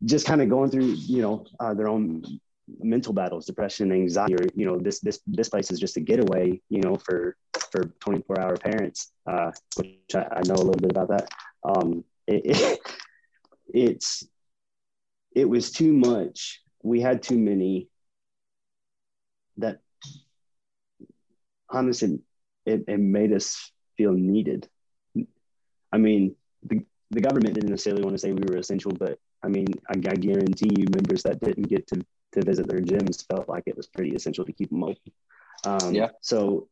Just 0.05 0.27
kind 0.27 0.43
of 0.43 0.49
going 0.49 0.71
through, 0.71 0.85
you 0.85 1.23
know, 1.23 1.47
uh, 1.59 1.75
their 1.75 1.89
own 1.89 2.23
mental 2.81 3.13
battles, 3.13 3.47
depression, 3.47 3.93
anxiety, 3.93 4.35
or 4.35 4.47
you 4.55 4.67
know, 4.67 4.79
this 4.79 5.01
this 5.01 5.21
this 5.27 5.49
place 5.49 5.71
is 5.71 5.79
just 5.79 5.97
a 5.97 6.01
getaway, 6.01 6.61
you 6.69 6.81
know, 6.81 6.97
for 6.97 7.37
for 7.71 7.85
24 8.01 8.41
hour 8.41 8.57
parents, 8.57 9.13
uh, 9.27 9.51
which 9.77 10.15
I, 10.15 10.27
I, 10.37 10.43
know 10.47 10.55
a 10.55 10.67
little 10.67 10.81
bit 10.81 10.91
about 10.91 11.09
that. 11.09 11.29
Um, 11.65 12.05
it, 12.27 12.43
it, 12.45 12.81
it's 13.75 14.27
it 15.35 15.49
was 15.49 15.71
too 15.71 15.93
much. 15.93 16.63
We 16.83 17.01
had 17.01 17.23
too 17.23 17.39
many 17.39 17.89
that 19.59 19.81
honestly 21.69 22.21
it, 22.65 22.85
it 22.89 22.99
made 22.99 23.33
us 23.33 23.71
feel 23.97 24.13
needed. 24.13 24.69
I 25.93 25.99
mean, 25.99 26.35
the, 26.63 26.85
the 27.11 27.21
government 27.21 27.55
didn't 27.55 27.71
necessarily 27.71 28.03
want 28.03 28.15
to 28.15 28.19
say 28.19 28.33
we 28.33 28.45
were 28.49 28.59
essential, 28.59 28.93
but 28.93 29.19
I 29.43 29.49
mean, 29.49 29.67
I, 29.89 29.95
I 29.95 30.15
guarantee 30.15 30.71
you 30.77 30.87
members 30.91 31.23
that 31.23 31.41
didn't 31.41 31.69
get 31.69 31.87
to, 31.89 32.05
to 32.33 32.43
visit 32.43 32.69
their 32.69 32.81
gyms 32.81 33.27
felt 33.27 33.49
like 33.49 33.65
it 33.67 33.77
was 33.77 33.87
pretty 33.87 34.15
essential 34.15 34.45
to 34.45 34.53
keep 34.53 34.71
them 34.71 34.85
open. 34.85 35.13
Um, 35.65 35.95
yeah. 35.95 36.11
So 36.21 36.69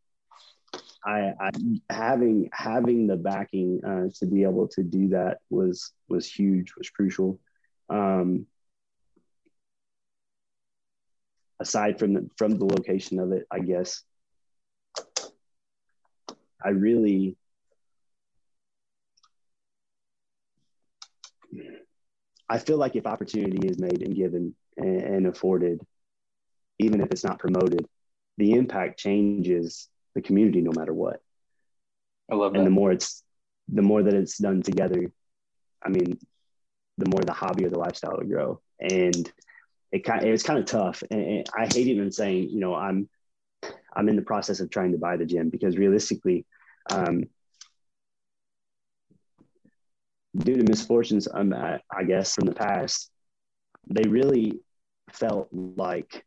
I, 1.05 1.32
I, 1.40 1.50
having 1.90 2.50
having 2.52 3.07
the 3.07 3.16
backing 3.16 3.80
uh, 3.84 4.09
to 4.18 4.26
be 4.26 4.42
able 4.42 4.68
to 4.68 4.82
do 4.82 5.09
that 5.09 5.38
was 5.50 5.92
was 6.09 6.26
huge, 6.30 6.72
was 6.76 6.90
crucial. 6.90 7.38
Um, 7.90 8.46
aside 11.61 11.98
from 11.98 12.14
the, 12.14 12.30
from 12.36 12.59
the 12.59 12.64
location 12.64 13.18
of 13.18 13.32
it, 13.32 13.46
I 13.50 13.61
guess 13.61 14.02
I 16.64 16.70
really 16.70 17.36
I 22.48 22.59
feel 22.59 22.76
like 22.78 22.96
if 22.96 23.07
opportunity 23.07 23.68
is 23.68 23.78
made 23.78 24.02
and 24.02 24.14
given 24.14 24.55
and, 24.77 25.01
and 25.01 25.27
afforded, 25.27 25.81
even 26.79 27.01
if 27.01 27.11
it's 27.11 27.25
not 27.25 27.39
promoted, 27.39 27.87
the 28.37 28.53
impact 28.53 28.99
changes 28.99 29.89
the 30.14 30.22
community 30.22 30.61
no 30.61 30.72
matter 30.77 30.93
what. 30.93 31.20
I 32.31 32.35
love 32.35 32.53
that. 32.53 32.59
And 32.59 32.66
the 32.66 32.70
more 32.70 32.93
it's 32.93 33.22
the 33.68 33.83
more 33.83 34.03
that 34.03 34.14
it's 34.14 34.39
done 34.39 34.62
together, 34.62 35.11
I 35.83 35.89
mean, 35.89 36.18
the 36.99 37.09
more 37.09 37.20
the 37.20 37.33
hobby 37.33 37.64
or 37.64 37.70
the 37.70 37.79
lifestyle 37.79 38.16
will 38.18 38.27
grow. 38.27 38.61
And 38.81 39.31
it 39.93 40.05
kind 40.05 40.25
it 40.25 40.31
was 40.31 40.43
kind 40.43 40.59
of 40.59 40.66
tough. 40.66 41.03
And 41.11 41.47
I 41.57 41.66
hate 41.66 41.87
even 41.87 42.12
saying, 42.12 42.51
you 42.51 42.61
know, 42.61 42.75
I'm 42.75 43.09
I'm 43.95 44.09
in 44.09 44.16
the 44.16 44.22
process 44.22 44.61
of 44.61 44.70
trying 44.70 44.93
to 44.93 44.99
buy 44.99 45.16
the 45.16 45.27
gym 45.27 45.51
because 45.51 45.77
realistically, 45.77 46.45
um, 46.91 47.25
due 50.37 50.57
to 50.57 50.64
misfortunes, 50.64 51.29
um, 51.33 51.53
I, 51.53 51.81
I 51.97 52.03
guess 52.03 52.35
from 52.35 52.47
the 52.47 52.55
past, 52.55 53.11
they 53.89 54.09
really 54.09 54.61
felt 55.14 55.48
like 55.52 56.24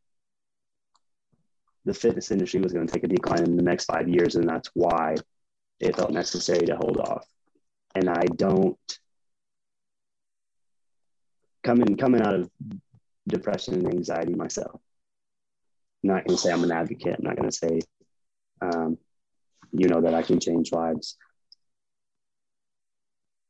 the 1.86 1.94
fitness 1.94 2.32
industry 2.32 2.60
was 2.60 2.74
going 2.74 2.86
to 2.86 2.94
take 2.94 3.04
a 3.04 3.08
decline 3.08 3.44
in 3.44 3.56
the 3.56 3.64
next 3.64 3.86
five 3.86 4.08
years, 4.10 4.36
and 4.36 4.48
that's 4.48 4.70
why 4.74 5.16
it 5.80 5.96
felt 5.96 6.12
necessary 6.12 6.66
to 6.66 6.76
hold 6.76 6.98
off. 6.98 7.26
And 7.96 8.10
I 8.10 8.24
don't 8.36 8.78
coming 11.64 11.98
coming 11.98 12.22
out 12.22 12.36
of 12.36 12.50
depression 13.28 13.76
and 13.76 13.88
anxiety 13.88 14.34
myself. 14.34 14.80
I'm 16.04 16.10
not 16.10 16.26
going 16.26 16.38
to 16.38 16.42
say 16.42 16.52
I'm 16.52 16.64
an 16.64 16.72
advocate. 16.72 17.16
I'm 17.18 17.26
not 17.26 17.36
going 17.36 17.50
to 17.50 17.56
say, 17.56 17.80
um, 18.62 18.98
you 19.72 19.88
know, 19.88 20.02
that 20.02 20.14
I 20.14 20.22
can 20.22 20.40
change 20.40 20.72
lives. 20.72 21.18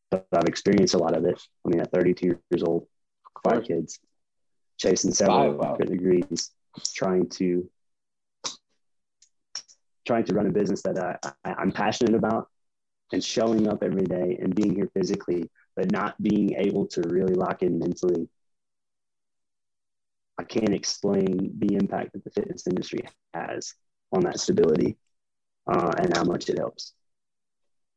But 0.09 0.25
I've 0.31 0.47
experienced 0.47 0.93
a 0.93 0.99
lot 0.99 1.15
of 1.17 1.25
it. 1.25 1.39
I 1.65 1.69
mean, 1.69 1.81
at 1.81 1.91
32 1.91 2.39
years 2.49 2.63
old, 2.63 2.87
five 3.43 3.63
kids, 3.63 3.99
chasing 4.77 5.11
several 5.11 5.53
wow. 5.53 5.75
degrees, 5.75 6.51
trying 6.93 7.27
to 7.29 7.69
trying 10.05 10.23
to 10.23 10.33
run 10.33 10.47
a 10.47 10.51
business 10.51 10.81
that 10.83 10.97
I, 10.97 11.17
I, 11.43 11.61
am 11.61 11.71
passionate 11.71 12.15
about 12.15 12.47
and 13.11 13.21
showing 13.21 13.67
up 13.67 13.83
every 13.83 14.05
day 14.05 14.37
and 14.41 14.55
being 14.55 14.73
here 14.73 14.89
physically, 14.93 15.49
but 15.75 15.91
not 15.91 16.21
being 16.23 16.53
able 16.53 16.87
to 16.87 17.01
really 17.01 17.33
lock 17.33 17.61
in 17.61 17.77
mentally. 17.77 18.29
I 20.37 20.43
can't 20.43 20.73
explain 20.73 21.55
the 21.59 21.75
impact 21.75 22.13
that 22.13 22.23
the 22.23 22.29
fitness 22.29 22.67
industry 22.67 23.01
has 23.33 23.73
on 24.13 24.21
that 24.21 24.39
stability 24.39 24.95
uh, 25.69 25.91
and 25.97 26.15
how 26.15 26.23
much 26.23 26.49
it 26.49 26.57
helps. 26.57 26.93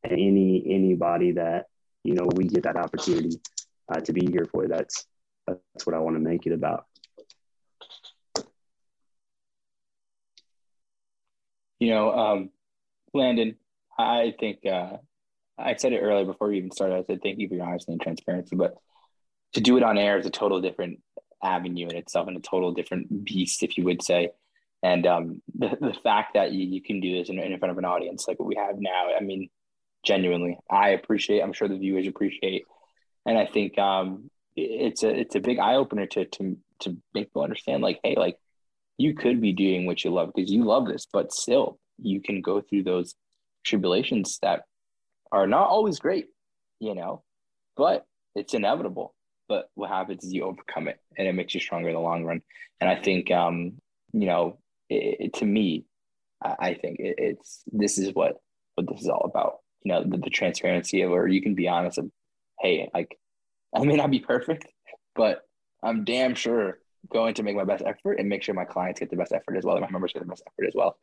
And 0.03 0.13
any 0.13 0.65
anybody 0.67 1.33
that 1.33 1.67
you 2.03 2.15
know 2.15 2.29
we 2.35 2.45
get 2.45 2.65
that 2.65 2.77
opportunity 2.77 3.41
uh, 3.93 4.01
to 4.01 4.13
be 4.13 4.27
here 4.33 4.47
for, 4.51 4.67
that's 4.67 5.07
that's 5.73 5.87
what 5.87 5.95
I 5.95 5.99
want 5.99 6.17
to 6.17 6.21
make 6.21 6.47
it 6.47 6.53
about. 6.53 6.87
You 11.79 11.91
know, 11.91 12.13
um, 12.13 12.51
Landon, 13.15 13.57
I 13.99 14.35
think 14.39 14.67
uh, 14.67 14.99
I 15.59 15.77
said 15.77 15.93
it 15.93 16.01
earlier 16.01 16.27
before 16.27 16.49
we 16.49 16.59
even 16.59 16.71
started. 16.71 16.97
I 16.97 17.05
said 17.05 17.21
thank 17.23 17.39
you 17.39 17.49
for 17.49 17.55
your 17.55 17.67
honesty 17.67 17.93
and 17.93 18.01
transparency, 18.01 18.55
but 18.55 18.75
to 19.55 19.61
do 19.61 19.77
it 19.77 19.83
on 19.83 19.99
air 19.99 20.19
is 20.19 20.27
a 20.27 20.31
total 20.31 20.61
different 20.61 21.01
avenue 21.43 21.89
in 21.89 21.97
itself 21.97 22.29
and 22.29 22.37
a 22.37 22.41
total 22.41 22.73
different 22.73 23.25
beast, 23.25 23.63
if 23.63 23.79
you 23.79 23.85
would 23.85 24.03
say. 24.03 24.31
And 24.83 25.07
um, 25.07 25.43
the, 25.55 25.77
the 25.81 25.95
fact 26.03 26.35
that 26.35 26.53
you, 26.53 26.67
you 26.67 26.83
can 26.83 27.01
do 27.01 27.19
this 27.19 27.29
in, 27.29 27.39
in 27.39 27.59
front 27.59 27.73
of 27.73 27.79
an 27.79 27.85
audience 27.85 28.27
like 28.27 28.39
what 28.39 28.49
we 28.49 28.57
have 28.57 28.77
now, 28.79 29.09
I 29.19 29.23
mean, 29.23 29.51
genuinely, 30.05 30.59
I 30.71 30.91
appreciate. 30.91 31.43
I'm 31.43 31.53
sure 31.53 31.69
the 31.69 31.77
viewers 31.77 32.07
appreciate, 32.07 32.65
and 33.27 33.37
I 33.37 33.47
think 33.47 33.79
um, 33.79 34.31
it's 34.63 35.03
a 35.03 35.09
it's 35.09 35.35
a 35.35 35.41
big 35.41 35.59
eye 35.59 35.77
opener 35.77 36.07
to 36.07 36.25
to 36.25 36.57
to 36.81 36.97
make 37.15 37.29
people 37.29 37.43
understand 37.43 37.83
like, 37.83 38.01
hey, 38.03 38.15
like 38.17 38.37
you 38.99 39.15
could 39.15 39.41
be 39.41 39.53
doing 39.53 39.87
what 39.87 40.05
you 40.05 40.11
love 40.11 40.31
because 40.35 40.51
you 40.51 40.65
love 40.65 40.87
this, 40.87 41.07
but 41.11 41.33
still 41.33 41.79
you 42.03 42.21
can 42.21 42.41
go 42.41 42.61
through 42.61 42.83
those 42.83 43.15
tribulations 43.65 44.39
that 44.43 44.63
are 45.33 45.47
not 45.47 45.69
always 45.69 45.99
great, 45.99 46.27
you 46.81 46.95
know, 46.95 47.23
but 47.77 48.05
it's 48.35 48.55
inevitable. 48.55 49.15
But 49.49 49.69
what 49.75 49.91
happens 49.91 50.25
is 50.25 50.33
you 50.33 50.45
overcome 50.45 50.89
it 50.89 50.99
and 51.17 51.27
it 51.27 51.35
makes 51.35 51.55
you 51.55 51.61
stronger 51.61 51.89
in 51.89 51.95
the 51.95 52.01
long 52.01 52.25
run. 52.25 52.43
And 52.81 52.89
I 52.89 53.01
think, 53.01 53.31
um, 53.31 53.73
you 54.13 54.27
know, 54.27 54.59
it, 54.89 55.17
it, 55.21 55.35
to 55.35 55.45
me, 55.45 55.87
I, 56.43 56.55
I 56.61 56.75
think 56.75 56.99
it, 57.01 57.17
it's 57.19 57.63
this 57.73 57.99
is 57.99 58.15
what 58.15 58.37
what 58.75 58.87
this 58.89 59.01
is 59.01 59.09
all 59.09 59.25
about. 59.25 59.59
You 59.83 59.93
know, 59.93 60.05
the, 60.05 60.19
the 60.19 60.31
transparency 60.31 61.03
of 61.03 61.11
where 61.11 61.27
you 61.27 61.43
can 61.43 61.55
be 61.55 61.69
honest 61.69 61.99
of, 61.99 62.11
hey, 62.61 62.91
like 62.95 63.19
I 63.75 63.85
may 63.85 63.97
not 63.97 64.11
be 64.11 64.21
perfect, 64.21 64.67
but 65.15 65.43
I'm 65.83 66.05
damn 66.05 66.35
sure 66.35 66.79
going 67.09 67.35
to 67.35 67.43
make 67.43 67.57
my 67.57 67.65
best 67.65 67.83
effort 67.87 68.15
and 68.19 68.29
make 68.29 68.43
sure 68.43 68.55
my 68.55 68.65
clients 68.65 69.01
get 69.01 69.11
the 69.11 69.17
best 69.17 69.33
effort 69.33 69.57
as 69.57 69.65
well, 69.65 69.77
and 69.77 69.85
my 69.85 69.91
members 69.91 70.13
get 70.13 70.23
the 70.23 70.29
best 70.29 70.43
effort 70.47 70.69
as 70.69 70.75
well. 70.75 70.97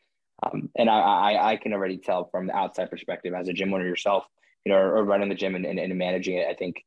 Um, 0.44 0.70
and 0.76 0.90
I, 0.90 1.00
I, 1.00 1.52
I 1.52 1.58
can 1.58 1.74
already 1.74 1.98
tell 1.98 2.30
from 2.30 2.48
the 2.48 2.56
outside 2.56 2.92
perspective 2.92 3.34
as 3.34 3.48
a 3.48 3.54
gym 3.54 3.74
owner 3.74 3.88
yourself, 3.88 4.26
you 4.66 4.72
know, 4.72 4.78
or, 4.78 4.98
or 4.98 5.04
running 5.04 5.30
the 5.30 5.36
gym 5.36 5.56
and, 5.56 5.66
and, 5.66 5.80
and 5.80 5.98
managing 5.98 6.38
it. 6.38 6.48
I 6.48 6.54
think 6.54 6.84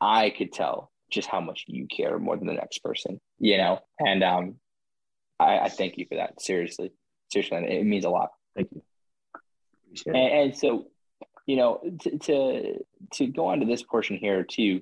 I 0.00 0.30
could 0.30 0.52
tell 0.52 0.90
just 1.10 1.28
how 1.28 1.40
much 1.40 1.64
you 1.66 1.86
care 1.86 2.18
more 2.18 2.36
than 2.36 2.46
the 2.46 2.54
next 2.54 2.78
person, 2.78 3.20
you 3.38 3.58
know. 3.58 3.80
And 3.98 4.24
um, 4.24 4.54
I, 5.38 5.58
I 5.58 5.68
thank 5.68 5.98
you 5.98 6.06
for 6.08 6.16
that. 6.16 6.40
Seriously, 6.40 6.92
seriously, 7.30 7.58
it 7.58 7.84
means 7.84 8.04
a 8.04 8.10
lot. 8.10 8.30
Thank 8.54 8.68
you. 8.72 8.82
And, 10.06 10.16
and, 10.16 10.56
so, 10.56 10.86
you 11.50 11.56
know, 11.56 11.80
to, 12.02 12.18
to 12.18 12.74
to 13.14 13.26
go 13.26 13.46
on 13.46 13.58
to 13.58 13.66
this 13.66 13.82
portion 13.82 14.16
here 14.16 14.44
to 14.44 14.80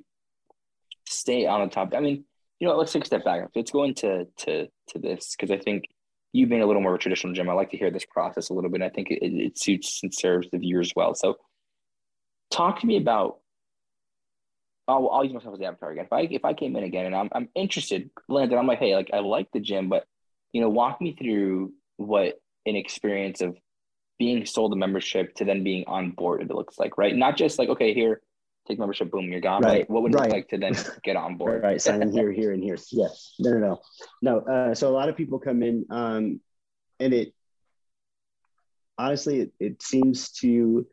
stay 1.06 1.46
on 1.46 1.62
the 1.62 1.74
topic. 1.74 1.94
I 1.96 2.00
mean, 2.00 2.24
you 2.60 2.68
know, 2.68 2.76
let's 2.76 2.92
take 2.92 3.04
a 3.04 3.06
step 3.06 3.24
back. 3.24 3.48
Let's 3.56 3.70
go 3.70 3.84
into 3.84 4.26
to 4.40 4.66
to 4.88 4.98
this 4.98 5.34
because 5.34 5.50
I 5.50 5.56
think 5.58 5.84
you 6.34 6.46
being 6.46 6.60
a 6.60 6.66
little 6.66 6.82
more 6.82 6.92
of 6.92 6.96
a 6.96 7.00
traditional 7.00 7.32
gym, 7.32 7.48
I 7.48 7.54
like 7.54 7.70
to 7.70 7.78
hear 7.78 7.90
this 7.90 8.04
process 8.04 8.50
a 8.50 8.52
little 8.52 8.68
bit. 8.68 8.82
I 8.82 8.90
think 8.90 9.10
it, 9.10 9.20
it 9.22 9.58
suits 9.58 10.00
and 10.02 10.12
serves 10.12 10.50
the 10.50 10.58
viewers 10.58 10.92
well. 10.94 11.14
So, 11.14 11.36
talk 12.50 12.80
to 12.80 12.86
me 12.86 12.98
about. 12.98 13.38
I'll, 14.86 15.08
I'll 15.10 15.24
use 15.24 15.32
myself 15.32 15.54
as 15.54 15.60
the 15.60 15.66
avatar 15.66 15.90
again. 15.90 16.04
If 16.04 16.12
I 16.12 16.20
if 16.30 16.44
I 16.44 16.52
came 16.52 16.76
in 16.76 16.84
again 16.84 17.06
and 17.06 17.16
I'm 17.16 17.30
I'm 17.32 17.48
interested, 17.54 18.10
Landon, 18.28 18.58
I'm 18.58 18.66
like, 18.66 18.78
hey, 18.78 18.94
like 18.94 19.08
I 19.14 19.20
like 19.20 19.48
the 19.54 19.60
gym, 19.60 19.88
but 19.88 20.04
you 20.52 20.60
know, 20.60 20.68
walk 20.68 21.00
me 21.00 21.16
through 21.18 21.72
what 21.96 22.38
an 22.66 22.76
experience 22.76 23.40
of 23.40 23.56
being 24.18 24.44
sold 24.46 24.72
a 24.72 24.76
membership 24.76 25.34
to 25.36 25.44
then 25.44 25.62
being 25.62 25.84
on 25.86 26.10
board 26.10 26.42
it 26.42 26.50
looks 26.50 26.78
like, 26.78 26.98
right? 26.98 27.14
Not 27.14 27.36
just 27.36 27.58
like, 27.58 27.68
okay, 27.68 27.94
here, 27.94 28.20
take 28.66 28.78
membership, 28.78 29.10
boom, 29.10 29.30
you're 29.30 29.40
gone. 29.40 29.62
Right, 29.62 29.80
Like, 29.80 29.88
what 29.88 30.02
would 30.02 30.14
it 30.14 30.16
right. 30.18 30.24
look 30.24 30.32
like 30.32 30.48
to 30.48 30.58
then 30.58 30.74
get 31.04 31.16
on 31.16 31.36
board? 31.36 31.62
Right, 31.62 31.80
sign 31.80 32.10
here, 32.12 32.32
here, 32.32 32.52
and 32.52 32.62
here. 32.62 32.76
Yes. 32.90 33.34
no, 33.38 33.52
no, 33.52 33.58
no, 33.58 33.80
no. 34.22 34.38
Uh, 34.40 34.74
so 34.74 34.88
a 34.88 34.94
lot 34.94 35.08
of 35.08 35.16
people 35.16 35.38
come 35.38 35.62
in, 35.62 35.86
um, 35.90 36.40
and 37.00 37.14
it 37.14 37.32
honestly, 38.98 39.40
it, 39.40 39.52
it 39.60 39.82
seems 39.82 40.32
to 40.32 40.86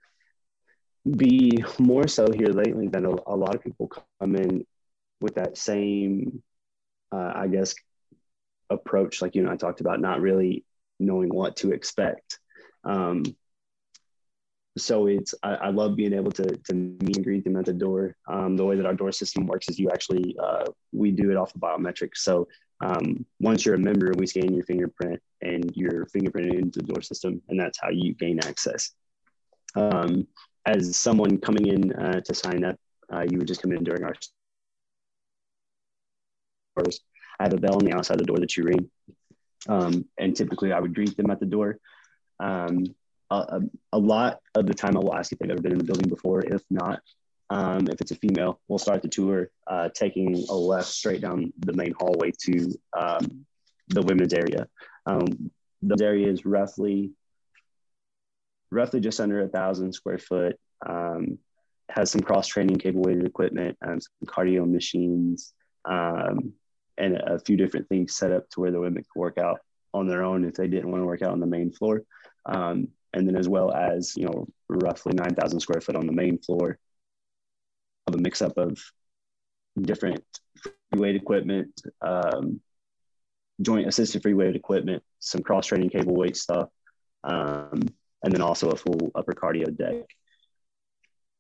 be 1.09 1.63
more 1.79 2.07
so 2.07 2.27
here 2.31 2.49
lately 2.49 2.87
than 2.87 3.05
a, 3.05 3.09
a 3.09 3.35
lot 3.35 3.55
of 3.55 3.63
people 3.63 3.91
come 4.19 4.35
in 4.35 4.65
with 5.19 5.35
that 5.35 5.57
same, 5.57 6.41
uh, 7.11 7.31
I 7.35 7.47
guess, 7.47 7.75
approach, 8.69 9.21
like 9.21 9.35
you 9.35 9.41
and 9.41 9.51
I 9.51 9.55
talked 9.55 9.81
about, 9.81 9.99
not 9.99 10.21
really 10.21 10.63
knowing 10.99 11.29
what 11.29 11.57
to 11.57 11.71
expect. 11.71 12.39
Um, 12.85 13.23
so 14.77 15.07
it's 15.07 15.33
I, 15.41 15.55
I 15.55 15.69
love 15.69 15.95
being 15.95 16.13
able 16.13 16.31
to 16.33 16.45
to 16.45 16.73
meet 16.73 17.15
and 17.15 17.23
greet 17.25 17.43
them 17.43 17.55
at 17.55 17.65
the 17.65 17.73
door. 17.73 18.15
Um, 18.27 18.57
the 18.57 18.65
way 18.65 18.75
that 18.75 18.85
our 18.85 18.93
door 18.93 19.11
system 19.11 19.47
works 19.47 19.69
is 19.69 19.79
you 19.79 19.89
actually 19.89 20.35
uh, 20.41 20.65
we 20.91 21.11
do 21.11 21.31
it 21.31 21.37
off 21.37 21.55
of 21.55 21.61
biometrics. 21.61 22.17
So 22.17 22.47
um, 22.81 23.25
once 23.39 23.65
you're 23.65 23.75
a 23.75 23.79
member, 23.79 24.11
we 24.17 24.27
scan 24.27 24.53
your 24.53 24.65
fingerprint 24.65 25.21
and 25.41 25.71
your 25.75 26.07
fingerprint 26.07 26.53
into 26.53 26.79
the 26.79 26.87
door 26.93 27.01
system, 27.01 27.41
and 27.47 27.59
that's 27.59 27.79
how 27.81 27.89
you 27.89 28.13
gain 28.13 28.39
access. 28.39 28.91
Um, 29.75 30.27
as 30.65 30.97
someone 30.97 31.37
coming 31.37 31.67
in 31.67 31.93
uh, 31.93 32.21
to 32.21 32.33
sign 32.33 32.63
up, 32.63 32.77
uh, 33.13 33.25
you 33.29 33.37
would 33.37 33.47
just 33.47 33.61
come 33.61 33.71
in 33.71 33.83
during 33.83 34.03
our 34.03 34.15
doors. 36.75 36.99
I 37.39 37.43
have 37.43 37.53
a 37.53 37.57
bell 37.57 37.75
on 37.75 37.85
the 37.85 37.93
outside 37.93 38.15
of 38.15 38.19
the 38.19 38.25
door 38.25 38.39
that 38.39 38.57
you 38.57 38.63
ring, 38.63 38.89
um, 39.69 40.05
and 40.17 40.35
typically 40.35 40.73
I 40.73 40.79
would 40.79 40.95
greet 40.95 41.15
them 41.15 41.29
at 41.29 41.39
the 41.39 41.45
door. 41.45 41.77
Um, 42.39 42.95
a, 43.31 43.61
a 43.91 43.97
lot 43.97 44.39
of 44.53 44.67
the 44.67 44.73
time 44.73 44.95
I 44.95 44.99
will 44.99 45.15
ask 45.15 45.31
if 45.31 45.39
they've 45.39 45.49
ever 45.49 45.61
been 45.61 45.71
in 45.71 45.77
the 45.77 45.83
building 45.83 46.09
before. 46.09 46.41
If 46.41 46.63
not, 46.69 47.01
um, 47.49 47.87
if 47.87 48.01
it's 48.01 48.11
a 48.11 48.15
female, 48.15 48.59
we'll 48.67 48.79
start 48.79 49.01
the 49.01 49.07
tour 49.07 49.49
uh, 49.67 49.89
taking 49.93 50.45
a 50.49 50.53
left 50.53 50.87
straight 50.87 51.21
down 51.21 51.51
the 51.59 51.73
main 51.73 51.93
hallway 51.97 52.31
to 52.43 52.71
um, 52.97 53.45
the 53.89 54.01
women's 54.01 54.33
area. 54.33 54.67
Um, 55.05 55.51
the 55.81 56.03
area 56.03 56.27
is 56.31 56.45
roughly 56.45 57.11
roughly 58.71 58.99
just 58.99 59.19
under 59.19 59.41
a 59.41 59.47
thousand 59.47 59.93
square 59.93 60.17
foot. 60.17 60.59
Um, 60.85 61.37
has 61.89 62.11
some 62.11 62.21
cross 62.21 62.47
training 62.47 62.77
cable 62.77 63.03
weighted 63.03 63.25
equipment, 63.25 63.77
some 63.83 63.99
cardio 64.25 64.69
machines, 64.69 65.53
um, 65.85 66.53
and 66.97 67.15
a 67.15 67.39
few 67.39 67.57
different 67.57 67.87
things 67.89 68.15
set 68.15 68.31
up 68.31 68.49
to 68.49 68.59
where 68.59 68.71
the 68.71 68.79
women 68.79 69.03
can 69.03 69.19
work 69.19 69.37
out 69.37 69.59
on 69.93 70.07
their 70.07 70.23
own 70.23 70.45
if 70.45 70.55
they 70.55 70.67
didn't 70.67 70.89
want 70.89 71.01
to 71.01 71.05
work 71.05 71.21
out 71.21 71.31
on 71.31 71.39
the 71.39 71.45
main 71.45 71.71
floor. 71.71 72.01
Um, 72.45 72.89
and 73.13 73.27
then 73.27 73.35
as 73.35 73.47
well 73.47 73.71
as 73.73 74.15
you 74.15 74.25
know 74.25 74.47
roughly 74.69 75.13
9000 75.13 75.59
square 75.59 75.81
foot 75.81 75.95
on 75.95 76.05
the 76.05 76.13
main 76.13 76.37
floor 76.37 76.77
of 78.07 78.15
a 78.15 78.17
mix 78.17 78.41
up 78.41 78.57
of 78.57 78.79
different 79.81 80.23
free 80.61 80.99
weight 80.99 81.15
equipment 81.15 81.81
um, 82.01 82.59
joint 83.61 83.87
assisted 83.87 84.21
free 84.21 84.33
weight 84.33 84.55
equipment 84.55 85.01
some 85.19 85.41
cross 85.41 85.67
training 85.67 85.89
cable 85.89 86.15
weight 86.15 86.35
stuff 86.35 86.69
um, 87.23 87.81
and 88.23 88.33
then 88.33 88.41
also 88.41 88.69
a 88.69 88.75
full 88.75 89.11
upper 89.15 89.33
cardio 89.33 89.75
deck. 89.75 90.05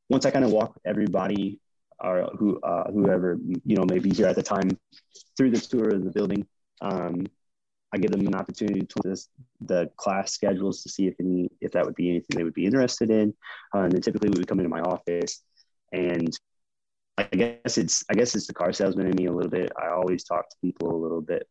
Once 0.09 0.25
i 0.25 0.31
kind 0.31 0.45
of 0.45 0.51
walk 0.51 0.79
everybody 0.85 1.59
or 1.99 2.29
who 2.37 2.59
uh, 2.61 2.89
whoever 2.91 3.37
you 3.65 3.75
know 3.75 3.85
may 3.85 3.99
be 3.99 4.11
here 4.11 4.27
at 4.27 4.35
the 4.35 4.43
time 4.43 4.69
through 5.37 5.51
the 5.51 5.59
tour 5.59 5.89
of 5.89 6.03
the 6.03 6.11
building 6.11 6.45
um, 6.81 7.25
I 7.93 7.97
give 7.97 8.11
them 8.11 8.25
an 8.27 8.35
opportunity 8.35 8.81
to 8.81 8.95
this, 9.03 9.29
the 9.61 9.89
class 9.95 10.31
schedules 10.31 10.83
to 10.83 10.89
see 10.89 11.07
if 11.07 11.15
any 11.19 11.49
if 11.61 11.71
that 11.71 11.85
would 11.85 11.95
be 11.95 12.09
anything 12.09 12.37
they 12.37 12.43
would 12.43 12.53
be 12.53 12.65
interested 12.65 13.09
in. 13.09 13.33
Uh, 13.73 13.79
and 13.79 13.91
then 13.91 14.01
typically 14.01 14.29
we 14.29 14.39
would 14.39 14.47
come 14.47 14.59
into 14.59 14.69
my 14.69 14.81
office, 14.81 15.41
and 15.91 16.29
I 17.17 17.23
guess 17.23 17.77
it's 17.77 18.03
I 18.09 18.13
guess 18.13 18.35
it's 18.35 18.47
the 18.47 18.53
car 18.53 18.73
salesman 18.73 19.07
in 19.07 19.15
me 19.15 19.25
a 19.27 19.31
little 19.31 19.51
bit. 19.51 19.71
I 19.81 19.89
always 19.89 20.23
talk 20.23 20.49
to 20.49 20.55
people 20.61 20.93
a 20.93 21.01
little 21.01 21.21
bit 21.21 21.47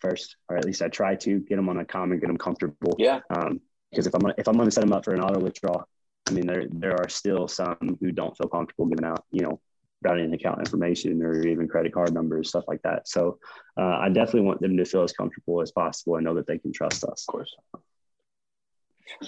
first, 0.00 0.36
or 0.48 0.56
at 0.56 0.64
least 0.64 0.82
I 0.82 0.88
try 0.88 1.16
to 1.16 1.40
get 1.40 1.56
them 1.56 1.68
on 1.68 1.78
a 1.78 1.84
common, 1.84 2.20
get 2.20 2.28
them 2.28 2.38
comfortable. 2.38 2.94
Yeah. 2.98 3.20
Um, 3.30 3.60
because 3.90 4.06
if 4.06 4.14
I'm 4.14 4.20
gonna, 4.20 4.34
if 4.36 4.48
I'm 4.48 4.54
going 4.54 4.66
to 4.66 4.72
set 4.72 4.82
them 4.82 4.92
up 4.92 5.04
for 5.04 5.14
an 5.14 5.20
auto 5.20 5.40
withdrawal, 5.40 5.88
I 6.28 6.32
mean 6.32 6.46
there 6.46 6.64
there 6.70 7.00
are 7.00 7.08
still 7.08 7.48
some 7.48 7.96
who 8.00 8.12
don't 8.12 8.36
feel 8.36 8.48
comfortable 8.48 8.86
giving 8.86 9.04
out 9.04 9.24
you 9.30 9.42
know 9.42 9.60
routing 10.06 10.32
account 10.32 10.60
information 10.60 11.22
or 11.22 11.32
even 11.46 11.68
credit 11.68 11.92
card 11.92 12.12
numbers, 12.14 12.48
stuff 12.48 12.64
like 12.68 12.82
that. 12.82 13.00
So 13.08 13.38
uh, 13.80 13.96
I 14.04 14.08
definitely 14.08 14.46
want 14.48 14.60
them 14.60 14.76
to 14.76 14.84
feel 14.84 15.02
as 15.02 15.12
comfortable 15.12 15.60
as 15.60 15.72
possible 15.72 16.16
and 16.16 16.24
know 16.24 16.34
that 16.34 16.46
they 16.46 16.58
can 16.58 16.72
trust 16.72 17.04
us. 17.04 17.24
Of 17.26 17.32
course. 17.32 17.52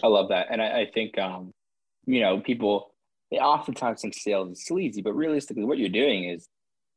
I 0.03 0.07
love 0.07 0.29
that. 0.29 0.47
And 0.51 0.61
I, 0.61 0.81
I 0.83 0.91
think, 0.95 1.19
um, 1.19 1.53
you 2.07 2.21
know, 2.21 2.41
people, 2.41 2.95
they 3.31 3.39
oftentimes 3.39 4.01
think 4.01 4.15
sales 4.15 4.51
is 4.53 4.67
sleazy, 4.67 5.03
but 5.03 5.13
realistically, 5.13 5.65
what 5.65 5.79
you're 5.79 5.89
doing 6.03 6.25
is 6.25 6.49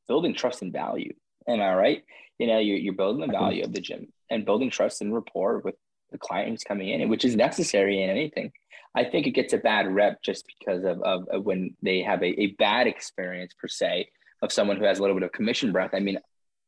building 0.07 0.33
trust 0.33 0.61
and 0.61 0.71
value. 0.71 1.13
Am 1.47 1.61
I 1.61 1.73
right? 1.75 2.03
You 2.39 2.47
know, 2.47 2.59
you're, 2.59 2.77
you're 2.77 2.93
building 3.01 3.21
the 3.25 3.31
value 3.31 3.63
of 3.63 3.73
the 3.73 3.81
gym 3.81 4.07
and 4.29 4.45
building 4.45 4.69
trust 4.69 5.01
and 5.01 5.13
rapport 5.13 5.59
with 5.59 5.75
the 6.11 6.17
client 6.17 6.49
who's 6.49 6.63
coming 6.63 6.89
in, 6.89 7.09
which 7.09 7.25
is 7.25 7.35
necessary 7.35 8.01
in 8.03 8.09
anything. 8.09 8.51
I 8.95 9.05
think 9.05 9.25
it 9.27 9.31
gets 9.31 9.53
a 9.53 9.57
bad 9.57 9.93
rep 9.93 10.21
just 10.21 10.45
because 10.47 10.83
of, 10.83 11.01
of, 11.01 11.27
of 11.29 11.45
when 11.45 11.75
they 11.81 12.01
have 12.01 12.21
a, 12.21 12.41
a 12.41 12.47
bad 12.57 12.87
experience 12.87 13.53
per 13.53 13.67
se 13.67 14.09
of 14.41 14.51
someone 14.51 14.77
who 14.77 14.83
has 14.83 14.99
a 14.99 15.01
little 15.01 15.15
bit 15.15 15.23
of 15.23 15.31
commission 15.31 15.71
breath. 15.71 15.91
I 15.93 15.99
mean, 15.99 16.19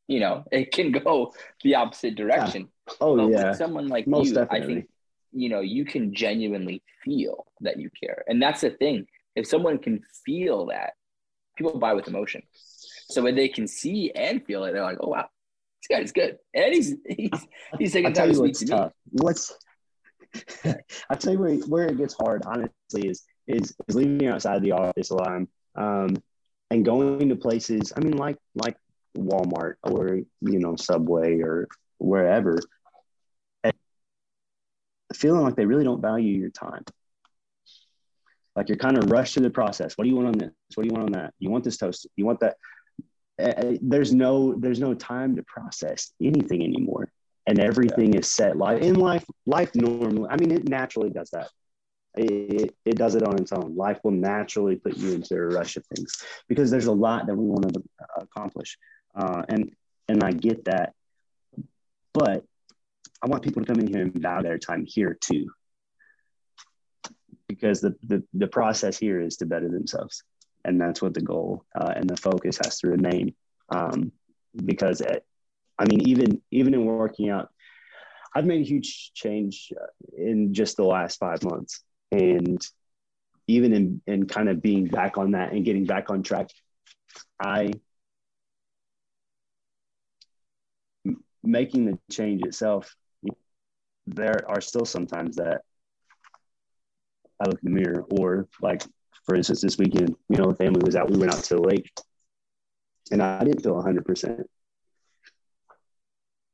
you 0.08 0.20
know, 0.20 0.44
it 0.52 0.72
can 0.72 0.92
go 0.92 1.34
the 1.64 1.76
opposite 1.76 2.16
direction. 2.16 2.70
Yeah. 2.88 2.94
Oh 3.02 3.18
but 3.18 3.30
yeah, 3.30 3.52
someone 3.54 3.88
like 3.88 4.08
Most 4.08 4.30
you, 4.30 4.34
definitely. 4.36 4.60
I 4.60 4.66
think 4.68 4.90
you 5.32 5.50
know 5.50 5.62
you 5.62 5.86
can 5.86 6.14
genuinely 6.14 6.82
feel 7.04 7.46
that 7.62 7.80
you 7.80 7.90
care, 8.02 8.24
and 8.28 8.42
that's 8.42 8.62
the 8.62 8.72
thing. 8.72 9.08
If 9.36 9.48
someone 9.48 9.80
can 9.80 10.04
feel 10.26 10.68
that, 10.68 10.94
people 11.58 11.80
buy 11.80 11.94
with 11.94 12.08
emotion. 12.08 12.44
So 13.08 13.22
when 13.22 13.36
they 13.36 13.48
can 13.48 13.68
see 13.68 14.12
and 14.12 14.46
feel 14.46 14.64
it, 14.66 14.74
they're 14.74 14.84
like, 14.84 14.98
"Oh 15.00 15.08
wow, 15.08 15.30
this 15.82 15.98
guy's 15.98 16.12
good," 16.12 16.38
and 16.54 16.74
he's 16.74 16.96
he's 17.08 17.48
he's 17.80 17.94
taking 17.94 18.14
time 18.14 18.30
to 18.30 18.36
speak 18.36 18.48
what's 18.48 18.60
to 18.60 18.66
me. 18.66 18.70
tough. 18.72 18.92
What's 19.12 19.58
I'll 21.10 21.18
tell 21.18 21.34
you 21.34 21.40
where, 21.40 21.56
where 21.56 21.86
it 21.88 21.98
gets 21.98 22.16
hard, 22.16 22.44
honestly, 22.46 23.08
is 23.08 23.24
is 23.48 23.76
is 23.88 23.96
leaving 23.96 24.28
outside 24.28 24.62
the 24.62 24.72
office 24.72 25.10
a 25.10 25.16
lot 25.16 25.42
um, 25.76 26.16
and 26.72 26.86
going 26.86 27.30
to 27.30 27.36
places. 27.36 27.94
I 27.96 28.00
mean, 28.00 28.18
like 28.18 28.38
like 28.56 28.78
Walmart 29.18 29.76
or 29.84 30.18
you 30.42 30.60
know 30.60 30.76
Subway 30.76 31.42
or 31.42 31.68
wherever, 31.98 32.58
and 33.64 33.74
feeling 35.14 35.42
like 35.42 35.56
they 35.56 35.66
really 35.66 35.84
don't 35.84 36.02
value 36.02 36.40
your 36.40 36.50
time. 36.50 36.84
Like 38.56 38.70
you're 38.70 38.78
kind 38.78 38.98
of 38.98 39.10
rushed 39.12 39.34
through 39.34 39.44
the 39.44 39.50
process. 39.50 39.98
What 39.98 40.04
do 40.04 40.10
you 40.10 40.16
want 40.16 40.28
on 40.28 40.38
this? 40.38 40.52
What 40.76 40.84
do 40.84 40.90
you 40.90 40.94
want 40.94 41.08
on 41.08 41.12
that? 41.14 41.34
You 41.40 41.50
want 41.50 41.64
this 41.64 41.78
toast? 41.78 42.08
You 42.16 42.26
want 42.26 42.40
that? 42.42 42.58
Uh, 43.42 43.78
there's 43.82 44.14
no 44.14 44.54
there's 44.60 44.80
no 44.80 44.94
time 44.94 45.36
to 45.36 45.44
process 45.44 46.12
anything 46.22 46.64
anymore 46.64 47.10
and 47.48 47.60
everything 47.60 48.14
is 48.14 48.32
set 48.32 48.58
life 48.58 48.82
in 48.82 48.96
life 48.96 49.26
life 49.46 49.74
normally 49.76 50.28
i 50.30 50.38
mean 50.38 50.52
it 50.52 50.68
naturally 50.70 51.10
does 51.10 51.30
that. 51.32 51.50
It, 52.16 52.76
it 52.86 52.96
does 52.96 53.16
it 53.16 53.24
on 53.24 53.39
its 53.39 53.52
own. 53.52 53.76
Life 53.76 54.00
will 54.04 54.12
naturally 54.12 54.76
put 54.76 54.98
you 54.98 55.14
into 55.14 55.36
a 55.36 55.41
rush 55.41 55.78
of 55.78 55.86
things 55.88 56.24
because 56.48 56.70
there's 56.70 56.86
a 56.86 56.91
lot 56.91 57.26
that 57.26 57.36
we 57.36 57.46
want 57.46 57.74
to 57.74 57.84
accomplish. 58.18 58.78
Uh, 59.16 59.44
and 59.50 59.72
and 60.08 60.24
i 60.24 60.32
get 60.32 60.66
that. 60.66 60.94
But 62.14 62.44
i 63.24 63.28
want 63.28 63.44
people 63.44 63.64
to 63.64 63.68
come 63.72 63.82
in 63.82 63.88
here 63.88 64.04
and 64.04 64.14
value 64.14 64.44
their 64.44 64.60
time 64.60 64.86
here 64.88 65.18
too. 65.20 65.50
Because 67.48 67.82
the, 67.82 67.96
the 68.04 68.24
the 68.34 68.48
process 68.48 68.98
here 68.98 69.20
is 69.20 69.38
to 69.38 69.46
better 69.46 69.70
themselves. 69.70 70.24
And 70.66 70.80
that's 70.80 71.02
what 71.02 71.14
the 71.14 71.22
goal 71.22 71.66
uh, 71.76 71.94
and 71.96 72.10
the 72.10 72.16
focus 72.16 72.58
has 72.64 72.80
to 72.80 72.88
remain 72.88 73.36
um, 73.70 74.12
because 74.56 75.02
it, 75.02 75.26
I 75.84 75.86
mean, 75.86 76.08
even 76.08 76.42
even 76.50 76.74
in 76.74 76.86
working 76.86 77.30
out, 77.30 77.50
I've 78.34 78.46
made 78.46 78.62
a 78.62 78.64
huge 78.64 79.12
change 79.14 79.74
in 80.18 80.54
just 80.54 80.78
the 80.78 80.86
last 80.86 81.20
five 81.20 81.44
months, 81.44 81.84
and 82.10 82.66
even 83.50 83.74
in 83.74 84.02
in 84.08 84.26
kind 84.26 84.48
of 84.48 84.62
being 84.62 84.86
back 84.86 85.18
on 85.18 85.32
that 85.32 85.52
and 85.52 85.66
getting 85.66 85.86
back 85.86 86.10
on 86.10 86.24
track, 86.24 86.50
I 87.38 87.74
making 91.44 91.86
the 91.86 92.00
change 92.10 92.44
itself. 92.44 92.96
There 94.08 94.40
are 94.48 94.62
still 94.62 94.86
sometimes 94.86 95.36
that 95.36 95.64
I 97.42 97.50
look 97.50 97.60
in 97.62 97.74
the 97.74 97.82
mirror, 97.82 98.06
or 98.10 98.48
like 98.62 98.84
for 99.26 99.36
instance, 99.36 99.60
this 99.60 99.78
weekend, 99.78 100.16
you 100.30 100.38
know, 100.38 100.50
the 100.50 100.56
family 100.56 100.82
was 100.86 100.96
out. 100.96 101.12
We 101.12 101.18
went 101.18 101.34
out 101.34 101.44
to 101.44 101.56
the 101.56 101.62
lake, 101.62 101.92
and 103.12 103.22
I 103.22 103.44
didn't 103.44 103.64
feel 103.64 103.76
100 103.76 104.06
percent 104.06 104.50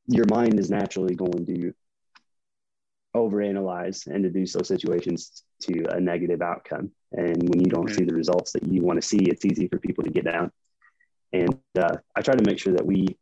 your 0.10 0.26
mind 0.30 0.60
is 0.60 0.70
naturally 0.70 1.16
going 1.16 1.45
to 1.45 1.74
overanalyze 3.16 4.07
and 4.07 4.24
deduce 4.24 4.53
those 4.53 4.68
situations 4.68 5.43
to 5.62 5.86
a 5.91 5.99
negative 5.99 6.41
outcome. 6.41 6.91
And 7.12 7.47
when 7.49 7.60
you 7.60 7.68
don't 7.68 7.86
mm-hmm. 7.86 7.95
see 7.95 8.05
the 8.05 8.14
results 8.14 8.51
that 8.53 8.68
you 8.68 8.82
want 8.82 9.01
to 9.01 9.07
see, 9.07 9.20
it's 9.20 9.45
easy 9.45 9.68
for 9.68 9.78
people 9.78 10.03
to 10.03 10.10
get 10.10 10.26
down. 10.26 10.51
And 11.32 11.60
uh, 11.78 11.97
I 12.16 12.22
try 12.22 12.36
to 12.36 12.43
make 12.43 12.60
sure 12.60 12.74
that 12.74 12.86
we 12.86 13.18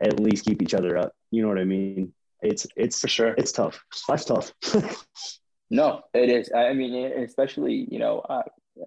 at 0.00 0.20
least 0.20 0.44
keep 0.44 0.62
each 0.62 0.74
other 0.74 0.96
up. 0.96 1.12
You 1.30 1.42
know 1.42 1.48
what 1.48 1.58
I 1.58 1.64
mean? 1.64 2.12
It's 2.42 2.66
it's 2.76 3.00
for 3.00 3.08
sure. 3.08 3.34
It's 3.36 3.52
tough. 3.52 3.84
Life's 4.08 4.24
tough. 4.24 4.52
no, 5.70 6.02
it 6.14 6.30
is. 6.30 6.50
I 6.56 6.72
mean, 6.72 6.94
especially 7.22 7.86
you 7.90 7.98
know, 7.98 8.20
uh, 8.20 8.42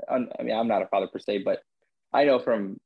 I 0.09 0.43
mean, 0.43 0.55
I'm 0.55 0.68
not 0.68 0.82
a 0.82 0.88
father 0.88 1.07
per 1.07 1.20
se, 1.20 1.39
but 1.39 1.59
I 2.11 2.24
know 2.24 2.39
from 2.39 2.80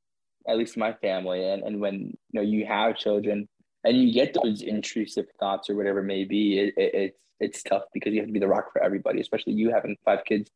at 0.46 0.58
least 0.58 0.76
my 0.76 0.92
family, 0.94 1.48
and, 1.48 1.62
and 1.62 1.80
when 1.80 1.94
you 1.94 2.16
know 2.34 2.42
you 2.42 2.66
have 2.66 2.96
children 2.96 3.48
and 3.84 3.96
you 3.96 4.12
get 4.12 4.34
those 4.34 4.62
intrusive 4.62 5.26
thoughts 5.38 5.70
or 5.70 5.76
whatever 5.76 6.00
it 6.00 6.04
may 6.04 6.24
be, 6.24 6.58
it, 6.58 6.74
it, 6.76 6.94
it's 6.94 7.18
it's 7.40 7.62
tough 7.62 7.84
because 7.94 8.12
you 8.12 8.20
have 8.20 8.26
to 8.26 8.32
be 8.32 8.40
the 8.40 8.48
rock 8.48 8.72
for 8.72 8.82
everybody, 8.82 9.20
especially 9.20 9.52
you 9.52 9.70
having 9.70 9.96
five 10.04 10.24
kids. 10.24 10.50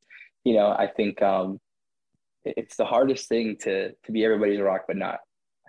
You 0.44 0.54
know, 0.54 0.68
I 0.68 0.88
think 0.88 1.22
um, 1.22 1.60
it's 2.44 2.76
the 2.76 2.84
hardest 2.84 3.28
thing 3.28 3.56
to 3.62 3.92
to 3.92 4.12
be 4.12 4.24
everybody's 4.24 4.60
rock, 4.60 4.82
but 4.86 4.96
not 4.96 5.20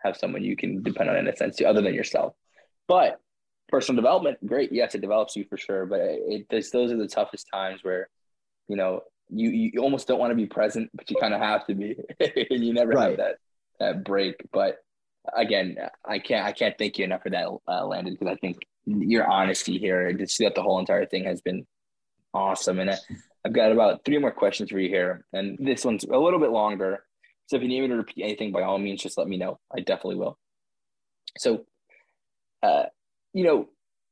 have 0.04 0.18
someone 0.18 0.44
you 0.44 0.56
can 0.56 0.82
depend 0.84 1.10
on 1.10 1.16
in 1.16 1.28
a 1.28 1.36
sense, 1.36 1.62
other 1.62 1.82
than 1.82 1.94
yourself. 1.94 2.34
But 2.88 3.20
personal 3.70 4.02
development, 4.02 4.46
great. 4.46 4.72
Yes, 4.72 4.96
it 4.96 5.02
develops 5.02 5.36
you 5.36 5.46
for 5.50 5.58
sure, 5.58 5.86
but 5.86 6.00
it, 6.02 6.46
it 6.50 6.72
those 6.72 6.92
are 6.92 6.98
the 6.98 7.08
toughest 7.08 7.48
times 7.54 7.84
where, 7.84 8.10
you 8.68 8.76
know, 8.76 9.02
you 9.30 9.50
you 9.50 9.82
almost 9.82 10.08
don't 10.08 10.20
want 10.20 10.32
to 10.32 10.36
be 10.36 10.46
present, 10.46 10.90
but 10.94 11.10
you 11.10 11.16
kind 11.20 11.34
of 11.34 11.40
have 11.40 11.66
to 11.68 11.76
be, 11.76 11.96
and 12.20 12.66
you 12.66 12.74
never 12.74 12.92
right. 12.92 13.10
have 13.10 13.18
that 13.18 13.36
that 13.80 14.04
break. 14.04 14.36
But 14.52 14.78
again, 15.36 15.78
I 16.06 16.20
can't 16.20 16.46
I 16.46 16.52
can't 16.52 16.78
thank 16.78 16.98
you 16.98 17.06
enough 17.06 17.24
for 17.24 17.30
that, 17.30 17.48
uh, 17.68 17.86
Landon, 17.86 18.14
because 18.14 18.32
I 18.32 18.36
think 18.36 18.58
your 18.86 19.28
honesty 19.28 19.78
here 19.78 20.12
to 20.12 20.28
see 20.28 20.44
that 20.44 20.56
the 20.56 20.62
whole 20.62 20.80
entire 20.80 21.06
thing 21.06 21.24
has 21.24 21.42
been 21.42 21.66
awesome. 22.34 22.80
And 22.80 22.92
I, 22.92 22.98
I've 23.46 23.54
got 23.54 23.72
about 23.72 24.04
three 24.06 24.18
more 24.18 24.32
questions 24.32 24.70
for 24.70 24.80
you 24.80 24.90
here, 24.90 25.26
and 25.34 25.58
this 25.60 25.86
one's 25.86 26.04
a 26.04 26.18
little 26.18 26.40
bit 26.40 26.52
longer. 26.52 27.04
So 27.48 27.58
if 27.58 27.62
you 27.62 27.68
need 27.68 27.82
me 27.82 27.88
to 27.90 27.96
repeat 27.96 28.24
anything, 28.24 28.52
by 28.52 28.64
all 28.64 28.78
means, 28.78 29.04
just 29.04 29.18
let 29.18 29.28
me 29.28 29.38
know. 29.38 29.60
I 29.76 29.82
definitely 29.82 30.16
will. 30.16 30.38
So, 31.38 31.66
uh, 32.62 32.84
you 33.34 33.44
know, 33.44 33.68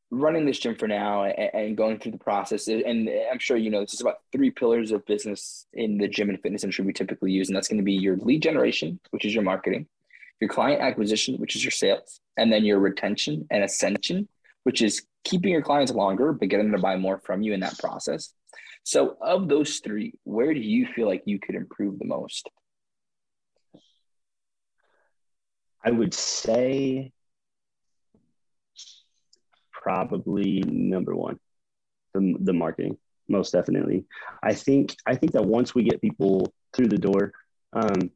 running 0.10 0.46
this 0.46 0.60
gym 0.60 0.76
for 0.76 0.88
now 0.88 1.24
and, 1.24 1.50
and, 1.54 1.78
going 1.78 1.98
through 1.98 2.12
the 2.12 2.18
process, 2.18 2.68
and 2.68 3.10
I'm 3.32 3.40
sure 3.40 3.56
you 3.56 3.70
know 3.70 3.80
this 3.80 3.94
is 3.94 4.02
about 4.02 4.18
three 4.34 4.52
pillars 4.52 4.92
of 4.92 5.06
business 5.06 5.66
in 5.74 5.98
the 5.98 6.10
gym 6.10 6.30
and 6.30 6.42
fitness 6.42 6.64
industry 6.64 6.86
we 6.86 6.94
typically 6.94 7.32
use, 7.32 7.48
and 7.48 7.56
that's 7.56 7.70
going 7.70 7.78
to 7.78 7.84
be 7.84 7.94
your 7.94 8.18
lead 8.18 8.42
generation, 8.42 9.00
which 9.12 9.24
is 9.24 9.34
your 9.34 9.44
marketing, 9.44 9.88
your 10.42 10.50
client 10.50 10.82
acquisition, 10.82 11.36
which 11.36 11.56
is 11.56 11.64
your 11.64 11.72
sales, 11.72 12.20
and 12.36 12.52
then 12.52 12.66
your 12.66 12.80
retention 12.80 13.48
and 13.52 13.64
ascension, 13.64 14.28
which 14.64 14.82
is 14.82 15.04
keeping 15.24 15.52
your 15.52 15.62
clients 15.62 15.92
longer 15.92 16.34
but 16.34 16.50
getting 16.50 16.72
them 16.72 16.76
to 16.76 16.82
buy 16.82 16.98
more 16.98 17.20
from 17.20 17.42
you 17.42 17.54
in 17.54 17.60
that 17.62 17.78
process. 17.78 18.34
So, 18.84 19.16
of 19.22 19.48
those 19.48 19.80
three, 19.80 20.14
where 20.24 20.54
do 20.54 20.60
you 20.60 20.88
feel 20.88 21.08
like 21.08 21.22
you 21.26 21.40
could 21.40 21.56
improve 21.56 22.00
the 22.00 22.06
most? 22.06 22.50
I 25.86 25.92
would 25.92 26.14
say 26.14 27.12
probably 29.72 30.64
number 30.66 31.16
one, 31.16 31.40
the, 32.14 32.36
the 32.40 32.54
marketing, 32.54 32.98
most 33.28 33.52
definitely. 33.52 34.06
I 34.42 34.54
think 34.54 34.96
I 35.06 35.16
think 35.16 35.34
that 35.34 35.46
once 35.46 35.76
we 35.76 35.84
get 35.84 36.02
people 36.02 36.52
through 36.74 36.88
the 36.88 36.98
door, 36.98 37.34
um, 37.74 38.12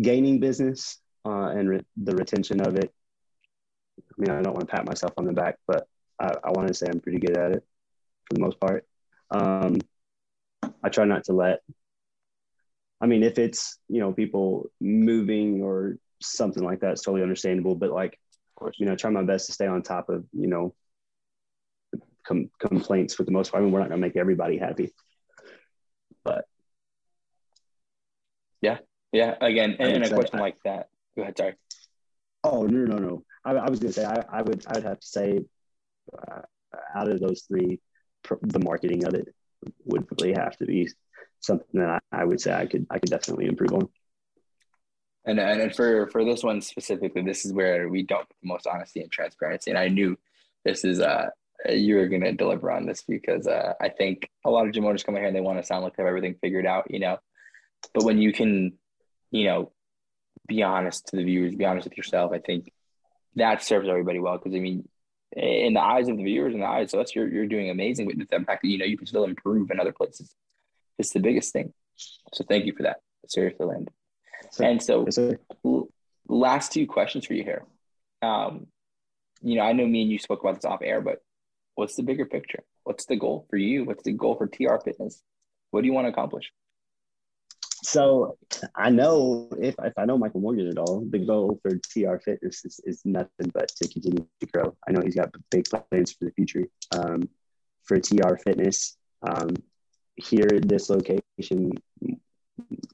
gaining 0.00 0.40
business 0.40 0.98
uh, 1.24 1.48
and 1.48 1.68
re- 1.68 1.86
the 1.96 2.14
retention 2.14 2.60
of 2.60 2.76
it. 2.76 2.92
I 3.98 4.14
mean, 4.18 4.30
I 4.30 4.42
don't 4.42 4.54
want 4.54 4.68
to 4.68 4.74
pat 4.74 4.86
myself 4.86 5.12
on 5.16 5.24
the 5.24 5.32
back, 5.32 5.56
but 5.66 5.86
I, 6.20 6.34
I 6.44 6.50
want 6.50 6.68
to 6.68 6.74
say 6.74 6.86
I'm 6.90 7.00
pretty 7.00 7.18
good 7.18 7.36
at 7.36 7.52
it 7.52 7.64
for 8.26 8.34
the 8.34 8.40
most 8.40 8.60
part. 8.60 8.86
Um, 9.30 9.78
I 10.82 10.88
try 10.88 11.04
not 11.04 11.24
to 11.24 11.32
let. 11.32 11.60
I 13.00 13.06
mean, 13.06 13.22
if 13.22 13.38
it's 13.38 13.78
you 13.88 14.00
know 14.00 14.12
people 14.12 14.70
moving 14.80 15.62
or 15.62 15.98
something 16.20 16.62
like 16.62 16.80
that, 16.80 16.92
it's 16.92 17.02
totally 17.02 17.22
understandable. 17.22 17.74
But 17.74 17.90
like 17.90 18.18
course. 18.54 18.76
You 18.78 18.86
know, 18.86 18.96
try 18.96 19.10
my 19.10 19.22
best 19.22 19.46
to 19.46 19.52
stay 19.52 19.66
on 19.66 19.82
top 19.82 20.08
of, 20.08 20.24
you 20.32 20.46
know, 20.46 20.74
com- 22.26 22.50
complaints 22.58 23.14
for 23.14 23.24
the 23.24 23.30
most 23.30 23.52
part. 23.52 23.62
I 23.62 23.64
mean, 23.64 23.72
we're 23.72 23.80
not 23.80 23.88
going 23.88 24.00
to 24.00 24.06
make 24.06 24.16
everybody 24.16 24.56
happy, 24.56 24.92
but 26.24 26.46
yeah, 28.60 28.78
yeah. 29.14 29.34
Again, 29.40 29.76
and, 29.78 29.92
and 29.92 30.04
a 30.04 30.14
question 30.14 30.40
I, 30.40 30.42
like 30.42 30.56
that. 30.64 30.88
Go 31.16 31.22
ahead. 31.22 31.38
Sorry. 31.38 31.54
Oh 32.42 32.64
no, 32.64 32.84
no, 32.84 32.98
no. 32.98 33.24
I, 33.44 33.52
I 33.52 33.70
was 33.70 33.80
going 33.80 33.92
to 33.92 34.00
say 34.00 34.04
I, 34.04 34.24
I 34.30 34.42
would 34.42 34.64
I 34.66 34.74
would 34.74 34.84
have 34.84 35.00
to 35.00 35.06
say 35.06 35.44
uh, 36.12 36.40
out 36.94 37.08
of 37.08 37.20
those 37.20 37.42
three, 37.42 37.80
the 38.42 38.58
marketing 38.58 39.04
of 39.04 39.14
it 39.14 39.34
would 39.84 40.06
really 40.20 40.34
have 40.34 40.56
to 40.58 40.66
be 40.66 40.88
something 41.40 41.80
that 41.80 42.02
I, 42.12 42.20
I 42.20 42.24
would 42.24 42.40
say 42.40 42.52
I 42.52 42.66
could 42.66 42.86
I 42.90 42.98
could 42.98 43.10
definitely 43.10 43.46
improve 43.46 43.72
on. 43.72 43.88
And, 45.26 45.40
and 45.40 45.74
for 45.74 46.08
for 46.10 46.24
this 46.24 46.42
one 46.42 46.60
specifically, 46.60 47.22
this 47.22 47.46
is 47.46 47.52
where 47.52 47.88
we 47.88 48.02
don't 48.02 48.28
the 48.28 48.48
most 48.48 48.66
honesty 48.66 49.00
and 49.00 49.10
transparency. 49.10 49.70
And 49.70 49.78
I 49.78 49.88
knew 49.88 50.18
this 50.64 50.84
is 50.84 51.00
uh 51.00 51.28
you 51.68 51.96
were 51.96 52.08
gonna 52.08 52.32
deliver 52.32 52.70
on 52.70 52.86
this 52.86 53.02
because 53.02 53.46
uh, 53.46 53.72
I 53.80 53.88
think 53.88 54.28
a 54.44 54.50
lot 54.50 54.66
of 54.66 54.72
gym 54.74 54.84
owners 54.84 55.02
come 55.02 55.14
in 55.14 55.22
here 55.22 55.28
and 55.28 55.36
they 55.36 55.40
want 55.40 55.58
to 55.58 55.64
sound 55.64 55.82
like 55.82 55.96
they 55.96 56.02
have 56.02 56.08
everything 56.08 56.34
figured 56.42 56.66
out, 56.66 56.90
you 56.90 56.98
know. 56.98 57.18
But 57.94 58.04
when 58.04 58.18
you 58.18 58.32
can, 58.32 58.72
you 59.34 59.44
know, 59.44 59.72
be 60.46 60.62
honest 60.62 61.08
to 61.08 61.16
the 61.16 61.24
viewers, 61.24 61.54
be 61.54 61.64
honest 61.64 61.88
with 61.88 61.96
yourself, 61.96 62.32
I 62.32 62.38
think 62.38 62.72
that 63.36 63.62
serves 63.62 63.88
everybody 63.88 64.20
well. 64.20 64.38
Because 64.38 64.54
I 64.54 64.60
mean, 64.60 64.88
in 65.32 65.74
the 65.74 65.80
eyes 65.82 66.08
of 66.08 66.16
the 66.16 66.24
viewers, 66.24 66.54
in 66.54 66.60
the 66.60 66.66
eyes 66.66 66.94
of 66.94 67.00
us, 67.00 67.14
you're 67.14 67.28
you're 67.28 67.46
doing 67.46 67.70
amazing 67.70 68.06
with 68.06 68.18
the 68.18 68.26
fact 68.26 68.62
that 68.62 68.68
you 68.68 68.78
know 68.78 68.84
you 68.84 68.96
can 68.96 69.06
still 69.06 69.24
improve 69.24 69.70
in 69.70 69.80
other 69.80 69.92
places. 69.92 70.34
It's 70.98 71.12
the 71.12 71.20
biggest 71.20 71.52
thing. 71.52 71.72
So 72.32 72.44
thank 72.48 72.66
you 72.66 72.74
for 72.74 72.84
that. 72.84 72.98
Seriously, 73.26 73.66
Landon 73.66 73.92
and 74.60 74.82
so, 74.82 75.06
yes, 75.06 75.18
last 76.28 76.72
two 76.72 76.86
questions 76.86 77.26
for 77.26 77.34
you 77.34 77.42
here. 77.42 77.64
Um, 78.22 78.66
you 79.42 79.56
know, 79.56 79.62
I 79.62 79.72
know 79.72 79.86
me 79.86 80.02
and 80.02 80.10
you 80.10 80.18
spoke 80.18 80.40
about 80.40 80.56
this 80.56 80.64
off 80.64 80.80
air, 80.82 81.00
but 81.00 81.22
what's 81.74 81.96
the 81.96 82.02
bigger 82.02 82.26
picture? 82.26 82.62
What's 82.84 83.06
the 83.06 83.16
goal 83.16 83.46
for 83.50 83.56
you? 83.56 83.84
What's 83.84 84.02
the 84.02 84.12
goal 84.12 84.36
for 84.36 84.46
TR 84.46 84.76
Fitness? 84.84 85.22
What 85.70 85.82
do 85.82 85.86
you 85.86 85.92
want 85.92 86.06
to 86.06 86.12
accomplish? 86.12 86.52
So 87.84 88.38
I 88.74 88.88
know 88.88 89.50
if, 89.60 89.74
if 89.78 89.92
I 89.98 90.06
know 90.06 90.16
Michael 90.16 90.40
Morgan 90.40 90.68
at 90.68 90.78
all, 90.78 91.04
the 91.10 91.18
goal 91.18 91.60
for 91.60 91.72
TR 91.76 92.16
Fitness 92.16 92.64
is, 92.64 92.80
is 92.84 93.02
nothing 93.04 93.50
but 93.52 93.68
to 93.68 93.88
continue 93.88 94.26
to 94.40 94.46
grow. 94.46 94.74
I 94.88 94.92
know 94.92 95.02
he's 95.02 95.14
got 95.14 95.34
big 95.50 95.66
plans 95.66 96.12
for 96.12 96.24
the 96.24 96.30
future. 96.32 96.64
Um, 96.92 97.28
for 97.82 98.00
TR 98.00 98.36
Fitness, 98.42 98.96
um, 99.22 99.50
here 100.16 100.48
at 100.50 100.66
this 100.66 100.88
location, 100.88 101.72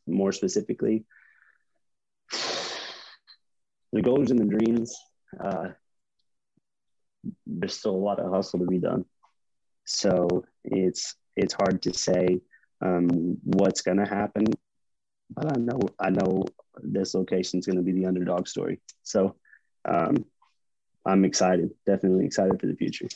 more 0.09 0.33
specifically, 0.33 1.05
the 3.93 4.03
goals 4.03 4.33
and 4.33 4.41
the 4.41 4.59
dreams, 4.59 4.97
uh, 5.39 5.69
there's 7.47 7.79
still 7.79 7.95
a 7.95 8.07
lot 8.09 8.19
of 8.19 8.33
hustle 8.33 8.59
to 8.59 8.67
be 8.67 8.79
done. 8.79 9.05
So 9.85 10.45
it's 10.65 11.15
it's 11.37 11.55
hard 11.55 11.83
to 11.83 11.95
say 11.95 12.41
um, 12.81 13.39
what's 13.45 13.83
going 13.83 13.99
to 13.99 14.07
happen, 14.07 14.47
but 15.31 15.53
I 15.53 15.59
know 15.59 15.81
I 15.99 16.11
know 16.11 16.45
this 16.83 17.15
location 17.15 17.59
is 17.59 17.67
going 17.67 17.77
to 17.77 17.83
be 17.83 17.93
the 17.93 18.07
underdog 18.07 18.49
story. 18.49 18.81
So 19.03 19.37
um, 19.85 20.25
I'm 21.07 21.25
excited, 21.25 21.71
definitely 21.87 22.27
excited 22.27 22.61
for 22.61 22.67
the 22.67 22.77
future. 22.77 23.09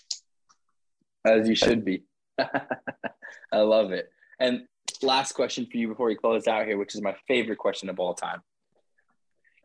As 1.25 1.49
you 1.49 1.55
should 1.55 1.85
be. 1.85 2.05
I 2.39 3.59
love 3.59 3.93
it. 3.93 4.11
And 4.39 4.67
last 5.03 5.33
question 5.33 5.67
for 5.71 5.77
you 5.77 5.89
before 5.89 6.07
we 6.07 6.17
close 6.17 6.47
out 6.47 6.67
here, 6.67 6.79
which 6.79 6.95
is 6.95 7.03
my 7.03 7.15
favorite 7.27 7.59
question 7.59 7.89
of 7.89 7.99
all 7.99 8.15
time 8.15 8.41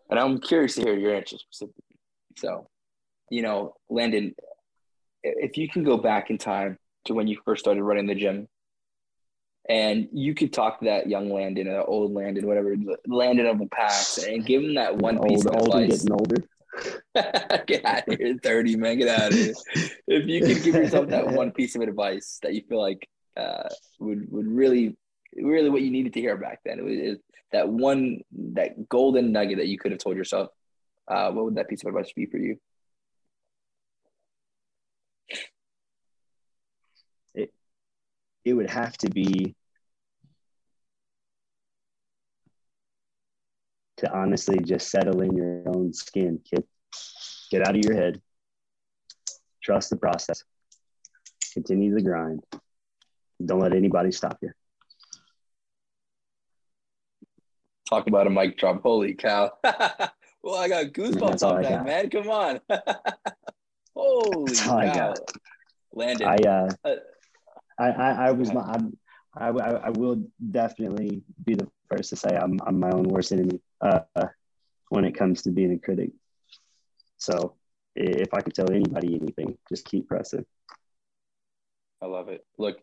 and 0.09 0.19
I'm 0.19 0.39
curious 0.39 0.75
to 0.75 0.81
hear 0.81 0.97
your 0.97 1.15
answer 1.15 1.37
specifically. 1.37 1.83
So, 2.37 2.67
you 3.29 3.41
know, 3.41 3.75
Landon, 3.89 4.35
if 5.23 5.57
you 5.57 5.69
can 5.69 5.83
go 5.83 5.97
back 5.97 6.29
in 6.29 6.37
time 6.37 6.77
to 7.05 7.13
when 7.13 7.27
you 7.27 7.39
first 7.45 7.61
started 7.61 7.83
running 7.83 8.07
the 8.07 8.15
gym, 8.15 8.47
and 9.69 10.09
you 10.11 10.33
could 10.33 10.51
talk 10.51 10.79
to 10.79 10.85
that 10.85 11.07
young 11.07 11.31
Landon 11.31 11.67
or 11.67 11.87
old 11.87 12.13
Landon, 12.13 12.47
whatever 12.47 12.75
Landon 13.07 13.45
of 13.45 13.59
the 13.59 13.67
past, 13.67 14.25
and 14.25 14.45
give 14.45 14.63
him 14.63 14.73
that 14.75 14.97
one 14.97 15.21
piece 15.21 15.45
of 15.45 15.55
advice. 15.55 16.03
Getting 16.03 16.11
older. 16.11 16.43
get 17.67 17.85
out 17.85 18.07
of 18.07 18.17
here, 18.17 18.37
thirty 18.41 18.75
man. 18.75 18.97
Get 18.97 19.07
out 19.07 19.31
of 19.31 19.37
here. 19.37 19.53
if 20.07 20.27
you 20.27 20.41
could 20.41 20.63
give 20.63 20.75
yourself 20.75 21.07
that 21.09 21.27
one 21.31 21.51
piece 21.51 21.75
of 21.75 21.81
advice 21.81 22.39
that 22.41 22.53
you 22.53 22.63
feel 22.67 22.81
like 22.81 23.07
uh, 23.37 23.69
would 23.99 24.31
would 24.31 24.47
really, 24.47 24.97
really 25.35 25.69
what 25.69 25.81
you 25.81 25.91
needed 25.91 26.13
to 26.13 26.19
hear 26.19 26.35
back 26.35 26.59
then, 26.65 26.79
it 26.79 26.83
was 26.83 27.17
that 27.51 27.69
one 27.69 28.21
that 28.31 28.89
golden 28.89 29.31
nugget 29.31 29.57
that 29.57 29.67
you 29.67 29.77
could 29.77 29.91
have 29.91 29.99
told 29.99 30.17
yourself 30.17 30.49
uh, 31.07 31.31
what 31.31 31.45
would 31.45 31.55
that 31.55 31.67
piece 31.67 31.83
of 31.83 31.87
advice 31.87 32.11
be 32.13 32.25
for 32.25 32.37
you 32.37 32.57
it 37.33 37.51
it 38.45 38.53
would 38.53 38.69
have 38.69 38.95
to 38.97 39.09
be 39.09 39.55
to 43.99 44.11
honestly 44.11 44.59
just 44.59 44.89
settle 44.89 45.21
in 45.21 45.35
your 45.35 45.63
own 45.67 45.93
skin 45.93 46.39
kid 46.49 46.63
get 47.51 47.67
out 47.67 47.75
of 47.75 47.83
your 47.83 47.95
head 47.95 48.21
trust 49.63 49.89
the 49.89 49.97
process 49.97 50.43
continue 51.53 51.93
the 51.93 52.01
grind 52.01 52.43
don't 53.45 53.59
let 53.59 53.73
anybody 53.73 54.11
stop 54.11 54.37
you 54.41 54.51
Talk 57.89 58.07
about 58.07 58.27
a 58.27 58.29
mic 58.29 58.55
drop. 58.55 58.83
Holy 58.83 59.15
cow. 59.15 59.51
well, 59.63 60.55
I 60.55 60.67
got 60.67 60.85
goosebumps 60.93 61.43
on 61.43 61.63
that, 61.63 61.83
man. 61.83 62.09
Come 62.11 62.29
on. 62.29 62.59
Holy 63.95 64.45
That's 64.45 64.61
cow. 64.61 64.77
I 64.77 64.85
got. 64.93 65.19
Landon. 65.91 66.27
I, 66.27 66.35
uh, 66.35 66.69
uh, 66.85 66.95
I, 67.79 67.87
I, 67.89 68.11
I 68.27 68.31
was, 68.31 68.51
I'm, 68.51 68.95
I, 69.35 69.47
I, 69.47 69.69
I, 69.87 69.89
will 69.89 70.23
definitely 70.51 71.23
be 71.43 71.55
the 71.55 71.67
first 71.89 72.11
to 72.11 72.15
say 72.15 72.29
I'm, 72.29 72.59
I'm 72.67 72.79
my 72.79 72.91
own 72.91 73.05
worst 73.05 73.31
enemy 73.31 73.59
uh, 73.81 73.99
when 74.89 75.05
it 75.05 75.15
comes 75.15 75.43
to 75.43 75.51
being 75.51 75.73
a 75.73 75.79
critic. 75.79 76.11
So 77.17 77.55
if 77.95 78.33
I 78.33 78.41
could 78.41 78.53
tell 78.53 78.71
anybody 78.71 79.15
anything, 79.15 79.57
just 79.67 79.85
keep 79.85 80.07
pressing. 80.07 80.45
I 82.01 82.05
love 82.05 82.29
it. 82.29 82.45
Look, 82.57 82.79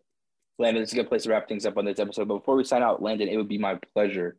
Landon, 0.58 0.82
this 0.82 0.90
is 0.90 0.94
a 0.94 0.96
good 0.96 1.08
place 1.08 1.24
to 1.24 1.30
wrap 1.30 1.48
things 1.48 1.66
up 1.66 1.76
on 1.76 1.84
this 1.84 1.98
episode. 1.98 2.28
But 2.28 2.38
before 2.38 2.56
we 2.56 2.64
sign 2.64 2.82
out, 2.82 3.02
Landon, 3.02 3.28
it 3.28 3.36
would 3.36 3.48
be 3.48 3.58
my 3.58 3.78
pleasure. 3.94 4.36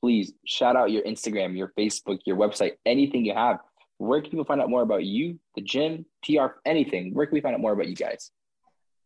Please 0.00 0.32
shout 0.44 0.76
out 0.76 0.90
your 0.90 1.02
Instagram, 1.02 1.56
your 1.56 1.72
Facebook, 1.78 2.20
your 2.26 2.36
website, 2.36 2.72
anything 2.84 3.24
you 3.24 3.34
have. 3.34 3.58
Where 3.98 4.20
can 4.20 4.30
people 4.30 4.44
find 4.44 4.60
out 4.60 4.70
more 4.70 4.82
about 4.82 5.04
you, 5.04 5.38
the 5.56 5.62
gym, 5.62 6.06
TR, 6.24 6.46
anything? 6.64 7.14
Where 7.14 7.26
can 7.26 7.34
we 7.34 7.40
find 7.40 7.54
out 7.54 7.60
more 7.60 7.72
about 7.72 7.88
you 7.88 7.96
guys? 7.96 8.30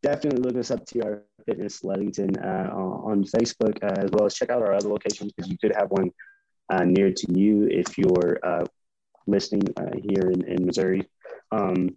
Definitely 0.02 0.40
look 0.40 0.56
us 0.56 0.70
up, 0.70 0.84
TR 0.84 1.22
Fitness 1.46 1.84
Ludington, 1.84 2.36
uh, 2.38 2.70
on 2.74 3.24
Facebook, 3.24 3.82
uh, 3.82 4.02
as 4.02 4.10
well 4.10 4.26
as 4.26 4.34
check 4.34 4.50
out 4.50 4.60
our 4.60 4.74
other 4.74 4.88
locations 4.88 5.32
because 5.32 5.50
you 5.50 5.56
could 5.56 5.74
have 5.74 5.90
one 5.90 6.10
uh, 6.72 6.84
near 6.84 7.12
to 7.12 7.26
you 7.38 7.68
if 7.70 7.98
you're 7.98 8.38
uh, 8.42 8.64
listening 9.26 9.62
uh, 9.76 9.90
here 10.02 10.30
in, 10.30 10.44
in 10.46 10.66
Missouri. 10.66 11.02
Um, 11.50 11.96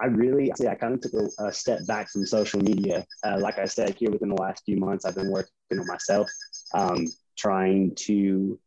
I 0.00 0.06
really, 0.06 0.52
I 0.52 0.74
kind 0.74 0.94
of 0.94 1.00
took 1.00 1.14
a, 1.14 1.46
a, 1.46 1.52
step 1.52 1.86
back 1.86 2.10
from 2.10 2.26
social 2.26 2.60
media. 2.60 3.06
Uh, 3.24 3.38
like 3.38 3.58
I 3.58 3.66
said, 3.66 3.94
here 3.94 4.10
within 4.10 4.30
the 4.30 4.42
last 4.42 4.64
few 4.64 4.76
months, 4.76 5.04
I've 5.04 5.14
been 5.14 5.30
working 5.30 5.50
on 5.72 5.86
myself, 5.86 6.30
um, 6.74 7.06
trying 7.36 7.94
to 8.06 8.58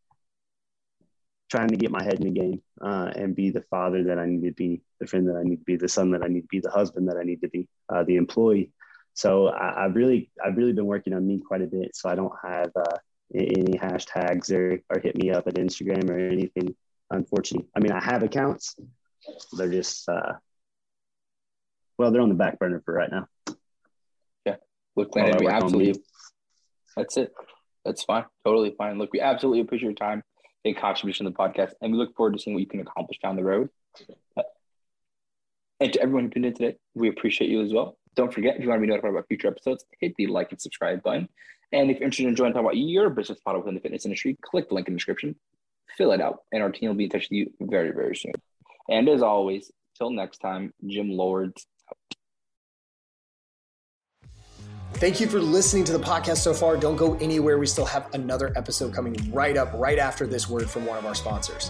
trying 1.50 1.68
to 1.68 1.76
get 1.76 1.92
my 1.92 2.04
head 2.04 2.16
in 2.16 2.34
the 2.34 2.40
game 2.40 2.62
uh, 2.82 3.12
and 3.16 3.36
be 3.36 3.52
the 3.52 3.62
father 3.62 4.04
that 4.04 4.18
I 4.18 4.26
need 4.26 4.44
to 4.46 4.52
be, 4.52 4.82
the 5.00 5.06
friend 5.06 5.28
that 5.28 5.36
I 5.36 5.44
need 5.44 5.58
to 5.58 5.64
be, 5.64 5.76
the 5.76 5.88
son 5.88 6.10
that 6.12 6.24
I 6.24 6.28
need 6.28 6.42
to 6.42 6.48
be, 6.48 6.60
the 6.60 6.72
husband 6.72 7.08
that 7.08 7.18
I 7.18 7.24
need 7.24 7.42
to 7.42 7.50
be, 7.50 7.68
uh, 7.88 8.04
the 8.04 8.16
employee. 8.16 8.72
So 9.14 9.50
I, 9.50 9.84
have 9.84 9.96
really, 9.96 10.32
I've 10.44 10.58
really 10.58 10.74
been 10.74 10.88
working 10.88 11.14
on 11.14 11.26
me 11.26 11.40
quite 11.40 11.62
a 11.62 11.68
bit. 11.68 11.96
So 11.96 12.10
I 12.10 12.16
don't 12.16 12.34
have 12.44 12.72
uh, 12.76 12.98
any 13.34 13.78
hashtags 13.78 14.52
or, 14.52 14.80
or 14.90 15.00
hit 15.00 15.16
me 15.16 15.32
up 15.32 15.48
at 15.48 15.56
Instagram 15.56 16.10
or 16.10 16.18
anything. 16.18 16.76
Unfortunately, 17.12 17.68
I 17.76 17.80
mean 17.80 17.92
I 17.92 18.04
have 18.04 18.24
accounts. 18.24 18.76
They're 19.54 19.72
just 19.72 20.08
uh, 20.08 20.34
well, 21.98 22.12
they're 22.12 22.22
on 22.22 22.30
the 22.30 22.36
back 22.36 22.60
burner 22.60 22.82
for 22.84 22.94
right 22.94 23.12
now. 23.12 23.28
Yeah. 24.46 24.56
Look, 24.96 25.16
Landon, 25.16 25.38
we 25.40 25.48
absolutely. 25.48 26.04
That's 26.98 27.18
it. 27.18 27.34
That's 27.84 28.04
fine. 28.04 28.26
Totally 28.44 28.74
fine. 28.78 28.98
Look, 28.98 29.14
we 29.14 29.22
absolutely 29.22 29.62
appreciate 29.62 29.88
your 29.88 29.94
time 29.94 30.24
and 30.66 30.76
contribution 30.76 31.26
to 31.26 31.32
the 31.32 31.38
podcast, 31.38 31.74
and 31.82 31.92
we 31.92 31.98
look 31.98 32.16
forward 32.16 32.34
to 32.34 32.40
seeing 32.40 32.56
what 32.56 32.62
you 32.62 32.68
can 32.68 32.80
accomplish 32.80 33.20
down 33.20 33.36
the 33.36 33.44
road. 33.44 33.70
And 35.80 35.92
to 35.94 36.02
everyone 36.02 36.26
who 36.26 36.30
tuned 36.32 36.46
in 36.46 36.54
today, 36.54 36.78
we 36.96 37.10
appreciate 37.10 37.50
you 37.50 37.62
as 37.62 37.74
well. 37.74 37.98
Don't 38.16 38.34
forget, 38.34 38.56
if 38.56 38.64
you 38.64 38.70
want 38.70 38.80
to 38.80 38.82
be 38.82 38.88
notified 38.88 39.12
about 39.12 39.28
future 39.28 39.50
episodes, 39.50 39.86
hit 40.00 40.14
the 40.18 40.28
like 40.28 40.52
and 40.52 40.60
subscribe 40.60 41.04
button. 41.04 41.28
And 41.72 41.90
if 41.90 41.98
you're 41.98 42.06
interested 42.06 42.28
in 42.28 42.36
joining 42.36 42.54
talk 42.54 42.62
about 42.62 42.78
your 42.78 43.10
business 43.10 43.40
model 43.46 43.62
within 43.62 43.76
the 43.76 43.82
fitness 43.82 44.06
industry, 44.06 44.38
click 44.42 44.70
the 44.70 44.76
link 44.76 44.88
in 44.88 44.94
the 44.94 44.98
description, 44.98 45.36
fill 45.98 46.12
it 46.12 46.22
out, 46.22 46.44
and 46.52 46.62
our 46.62 46.72
team 46.72 46.90
will 46.90 46.96
be 46.96 47.06
in 47.06 47.10
touch 47.10 47.24
with 47.24 47.32
you 47.32 47.54
very, 47.60 47.92
very 47.92 48.16
soon. 48.16 48.34
And 48.90 49.10
as 49.10 49.22
always, 49.22 49.72
till 49.98 50.12
next 50.12 50.38
time, 50.38 50.74
Gym 50.86 51.10
Lords 51.10 51.66
Thank 54.96 55.20
you 55.20 55.28
for 55.28 55.42
listening 55.42 55.84
to 55.86 55.92
the 55.92 56.00
podcast 56.00 56.38
so 56.38 56.54
far. 56.54 56.78
Don't 56.78 56.96
go 56.96 57.16
anywhere. 57.16 57.58
We 57.58 57.68
still 57.68 57.86
have 57.86 58.08
another 58.14 58.54
episode 58.56 58.94
coming 58.94 59.30
right 59.34 59.58
up, 59.58 59.74
right 59.74 60.00
after 60.00 60.26
this 60.26 60.50
word 60.50 60.70
from 60.70 60.86
one 60.86 60.98
of 60.98 61.06
our 61.06 61.14
sponsors. 61.14 61.70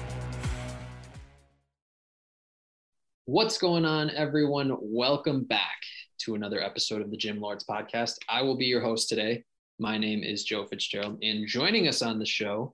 What's 3.25 3.59
going 3.59 3.85
on, 3.85 4.09
everyone? 4.09 4.75
Welcome 4.81 5.43
back 5.43 5.77
to 6.21 6.33
another 6.33 6.59
episode 6.59 7.03
of 7.03 7.11
the 7.11 7.17
Gym 7.17 7.39
Lords 7.39 7.63
podcast. 7.63 8.15
I 8.27 8.41
will 8.41 8.57
be 8.57 8.65
your 8.65 8.81
host 8.81 9.09
today. 9.09 9.43
My 9.77 9.95
name 9.95 10.23
is 10.23 10.43
Joe 10.43 10.65
Fitzgerald, 10.65 11.19
and 11.21 11.47
joining 11.47 11.87
us 11.87 12.01
on 12.01 12.17
the 12.17 12.25
show 12.25 12.73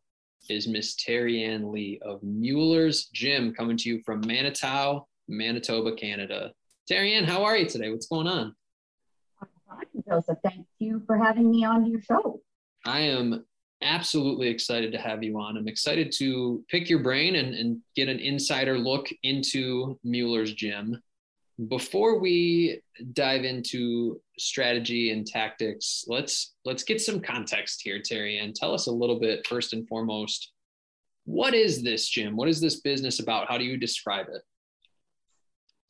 is 0.50 0.66
Miss 0.66 0.96
Terriane 0.96 1.70
Lea 1.70 2.00
of 2.02 2.24
Mueller's 2.24 3.08
Gym, 3.08 3.54
coming 3.54 3.76
to 3.76 3.90
you 3.90 4.02
from 4.06 4.22
Manitou, 4.22 5.02
Manitoba, 5.28 5.94
Canada. 5.96 6.54
Terry 6.88 7.14
Ann, 7.14 7.26
how 7.26 7.44
are 7.44 7.58
you 7.58 7.68
today? 7.68 7.92
What's 7.92 8.08
going 8.08 8.28
on? 8.28 8.56
Joseph. 10.08 10.38
Thank 10.46 10.66
you 10.80 11.04
for 11.06 11.18
having 11.18 11.52
me 11.52 11.66
on 11.66 11.86
your 11.86 12.02
show. 12.02 12.40
I 12.86 13.02
am 13.02 13.46
absolutely 13.82 14.48
excited 14.48 14.92
to 14.92 14.98
have 14.98 15.24
you 15.24 15.40
on. 15.40 15.58
I'm 15.58 15.68
excited 15.68 16.12
to 16.18 16.64
pick 16.70 16.90
your 16.90 17.00
brain 17.00 17.36
and, 17.36 17.54
and 17.54 17.80
get 17.96 18.10
an 18.10 18.20
insider 18.20 18.78
look 18.78 19.10
into 19.24 20.00
Mueller's 20.04 20.54
gym. 20.54 21.02
Before 21.70 22.20
we 22.20 22.82
dive 23.14 23.44
into 23.44 24.22
strategy 24.38 25.12
and 25.12 25.26
tactics, 25.26 26.06
let's 26.08 26.54
let's 26.66 26.84
get 26.84 27.02
some 27.02 27.20
context 27.20 27.82
here, 27.84 28.00
Terry, 28.00 28.38
and 28.38 28.54
tell 28.54 28.74
us 28.74 28.86
a 28.86 28.92
little 28.92 29.20
bit 29.20 29.46
first 29.48 29.74
and 29.74 29.88
foremost. 29.88 30.52
What 31.26 31.56
is 31.56 31.84
this 31.84 32.08
gym? 32.08 32.36
What 32.36 32.48
is 32.48 32.62
this 32.62 32.80
business 32.82 33.20
about? 33.20 33.48
How 33.50 33.58
do 33.58 33.64
you 33.64 33.78
describe 33.78 34.28
it? 34.32 34.42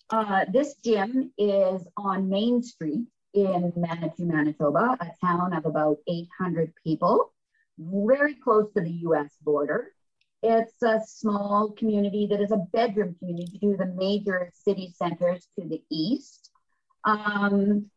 Uh, 0.10 0.46
this 0.52 0.76
gym 0.86 1.34
is 1.38 1.86
on 1.98 2.30
Main 2.30 2.64
Street 2.64 3.06
in 3.34 3.74
Manitou, 3.76 4.26
Manitoba, 4.26 4.98
a 5.02 5.12
town 5.24 5.54
of 5.54 5.66
about 5.66 5.98
800 6.08 6.74
people, 6.84 7.34
very 7.78 8.36
close 8.36 8.72
to 8.74 8.82
the 8.82 8.92
US 8.92 9.30
border. 9.42 9.92
It's 10.44 10.82
a 10.84 11.02
small 11.06 11.72
community 11.72 12.28
that 12.28 12.42
is 12.42 12.52
a 12.52 12.66
bedroom 12.74 13.16
community 13.20 13.58
to 13.60 13.76
the 13.78 13.88
major 13.88 14.52
city 14.54 14.94
centers 14.96 15.48
to 15.60 15.68
the 15.68 15.82
east. 15.90 16.52
Um, 17.04 17.90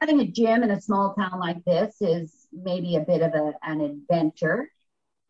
having 0.00 0.20
a 0.20 0.26
gym 0.26 0.62
in 0.62 0.70
a 0.70 0.80
small 0.80 1.14
town 1.14 1.38
like 1.38 1.64
this 1.64 1.96
is 2.00 2.46
maybe 2.52 2.96
a 2.96 3.00
bit 3.00 3.22
of 3.22 3.34
a, 3.34 3.54
an 3.62 3.80
adventure. 3.80 4.70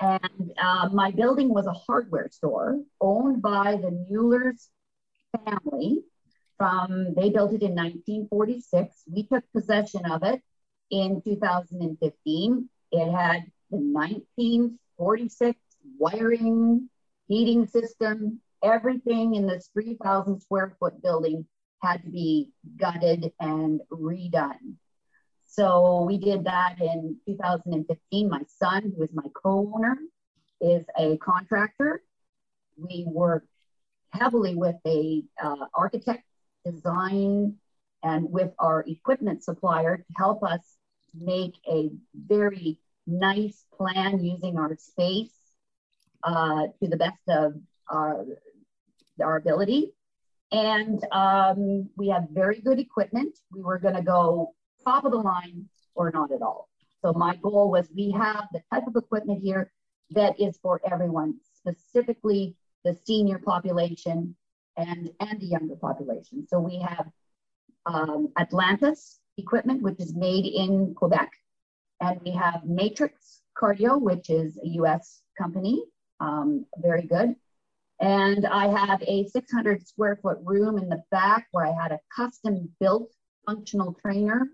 And 0.00 0.52
uh, 0.60 0.88
my 0.92 1.10
building 1.10 1.52
was 1.52 1.66
a 1.66 1.72
hardware 1.72 2.30
store 2.30 2.80
owned 3.00 3.42
by 3.42 3.76
the 3.76 3.90
Muellers 3.90 4.68
family 5.44 6.02
from, 6.56 7.14
they 7.14 7.30
built 7.30 7.52
it 7.52 7.62
in 7.62 7.74
1946. 7.74 9.02
We 9.10 9.26
took 9.26 9.44
possession 9.52 10.10
of 10.10 10.22
it 10.22 10.42
in 10.90 11.22
2015. 11.22 12.68
It 12.92 13.10
had 13.10 13.44
the 13.70 13.78
1946 13.78 15.58
wiring, 15.98 16.88
heating 17.28 17.66
system, 17.66 18.40
everything 18.62 19.34
in 19.34 19.46
this 19.46 19.70
3,000 19.72 20.40
square 20.40 20.76
foot 20.78 21.02
building 21.02 21.46
had 21.82 22.02
to 22.04 22.10
be 22.10 22.50
gutted 22.76 23.32
and 23.40 23.80
redone. 23.90 24.74
So 25.46 26.04
we 26.06 26.18
did 26.18 26.44
that 26.44 26.76
in 26.80 27.16
2015. 27.26 28.28
My 28.28 28.42
son, 28.46 28.92
who 28.96 29.02
is 29.02 29.10
my 29.12 29.26
co 29.34 29.72
owner, 29.74 29.96
is 30.60 30.84
a 30.98 31.16
contractor. 31.18 32.02
We 32.76 33.04
worked 33.08 33.48
heavily 34.10 34.54
with 34.54 34.76
a 34.86 35.22
uh, 35.42 35.66
architect 35.74 36.24
design 36.64 37.56
and 38.02 38.30
with 38.30 38.52
our 38.58 38.84
equipment 38.86 39.42
supplier 39.42 39.98
to 39.98 40.04
help 40.16 40.42
us 40.44 40.60
make 41.14 41.54
a 41.68 41.90
very 42.14 42.78
nice 43.06 43.64
plan 43.76 44.22
using 44.22 44.58
our 44.58 44.76
space 44.76 45.32
uh, 46.22 46.66
to 46.82 46.88
the 46.88 46.96
best 46.96 47.22
of 47.28 47.54
our, 47.88 48.24
our 49.22 49.36
ability. 49.36 49.92
And 50.52 51.04
um, 51.12 51.88
we 51.96 52.08
have 52.08 52.28
very 52.30 52.60
good 52.60 52.78
equipment. 52.78 53.38
We 53.52 53.62
were 53.62 53.78
going 53.78 53.94
to 53.94 54.02
go 54.02 54.54
top 54.84 55.04
of 55.04 55.12
the 55.12 55.18
line 55.18 55.68
or 55.94 56.10
not 56.10 56.32
at 56.32 56.42
all. 56.42 56.68
So 57.02 57.12
my 57.12 57.36
goal 57.36 57.70
was 57.70 57.88
we 57.94 58.10
have 58.12 58.46
the 58.52 58.62
type 58.72 58.86
of 58.86 58.96
equipment 58.96 59.42
here 59.42 59.72
that 60.10 60.38
is 60.40 60.58
for 60.60 60.80
everyone, 60.90 61.36
specifically 61.54 62.56
the 62.84 62.96
senior 63.04 63.38
population 63.38 64.34
and, 64.76 65.10
and 65.20 65.40
the 65.40 65.46
younger 65.46 65.76
population. 65.76 66.46
So 66.48 66.58
we 66.58 66.78
have 66.80 67.06
um, 67.86 68.28
Atlantis 68.38 69.19
equipment, 69.36 69.82
which 69.82 70.00
is 70.00 70.14
made 70.14 70.46
in 70.46 70.94
Quebec. 70.94 71.30
And 72.00 72.20
we 72.24 72.30
have 72.32 72.64
Matrix 72.64 73.42
Cardio, 73.56 74.00
which 74.00 74.30
is 74.30 74.58
a 74.58 74.68
US 74.80 75.22
company, 75.36 75.82
um, 76.20 76.66
very 76.78 77.02
good. 77.02 77.34
And 78.00 78.46
I 78.46 78.68
have 78.68 79.02
a 79.02 79.26
600 79.26 79.86
square 79.86 80.18
foot 80.22 80.38
room 80.42 80.78
in 80.78 80.88
the 80.88 81.02
back 81.10 81.48
where 81.52 81.66
I 81.66 81.82
had 81.82 81.92
a 81.92 82.00
custom 82.14 82.70
built 82.80 83.12
functional 83.46 83.94
trainer 84.00 84.48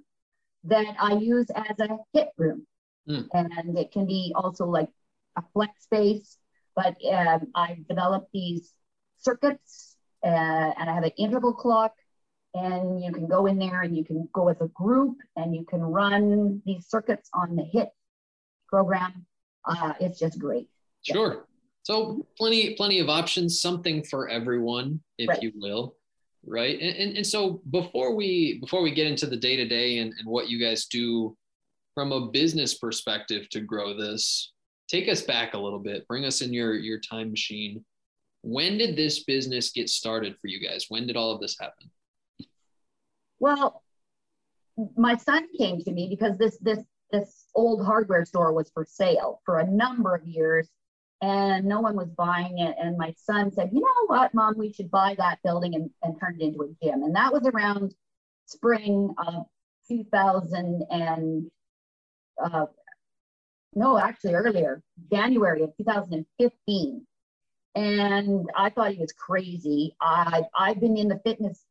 that 0.65 0.97
I 1.01 1.15
use 1.15 1.47
as 1.55 1.77
a 1.79 1.99
HIIT 2.15 2.29
room. 2.37 2.67
Mm. 3.09 3.29
And 3.33 3.79
it 3.79 3.93
can 3.93 4.07
be 4.07 4.33
also 4.35 4.67
like 4.67 4.89
a 5.37 5.43
flex 5.53 5.85
space, 5.85 6.39
but 6.75 6.97
um, 7.09 7.47
I've 7.55 7.87
developed 7.87 8.31
these 8.33 8.73
circuits 9.19 9.97
uh, 10.25 10.29
and 10.79 10.91
I 10.91 10.95
have 10.95 11.05
an 11.05 11.13
interval 11.17 11.55
clock 11.55 11.93
and 12.57 13.03
you 13.05 13.13
can 13.13 13.27
go 13.27 13.47
in 13.47 13.59
there 13.59 13.83
and 13.83 13.97
you 13.97 14.05
can 14.05 14.29
go 14.33 14.49
as 14.49 14.57
a 14.61 14.69
group 14.69 15.17
and 15.37 15.55
you 15.55 15.65
can 15.65 15.83
run 15.83 16.63
these 16.65 16.87
circuits 16.89 17.29
on 17.35 17.55
the 17.55 17.63
HIIT 17.63 17.91
program. 18.69 19.27
Uh, 19.65 19.93
it's 20.01 20.19
just 20.19 20.39
great. 20.39 20.69
Sure. 21.03 21.33
Yeah. 21.35 21.41
So 21.83 22.27
plenty, 22.37 22.75
plenty 22.75 22.99
of 22.99 23.09
options, 23.09 23.61
something 23.61 24.03
for 24.03 24.29
everyone, 24.29 25.01
if 25.19 25.29
right. 25.29 25.43
you 25.43 25.53
will. 25.55 25.97
Right. 26.45 26.81
And, 26.81 26.97
and, 26.97 27.17
and 27.19 27.27
so 27.27 27.61
before 27.71 28.15
we 28.15 28.59
before 28.61 28.83
we 28.83 28.93
get 28.93 29.07
into 29.07 29.27
the 29.27 29.37
day 29.37 29.57
to 29.57 29.67
day 29.67 29.99
and 29.99 30.15
what 30.25 30.49
you 30.49 30.59
guys 30.59 30.87
do 30.87 31.37
from 31.95 32.13
a 32.13 32.31
business 32.31 32.75
perspective 32.75 33.49
to 33.51 33.61
grow 33.61 33.97
this, 33.97 34.53
take 34.89 35.09
us 35.09 35.23
back 35.23 35.55
a 35.55 35.59
little 35.59 35.79
bit. 35.81 36.07
Bring 36.09 36.25
us 36.25 36.41
in 36.41 36.53
your 36.53 36.75
your 36.75 37.01
time 37.01 37.31
machine. 37.31 37.85
When 38.43 38.79
did 38.79 38.97
this 38.97 39.25
business 39.25 39.71
get 39.71 39.91
started 39.91 40.37
for 40.41 40.47
you 40.47 40.61
guys? 40.61 40.87
When 40.89 41.07
did 41.07 41.17
all 41.17 41.33
of 41.33 41.41
this 41.41 41.57
happen? 41.61 41.91
Well, 43.39 43.83
my 44.97 45.17
son 45.17 45.47
came 45.59 45.81
to 45.83 45.93
me 45.93 46.09
because 46.09 46.37
this 46.39 46.59
this 46.59 46.81
this 47.13 47.47
old 47.55 47.85
hardware 47.85 48.25
store 48.25 48.53
was 48.53 48.71
for 48.71 48.85
sale 48.85 49.41
for 49.45 49.59
a 49.59 49.71
number 49.71 50.15
of 50.15 50.27
years 50.27 50.69
and 51.23 51.65
no 51.65 51.81
one 51.81 51.97
was 51.97 52.09
buying 52.11 52.59
it. 52.59 52.77
And 52.81 52.99
my 52.99 53.15
son 53.17 53.53
said, 53.53 53.71
You 53.73 53.81
know 53.81 54.07
what, 54.07 54.35
mom, 54.35 54.59
we 54.59 54.73
should 54.73 54.91
buy 54.91 55.15
that 55.19 55.39
building 55.43 55.75
and, 55.75 55.91
and 56.03 56.19
turn 56.21 56.37
it 56.39 56.45
into 56.45 56.63
a 56.63 56.69
gym. 56.83 57.03
And 57.03 57.15
that 57.15 57.33
was 57.33 57.47
around 57.47 57.95
spring 58.47 59.15
of 59.19 59.47
2000 59.89 60.85
and 60.91 61.51
uh, 62.43 62.67
no, 63.75 63.99
actually 63.99 64.35
earlier, 64.35 64.83
January 65.11 65.63
of 65.63 65.77
2015. 65.77 67.07
And 67.75 68.51
I 68.57 68.71
thought 68.71 68.93
he 68.93 69.01
was 69.01 69.13
crazy. 69.13 69.95
I, 70.01 70.43
I've 70.59 70.81
been 70.81 70.97
in 70.97 71.09
the 71.09 71.21
fitness 71.25 71.63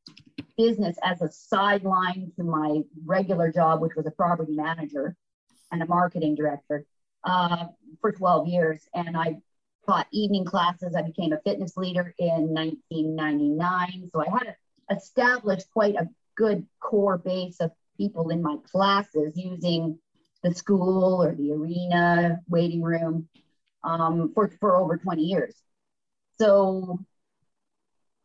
business 0.58 0.98
as 1.04 1.22
a 1.22 1.32
sideline 1.32 2.32
to 2.38 2.44
my 2.44 2.82
regular 3.06 3.52
job, 3.52 3.82
which 3.82 3.96
was 3.96 4.06
a 4.06 4.12
property 4.12 4.54
manager 4.54 5.16
and 5.72 5.82
a 5.82 5.86
marketing 5.86 6.36
director 6.36 6.86
uh, 7.24 7.66
for 8.02 8.12
12 8.12 8.48
years. 8.48 8.88
And 8.94 9.18
I 9.18 9.38
taught 9.86 10.08
evening 10.12 10.46
classes. 10.46 10.96
I 10.96 11.02
became 11.02 11.34
a 11.34 11.42
fitness 11.42 11.78
leader 11.78 12.14
in 12.18 12.54
1999. 12.54 14.10
So 14.14 14.22
I 14.22 14.30
had 14.30 14.56
established 14.96 15.68
quite 15.72 15.96
a 15.96 16.10
good 16.36 16.66
core 16.80 17.18
base 17.18 17.60
of 17.60 17.72
people 17.98 18.30
in 18.30 18.42
my 18.42 18.58
classes 18.72 19.34
using 19.36 20.00
the 20.44 20.54
school 20.54 21.24
or 21.24 21.34
the 21.34 21.54
arena 21.54 22.40
waiting 22.48 22.82
room 22.82 23.28
um, 23.84 24.32
for, 24.34 24.52
for 24.60 24.76
over 24.76 24.98
20 24.98 25.22
years. 25.22 25.56
So 26.40 27.00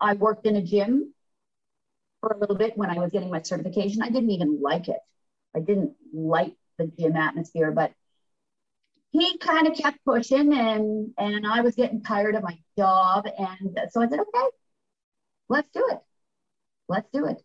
I 0.00 0.14
worked 0.14 0.46
in 0.46 0.56
a 0.56 0.62
gym 0.62 1.14
for 2.20 2.30
a 2.30 2.38
little 2.38 2.56
bit 2.56 2.76
when 2.76 2.90
I 2.90 2.98
was 2.98 3.12
getting 3.12 3.30
my 3.30 3.42
certification. 3.42 4.02
I 4.02 4.10
didn't 4.10 4.30
even 4.30 4.60
like 4.60 4.88
it. 4.88 5.00
I 5.54 5.60
didn't 5.60 5.94
like 6.12 6.54
the 6.78 6.86
gym 6.98 7.16
atmosphere, 7.16 7.72
but 7.72 7.92
he 9.12 9.38
kind 9.38 9.66
of 9.66 9.74
kept 9.74 10.04
pushing 10.04 10.54
and 10.54 11.12
and 11.18 11.46
I 11.46 11.62
was 11.62 11.74
getting 11.74 12.02
tired 12.02 12.36
of 12.36 12.42
my 12.42 12.58
job. 12.78 13.26
And 13.26 13.78
so 13.90 14.00
I 14.00 14.08
said, 14.08 14.20
okay, 14.20 14.46
let's 15.48 15.68
do 15.72 15.86
it. 15.90 15.98
Let's 16.88 17.08
do 17.12 17.26
it. 17.26 17.42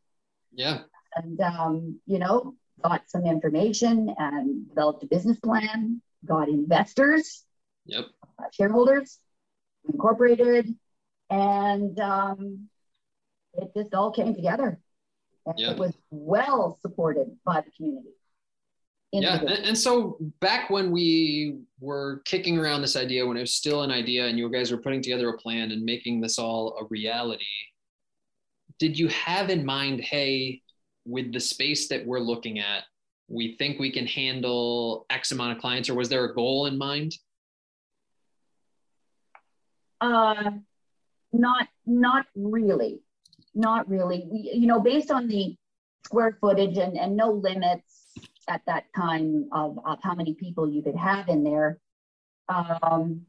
Yeah. 0.53 0.81
And 1.15 1.39
um, 1.41 1.99
you 2.05 2.19
know, 2.19 2.55
got 2.83 3.09
some 3.09 3.25
information 3.25 4.13
and 4.17 4.67
developed 4.67 5.03
a 5.03 5.07
business 5.07 5.39
plan, 5.39 6.01
got 6.25 6.49
investors, 6.49 7.43
yep, 7.85 8.05
uh, 8.39 8.45
shareholders, 8.51 9.19
incorporated, 9.87 10.75
and 11.29 11.99
um, 11.99 12.69
it 13.57 13.71
just 13.75 13.93
all 13.93 14.11
came 14.11 14.35
together. 14.35 14.79
And 15.45 15.59
yep. 15.59 15.73
It 15.73 15.77
was 15.77 15.93
well 16.09 16.79
supported 16.81 17.27
by 17.45 17.61
the 17.61 17.71
community 17.77 18.15
yeah 19.21 19.39
and, 19.39 19.49
and, 19.49 19.77
so 19.77 20.17
back 20.39 20.69
when 20.69 20.91
we 20.91 21.59
were 21.79 22.21
kicking 22.25 22.57
around 22.57 22.81
this 22.81 22.95
idea 22.95 23.25
when 23.25 23.37
it 23.37 23.41
was 23.41 23.53
still 23.53 23.83
an 23.83 23.91
idea 23.91 24.25
and 24.25 24.37
you 24.37 24.49
guys 24.49 24.71
were 24.71 24.77
putting 24.77 25.01
together 25.01 25.29
a 25.29 25.37
plan 25.37 25.71
and 25.71 25.83
making 25.83 26.21
this 26.21 26.39
all 26.39 26.77
a 26.79 26.85
reality 26.89 27.45
did 28.79 28.97
you 28.97 29.07
have 29.09 29.49
in 29.49 29.65
mind 29.65 30.01
hey 30.01 30.61
with 31.05 31.31
the 31.33 31.39
space 31.39 31.87
that 31.87 32.05
we're 32.05 32.19
looking 32.19 32.59
at 32.59 32.83
we 33.27 33.55
think 33.57 33.79
we 33.79 33.91
can 33.91 34.05
handle 34.05 35.05
x 35.09 35.31
amount 35.31 35.55
of 35.55 35.59
clients 35.59 35.89
or 35.89 35.95
was 35.95 36.09
there 36.09 36.25
a 36.25 36.33
goal 36.33 36.65
in 36.65 36.77
mind 36.77 37.13
uh 40.01 40.51
not 41.31 41.67
not 41.85 42.25
really 42.35 42.99
not 43.55 43.89
really 43.89 44.27
you 44.31 44.67
know 44.67 44.79
based 44.79 45.11
on 45.11 45.27
the 45.27 45.55
square 46.05 46.37
footage 46.39 46.77
and, 46.77 46.97
and 46.97 47.17
no 47.17 47.31
limits 47.31 48.05
at 48.47 48.61
that 48.67 48.85
time 48.95 49.49
of, 49.51 49.79
of 49.85 49.97
how 50.03 50.13
many 50.13 50.35
people 50.35 50.69
you 50.69 50.81
could 50.81 50.95
have 50.95 51.27
in 51.29 51.43
there. 51.43 51.79
Um, 52.47 53.21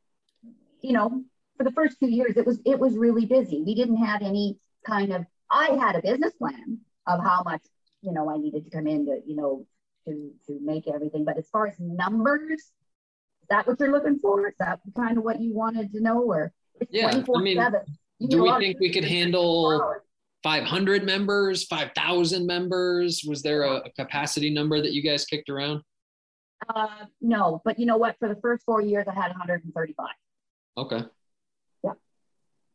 you 0.83 0.93
know, 0.93 1.25
for 1.57 1.65
the 1.65 1.73
first 1.73 1.99
two 1.99 2.09
years, 2.09 2.37
it 2.37 2.47
was 2.47 2.61
it 2.67 2.79
was 2.79 2.97
really 2.97 3.25
busy. 3.25 3.63
We 3.63 3.75
didn't 3.75 3.97
have 3.97 4.23
any 4.23 4.59
kind 4.85 5.13
of. 5.13 5.25
I 5.51 5.71
had 5.81 5.97
a 5.97 6.03
business 6.03 6.35
plan 6.35 6.81
of 7.07 7.21
how 7.23 7.43
much 7.45 7.63
you 8.03 8.13
know 8.13 8.31
I 8.31 8.37
needed 8.37 8.65
to 8.65 8.71
come 8.71 8.87
in 8.87 9.07
to 9.07 9.21
you 9.27 9.37
know 9.37 9.67
to 10.07 10.31
to 10.47 10.59
make 10.63 10.87
everything. 10.87 11.25
But 11.25 11.39
as 11.39 11.49
far 11.49 11.67
as 11.67 11.75
numbers, 11.81 12.61
is 12.61 13.49
that 13.49 13.67
what 13.67 13.81
you're 13.81 13.91
looking 13.91 14.19
for? 14.19 14.49
Is 14.49 14.55
that 14.59 14.81
kind 14.95 15.17
of 15.17 15.25
what 15.25 15.41
you 15.41 15.55
wanted 15.55 15.93
to 15.93 16.01
know? 16.01 16.23
Or 16.23 16.53
yeah, 16.91 17.09
I 17.09 17.41
mean, 17.41 17.63
do 18.29 18.43
we 18.43 18.53
think 18.59 18.81
we 18.81 18.93
could 18.93 19.05
handle 19.05 19.95
500 20.43 21.05
members, 21.05 21.65
5,000 21.65 22.47
members? 22.47 23.25
Was 23.27 23.43
there 23.43 23.63
a, 23.63 23.77
a, 23.77 23.91
capacity 23.91 24.51
number 24.51 24.81
that 24.81 24.93
you 24.93 25.03
guys 25.03 25.25
kicked 25.25 25.49
around? 25.49 25.83
Uh, 26.69 27.07
no, 27.21 27.61
but 27.65 27.79
you 27.79 27.87
know 27.87 27.97
what? 27.97 28.17
For 28.19 28.29
the 28.29 28.37
first 28.41 28.65
four 28.65 28.81
years, 28.81 29.07
I 29.09 29.15
had 29.15 29.29
135. 29.29 30.07
Okay. 30.79 31.03
Yeah. 31.85 31.91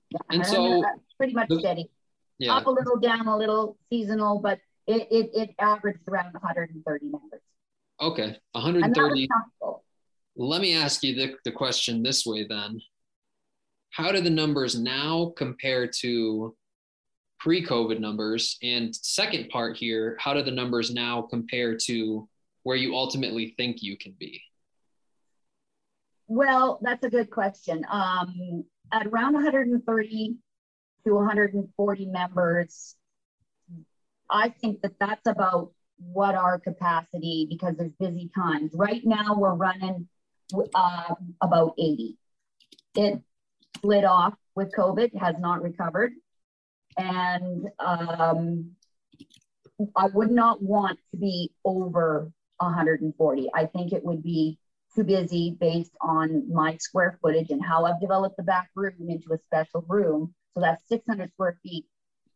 yeah. 0.09 0.20
And 0.30 0.45
so 0.45 0.84
pretty 1.18 1.34
much 1.34 1.49
the, 1.49 1.59
steady. 1.59 1.89
Yeah. 2.39 2.55
Up 2.55 2.66
a 2.66 2.72
little, 2.72 2.97
down 2.97 3.28
a 3.28 3.38
little, 3.38 3.78
seasonal, 3.89 4.39
but 4.39 4.59
it, 4.88 5.07
it, 5.12 5.30
it 5.34 5.55
averaged 5.59 5.99
around 6.07 6.34
130 6.34 7.05
members. 7.05 7.41
Okay. 8.01 8.38
130. 8.53 9.28
Let 10.36 10.62
me 10.62 10.76
ask 10.76 11.03
you 11.03 11.16
the, 11.16 11.36
the 11.45 11.51
question 11.51 12.01
this 12.01 12.26
way 12.26 12.45
then. 12.47 12.82
How 13.91 14.12
do 14.12 14.22
the 14.22 14.30
numbers 14.30 14.80
now 14.80 15.34
compare 15.36 15.88
to 15.99 16.55
pre-COVID 17.41 17.99
numbers? 17.99 18.57
And 18.61 18.95
second 18.95 19.49
part 19.49 19.75
here, 19.75 20.15
how 20.19 20.33
do 20.33 20.43
the 20.43 20.51
numbers 20.51 20.93
now 20.93 21.23
compare 21.23 21.75
to 21.85 22.27
where 22.63 22.77
you 22.77 22.95
ultimately 22.95 23.53
think 23.57 23.81
you 23.81 23.97
can 23.97 24.15
be? 24.19 24.41
Well, 26.27 26.79
that's 26.81 27.03
a 27.03 27.09
good 27.09 27.29
question. 27.29 27.83
Um, 27.89 28.63
at 28.91 29.07
around 29.07 29.33
130 29.33 30.35
to 31.05 31.15
140 31.15 32.05
members, 32.05 32.95
I 34.29 34.49
think 34.49 34.81
that 34.81 34.93
that's 34.99 35.27
about 35.27 35.71
what 35.97 36.35
our 36.35 36.59
capacity 36.59 37.47
because 37.49 37.75
there's 37.75 37.91
busy 37.99 38.29
times. 38.35 38.71
Right 38.73 39.01
now, 39.03 39.35
we're 39.35 39.55
running 39.55 40.07
uh, 40.75 41.15
about 41.41 41.73
80. 41.77 42.17
It 42.95 43.21
slid 43.81 44.03
off 44.03 44.35
with 44.55 44.71
COVID, 44.75 45.19
has 45.19 45.35
not 45.39 45.63
recovered 45.63 46.13
and 46.97 47.67
um, 47.79 48.71
I 49.95 50.07
would 50.07 50.31
not 50.31 50.61
want 50.61 50.99
to 51.11 51.17
be 51.17 51.51
over 51.65 52.31
140. 52.57 53.49
I 53.53 53.65
think 53.65 53.93
it 53.93 54.03
would 54.03 54.23
be 54.23 54.57
too 54.95 55.03
busy 55.03 55.57
based 55.59 55.93
on 56.01 56.51
my 56.51 56.77
square 56.77 57.17
footage 57.21 57.49
and 57.49 57.63
how 57.63 57.85
I've 57.85 58.01
developed 58.01 58.37
the 58.37 58.43
back 58.43 58.69
room 58.75 58.93
into 59.09 59.33
a 59.33 59.37
special 59.37 59.85
room. 59.87 60.33
So 60.53 60.61
that's 60.61 60.87
600 60.89 61.31
square 61.31 61.57
feet 61.63 61.85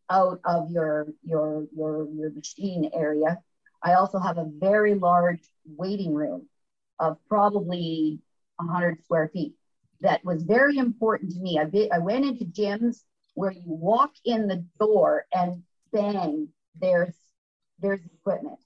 out 0.10 0.40
of 0.46 0.72
your 0.72 1.08
your 1.24 1.66
your 1.76 2.08
your 2.12 2.32
machine 2.32 2.90
area. 2.94 3.40
I 3.84 3.94
also 3.94 4.20
have 4.20 4.38
a 4.38 4.50
very 4.50 4.96
large 4.96 5.42
waiting 5.66 6.14
room 6.14 6.48
of 7.00 7.18
probably 7.28 8.20
100 8.58 9.04
square 9.04 9.30
feet. 9.34 9.54
That 10.02 10.24
was 10.24 10.44
very 10.44 10.78
important 10.78 11.32
to 11.34 11.40
me. 11.40 11.60
I, 11.60 11.90
I 11.94 12.00
went 12.00 12.26
into 12.26 12.46
gyms 12.46 13.02
where 13.36 13.52
you 13.52 13.62
walk 13.66 14.12
in 14.26 14.48
the 14.48 14.66
door 14.80 15.26
and 15.34 15.64
bang, 15.94 16.50
there's 16.80 17.14
there's 17.80 18.02
equipment. 18.06 18.60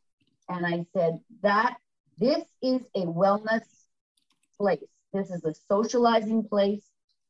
And 0.47 0.65
I 0.65 0.86
said 0.93 1.20
that 1.41 1.78
this 2.17 2.43
is 2.61 2.82
a 2.95 3.05
wellness 3.05 3.65
place. 4.59 4.80
This 5.13 5.30
is 5.32 5.43
a 5.43 5.53
socializing 5.67 6.47
place. 6.47 6.84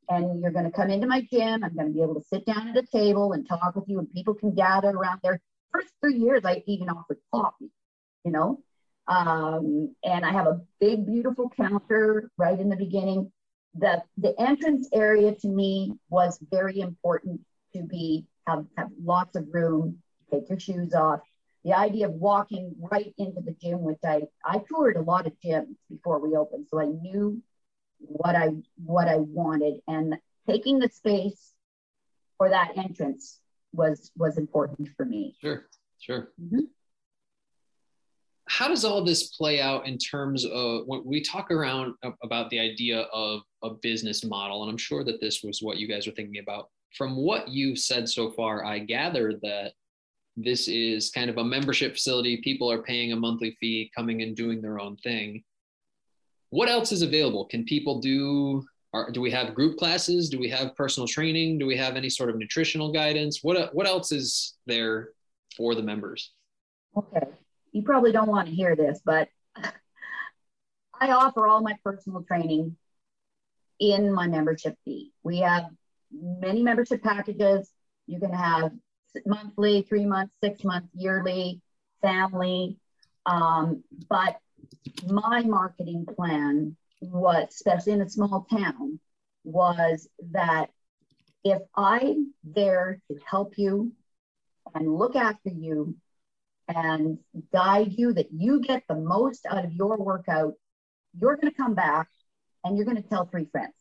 And 0.09 0.41
you're 0.41 0.51
going 0.51 0.65
to 0.65 0.71
come 0.71 0.89
into 0.89 1.07
my 1.07 1.21
gym. 1.21 1.63
I'm 1.63 1.75
going 1.75 1.87
to 1.87 1.93
be 1.93 2.01
able 2.01 2.15
to 2.15 2.27
sit 2.27 2.45
down 2.45 2.69
at 2.69 2.77
a 2.77 2.85
table 2.87 3.33
and 3.33 3.47
talk 3.47 3.75
with 3.75 3.87
you, 3.87 3.99
and 3.99 4.11
people 4.11 4.33
can 4.33 4.55
gather 4.55 4.89
around 4.89 5.19
there. 5.21 5.39
First 5.71 5.89
three 6.01 6.15
years, 6.17 6.41
I 6.45 6.63
even 6.65 6.89
offered 6.89 7.19
coffee, 7.31 7.69
you 8.25 8.31
know. 8.31 8.59
Um, 9.07 9.95
and 10.03 10.25
I 10.25 10.31
have 10.31 10.47
a 10.47 10.61
big, 10.79 11.05
beautiful 11.05 11.49
counter 11.55 12.31
right 12.37 12.59
in 12.59 12.69
the 12.69 12.75
beginning. 12.75 13.31
The 13.75 14.01
the 14.17 14.33
entrance 14.39 14.89
area 14.93 15.35
to 15.35 15.47
me 15.47 15.93
was 16.09 16.39
very 16.51 16.79
important 16.79 17.41
to 17.73 17.83
be 17.83 18.25
have, 18.47 18.65
have 18.77 18.89
lots 19.03 19.35
of 19.35 19.47
room. 19.51 20.01
Take 20.31 20.49
your 20.49 20.59
shoes 20.59 20.93
off. 20.93 21.21
The 21.63 21.73
idea 21.73 22.07
of 22.07 22.13
walking 22.13 22.75
right 22.79 23.13
into 23.17 23.41
the 23.41 23.55
gym, 23.61 23.81
which 23.81 23.99
I 24.03 24.23
I 24.43 24.59
toured 24.67 24.95
a 24.97 25.01
lot 25.01 25.27
of 25.27 25.33
gyms 25.43 25.75
before 25.89 26.19
we 26.19 26.35
opened, 26.35 26.67
so 26.69 26.79
I 26.79 26.85
knew 26.85 27.41
what 27.99 28.35
I 28.35 28.49
what 28.83 29.07
I 29.07 29.17
wanted, 29.17 29.81
and 29.87 30.17
taking 30.47 30.79
the 30.79 30.89
space 30.89 31.53
for 32.37 32.49
that 32.49 32.77
entrance 32.77 33.39
was 33.73 34.11
was 34.17 34.37
important 34.37 34.89
for 34.95 35.05
me. 35.05 35.35
Sure, 35.41 35.67
sure. 35.99 36.31
Mhm. 36.41 36.69
How 38.49 38.67
does 38.67 38.83
all 38.83 39.03
this 39.03 39.29
play 39.29 39.61
out 39.61 39.85
in 39.85 39.99
terms 39.99 40.43
of 40.43 40.81
when 40.87 41.03
we 41.05 41.21
talk 41.21 41.51
around 41.51 41.93
about 42.23 42.49
the 42.49 42.59
idea 42.59 43.01
of 43.13 43.41
a 43.63 43.75
business 43.75 44.25
model? 44.25 44.63
And 44.63 44.71
I'm 44.71 44.77
sure 44.77 45.03
that 45.03 45.21
this 45.21 45.43
was 45.43 45.61
what 45.61 45.77
you 45.77 45.87
guys 45.87 46.07
were 46.07 46.13
thinking 46.13 46.41
about. 46.41 46.69
From 46.97 47.15
what 47.15 47.47
you've 47.47 47.77
said 47.77 48.09
so 48.09 48.31
far, 48.31 48.65
I 48.65 48.79
gather 48.79 49.33
that 49.43 49.73
this 50.35 50.67
is 50.67 51.11
kind 51.11 51.29
of 51.29 51.37
a 51.37 51.43
membership 51.43 51.93
facility. 51.93 52.37
People 52.37 52.71
are 52.71 52.81
paying 52.81 53.11
a 53.11 53.15
monthly 53.15 53.55
fee, 53.59 53.91
coming 53.95 54.23
and 54.23 54.35
doing 54.35 54.63
their 54.63 54.79
own 54.79 54.97
thing. 54.97 55.43
What 56.49 56.69
else 56.69 56.91
is 56.91 57.03
available? 57.03 57.45
Can 57.45 57.65
people 57.65 57.99
do? 57.99 58.65
Are, 58.93 59.11
do 59.11 59.21
we 59.21 59.29
have 59.29 59.53
group 59.53 59.77
classes? 59.77 60.27
Do 60.27 60.39
we 60.39 60.49
have 60.49 60.75
personal 60.75 61.07
training? 61.07 61.59
Do 61.59 61.67
we 61.67 61.77
have 61.77 61.95
any 61.95 62.09
sort 62.09 62.31
of 62.31 62.37
nutritional 62.37 62.91
guidance? 62.91 63.43
What 63.43 63.75
what 63.75 63.85
else 63.85 64.11
is 64.11 64.55
there 64.65 65.09
for 65.55 65.75
the 65.75 65.83
members? 65.83 66.31
Okay, 66.97 67.27
you 67.71 67.83
probably 67.83 68.11
don't 68.11 68.29
want 68.29 68.47
to 68.47 68.53
hear 68.55 68.75
this, 68.75 69.01
but 69.03 69.29
I 70.99 71.11
offer 71.11 71.47
all 71.47 71.61
my 71.61 71.75
personal 71.83 72.23
training 72.23 72.75
in 73.79 74.13
my 74.13 74.27
membership 74.27 74.77
fee. 74.83 75.11
We 75.23 75.39
have 75.39 75.69
many 76.11 76.61
membership 76.61 77.01
packages. 77.01 77.71
You 78.07 78.19
can 78.19 78.33
have 78.33 78.71
monthly, 79.25 79.83
three 79.83 80.05
months, 80.05 80.33
six 80.43 80.63
months, 80.63 80.89
yearly, 80.93 81.61
family. 82.01 82.77
Um, 83.25 83.83
but 84.09 84.37
my 85.07 85.41
marketing 85.41 86.05
plan 86.05 86.75
was, 87.01 87.47
especially 87.49 87.93
in 87.93 88.01
a 88.01 88.09
small 88.09 88.45
town, 88.51 88.99
was 89.43 90.07
that 90.31 90.69
if 91.43 91.61
I'm 91.75 92.33
there 92.43 92.99
to 93.09 93.17
help 93.25 93.53
you 93.57 93.93
and 94.75 94.93
look 94.93 95.15
after 95.15 95.49
you 95.49 95.95
and 96.69 97.17
guide 97.51 97.93
you 97.97 98.13
that 98.13 98.27
you 98.31 98.61
get 98.61 98.83
the 98.87 98.95
most 98.95 99.45
out 99.45 99.65
of 99.65 99.73
your 99.73 99.97
workout, 99.97 100.53
you're 101.19 101.35
going 101.35 101.51
to 101.51 101.57
come 101.57 101.73
back 101.73 102.07
and 102.63 102.77
you're 102.77 102.85
going 102.85 103.01
to 103.01 103.09
tell 103.09 103.25
three 103.25 103.45
friends 103.51 103.73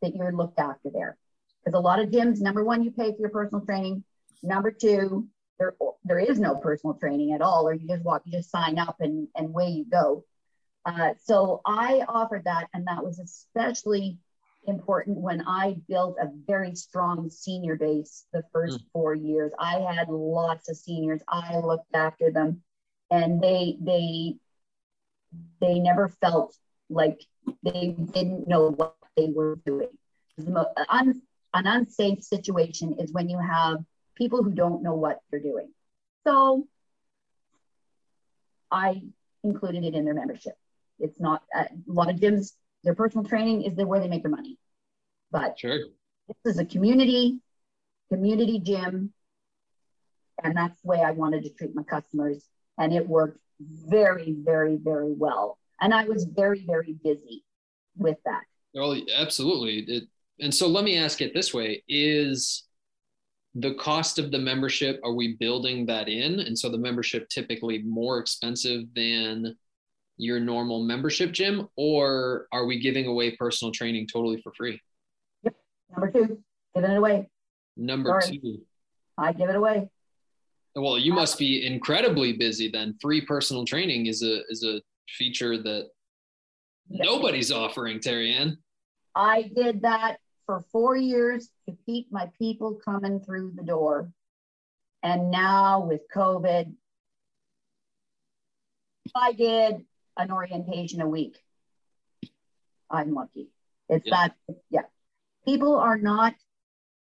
that 0.00 0.14
you're 0.16 0.32
looked 0.32 0.58
after 0.58 0.90
there. 0.90 1.18
Because 1.62 1.78
a 1.78 1.80
lot 1.80 2.00
of 2.00 2.08
gyms, 2.08 2.40
number 2.40 2.64
one, 2.64 2.82
you 2.82 2.90
pay 2.90 3.12
for 3.12 3.20
your 3.20 3.28
personal 3.28 3.64
training. 3.64 4.02
Number 4.42 4.70
two, 4.70 5.28
there, 5.58 5.74
there 6.04 6.18
is 6.18 6.40
no 6.40 6.56
personal 6.56 6.94
training 6.94 7.32
at 7.32 7.42
all, 7.42 7.68
or 7.68 7.74
you 7.74 7.86
just 7.86 8.02
walk, 8.02 8.22
you 8.24 8.32
just 8.32 8.50
sign 8.50 8.78
up 8.78 8.96
and, 9.00 9.28
and 9.36 9.48
away 9.48 9.68
you 9.68 9.84
go. 9.84 10.24
Uh, 10.86 11.10
so 11.22 11.60
I 11.66 12.06
offered 12.08 12.44
that, 12.44 12.68
and 12.72 12.86
that 12.86 13.04
was 13.04 13.18
especially 13.18 14.16
important 14.66 15.18
when 15.18 15.42
I 15.46 15.76
built 15.88 16.16
a 16.20 16.30
very 16.46 16.74
strong 16.74 17.30
senior 17.30 17.76
base 17.76 18.26
the 18.32 18.42
first 18.52 18.84
four 18.92 19.14
years. 19.14 19.52
I 19.58 19.80
had 19.80 20.08
lots 20.08 20.68
of 20.68 20.76
seniors. 20.76 21.22
I 21.28 21.58
looked 21.58 21.94
after 21.94 22.30
them, 22.30 22.62
and 23.10 23.40
they 23.42 23.76
they 23.80 24.36
they 25.60 25.78
never 25.78 26.08
felt 26.08 26.56
like 26.88 27.20
they 27.62 27.96
didn't 28.12 28.48
know 28.48 28.70
what 28.70 28.96
they 29.16 29.28
were 29.30 29.58
doing. 29.66 29.88
The 30.38 30.50
mo- 30.50 30.72
un, 30.88 31.22
an 31.54 31.66
unsafe 31.66 32.22
situation 32.22 32.96
is 32.98 33.12
when 33.12 33.28
you 33.28 33.38
have 33.38 33.84
people 34.16 34.42
who 34.42 34.52
don't 34.52 34.82
know 34.82 34.94
what 34.94 35.20
they're 35.30 35.40
doing. 35.40 35.70
So 36.26 36.66
I 38.70 39.02
included 39.42 39.84
it 39.84 39.94
in 39.94 40.04
their 40.04 40.14
membership. 40.14 40.54
It's 40.98 41.20
not 41.20 41.42
uh, 41.54 41.64
a 41.64 41.92
lot 41.92 42.10
of 42.10 42.16
gyms. 42.16 42.52
Their 42.84 42.94
personal 42.94 43.24
training 43.24 43.62
is 43.62 43.74
the 43.74 43.86
where 43.86 44.00
they 44.00 44.08
make 44.08 44.22
their 44.22 44.30
money, 44.30 44.58
but 45.30 45.58
Sure. 45.58 45.78
this 46.28 46.54
is 46.54 46.58
a 46.58 46.64
community 46.64 47.40
community 48.10 48.58
gym 48.58 49.12
and 50.42 50.56
that's 50.56 50.80
the 50.80 50.88
way 50.88 51.00
i 51.00 51.12
wanted 51.12 51.44
to 51.44 51.50
treat 51.50 51.72
my 51.76 51.82
customers 51.84 52.44
and 52.78 52.92
it 52.92 53.06
worked 53.08 53.38
very 53.60 54.34
very 54.38 54.76
very 54.76 55.12
well 55.12 55.58
and 55.80 55.94
i 55.94 56.04
was 56.04 56.24
very 56.24 56.64
very 56.66 56.94
busy 57.04 57.44
with 57.96 58.16
that 58.24 58.42
Well, 58.74 58.96
absolutely. 59.16 59.80
It, 59.86 60.04
and 60.40 60.52
so 60.54 60.66
let 60.66 60.84
me 60.84 60.96
ask 60.96 61.20
it 61.20 61.34
this 61.34 61.52
way: 61.52 61.84
Is 61.88 62.64
the 63.54 63.74
cost 63.74 64.18
of 64.18 64.30
the 64.30 64.38
membership? 64.38 65.00
Are 65.04 65.12
we 65.12 65.36
building 65.38 65.86
that 65.86 66.08
in? 66.08 66.40
And 66.40 66.58
so 66.58 66.68
the 66.68 66.78
membership 66.78 67.28
typically 67.28 67.82
more 67.82 68.18
expensive 68.18 68.82
than 68.94 69.56
your 70.20 70.38
normal 70.38 70.82
membership 70.84 71.32
gym, 71.32 71.68
or 71.76 72.46
are 72.52 72.66
we 72.66 72.78
giving 72.78 73.06
away 73.06 73.34
personal 73.36 73.72
training 73.72 74.06
totally 74.12 74.40
for 74.42 74.52
free? 74.56 74.80
Yep. 75.42 75.54
number 75.90 76.10
two 76.12 76.42
giving 76.74 76.90
it 76.90 76.96
away 76.96 77.28
Number 77.76 78.20
Sorry. 78.20 78.38
two. 78.38 78.60
i 79.18 79.32
give 79.32 79.48
it 79.48 79.56
away 79.56 79.88
Well, 80.76 80.98
you 80.98 81.12
must 81.12 81.38
be 81.38 81.66
incredibly 81.66 82.32
busy 82.34 82.68
then. 82.70 82.94
Free 83.00 83.22
personal 83.22 83.64
training 83.64 84.06
is 84.06 84.22
a 84.22 84.42
is 84.48 84.62
a 84.64 84.80
feature 85.18 85.56
that 85.62 85.88
nobody's 86.88 87.50
offering, 87.50 87.98
Terriane. 87.98 88.56
i 89.16 89.50
did 89.56 89.82
that 89.82 90.18
for 90.46 90.64
four 90.70 90.96
years 90.96 91.48
to 91.68 91.76
keep 91.86 92.10
my 92.12 92.28
people 92.38 92.74
coming 92.84 93.20
through 93.20 93.52
the 93.56 93.62
door 93.64 94.12
and 95.02 95.30
now 95.30 95.80
with 95.80 96.02
covid 96.14 96.72
i 99.14 99.32
did 99.32 99.84
an 100.20 100.30
orientation 100.32 101.00
a 101.00 101.08
week. 101.08 101.36
I'm 102.90 103.14
lucky. 103.14 103.50
It's 103.88 104.06
Yeah. 104.06 104.28
that 104.28 104.36
yeah. 104.70 104.86
People 105.44 105.76
are 105.76 105.98
not 105.98 106.34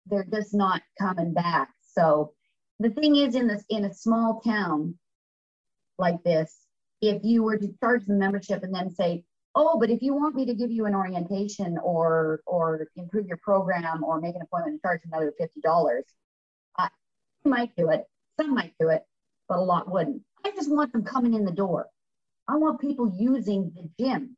they're 0.06 0.24
just 0.24 0.54
not 0.54 0.82
coming 0.98 1.34
back. 1.34 1.70
So 1.82 2.32
the 2.78 2.90
thing 2.90 3.16
is 3.16 3.34
in 3.34 3.46
this 3.48 3.64
in 3.68 3.84
a 3.84 3.92
small 3.92 4.40
town 4.40 4.98
like 5.98 6.22
this 6.22 6.64
if 7.00 7.22
you 7.24 7.42
were 7.42 7.58
to 7.58 7.68
charge 7.80 8.04
the 8.06 8.14
membership 8.14 8.62
and 8.62 8.74
then 8.74 8.90
say 8.90 9.24
oh 9.54 9.78
but 9.78 9.90
if 9.90 10.00
you 10.00 10.14
want 10.14 10.34
me 10.34 10.46
to 10.46 10.54
give 10.54 10.70
you 10.70 10.86
an 10.86 10.94
orientation 10.94 11.76
or 11.82 12.40
or 12.46 12.86
improve 12.96 13.26
your 13.26 13.36
program 13.38 14.04
or 14.04 14.20
make 14.20 14.36
an 14.36 14.42
appointment 14.42 14.74
and 14.74 14.82
charge 14.82 15.00
another 15.04 15.32
$50 15.40 16.02
i 16.78 16.88
might 17.44 17.74
do 17.76 17.90
it. 17.90 18.04
Some 18.40 18.54
might 18.54 18.74
do 18.78 18.88
it 18.90 19.02
but 19.48 19.58
a 19.58 19.60
lot 19.60 19.90
wouldn't. 19.90 20.22
I 20.44 20.50
just 20.52 20.70
want 20.70 20.92
them 20.92 21.02
coming 21.02 21.34
in 21.34 21.44
the 21.44 21.50
door 21.52 21.86
i 22.48 22.56
want 22.56 22.80
people 22.80 23.12
using 23.18 23.72
the 23.76 23.88
gym 24.02 24.36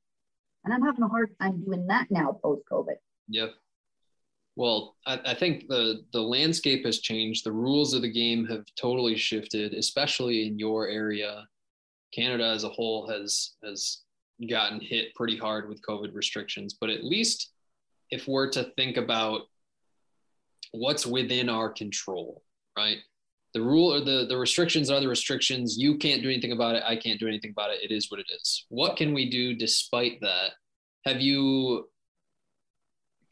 and 0.65 0.75
i'm 0.75 0.83
having 0.83 1.03
a 1.03 1.09
hard 1.09 1.31
time 1.41 1.63
doing 1.65 1.87
that 1.87 2.07
now 2.11 2.39
post 2.43 2.63
covid 2.71 2.97
Yep. 3.31 3.55
Well, 4.57 4.97
I, 5.07 5.21
I 5.25 5.35
think 5.35 5.69
the 5.69 6.05
the 6.13 6.21
landscape 6.21 6.85
has 6.85 6.99
changed. 6.99 7.45
The 7.45 7.53
rules 7.53 7.95
of 7.95 8.03
the 8.03 8.13
game 8.13 8.45
have 8.47 8.65
totally 8.79 9.17
shifted, 9.17 9.73
especially 9.73 10.47
in 10.47 10.59
your 10.59 10.89
area. 10.89 11.47
Canada 12.13 12.45
as 12.45 12.65
a 12.65 12.69
whole 12.69 13.09
has 13.09 13.55
has 13.65 14.03
gotten 14.49 14.81
hit 14.81 15.15
pretty 15.15 15.37
hard 15.37 15.69
with 15.69 15.83
COVID 15.83 16.15
restrictions. 16.15 16.77
But 16.79 16.91
at 16.91 17.05
least 17.05 17.53
if 18.11 18.27
we're 18.27 18.51
to 18.51 18.65
think 18.77 18.97
about 18.97 19.43
what's 20.73 21.07
within 21.07 21.49
our 21.49 21.71
control, 21.71 22.43
right? 22.77 22.99
The 23.55 23.63
rule 23.63 23.93
or 23.93 24.01
the, 24.01 24.27
the 24.29 24.37
restrictions 24.37 24.91
are 24.91 25.01
the 25.01 25.09
restrictions. 25.09 25.77
You 25.79 25.99
can't 25.99 26.23
do 26.23 26.29
anything 26.29 26.53
about 26.53 26.77
it. 26.77 26.83
I 26.87 26.97
can't 26.97 27.19
do 27.19 27.27
anything 27.27 27.51
about 27.51 27.71
it. 27.71 27.83
It 27.83 27.91
is 27.93 28.11
what 28.11 28.21
it 28.21 28.27
is. 28.31 28.67
What 28.69 28.97
can 28.97 29.13
we 29.13 29.29
do 29.29 29.55
despite 29.55 30.21
that? 30.21 30.53
Have 31.05 31.21
you 31.21 31.89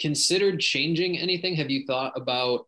considered 0.00 0.60
changing 0.60 1.18
anything? 1.18 1.54
Have 1.56 1.70
you 1.70 1.84
thought 1.86 2.12
about 2.16 2.66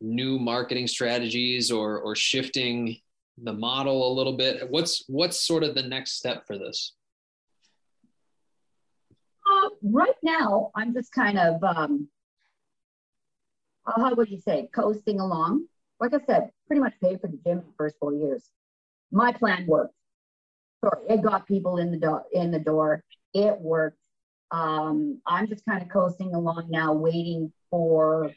new 0.00 0.38
marketing 0.38 0.86
strategies 0.86 1.70
or 1.70 1.98
or 2.00 2.14
shifting 2.14 2.98
the 3.42 3.52
model 3.52 4.12
a 4.12 4.14
little 4.14 4.36
bit? 4.36 4.70
What's 4.70 5.04
what's 5.08 5.40
sort 5.40 5.64
of 5.64 5.74
the 5.74 5.82
next 5.82 6.12
step 6.12 6.46
for 6.46 6.58
this? 6.58 6.92
right 9.82 10.16
now, 10.22 10.70
I'm 10.74 10.94
just 10.94 11.12
kind 11.12 11.38
of, 11.38 11.62
um, 11.62 12.08
uh, 13.86 14.00
how 14.00 14.14
would 14.14 14.30
you 14.30 14.40
say, 14.40 14.68
coasting 14.74 15.20
along. 15.20 15.66
Like 16.00 16.14
I 16.14 16.18
said, 16.26 16.50
pretty 16.66 16.80
much 16.80 16.94
paid 17.02 17.20
for 17.20 17.28
the 17.28 17.38
gym 17.44 17.58
the 17.58 17.72
first 17.76 17.96
four 18.00 18.12
years. 18.12 18.50
My 19.10 19.32
plan 19.32 19.66
worked. 19.66 19.94
Sorry, 20.84 21.06
it 21.08 21.22
got 21.22 21.46
people 21.46 21.78
in 21.78 21.90
the 21.90 21.96
door. 21.96 22.24
In 22.32 22.50
the 22.50 22.58
door, 22.58 23.02
it 23.32 23.58
worked. 23.60 23.98
Um, 24.50 25.20
I'm 25.26 25.46
just 25.48 25.64
kind 25.64 25.82
of 25.82 25.88
coasting 25.88 26.34
along 26.34 26.66
now, 26.68 26.92
waiting 26.92 27.52
for 27.70 28.30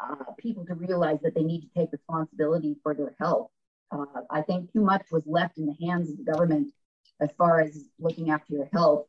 uh, 0.00 0.32
people 0.38 0.64
to 0.66 0.74
realize 0.74 1.18
that 1.22 1.34
they 1.34 1.42
need 1.42 1.62
to 1.62 1.68
take 1.76 1.92
responsibility 1.92 2.76
for 2.82 2.94
their 2.94 3.14
health. 3.18 3.50
Uh, 3.90 4.04
I 4.30 4.42
think 4.42 4.72
too 4.72 4.82
much 4.82 5.06
was 5.10 5.22
left 5.26 5.58
in 5.58 5.66
the 5.66 5.86
hands 5.86 6.10
of 6.10 6.18
the 6.18 6.30
government 6.30 6.68
as 7.20 7.30
far 7.38 7.60
as 7.60 7.88
looking 7.98 8.30
after 8.30 8.52
your 8.52 8.68
health. 8.72 9.06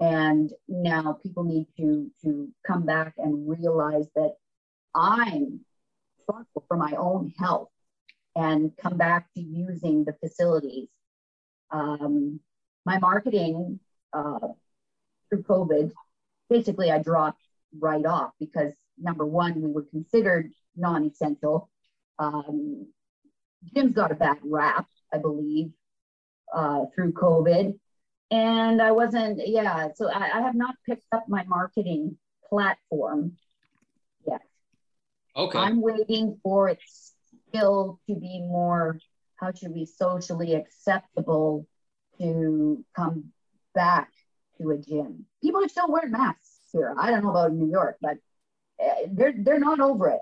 And 0.00 0.50
now 0.66 1.18
people 1.22 1.44
need 1.44 1.66
to, 1.76 2.10
to 2.22 2.48
come 2.66 2.84
back 2.84 3.14
and 3.18 3.48
realize 3.48 4.06
that 4.16 4.34
I'm 4.94 5.60
for 6.26 6.76
my 6.76 6.92
own 6.96 7.32
health 7.38 7.68
and 8.36 8.76
come 8.76 8.96
back 8.96 9.32
to 9.34 9.40
using 9.40 10.04
the 10.04 10.14
facilities. 10.14 10.88
Um, 11.70 12.40
my 12.84 12.98
marketing 12.98 13.80
uh, 14.12 14.48
through 15.28 15.42
COVID, 15.44 15.92
basically, 16.50 16.90
I 16.90 16.98
dropped 16.98 17.42
right 17.78 18.04
off 18.04 18.32
because 18.38 18.72
number 18.98 19.24
one, 19.24 19.60
we 19.60 19.70
were 19.70 19.82
considered 19.82 20.52
non 20.76 21.04
essential. 21.04 21.70
Um, 22.18 22.88
Gyms 23.74 23.94
got 23.94 24.12
a 24.12 24.16
bad 24.16 24.38
rap, 24.44 24.86
I 25.12 25.18
believe, 25.18 25.72
uh, 26.52 26.86
through 26.94 27.12
COVID. 27.12 27.78
And 28.30 28.82
I 28.82 28.90
wasn't, 28.90 29.40
yeah, 29.46 29.88
so 29.94 30.10
I, 30.10 30.38
I 30.38 30.42
have 30.42 30.54
not 30.54 30.74
picked 30.86 31.06
up 31.12 31.24
my 31.28 31.44
marketing 31.44 32.16
platform. 32.48 33.36
Okay. 35.36 35.58
I'm 35.58 35.80
waiting 35.80 36.38
for 36.42 36.68
it 36.68 36.78
still 37.48 38.00
to 38.08 38.14
be 38.14 38.40
more, 38.40 38.98
how 39.36 39.52
should 39.52 39.72
we 39.72 39.84
socially 39.84 40.54
acceptable 40.54 41.66
to 42.18 42.84
come 42.94 43.32
back 43.74 44.12
to 44.60 44.70
a 44.70 44.78
gym. 44.78 45.26
People 45.42 45.64
are 45.64 45.68
still 45.68 45.90
wearing 45.90 46.12
masks 46.12 46.60
here. 46.72 46.94
I 46.96 47.10
don't 47.10 47.24
know 47.24 47.30
about 47.30 47.52
New 47.52 47.68
York, 47.70 47.96
but 48.00 48.18
uh, 48.82 49.08
they're 49.10 49.34
they're 49.36 49.58
not 49.58 49.80
over 49.80 50.08
it. 50.10 50.20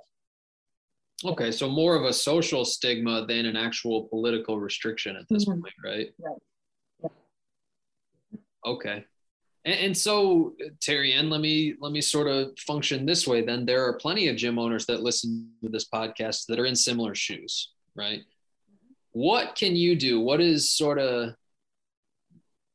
Okay, 1.24 1.52
so 1.52 1.68
more 1.68 1.94
of 1.94 2.04
a 2.04 2.12
social 2.12 2.64
stigma 2.64 3.26
than 3.26 3.46
an 3.46 3.56
actual 3.56 4.04
political 4.08 4.58
restriction 4.58 5.16
at 5.16 5.28
this 5.28 5.44
Mhm. 5.44 5.60
point, 5.60 5.74
right? 5.84 6.14
Right. 6.18 6.38
Yeah. 7.02 7.08
Okay. 8.64 9.04
And, 9.64 9.78
and 9.78 9.96
so 9.96 10.54
Terriane, 10.80 11.30
let 11.30 11.40
me 11.40 11.74
let 11.80 11.92
me 11.92 12.00
sort 12.00 12.28
of 12.28 12.58
function 12.58 13.06
this 13.06 13.26
way 13.26 13.44
then. 13.44 13.64
There 13.64 13.84
are 13.84 13.94
plenty 13.94 14.28
of 14.28 14.36
gym 14.36 14.58
owners 14.58 14.86
that 14.86 15.02
listen 15.02 15.50
to 15.62 15.68
this 15.68 15.88
podcast 15.88 16.46
that 16.46 16.58
are 16.58 16.66
in 16.66 16.76
similar 16.76 17.14
shoes, 17.14 17.72
right? 17.94 18.20
What 19.12 19.54
can 19.56 19.76
you 19.76 19.96
do? 19.96 20.20
What 20.20 20.40
is 20.40 20.70
sort 20.70 20.98
of 20.98 21.34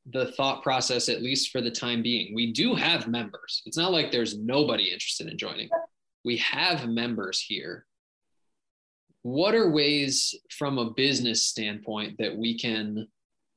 the 0.10 0.32
thought 0.34 0.64
process, 0.64 1.10
at 1.10 1.22
least 1.22 1.52
for 1.52 1.62
the 1.62 1.72
time 1.72 2.02
being? 2.02 2.34
We 2.34 2.54
do 2.54 2.76
have 2.76 3.08
members. 3.08 3.64
It's 3.66 3.78
not 3.78 3.92
like 3.92 4.12
there's 4.12 4.38
nobody 4.38 4.86
interested 4.86 5.28
in 5.28 5.38
joining. 5.38 5.70
We 6.24 6.38
have 6.38 6.88
members 6.88 7.42
here 7.42 7.86
what 9.28 9.54
are 9.54 9.70
ways 9.70 10.34
from 10.50 10.78
a 10.78 10.92
business 10.92 11.46
standpoint 11.46 12.18
that 12.18 12.38
we 12.38 12.58
can 12.58 13.06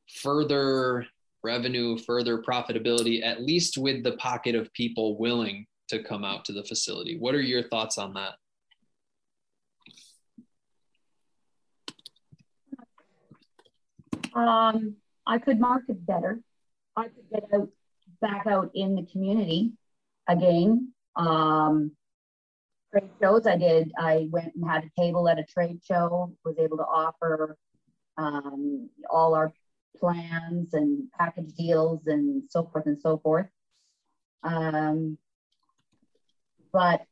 further 0.09 1.07
revenue, 1.43 1.99
further 1.99 2.43
profitability, 2.43 3.25
at 3.25 3.43
least 3.43 3.79
with 3.79 4.03
the 4.03 4.13
pocket 4.13 4.55
of 4.55 4.73
people 4.73 5.19
willing 5.19 5.67
to 5.89 6.03
come 6.03 6.25
out 6.25 6.45
to 6.47 6.53
the 6.53 6.65
facility? 6.65 7.19
What 7.19 7.35
are 7.35 7.41
your 7.41 7.63
thoughts 7.69 7.99
on 7.99 8.15
that? 8.15 8.35
Um, 14.35 14.97
I 15.27 15.39
could 15.39 15.59
market 15.59 16.05
better. 16.07 16.41
I 16.97 17.05
could 17.05 17.31
get 17.33 17.45
out 17.55 17.69
back 18.21 18.47
out 18.47 18.71
in 18.75 18.95
the 18.95 19.07
community 19.11 19.73
again. 20.29 20.93
Um, 21.17 21.93
trade 22.93 23.11
shows 23.21 23.47
I 23.47 23.57
did. 23.57 23.93
I 23.99 24.29
went 24.31 24.55
and 24.55 24.69
had 24.69 24.85
a 24.85 25.01
table 25.01 25.29
at 25.29 25.39
a 25.39 25.45
trade 25.45 25.81
show. 25.83 26.35
Was 26.45 26.57
able 26.59 26.77
to 26.77 26.85
offer 26.85 27.57
um, 28.17 28.89
all 29.09 29.35
our 29.35 29.53
plans 29.99 30.75
and 30.75 31.11
package 31.19 31.53
deals 31.55 32.07
and 32.07 32.43
so 32.51 32.65
forth 32.73 32.87
and 32.87 33.01
so 33.01 33.19
forth. 33.19 33.47
Um, 34.43 35.19
but 36.73 37.07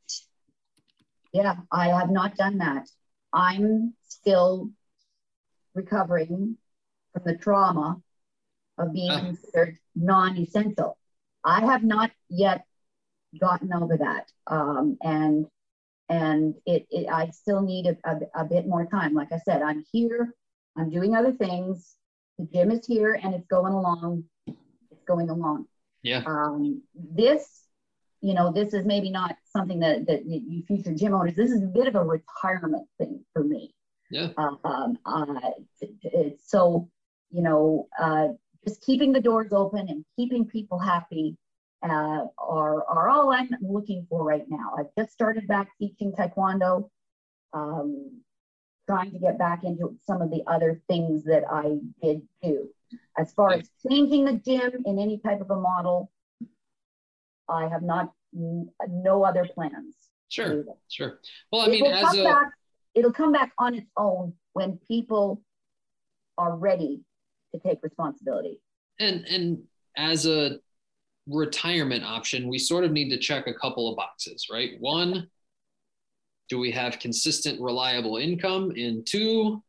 yeah, 1.33 1.55
I 1.71 1.87
have 1.89 2.09
not 2.09 2.35
done 2.35 2.57
that. 2.59 2.89
I'm 3.33 3.93
still 4.07 4.71
recovering 5.75 6.57
from 7.13 7.23
the 7.25 7.35
trauma 7.35 8.01
of 8.77 8.93
being 8.93 9.11
Ah. 9.11 9.19
considered 9.19 9.77
non-essential. 9.95 10.97
I 11.43 11.61
have 11.61 11.83
not 11.83 12.11
yet 12.29 12.65
gotten 13.39 13.73
over 13.73 13.97
that, 13.97 14.31
um, 14.47 14.97
and 15.01 15.45
and 16.09 16.55
it, 16.65 16.87
it 16.89 17.07
I 17.07 17.29
still 17.29 17.61
need 17.61 17.85
a, 17.85 17.97
a, 18.03 18.41
a 18.41 18.45
bit 18.45 18.67
more 18.67 18.85
time. 18.85 19.13
Like 19.13 19.31
I 19.31 19.37
said, 19.39 19.61
I'm 19.61 19.85
here. 19.91 20.33
I'm 20.75 20.89
doing 20.89 21.15
other 21.15 21.31
things. 21.33 21.95
The 22.39 22.45
gym 22.45 22.71
is 22.71 22.85
here, 22.87 23.19
and 23.21 23.35
it's 23.35 23.47
going 23.47 23.73
along. 23.73 24.23
It's 24.47 25.03
going 25.05 25.29
along. 25.29 25.67
Yeah. 26.01 26.23
Um, 26.25 26.81
this, 26.95 27.65
you 28.21 28.33
know, 28.33 28.51
this 28.51 28.73
is 28.73 28.85
maybe 28.85 29.11
not 29.11 29.35
something 29.43 29.79
that 29.81 30.07
that 30.07 30.25
you 30.25 30.63
future 30.65 30.95
gym 30.95 31.13
owners. 31.13 31.35
This 31.35 31.51
is 31.51 31.61
a 31.61 31.67
bit 31.67 31.87
of 31.87 31.95
a 31.95 32.03
retirement 32.03 32.87
thing 32.97 33.23
for 33.33 33.43
me. 33.43 33.75
Yeah. 34.09 34.29
Um, 34.37 34.97
uh, 35.05 35.25
t- 35.79 35.93
t- 36.01 36.09
it's 36.13 36.49
so, 36.49 36.89
you 37.29 37.43
know, 37.43 37.87
uh, 37.99 38.29
just 38.65 38.81
keeping 38.81 39.11
the 39.11 39.19
doors 39.19 39.51
open 39.51 39.87
and 39.89 40.03
keeping 40.15 40.45
people 40.45 40.79
happy 40.79 41.37
uh, 41.83 42.25
are, 42.37 42.83
are 42.85 43.09
all 43.09 43.31
I'm 43.31 43.49
looking 43.61 44.05
for 44.09 44.23
right 44.23 44.45
now. 44.49 44.73
I've 44.77 44.93
just 44.97 45.11
started 45.11 45.47
back 45.47 45.69
teaching 45.77 46.11
Taekwondo, 46.11 46.89
um, 47.53 48.21
trying 48.89 49.11
to 49.11 49.19
get 49.19 49.37
back 49.37 49.63
into 49.63 49.95
some 50.03 50.19
of 50.21 50.31
the 50.31 50.41
other 50.47 50.81
things 50.87 51.23
that 51.23 51.43
I 51.49 51.77
did 52.01 52.23
do. 52.41 52.69
As 53.19 53.31
far 53.33 53.53
as 53.53 53.69
changing 53.87 54.25
the 54.25 54.33
gym 54.33 54.71
in 54.85 54.97
any 54.97 55.19
type 55.19 55.41
of 55.41 55.51
a 55.51 55.55
model, 55.55 56.11
I 57.47 57.67
have 57.67 57.83
not, 57.83 58.11
no 58.33 59.23
other 59.23 59.47
plans. 59.53 59.95
Sure. 60.29 60.63
Sure. 60.87 61.19
Well, 61.51 61.61
I 61.61 61.67
mean, 61.67 61.83
will 61.83 61.93
as 61.93 62.15
a 62.15 62.23
back, 62.23 62.49
it'll 62.95 63.13
come 63.13 63.31
back 63.31 63.51
on 63.59 63.75
its 63.75 63.89
own 63.95 64.33
when 64.53 64.79
people 64.87 65.43
are 66.37 66.55
ready 66.55 67.01
to 67.53 67.59
take 67.59 67.79
responsibility. 67.83 68.59
and 68.99 69.25
and 69.25 69.63
as 69.97 70.25
a 70.25 70.59
retirement 71.27 72.03
option, 72.03 72.47
we 72.47 72.57
sort 72.57 72.83
of 72.83 72.91
need 72.91 73.09
to 73.09 73.17
check 73.17 73.47
a 73.47 73.53
couple 73.53 73.89
of 73.89 73.95
boxes, 73.95 74.47
right? 74.51 74.71
One, 74.79 75.27
do 76.49 76.57
we 76.57 76.71
have 76.71 76.99
consistent, 76.99 77.61
reliable 77.61 78.17
income? 78.17 78.71
And 78.71 79.05
two, 79.05 79.63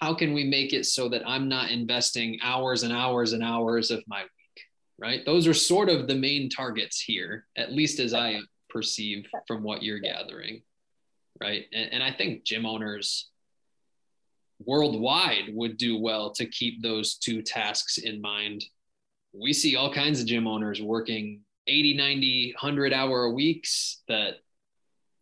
how 0.00 0.14
can 0.14 0.32
we 0.32 0.44
make 0.44 0.72
it 0.72 0.86
so 0.86 1.08
that 1.10 1.22
I'm 1.26 1.48
not 1.48 1.70
investing 1.70 2.38
hours 2.42 2.82
and 2.82 2.92
hours 2.92 3.34
and 3.34 3.44
hours 3.44 3.90
of 3.90 4.02
my 4.08 4.22
week, 4.22 4.64
right? 4.98 5.24
Those 5.26 5.46
are 5.46 5.54
sort 5.54 5.90
of 5.90 6.08
the 6.08 6.14
main 6.14 6.48
targets 6.48 7.00
here, 7.00 7.46
at 7.56 7.72
least 7.72 8.00
as 8.00 8.14
I 8.14 8.40
perceive 8.70 9.26
from 9.46 9.62
what 9.62 9.82
you're 9.82 9.98
gathering, 9.98 10.62
right? 11.40 11.66
And, 11.72 11.92
and 11.92 12.02
I 12.02 12.12
think 12.12 12.44
gym 12.44 12.64
owners 12.64 13.28
worldwide 14.64 15.54
would 15.54 15.76
do 15.76 15.98
well 15.98 16.30
to 16.32 16.46
keep 16.46 16.82
those 16.82 17.16
two 17.16 17.42
tasks 17.42 17.98
in 17.98 18.20
mind. 18.22 18.64
We 19.34 19.52
see 19.52 19.76
all 19.76 19.92
kinds 19.92 20.20
of 20.20 20.26
gym 20.26 20.46
owners 20.46 20.80
working 20.80 21.40
80, 21.66 21.96
90, 21.96 22.54
100 22.58 22.92
hour 22.94 23.30
weeks 23.30 24.02
that 24.08 24.36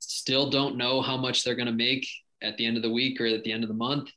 still 0.09 0.49
don't 0.49 0.77
know 0.77 1.03
how 1.03 1.17
much 1.17 1.45
they're 1.45 1.55
going 1.55 1.67
to 1.67 1.73
make 1.73 2.09
at 2.43 2.57
the 2.57 2.67
end 2.67 2.77
of 2.77 2.83
the 2.83 2.91
week 2.91 3.21
or 3.21 3.27
at 3.27 3.45
the 3.45 3.53
end 3.53 3.63
of 3.63 3.69
the 3.69 3.75
month. 3.75 4.11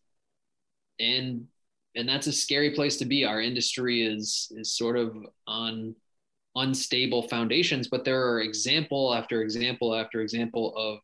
And 0.99 1.47
and 1.95 2.07
that's 2.07 2.27
a 2.27 2.31
scary 2.31 2.71
place 2.71 2.95
to 2.97 3.05
be. 3.05 3.25
Our 3.25 3.41
industry 3.41 4.01
is 4.03 4.51
is 4.55 4.75
sort 4.75 4.97
of 4.97 5.15
on 5.47 5.95
unstable 6.55 7.27
foundations, 7.27 7.87
but 7.87 8.05
there 8.05 8.25
are 8.29 8.41
example 8.41 9.13
after 9.13 9.41
example 9.41 9.93
after 9.93 10.21
example 10.21 10.73
of 10.77 10.99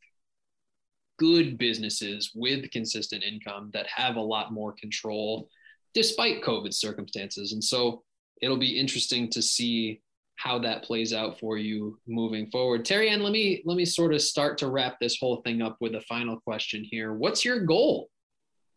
good 1.20 1.58
businesses 1.58 2.32
with 2.36 2.72
consistent 2.72 3.24
income 3.24 3.72
that 3.74 3.88
have 3.88 4.16
a 4.16 4.22
lot 4.22 4.54
more 4.54 4.74
control 4.74 5.50
despite 5.94 6.44
COVID 6.44 6.74
circumstances. 6.74 7.54
And 7.54 7.64
so 7.64 8.04
it'll 8.42 8.58
be 8.58 8.80
interesting 8.80 9.30
to 9.32 9.42
see 9.42 10.02
how 10.38 10.60
that 10.60 10.84
plays 10.84 11.14
out 11.14 11.40
for 11.40 11.58
you 11.58 12.00
moving 12.08 12.50
forward. 12.52 12.86
Terriane, 12.86 13.22
let 13.22 13.32
me 13.32 13.62
let 13.66 13.76
me 13.76 13.86
sort 13.86 14.14
of 14.14 14.22
start 14.22 14.58
to 14.60 14.70
wrap 14.70 14.98
this 15.00 15.18
whole 15.20 15.38
thing 15.38 15.62
up 15.62 15.78
with 15.82 15.96
a 15.96 16.02
final 16.02 16.40
question 16.40 16.84
here. 16.84 17.14
What's 17.14 17.44
your 17.44 17.66
goal 17.66 18.10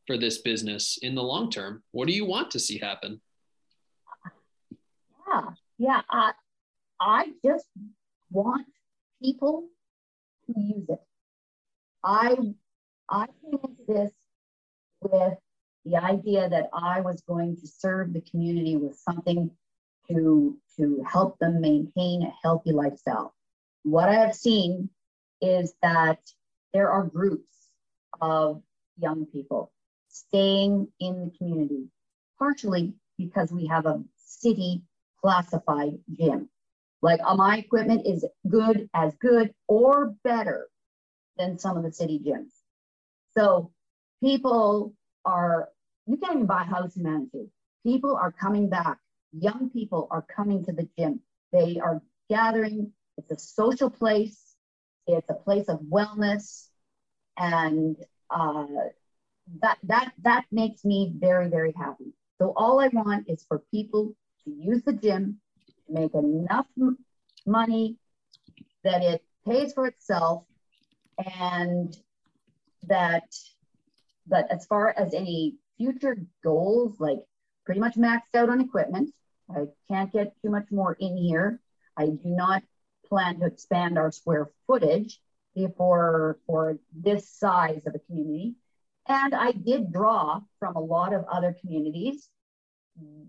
for 0.06 0.16
this 0.16 0.38
business 0.38 0.98
in 1.02 1.14
the 1.14 1.22
long 1.22 1.50
term? 1.50 1.82
What 1.92 2.08
do 2.08 2.14
you 2.14 2.24
want 2.24 2.50
to 2.52 2.58
see 2.58 2.78
happen? 2.78 3.20
Yeah, 5.28 5.50
yeah. 5.78 6.00
I 6.10 6.32
I 6.98 7.26
just 7.44 7.66
want 8.30 8.66
people 9.22 9.68
to 10.46 10.60
use 10.60 10.88
it. 10.88 11.00
I 12.02 12.36
I 13.10 13.26
came 13.26 13.60
into 13.62 13.84
this 13.86 14.12
with 15.02 15.34
the 15.84 15.96
idea 15.96 16.48
that 16.48 16.70
I 16.72 17.00
was 17.00 17.22
going 17.22 17.56
to 17.56 17.66
serve 17.66 18.12
the 18.12 18.20
community 18.22 18.76
with 18.76 18.96
something 18.96 19.50
to 20.10 20.56
to 20.76 21.04
help 21.06 21.38
them 21.38 21.60
maintain 21.60 22.22
a 22.22 22.32
healthy 22.42 22.72
lifestyle. 22.72 23.34
What 23.82 24.08
I 24.08 24.14
have 24.14 24.34
seen 24.34 24.90
is 25.40 25.74
that 25.82 26.18
there 26.72 26.90
are 26.90 27.04
groups 27.04 27.52
of 28.20 28.62
young 28.98 29.26
people 29.26 29.72
staying 30.08 30.88
in 31.00 31.24
the 31.24 31.38
community, 31.38 31.88
partially 32.38 32.94
because 33.18 33.52
we 33.52 33.66
have 33.66 33.86
a 33.86 34.02
city 34.16 34.82
classified 35.20 35.98
gym. 36.18 36.48
Like 37.02 37.20
uh, 37.24 37.34
my 37.34 37.58
equipment 37.58 38.06
is 38.06 38.24
good, 38.48 38.88
as 38.94 39.14
good 39.20 39.54
or 39.68 40.14
better 40.24 40.68
than 41.36 41.58
some 41.58 41.76
of 41.76 41.82
the 41.82 41.92
city 41.92 42.20
gyms. 42.24 42.52
So 43.36 43.72
people 44.22 44.94
are, 45.24 45.68
you 46.06 46.16
can't 46.16 46.34
even 46.34 46.46
buy 46.46 46.64
house 46.64 46.96
in 46.96 47.04
Manitou. 47.04 47.48
People 47.84 48.16
are 48.16 48.32
coming 48.32 48.68
back. 48.68 48.98
Young 49.32 49.70
people 49.70 50.08
are 50.10 50.22
coming 50.22 50.64
to 50.64 50.72
the 50.72 50.88
gym. 50.98 51.20
They 51.52 51.78
are 51.78 52.02
gathering. 52.28 52.92
It's 53.16 53.30
a 53.30 53.38
social 53.38 53.90
place. 53.90 54.56
It's 55.06 55.28
a 55.30 55.34
place 55.34 55.68
of 55.68 55.80
wellness. 55.80 56.68
And 57.36 57.96
uh, 58.30 58.66
that, 59.62 59.78
that, 59.84 60.12
that 60.22 60.44
makes 60.50 60.84
me 60.84 61.12
very, 61.16 61.48
very 61.48 61.72
happy. 61.76 62.12
So 62.38 62.52
all 62.56 62.80
I 62.80 62.88
want 62.88 63.28
is 63.28 63.44
for 63.46 63.62
people 63.70 64.14
to 64.44 64.50
use 64.50 64.82
the 64.82 64.92
gym, 64.92 65.40
make 65.88 66.14
enough 66.14 66.66
m- 66.80 66.98
money 67.46 67.96
that 68.84 69.02
it 69.02 69.22
pays 69.46 69.72
for 69.72 69.86
itself, 69.86 70.44
and 71.18 71.94
that 72.84 73.24
but 74.26 74.50
as 74.50 74.64
far 74.66 74.94
as 74.96 75.12
any 75.12 75.56
future 75.76 76.16
goals, 76.42 76.98
like 77.00 77.18
pretty 77.66 77.80
much 77.80 77.96
maxed 77.96 78.34
out 78.34 78.48
on 78.48 78.60
equipment. 78.60 79.12
I 79.56 79.66
can't 79.88 80.12
get 80.12 80.34
too 80.42 80.50
much 80.50 80.66
more 80.70 80.94
in 80.98 81.16
here. 81.16 81.60
I 81.96 82.06
do 82.06 82.18
not 82.24 82.62
plan 83.06 83.40
to 83.40 83.46
expand 83.46 83.98
our 83.98 84.12
square 84.12 84.50
footage 84.66 85.20
for, 85.76 86.38
for 86.46 86.78
this 86.94 87.28
size 87.28 87.86
of 87.86 87.94
a 87.94 87.98
community. 87.98 88.54
And 89.08 89.34
I 89.34 89.52
did 89.52 89.92
draw 89.92 90.40
from 90.58 90.76
a 90.76 90.80
lot 90.80 91.12
of 91.12 91.24
other 91.30 91.54
communities 91.60 92.28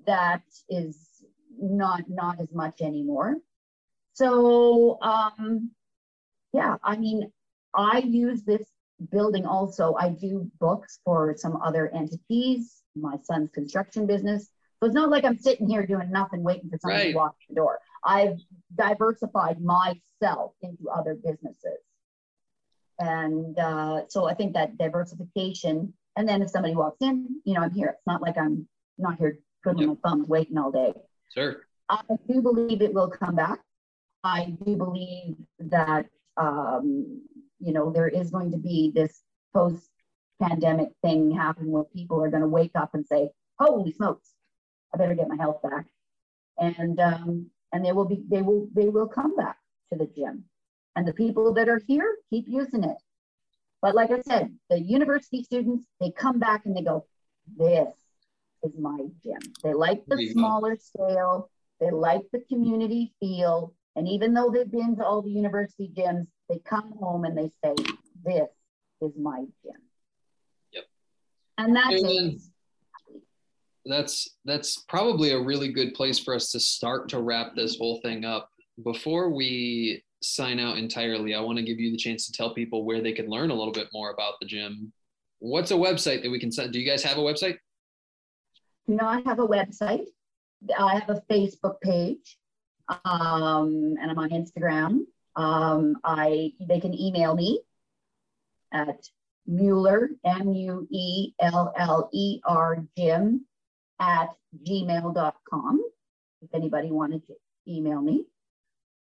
that 0.06 0.44
is 0.70 1.24
not 1.60 2.04
not 2.10 2.40
as 2.40 2.52
much 2.54 2.82
anymore. 2.82 3.38
So 4.14 5.00
um, 5.02 5.72
yeah, 6.54 6.76
I 6.84 6.98
mean, 6.98 7.32
I 7.74 8.00
use 8.00 8.44
this 8.44 8.68
building 9.12 9.46
also. 9.46 9.96
I 9.96 10.10
do 10.10 10.50
books 10.60 11.00
for 11.04 11.36
some 11.38 11.62
other 11.62 11.90
entities, 11.90 12.84
my 12.96 13.18
son's 13.24 13.52
construction 13.52 14.06
business. 14.06 14.50
So 14.82 14.88
it's 14.88 14.96
not 14.96 15.12
like 15.12 15.26
I'm 15.26 15.38
sitting 15.38 15.70
here 15.70 15.86
doing 15.86 16.10
nothing, 16.12 16.42
waiting 16.42 16.70
for 16.70 16.78
somebody 16.80 17.06
Right. 17.06 17.12
to 17.12 17.18
walk 17.18 17.36
the 17.48 17.54
door. 17.54 17.80
I've 18.04 18.40
diversified 18.76 19.62
myself 19.62 20.54
into 20.64 20.90
other 20.90 21.14
businesses. 21.14 21.78
And 22.98 23.58
uh, 23.60 24.08
so 24.10 24.28
I 24.28 24.34
think 24.34 24.54
that 24.54 24.80
diversification, 24.80 25.94
and 26.16 26.28
then 26.28 26.42
if 26.42 26.50
somebody 26.50 26.76
walks 26.76 26.98
in, 27.02 27.42
you 27.46 27.54
know, 27.54 27.62
I'm 27.62 27.72
here. 27.72 27.90
It's 27.90 28.08
not 28.08 28.24
like 28.24 28.38
I'm 28.40 28.68
not 28.98 29.20
here 29.20 29.38
twiddling 29.62 29.88
my 29.90 29.96
thumbs 30.04 30.28
waiting 30.28 30.58
all 30.58 30.72
day. 30.72 30.94
Sure. 31.32 31.58
I 31.90 32.02
do 32.28 32.42
believe 32.42 32.82
it 32.82 32.94
will 32.94 33.10
come 33.10 33.36
back. 33.36 33.60
I 34.24 34.56
do 34.66 34.76
believe 34.78 35.36
that 35.60 36.08
um, 36.38 37.22
you 37.60 37.74
know 37.74 37.92
there 37.92 38.08
is 38.08 38.32
going 38.32 38.52
to 38.52 38.58
be 38.58 38.92
this 38.96 39.22
post-pandemic 39.54 40.90
thing 41.04 41.32
happen 41.32 41.72
where 41.72 41.84
people 41.84 42.24
are 42.24 42.30
going 42.30 42.42
to 42.42 42.48
wake 42.48 42.72
up 42.76 42.92
and 42.94 43.06
say, 43.06 43.30
"Holy 43.60 43.92
smokes, 43.92 44.34
I 44.94 44.98
better 44.98 45.16
get 45.16 45.28
my 45.28 45.36
health 45.36 45.62
back," 45.62 45.86
and 46.58 47.00
um, 47.00 47.50
and 47.72 47.86
they 47.86 47.92
will 47.92 48.06
be 48.06 48.24
they 48.30 48.42
will 48.42 48.68
they 48.74 48.90
will 48.90 49.08
come 49.08 49.36
back 49.36 49.58
to 49.92 49.98
the 49.98 50.06
gym, 50.06 50.46
and 50.96 51.08
the 51.08 51.14
people 51.14 51.54
that 51.54 51.70
are 51.70 51.82
here 51.88 52.18
keep 52.30 52.46
using 52.48 52.84
it. 52.84 52.98
But 53.82 53.96
like 53.96 54.12
I 54.12 54.22
said, 54.22 54.56
the 54.70 54.80
university 54.80 55.44
students 55.44 55.86
they 56.00 56.12
come 56.12 56.40
back 56.40 56.66
and 56.66 56.76
they 56.76 56.84
go, 56.84 57.06
"This 57.58 57.94
is 58.64 58.72
my 58.78 59.00
gym." 59.24 59.40
They 59.64 59.74
like 59.74 60.06
the 60.06 60.18
go. 60.18 60.32
smaller 60.34 60.78
scale. 60.78 61.50
They 61.82 61.90
like 61.90 62.22
the 62.32 62.40
community 62.42 63.12
feel. 63.20 63.74
And 63.96 64.08
even 64.08 64.34
though 64.34 64.52
they've 64.52 64.70
been 64.72 64.96
to 64.98 65.04
all 65.04 65.22
the 65.22 65.32
university 65.32 65.92
gyms, 65.94 66.28
they 66.48 66.60
come 66.60 66.94
home 67.00 67.26
and 67.26 67.38
they 67.38 67.52
say, 67.64 67.74
This 68.24 68.50
is 69.02 69.12
my 69.18 69.40
gym. 69.64 69.82
Yep. 70.72 70.84
And 71.58 71.76
that 71.76 71.94
And 71.94 72.04
makes 72.04 72.51
that's 73.86 74.38
that's 74.46 74.84
probably 74.88 75.32
a 75.32 75.40
really 75.40 75.72
good 75.72 75.94
place 75.94 76.20
for 76.20 76.36
us 76.36 76.52
to 76.52 76.60
start 76.60 77.10
to 77.10 77.22
wrap 77.22 77.56
this 77.56 77.78
whole 77.78 78.00
thing 78.02 78.26
up. 78.26 78.50
Before 78.84 79.30
we 79.30 80.04
sign 80.22 80.60
out 80.60 80.78
entirely, 80.78 81.34
I 81.34 81.42
want 81.42 81.58
to 81.58 81.64
give 81.64 81.80
you 81.80 81.92
the 81.92 81.98
chance 81.98 82.28
to 82.28 82.32
tell 82.32 82.54
people 82.54 82.86
where 82.86 83.02
they 83.02 83.12
can 83.12 83.28
learn 83.28 83.52
a 83.52 83.56
little 83.56 83.74
bit 83.74 83.88
more 83.94 84.12
about 84.12 84.36
the 84.40 84.48
gym. 84.48 84.92
What's 85.40 85.72
a 85.72 85.76
website 85.76 86.22
that 86.22 86.30
we 86.30 86.40
can 86.40 86.52
send? 86.52 86.74
Do 86.74 86.80
you 86.80 86.90
guys 86.90 87.04
have 87.04 87.18
a 87.18 87.22
website? 87.22 87.58
do 88.88 88.96
not 88.96 89.26
have 89.26 89.40
a 89.40 89.48
website. 89.48 90.06
I 90.78 90.96
have 90.96 91.10
a 91.10 91.22
Facebook 91.30 91.80
page, 91.82 92.38
um, 93.06 93.96
and 94.00 94.12
I'm 94.12 94.20
on 94.20 94.30
Instagram. 94.30 95.06
Um, 95.36 95.98
I 96.04 96.54
they 96.60 96.80
can 96.80 96.94
email 96.94 97.36
me 97.36 97.62
at 98.74 99.08
Mueller 99.48 100.10
M 100.26 100.54
U 100.54 100.88
E 100.92 101.34
L 101.40 101.74
L 101.78 102.10
E 102.14 102.42
R 102.46 102.84
Gym 102.98 103.46
at 104.02 104.30
gmail.com 104.68 105.82
if 106.42 106.50
anybody 106.54 106.92
wanted 106.92 107.26
to 107.28 107.36
email 107.68 108.02
me. 108.02 108.26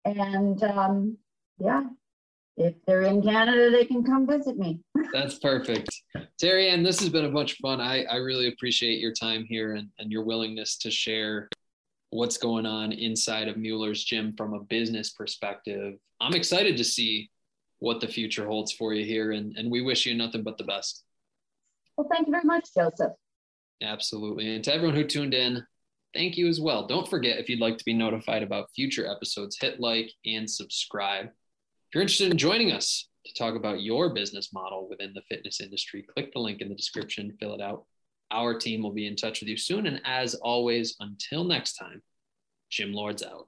And 0.06 0.62
um, 0.64 1.18
yeah, 1.58 1.84
if 2.58 2.76
they're 2.86 3.04
in 3.04 3.24
Canada, 3.24 3.72
they 3.72 3.86
can 3.86 4.04
come 4.04 4.28
visit 4.28 4.58
me. 4.58 4.82
That's 5.14 5.40
perfect. 5.40 5.90
Terriane, 6.42 6.84
this 6.84 7.00
has 7.00 7.10
been 7.10 7.26
a 7.26 7.32
bunch 7.32 7.54
of 7.54 7.58
fun. 7.60 7.80
I, 7.80 8.04
I 8.04 8.18
really 8.18 8.50
appreciate 8.50 9.00
your 9.00 9.14
time 9.14 9.46
here 9.46 9.74
and, 9.76 9.88
and 9.98 10.12
your 10.12 10.24
willingness 10.24 10.78
to 10.80 10.92
share 10.92 11.50
what's 12.10 12.38
going 12.38 12.66
on 12.66 12.92
inside 12.92 13.48
of 13.48 13.56
Mueller's 13.56 14.04
gym 14.04 14.34
from 14.36 14.54
a 14.54 14.60
business 14.60 15.12
perspective. 15.12 15.96
I'm 16.20 16.34
excited 16.34 16.76
to 16.78 16.84
see 16.84 17.30
what 17.80 18.02
the 18.02 18.08
future 18.08 18.46
holds 18.46 18.74
for 18.74 18.94
you 18.94 19.06
here, 19.06 19.32
and, 19.32 19.56
and 19.58 19.72
we 19.72 19.82
wish 19.82 20.06
you 20.06 20.16
nothing 20.16 20.44
but 20.44 20.58
the 20.58 20.66
best. 20.66 21.06
Well, 21.96 22.10
thank 22.12 22.28
you 22.28 22.32
very 22.32 22.44
much, 22.44 22.74
Joseph. 22.74 23.14
Absolutely. 23.82 24.56
And 24.56 24.64
to 24.66 24.74
everyone 24.74 24.96
who 24.96 25.06
tuned 25.06 25.34
in, 25.34 25.64
thank 26.14 26.38
you 26.38 26.48
as 26.48 26.60
well. 26.60 26.88
Don't 26.88 27.10
forget 27.10 27.40
if 27.40 27.50
you'd 27.50 27.62
like 27.62 27.78
to 27.78 27.86
be 27.86 27.94
notified 27.94 28.44
about 28.44 28.72
future 28.76 29.08
episodes, 29.08 29.58
hit 29.60 29.80
like 29.80 30.12
and 30.26 30.50
subscribe. 30.50 31.26
If 31.28 31.96
you're 31.96 32.02
interested 32.02 32.32
in 32.32 32.38
joining 32.38 32.72
us 32.72 33.08
to 33.26 33.34
talk 33.34 33.56
about 33.56 33.82
your 33.82 34.14
business 34.14 34.52
model 34.54 34.88
within 34.90 35.14
the 35.14 35.22
fitness 35.30 35.62
industry, 35.62 36.06
click 36.14 36.34
the 36.34 36.40
link 36.40 36.62
in 36.62 36.70
the 36.70 36.76
description, 36.76 37.36
fill 37.40 37.54
it 37.54 37.62
out. 37.62 37.86
Our 38.32 38.60
team 38.60 38.84
will 38.84 38.92
be 38.92 39.08
in 39.08 39.16
touch 39.16 39.40
with 39.40 39.50
you 39.50 39.58
soon. 39.58 39.88
And 39.88 40.02
as 40.06 40.36
always, 40.36 40.96
until 41.00 41.44
next 41.44 41.74
time, 41.74 42.02
Gym 42.70 42.94
Lords 42.94 43.24
out. 43.24 43.48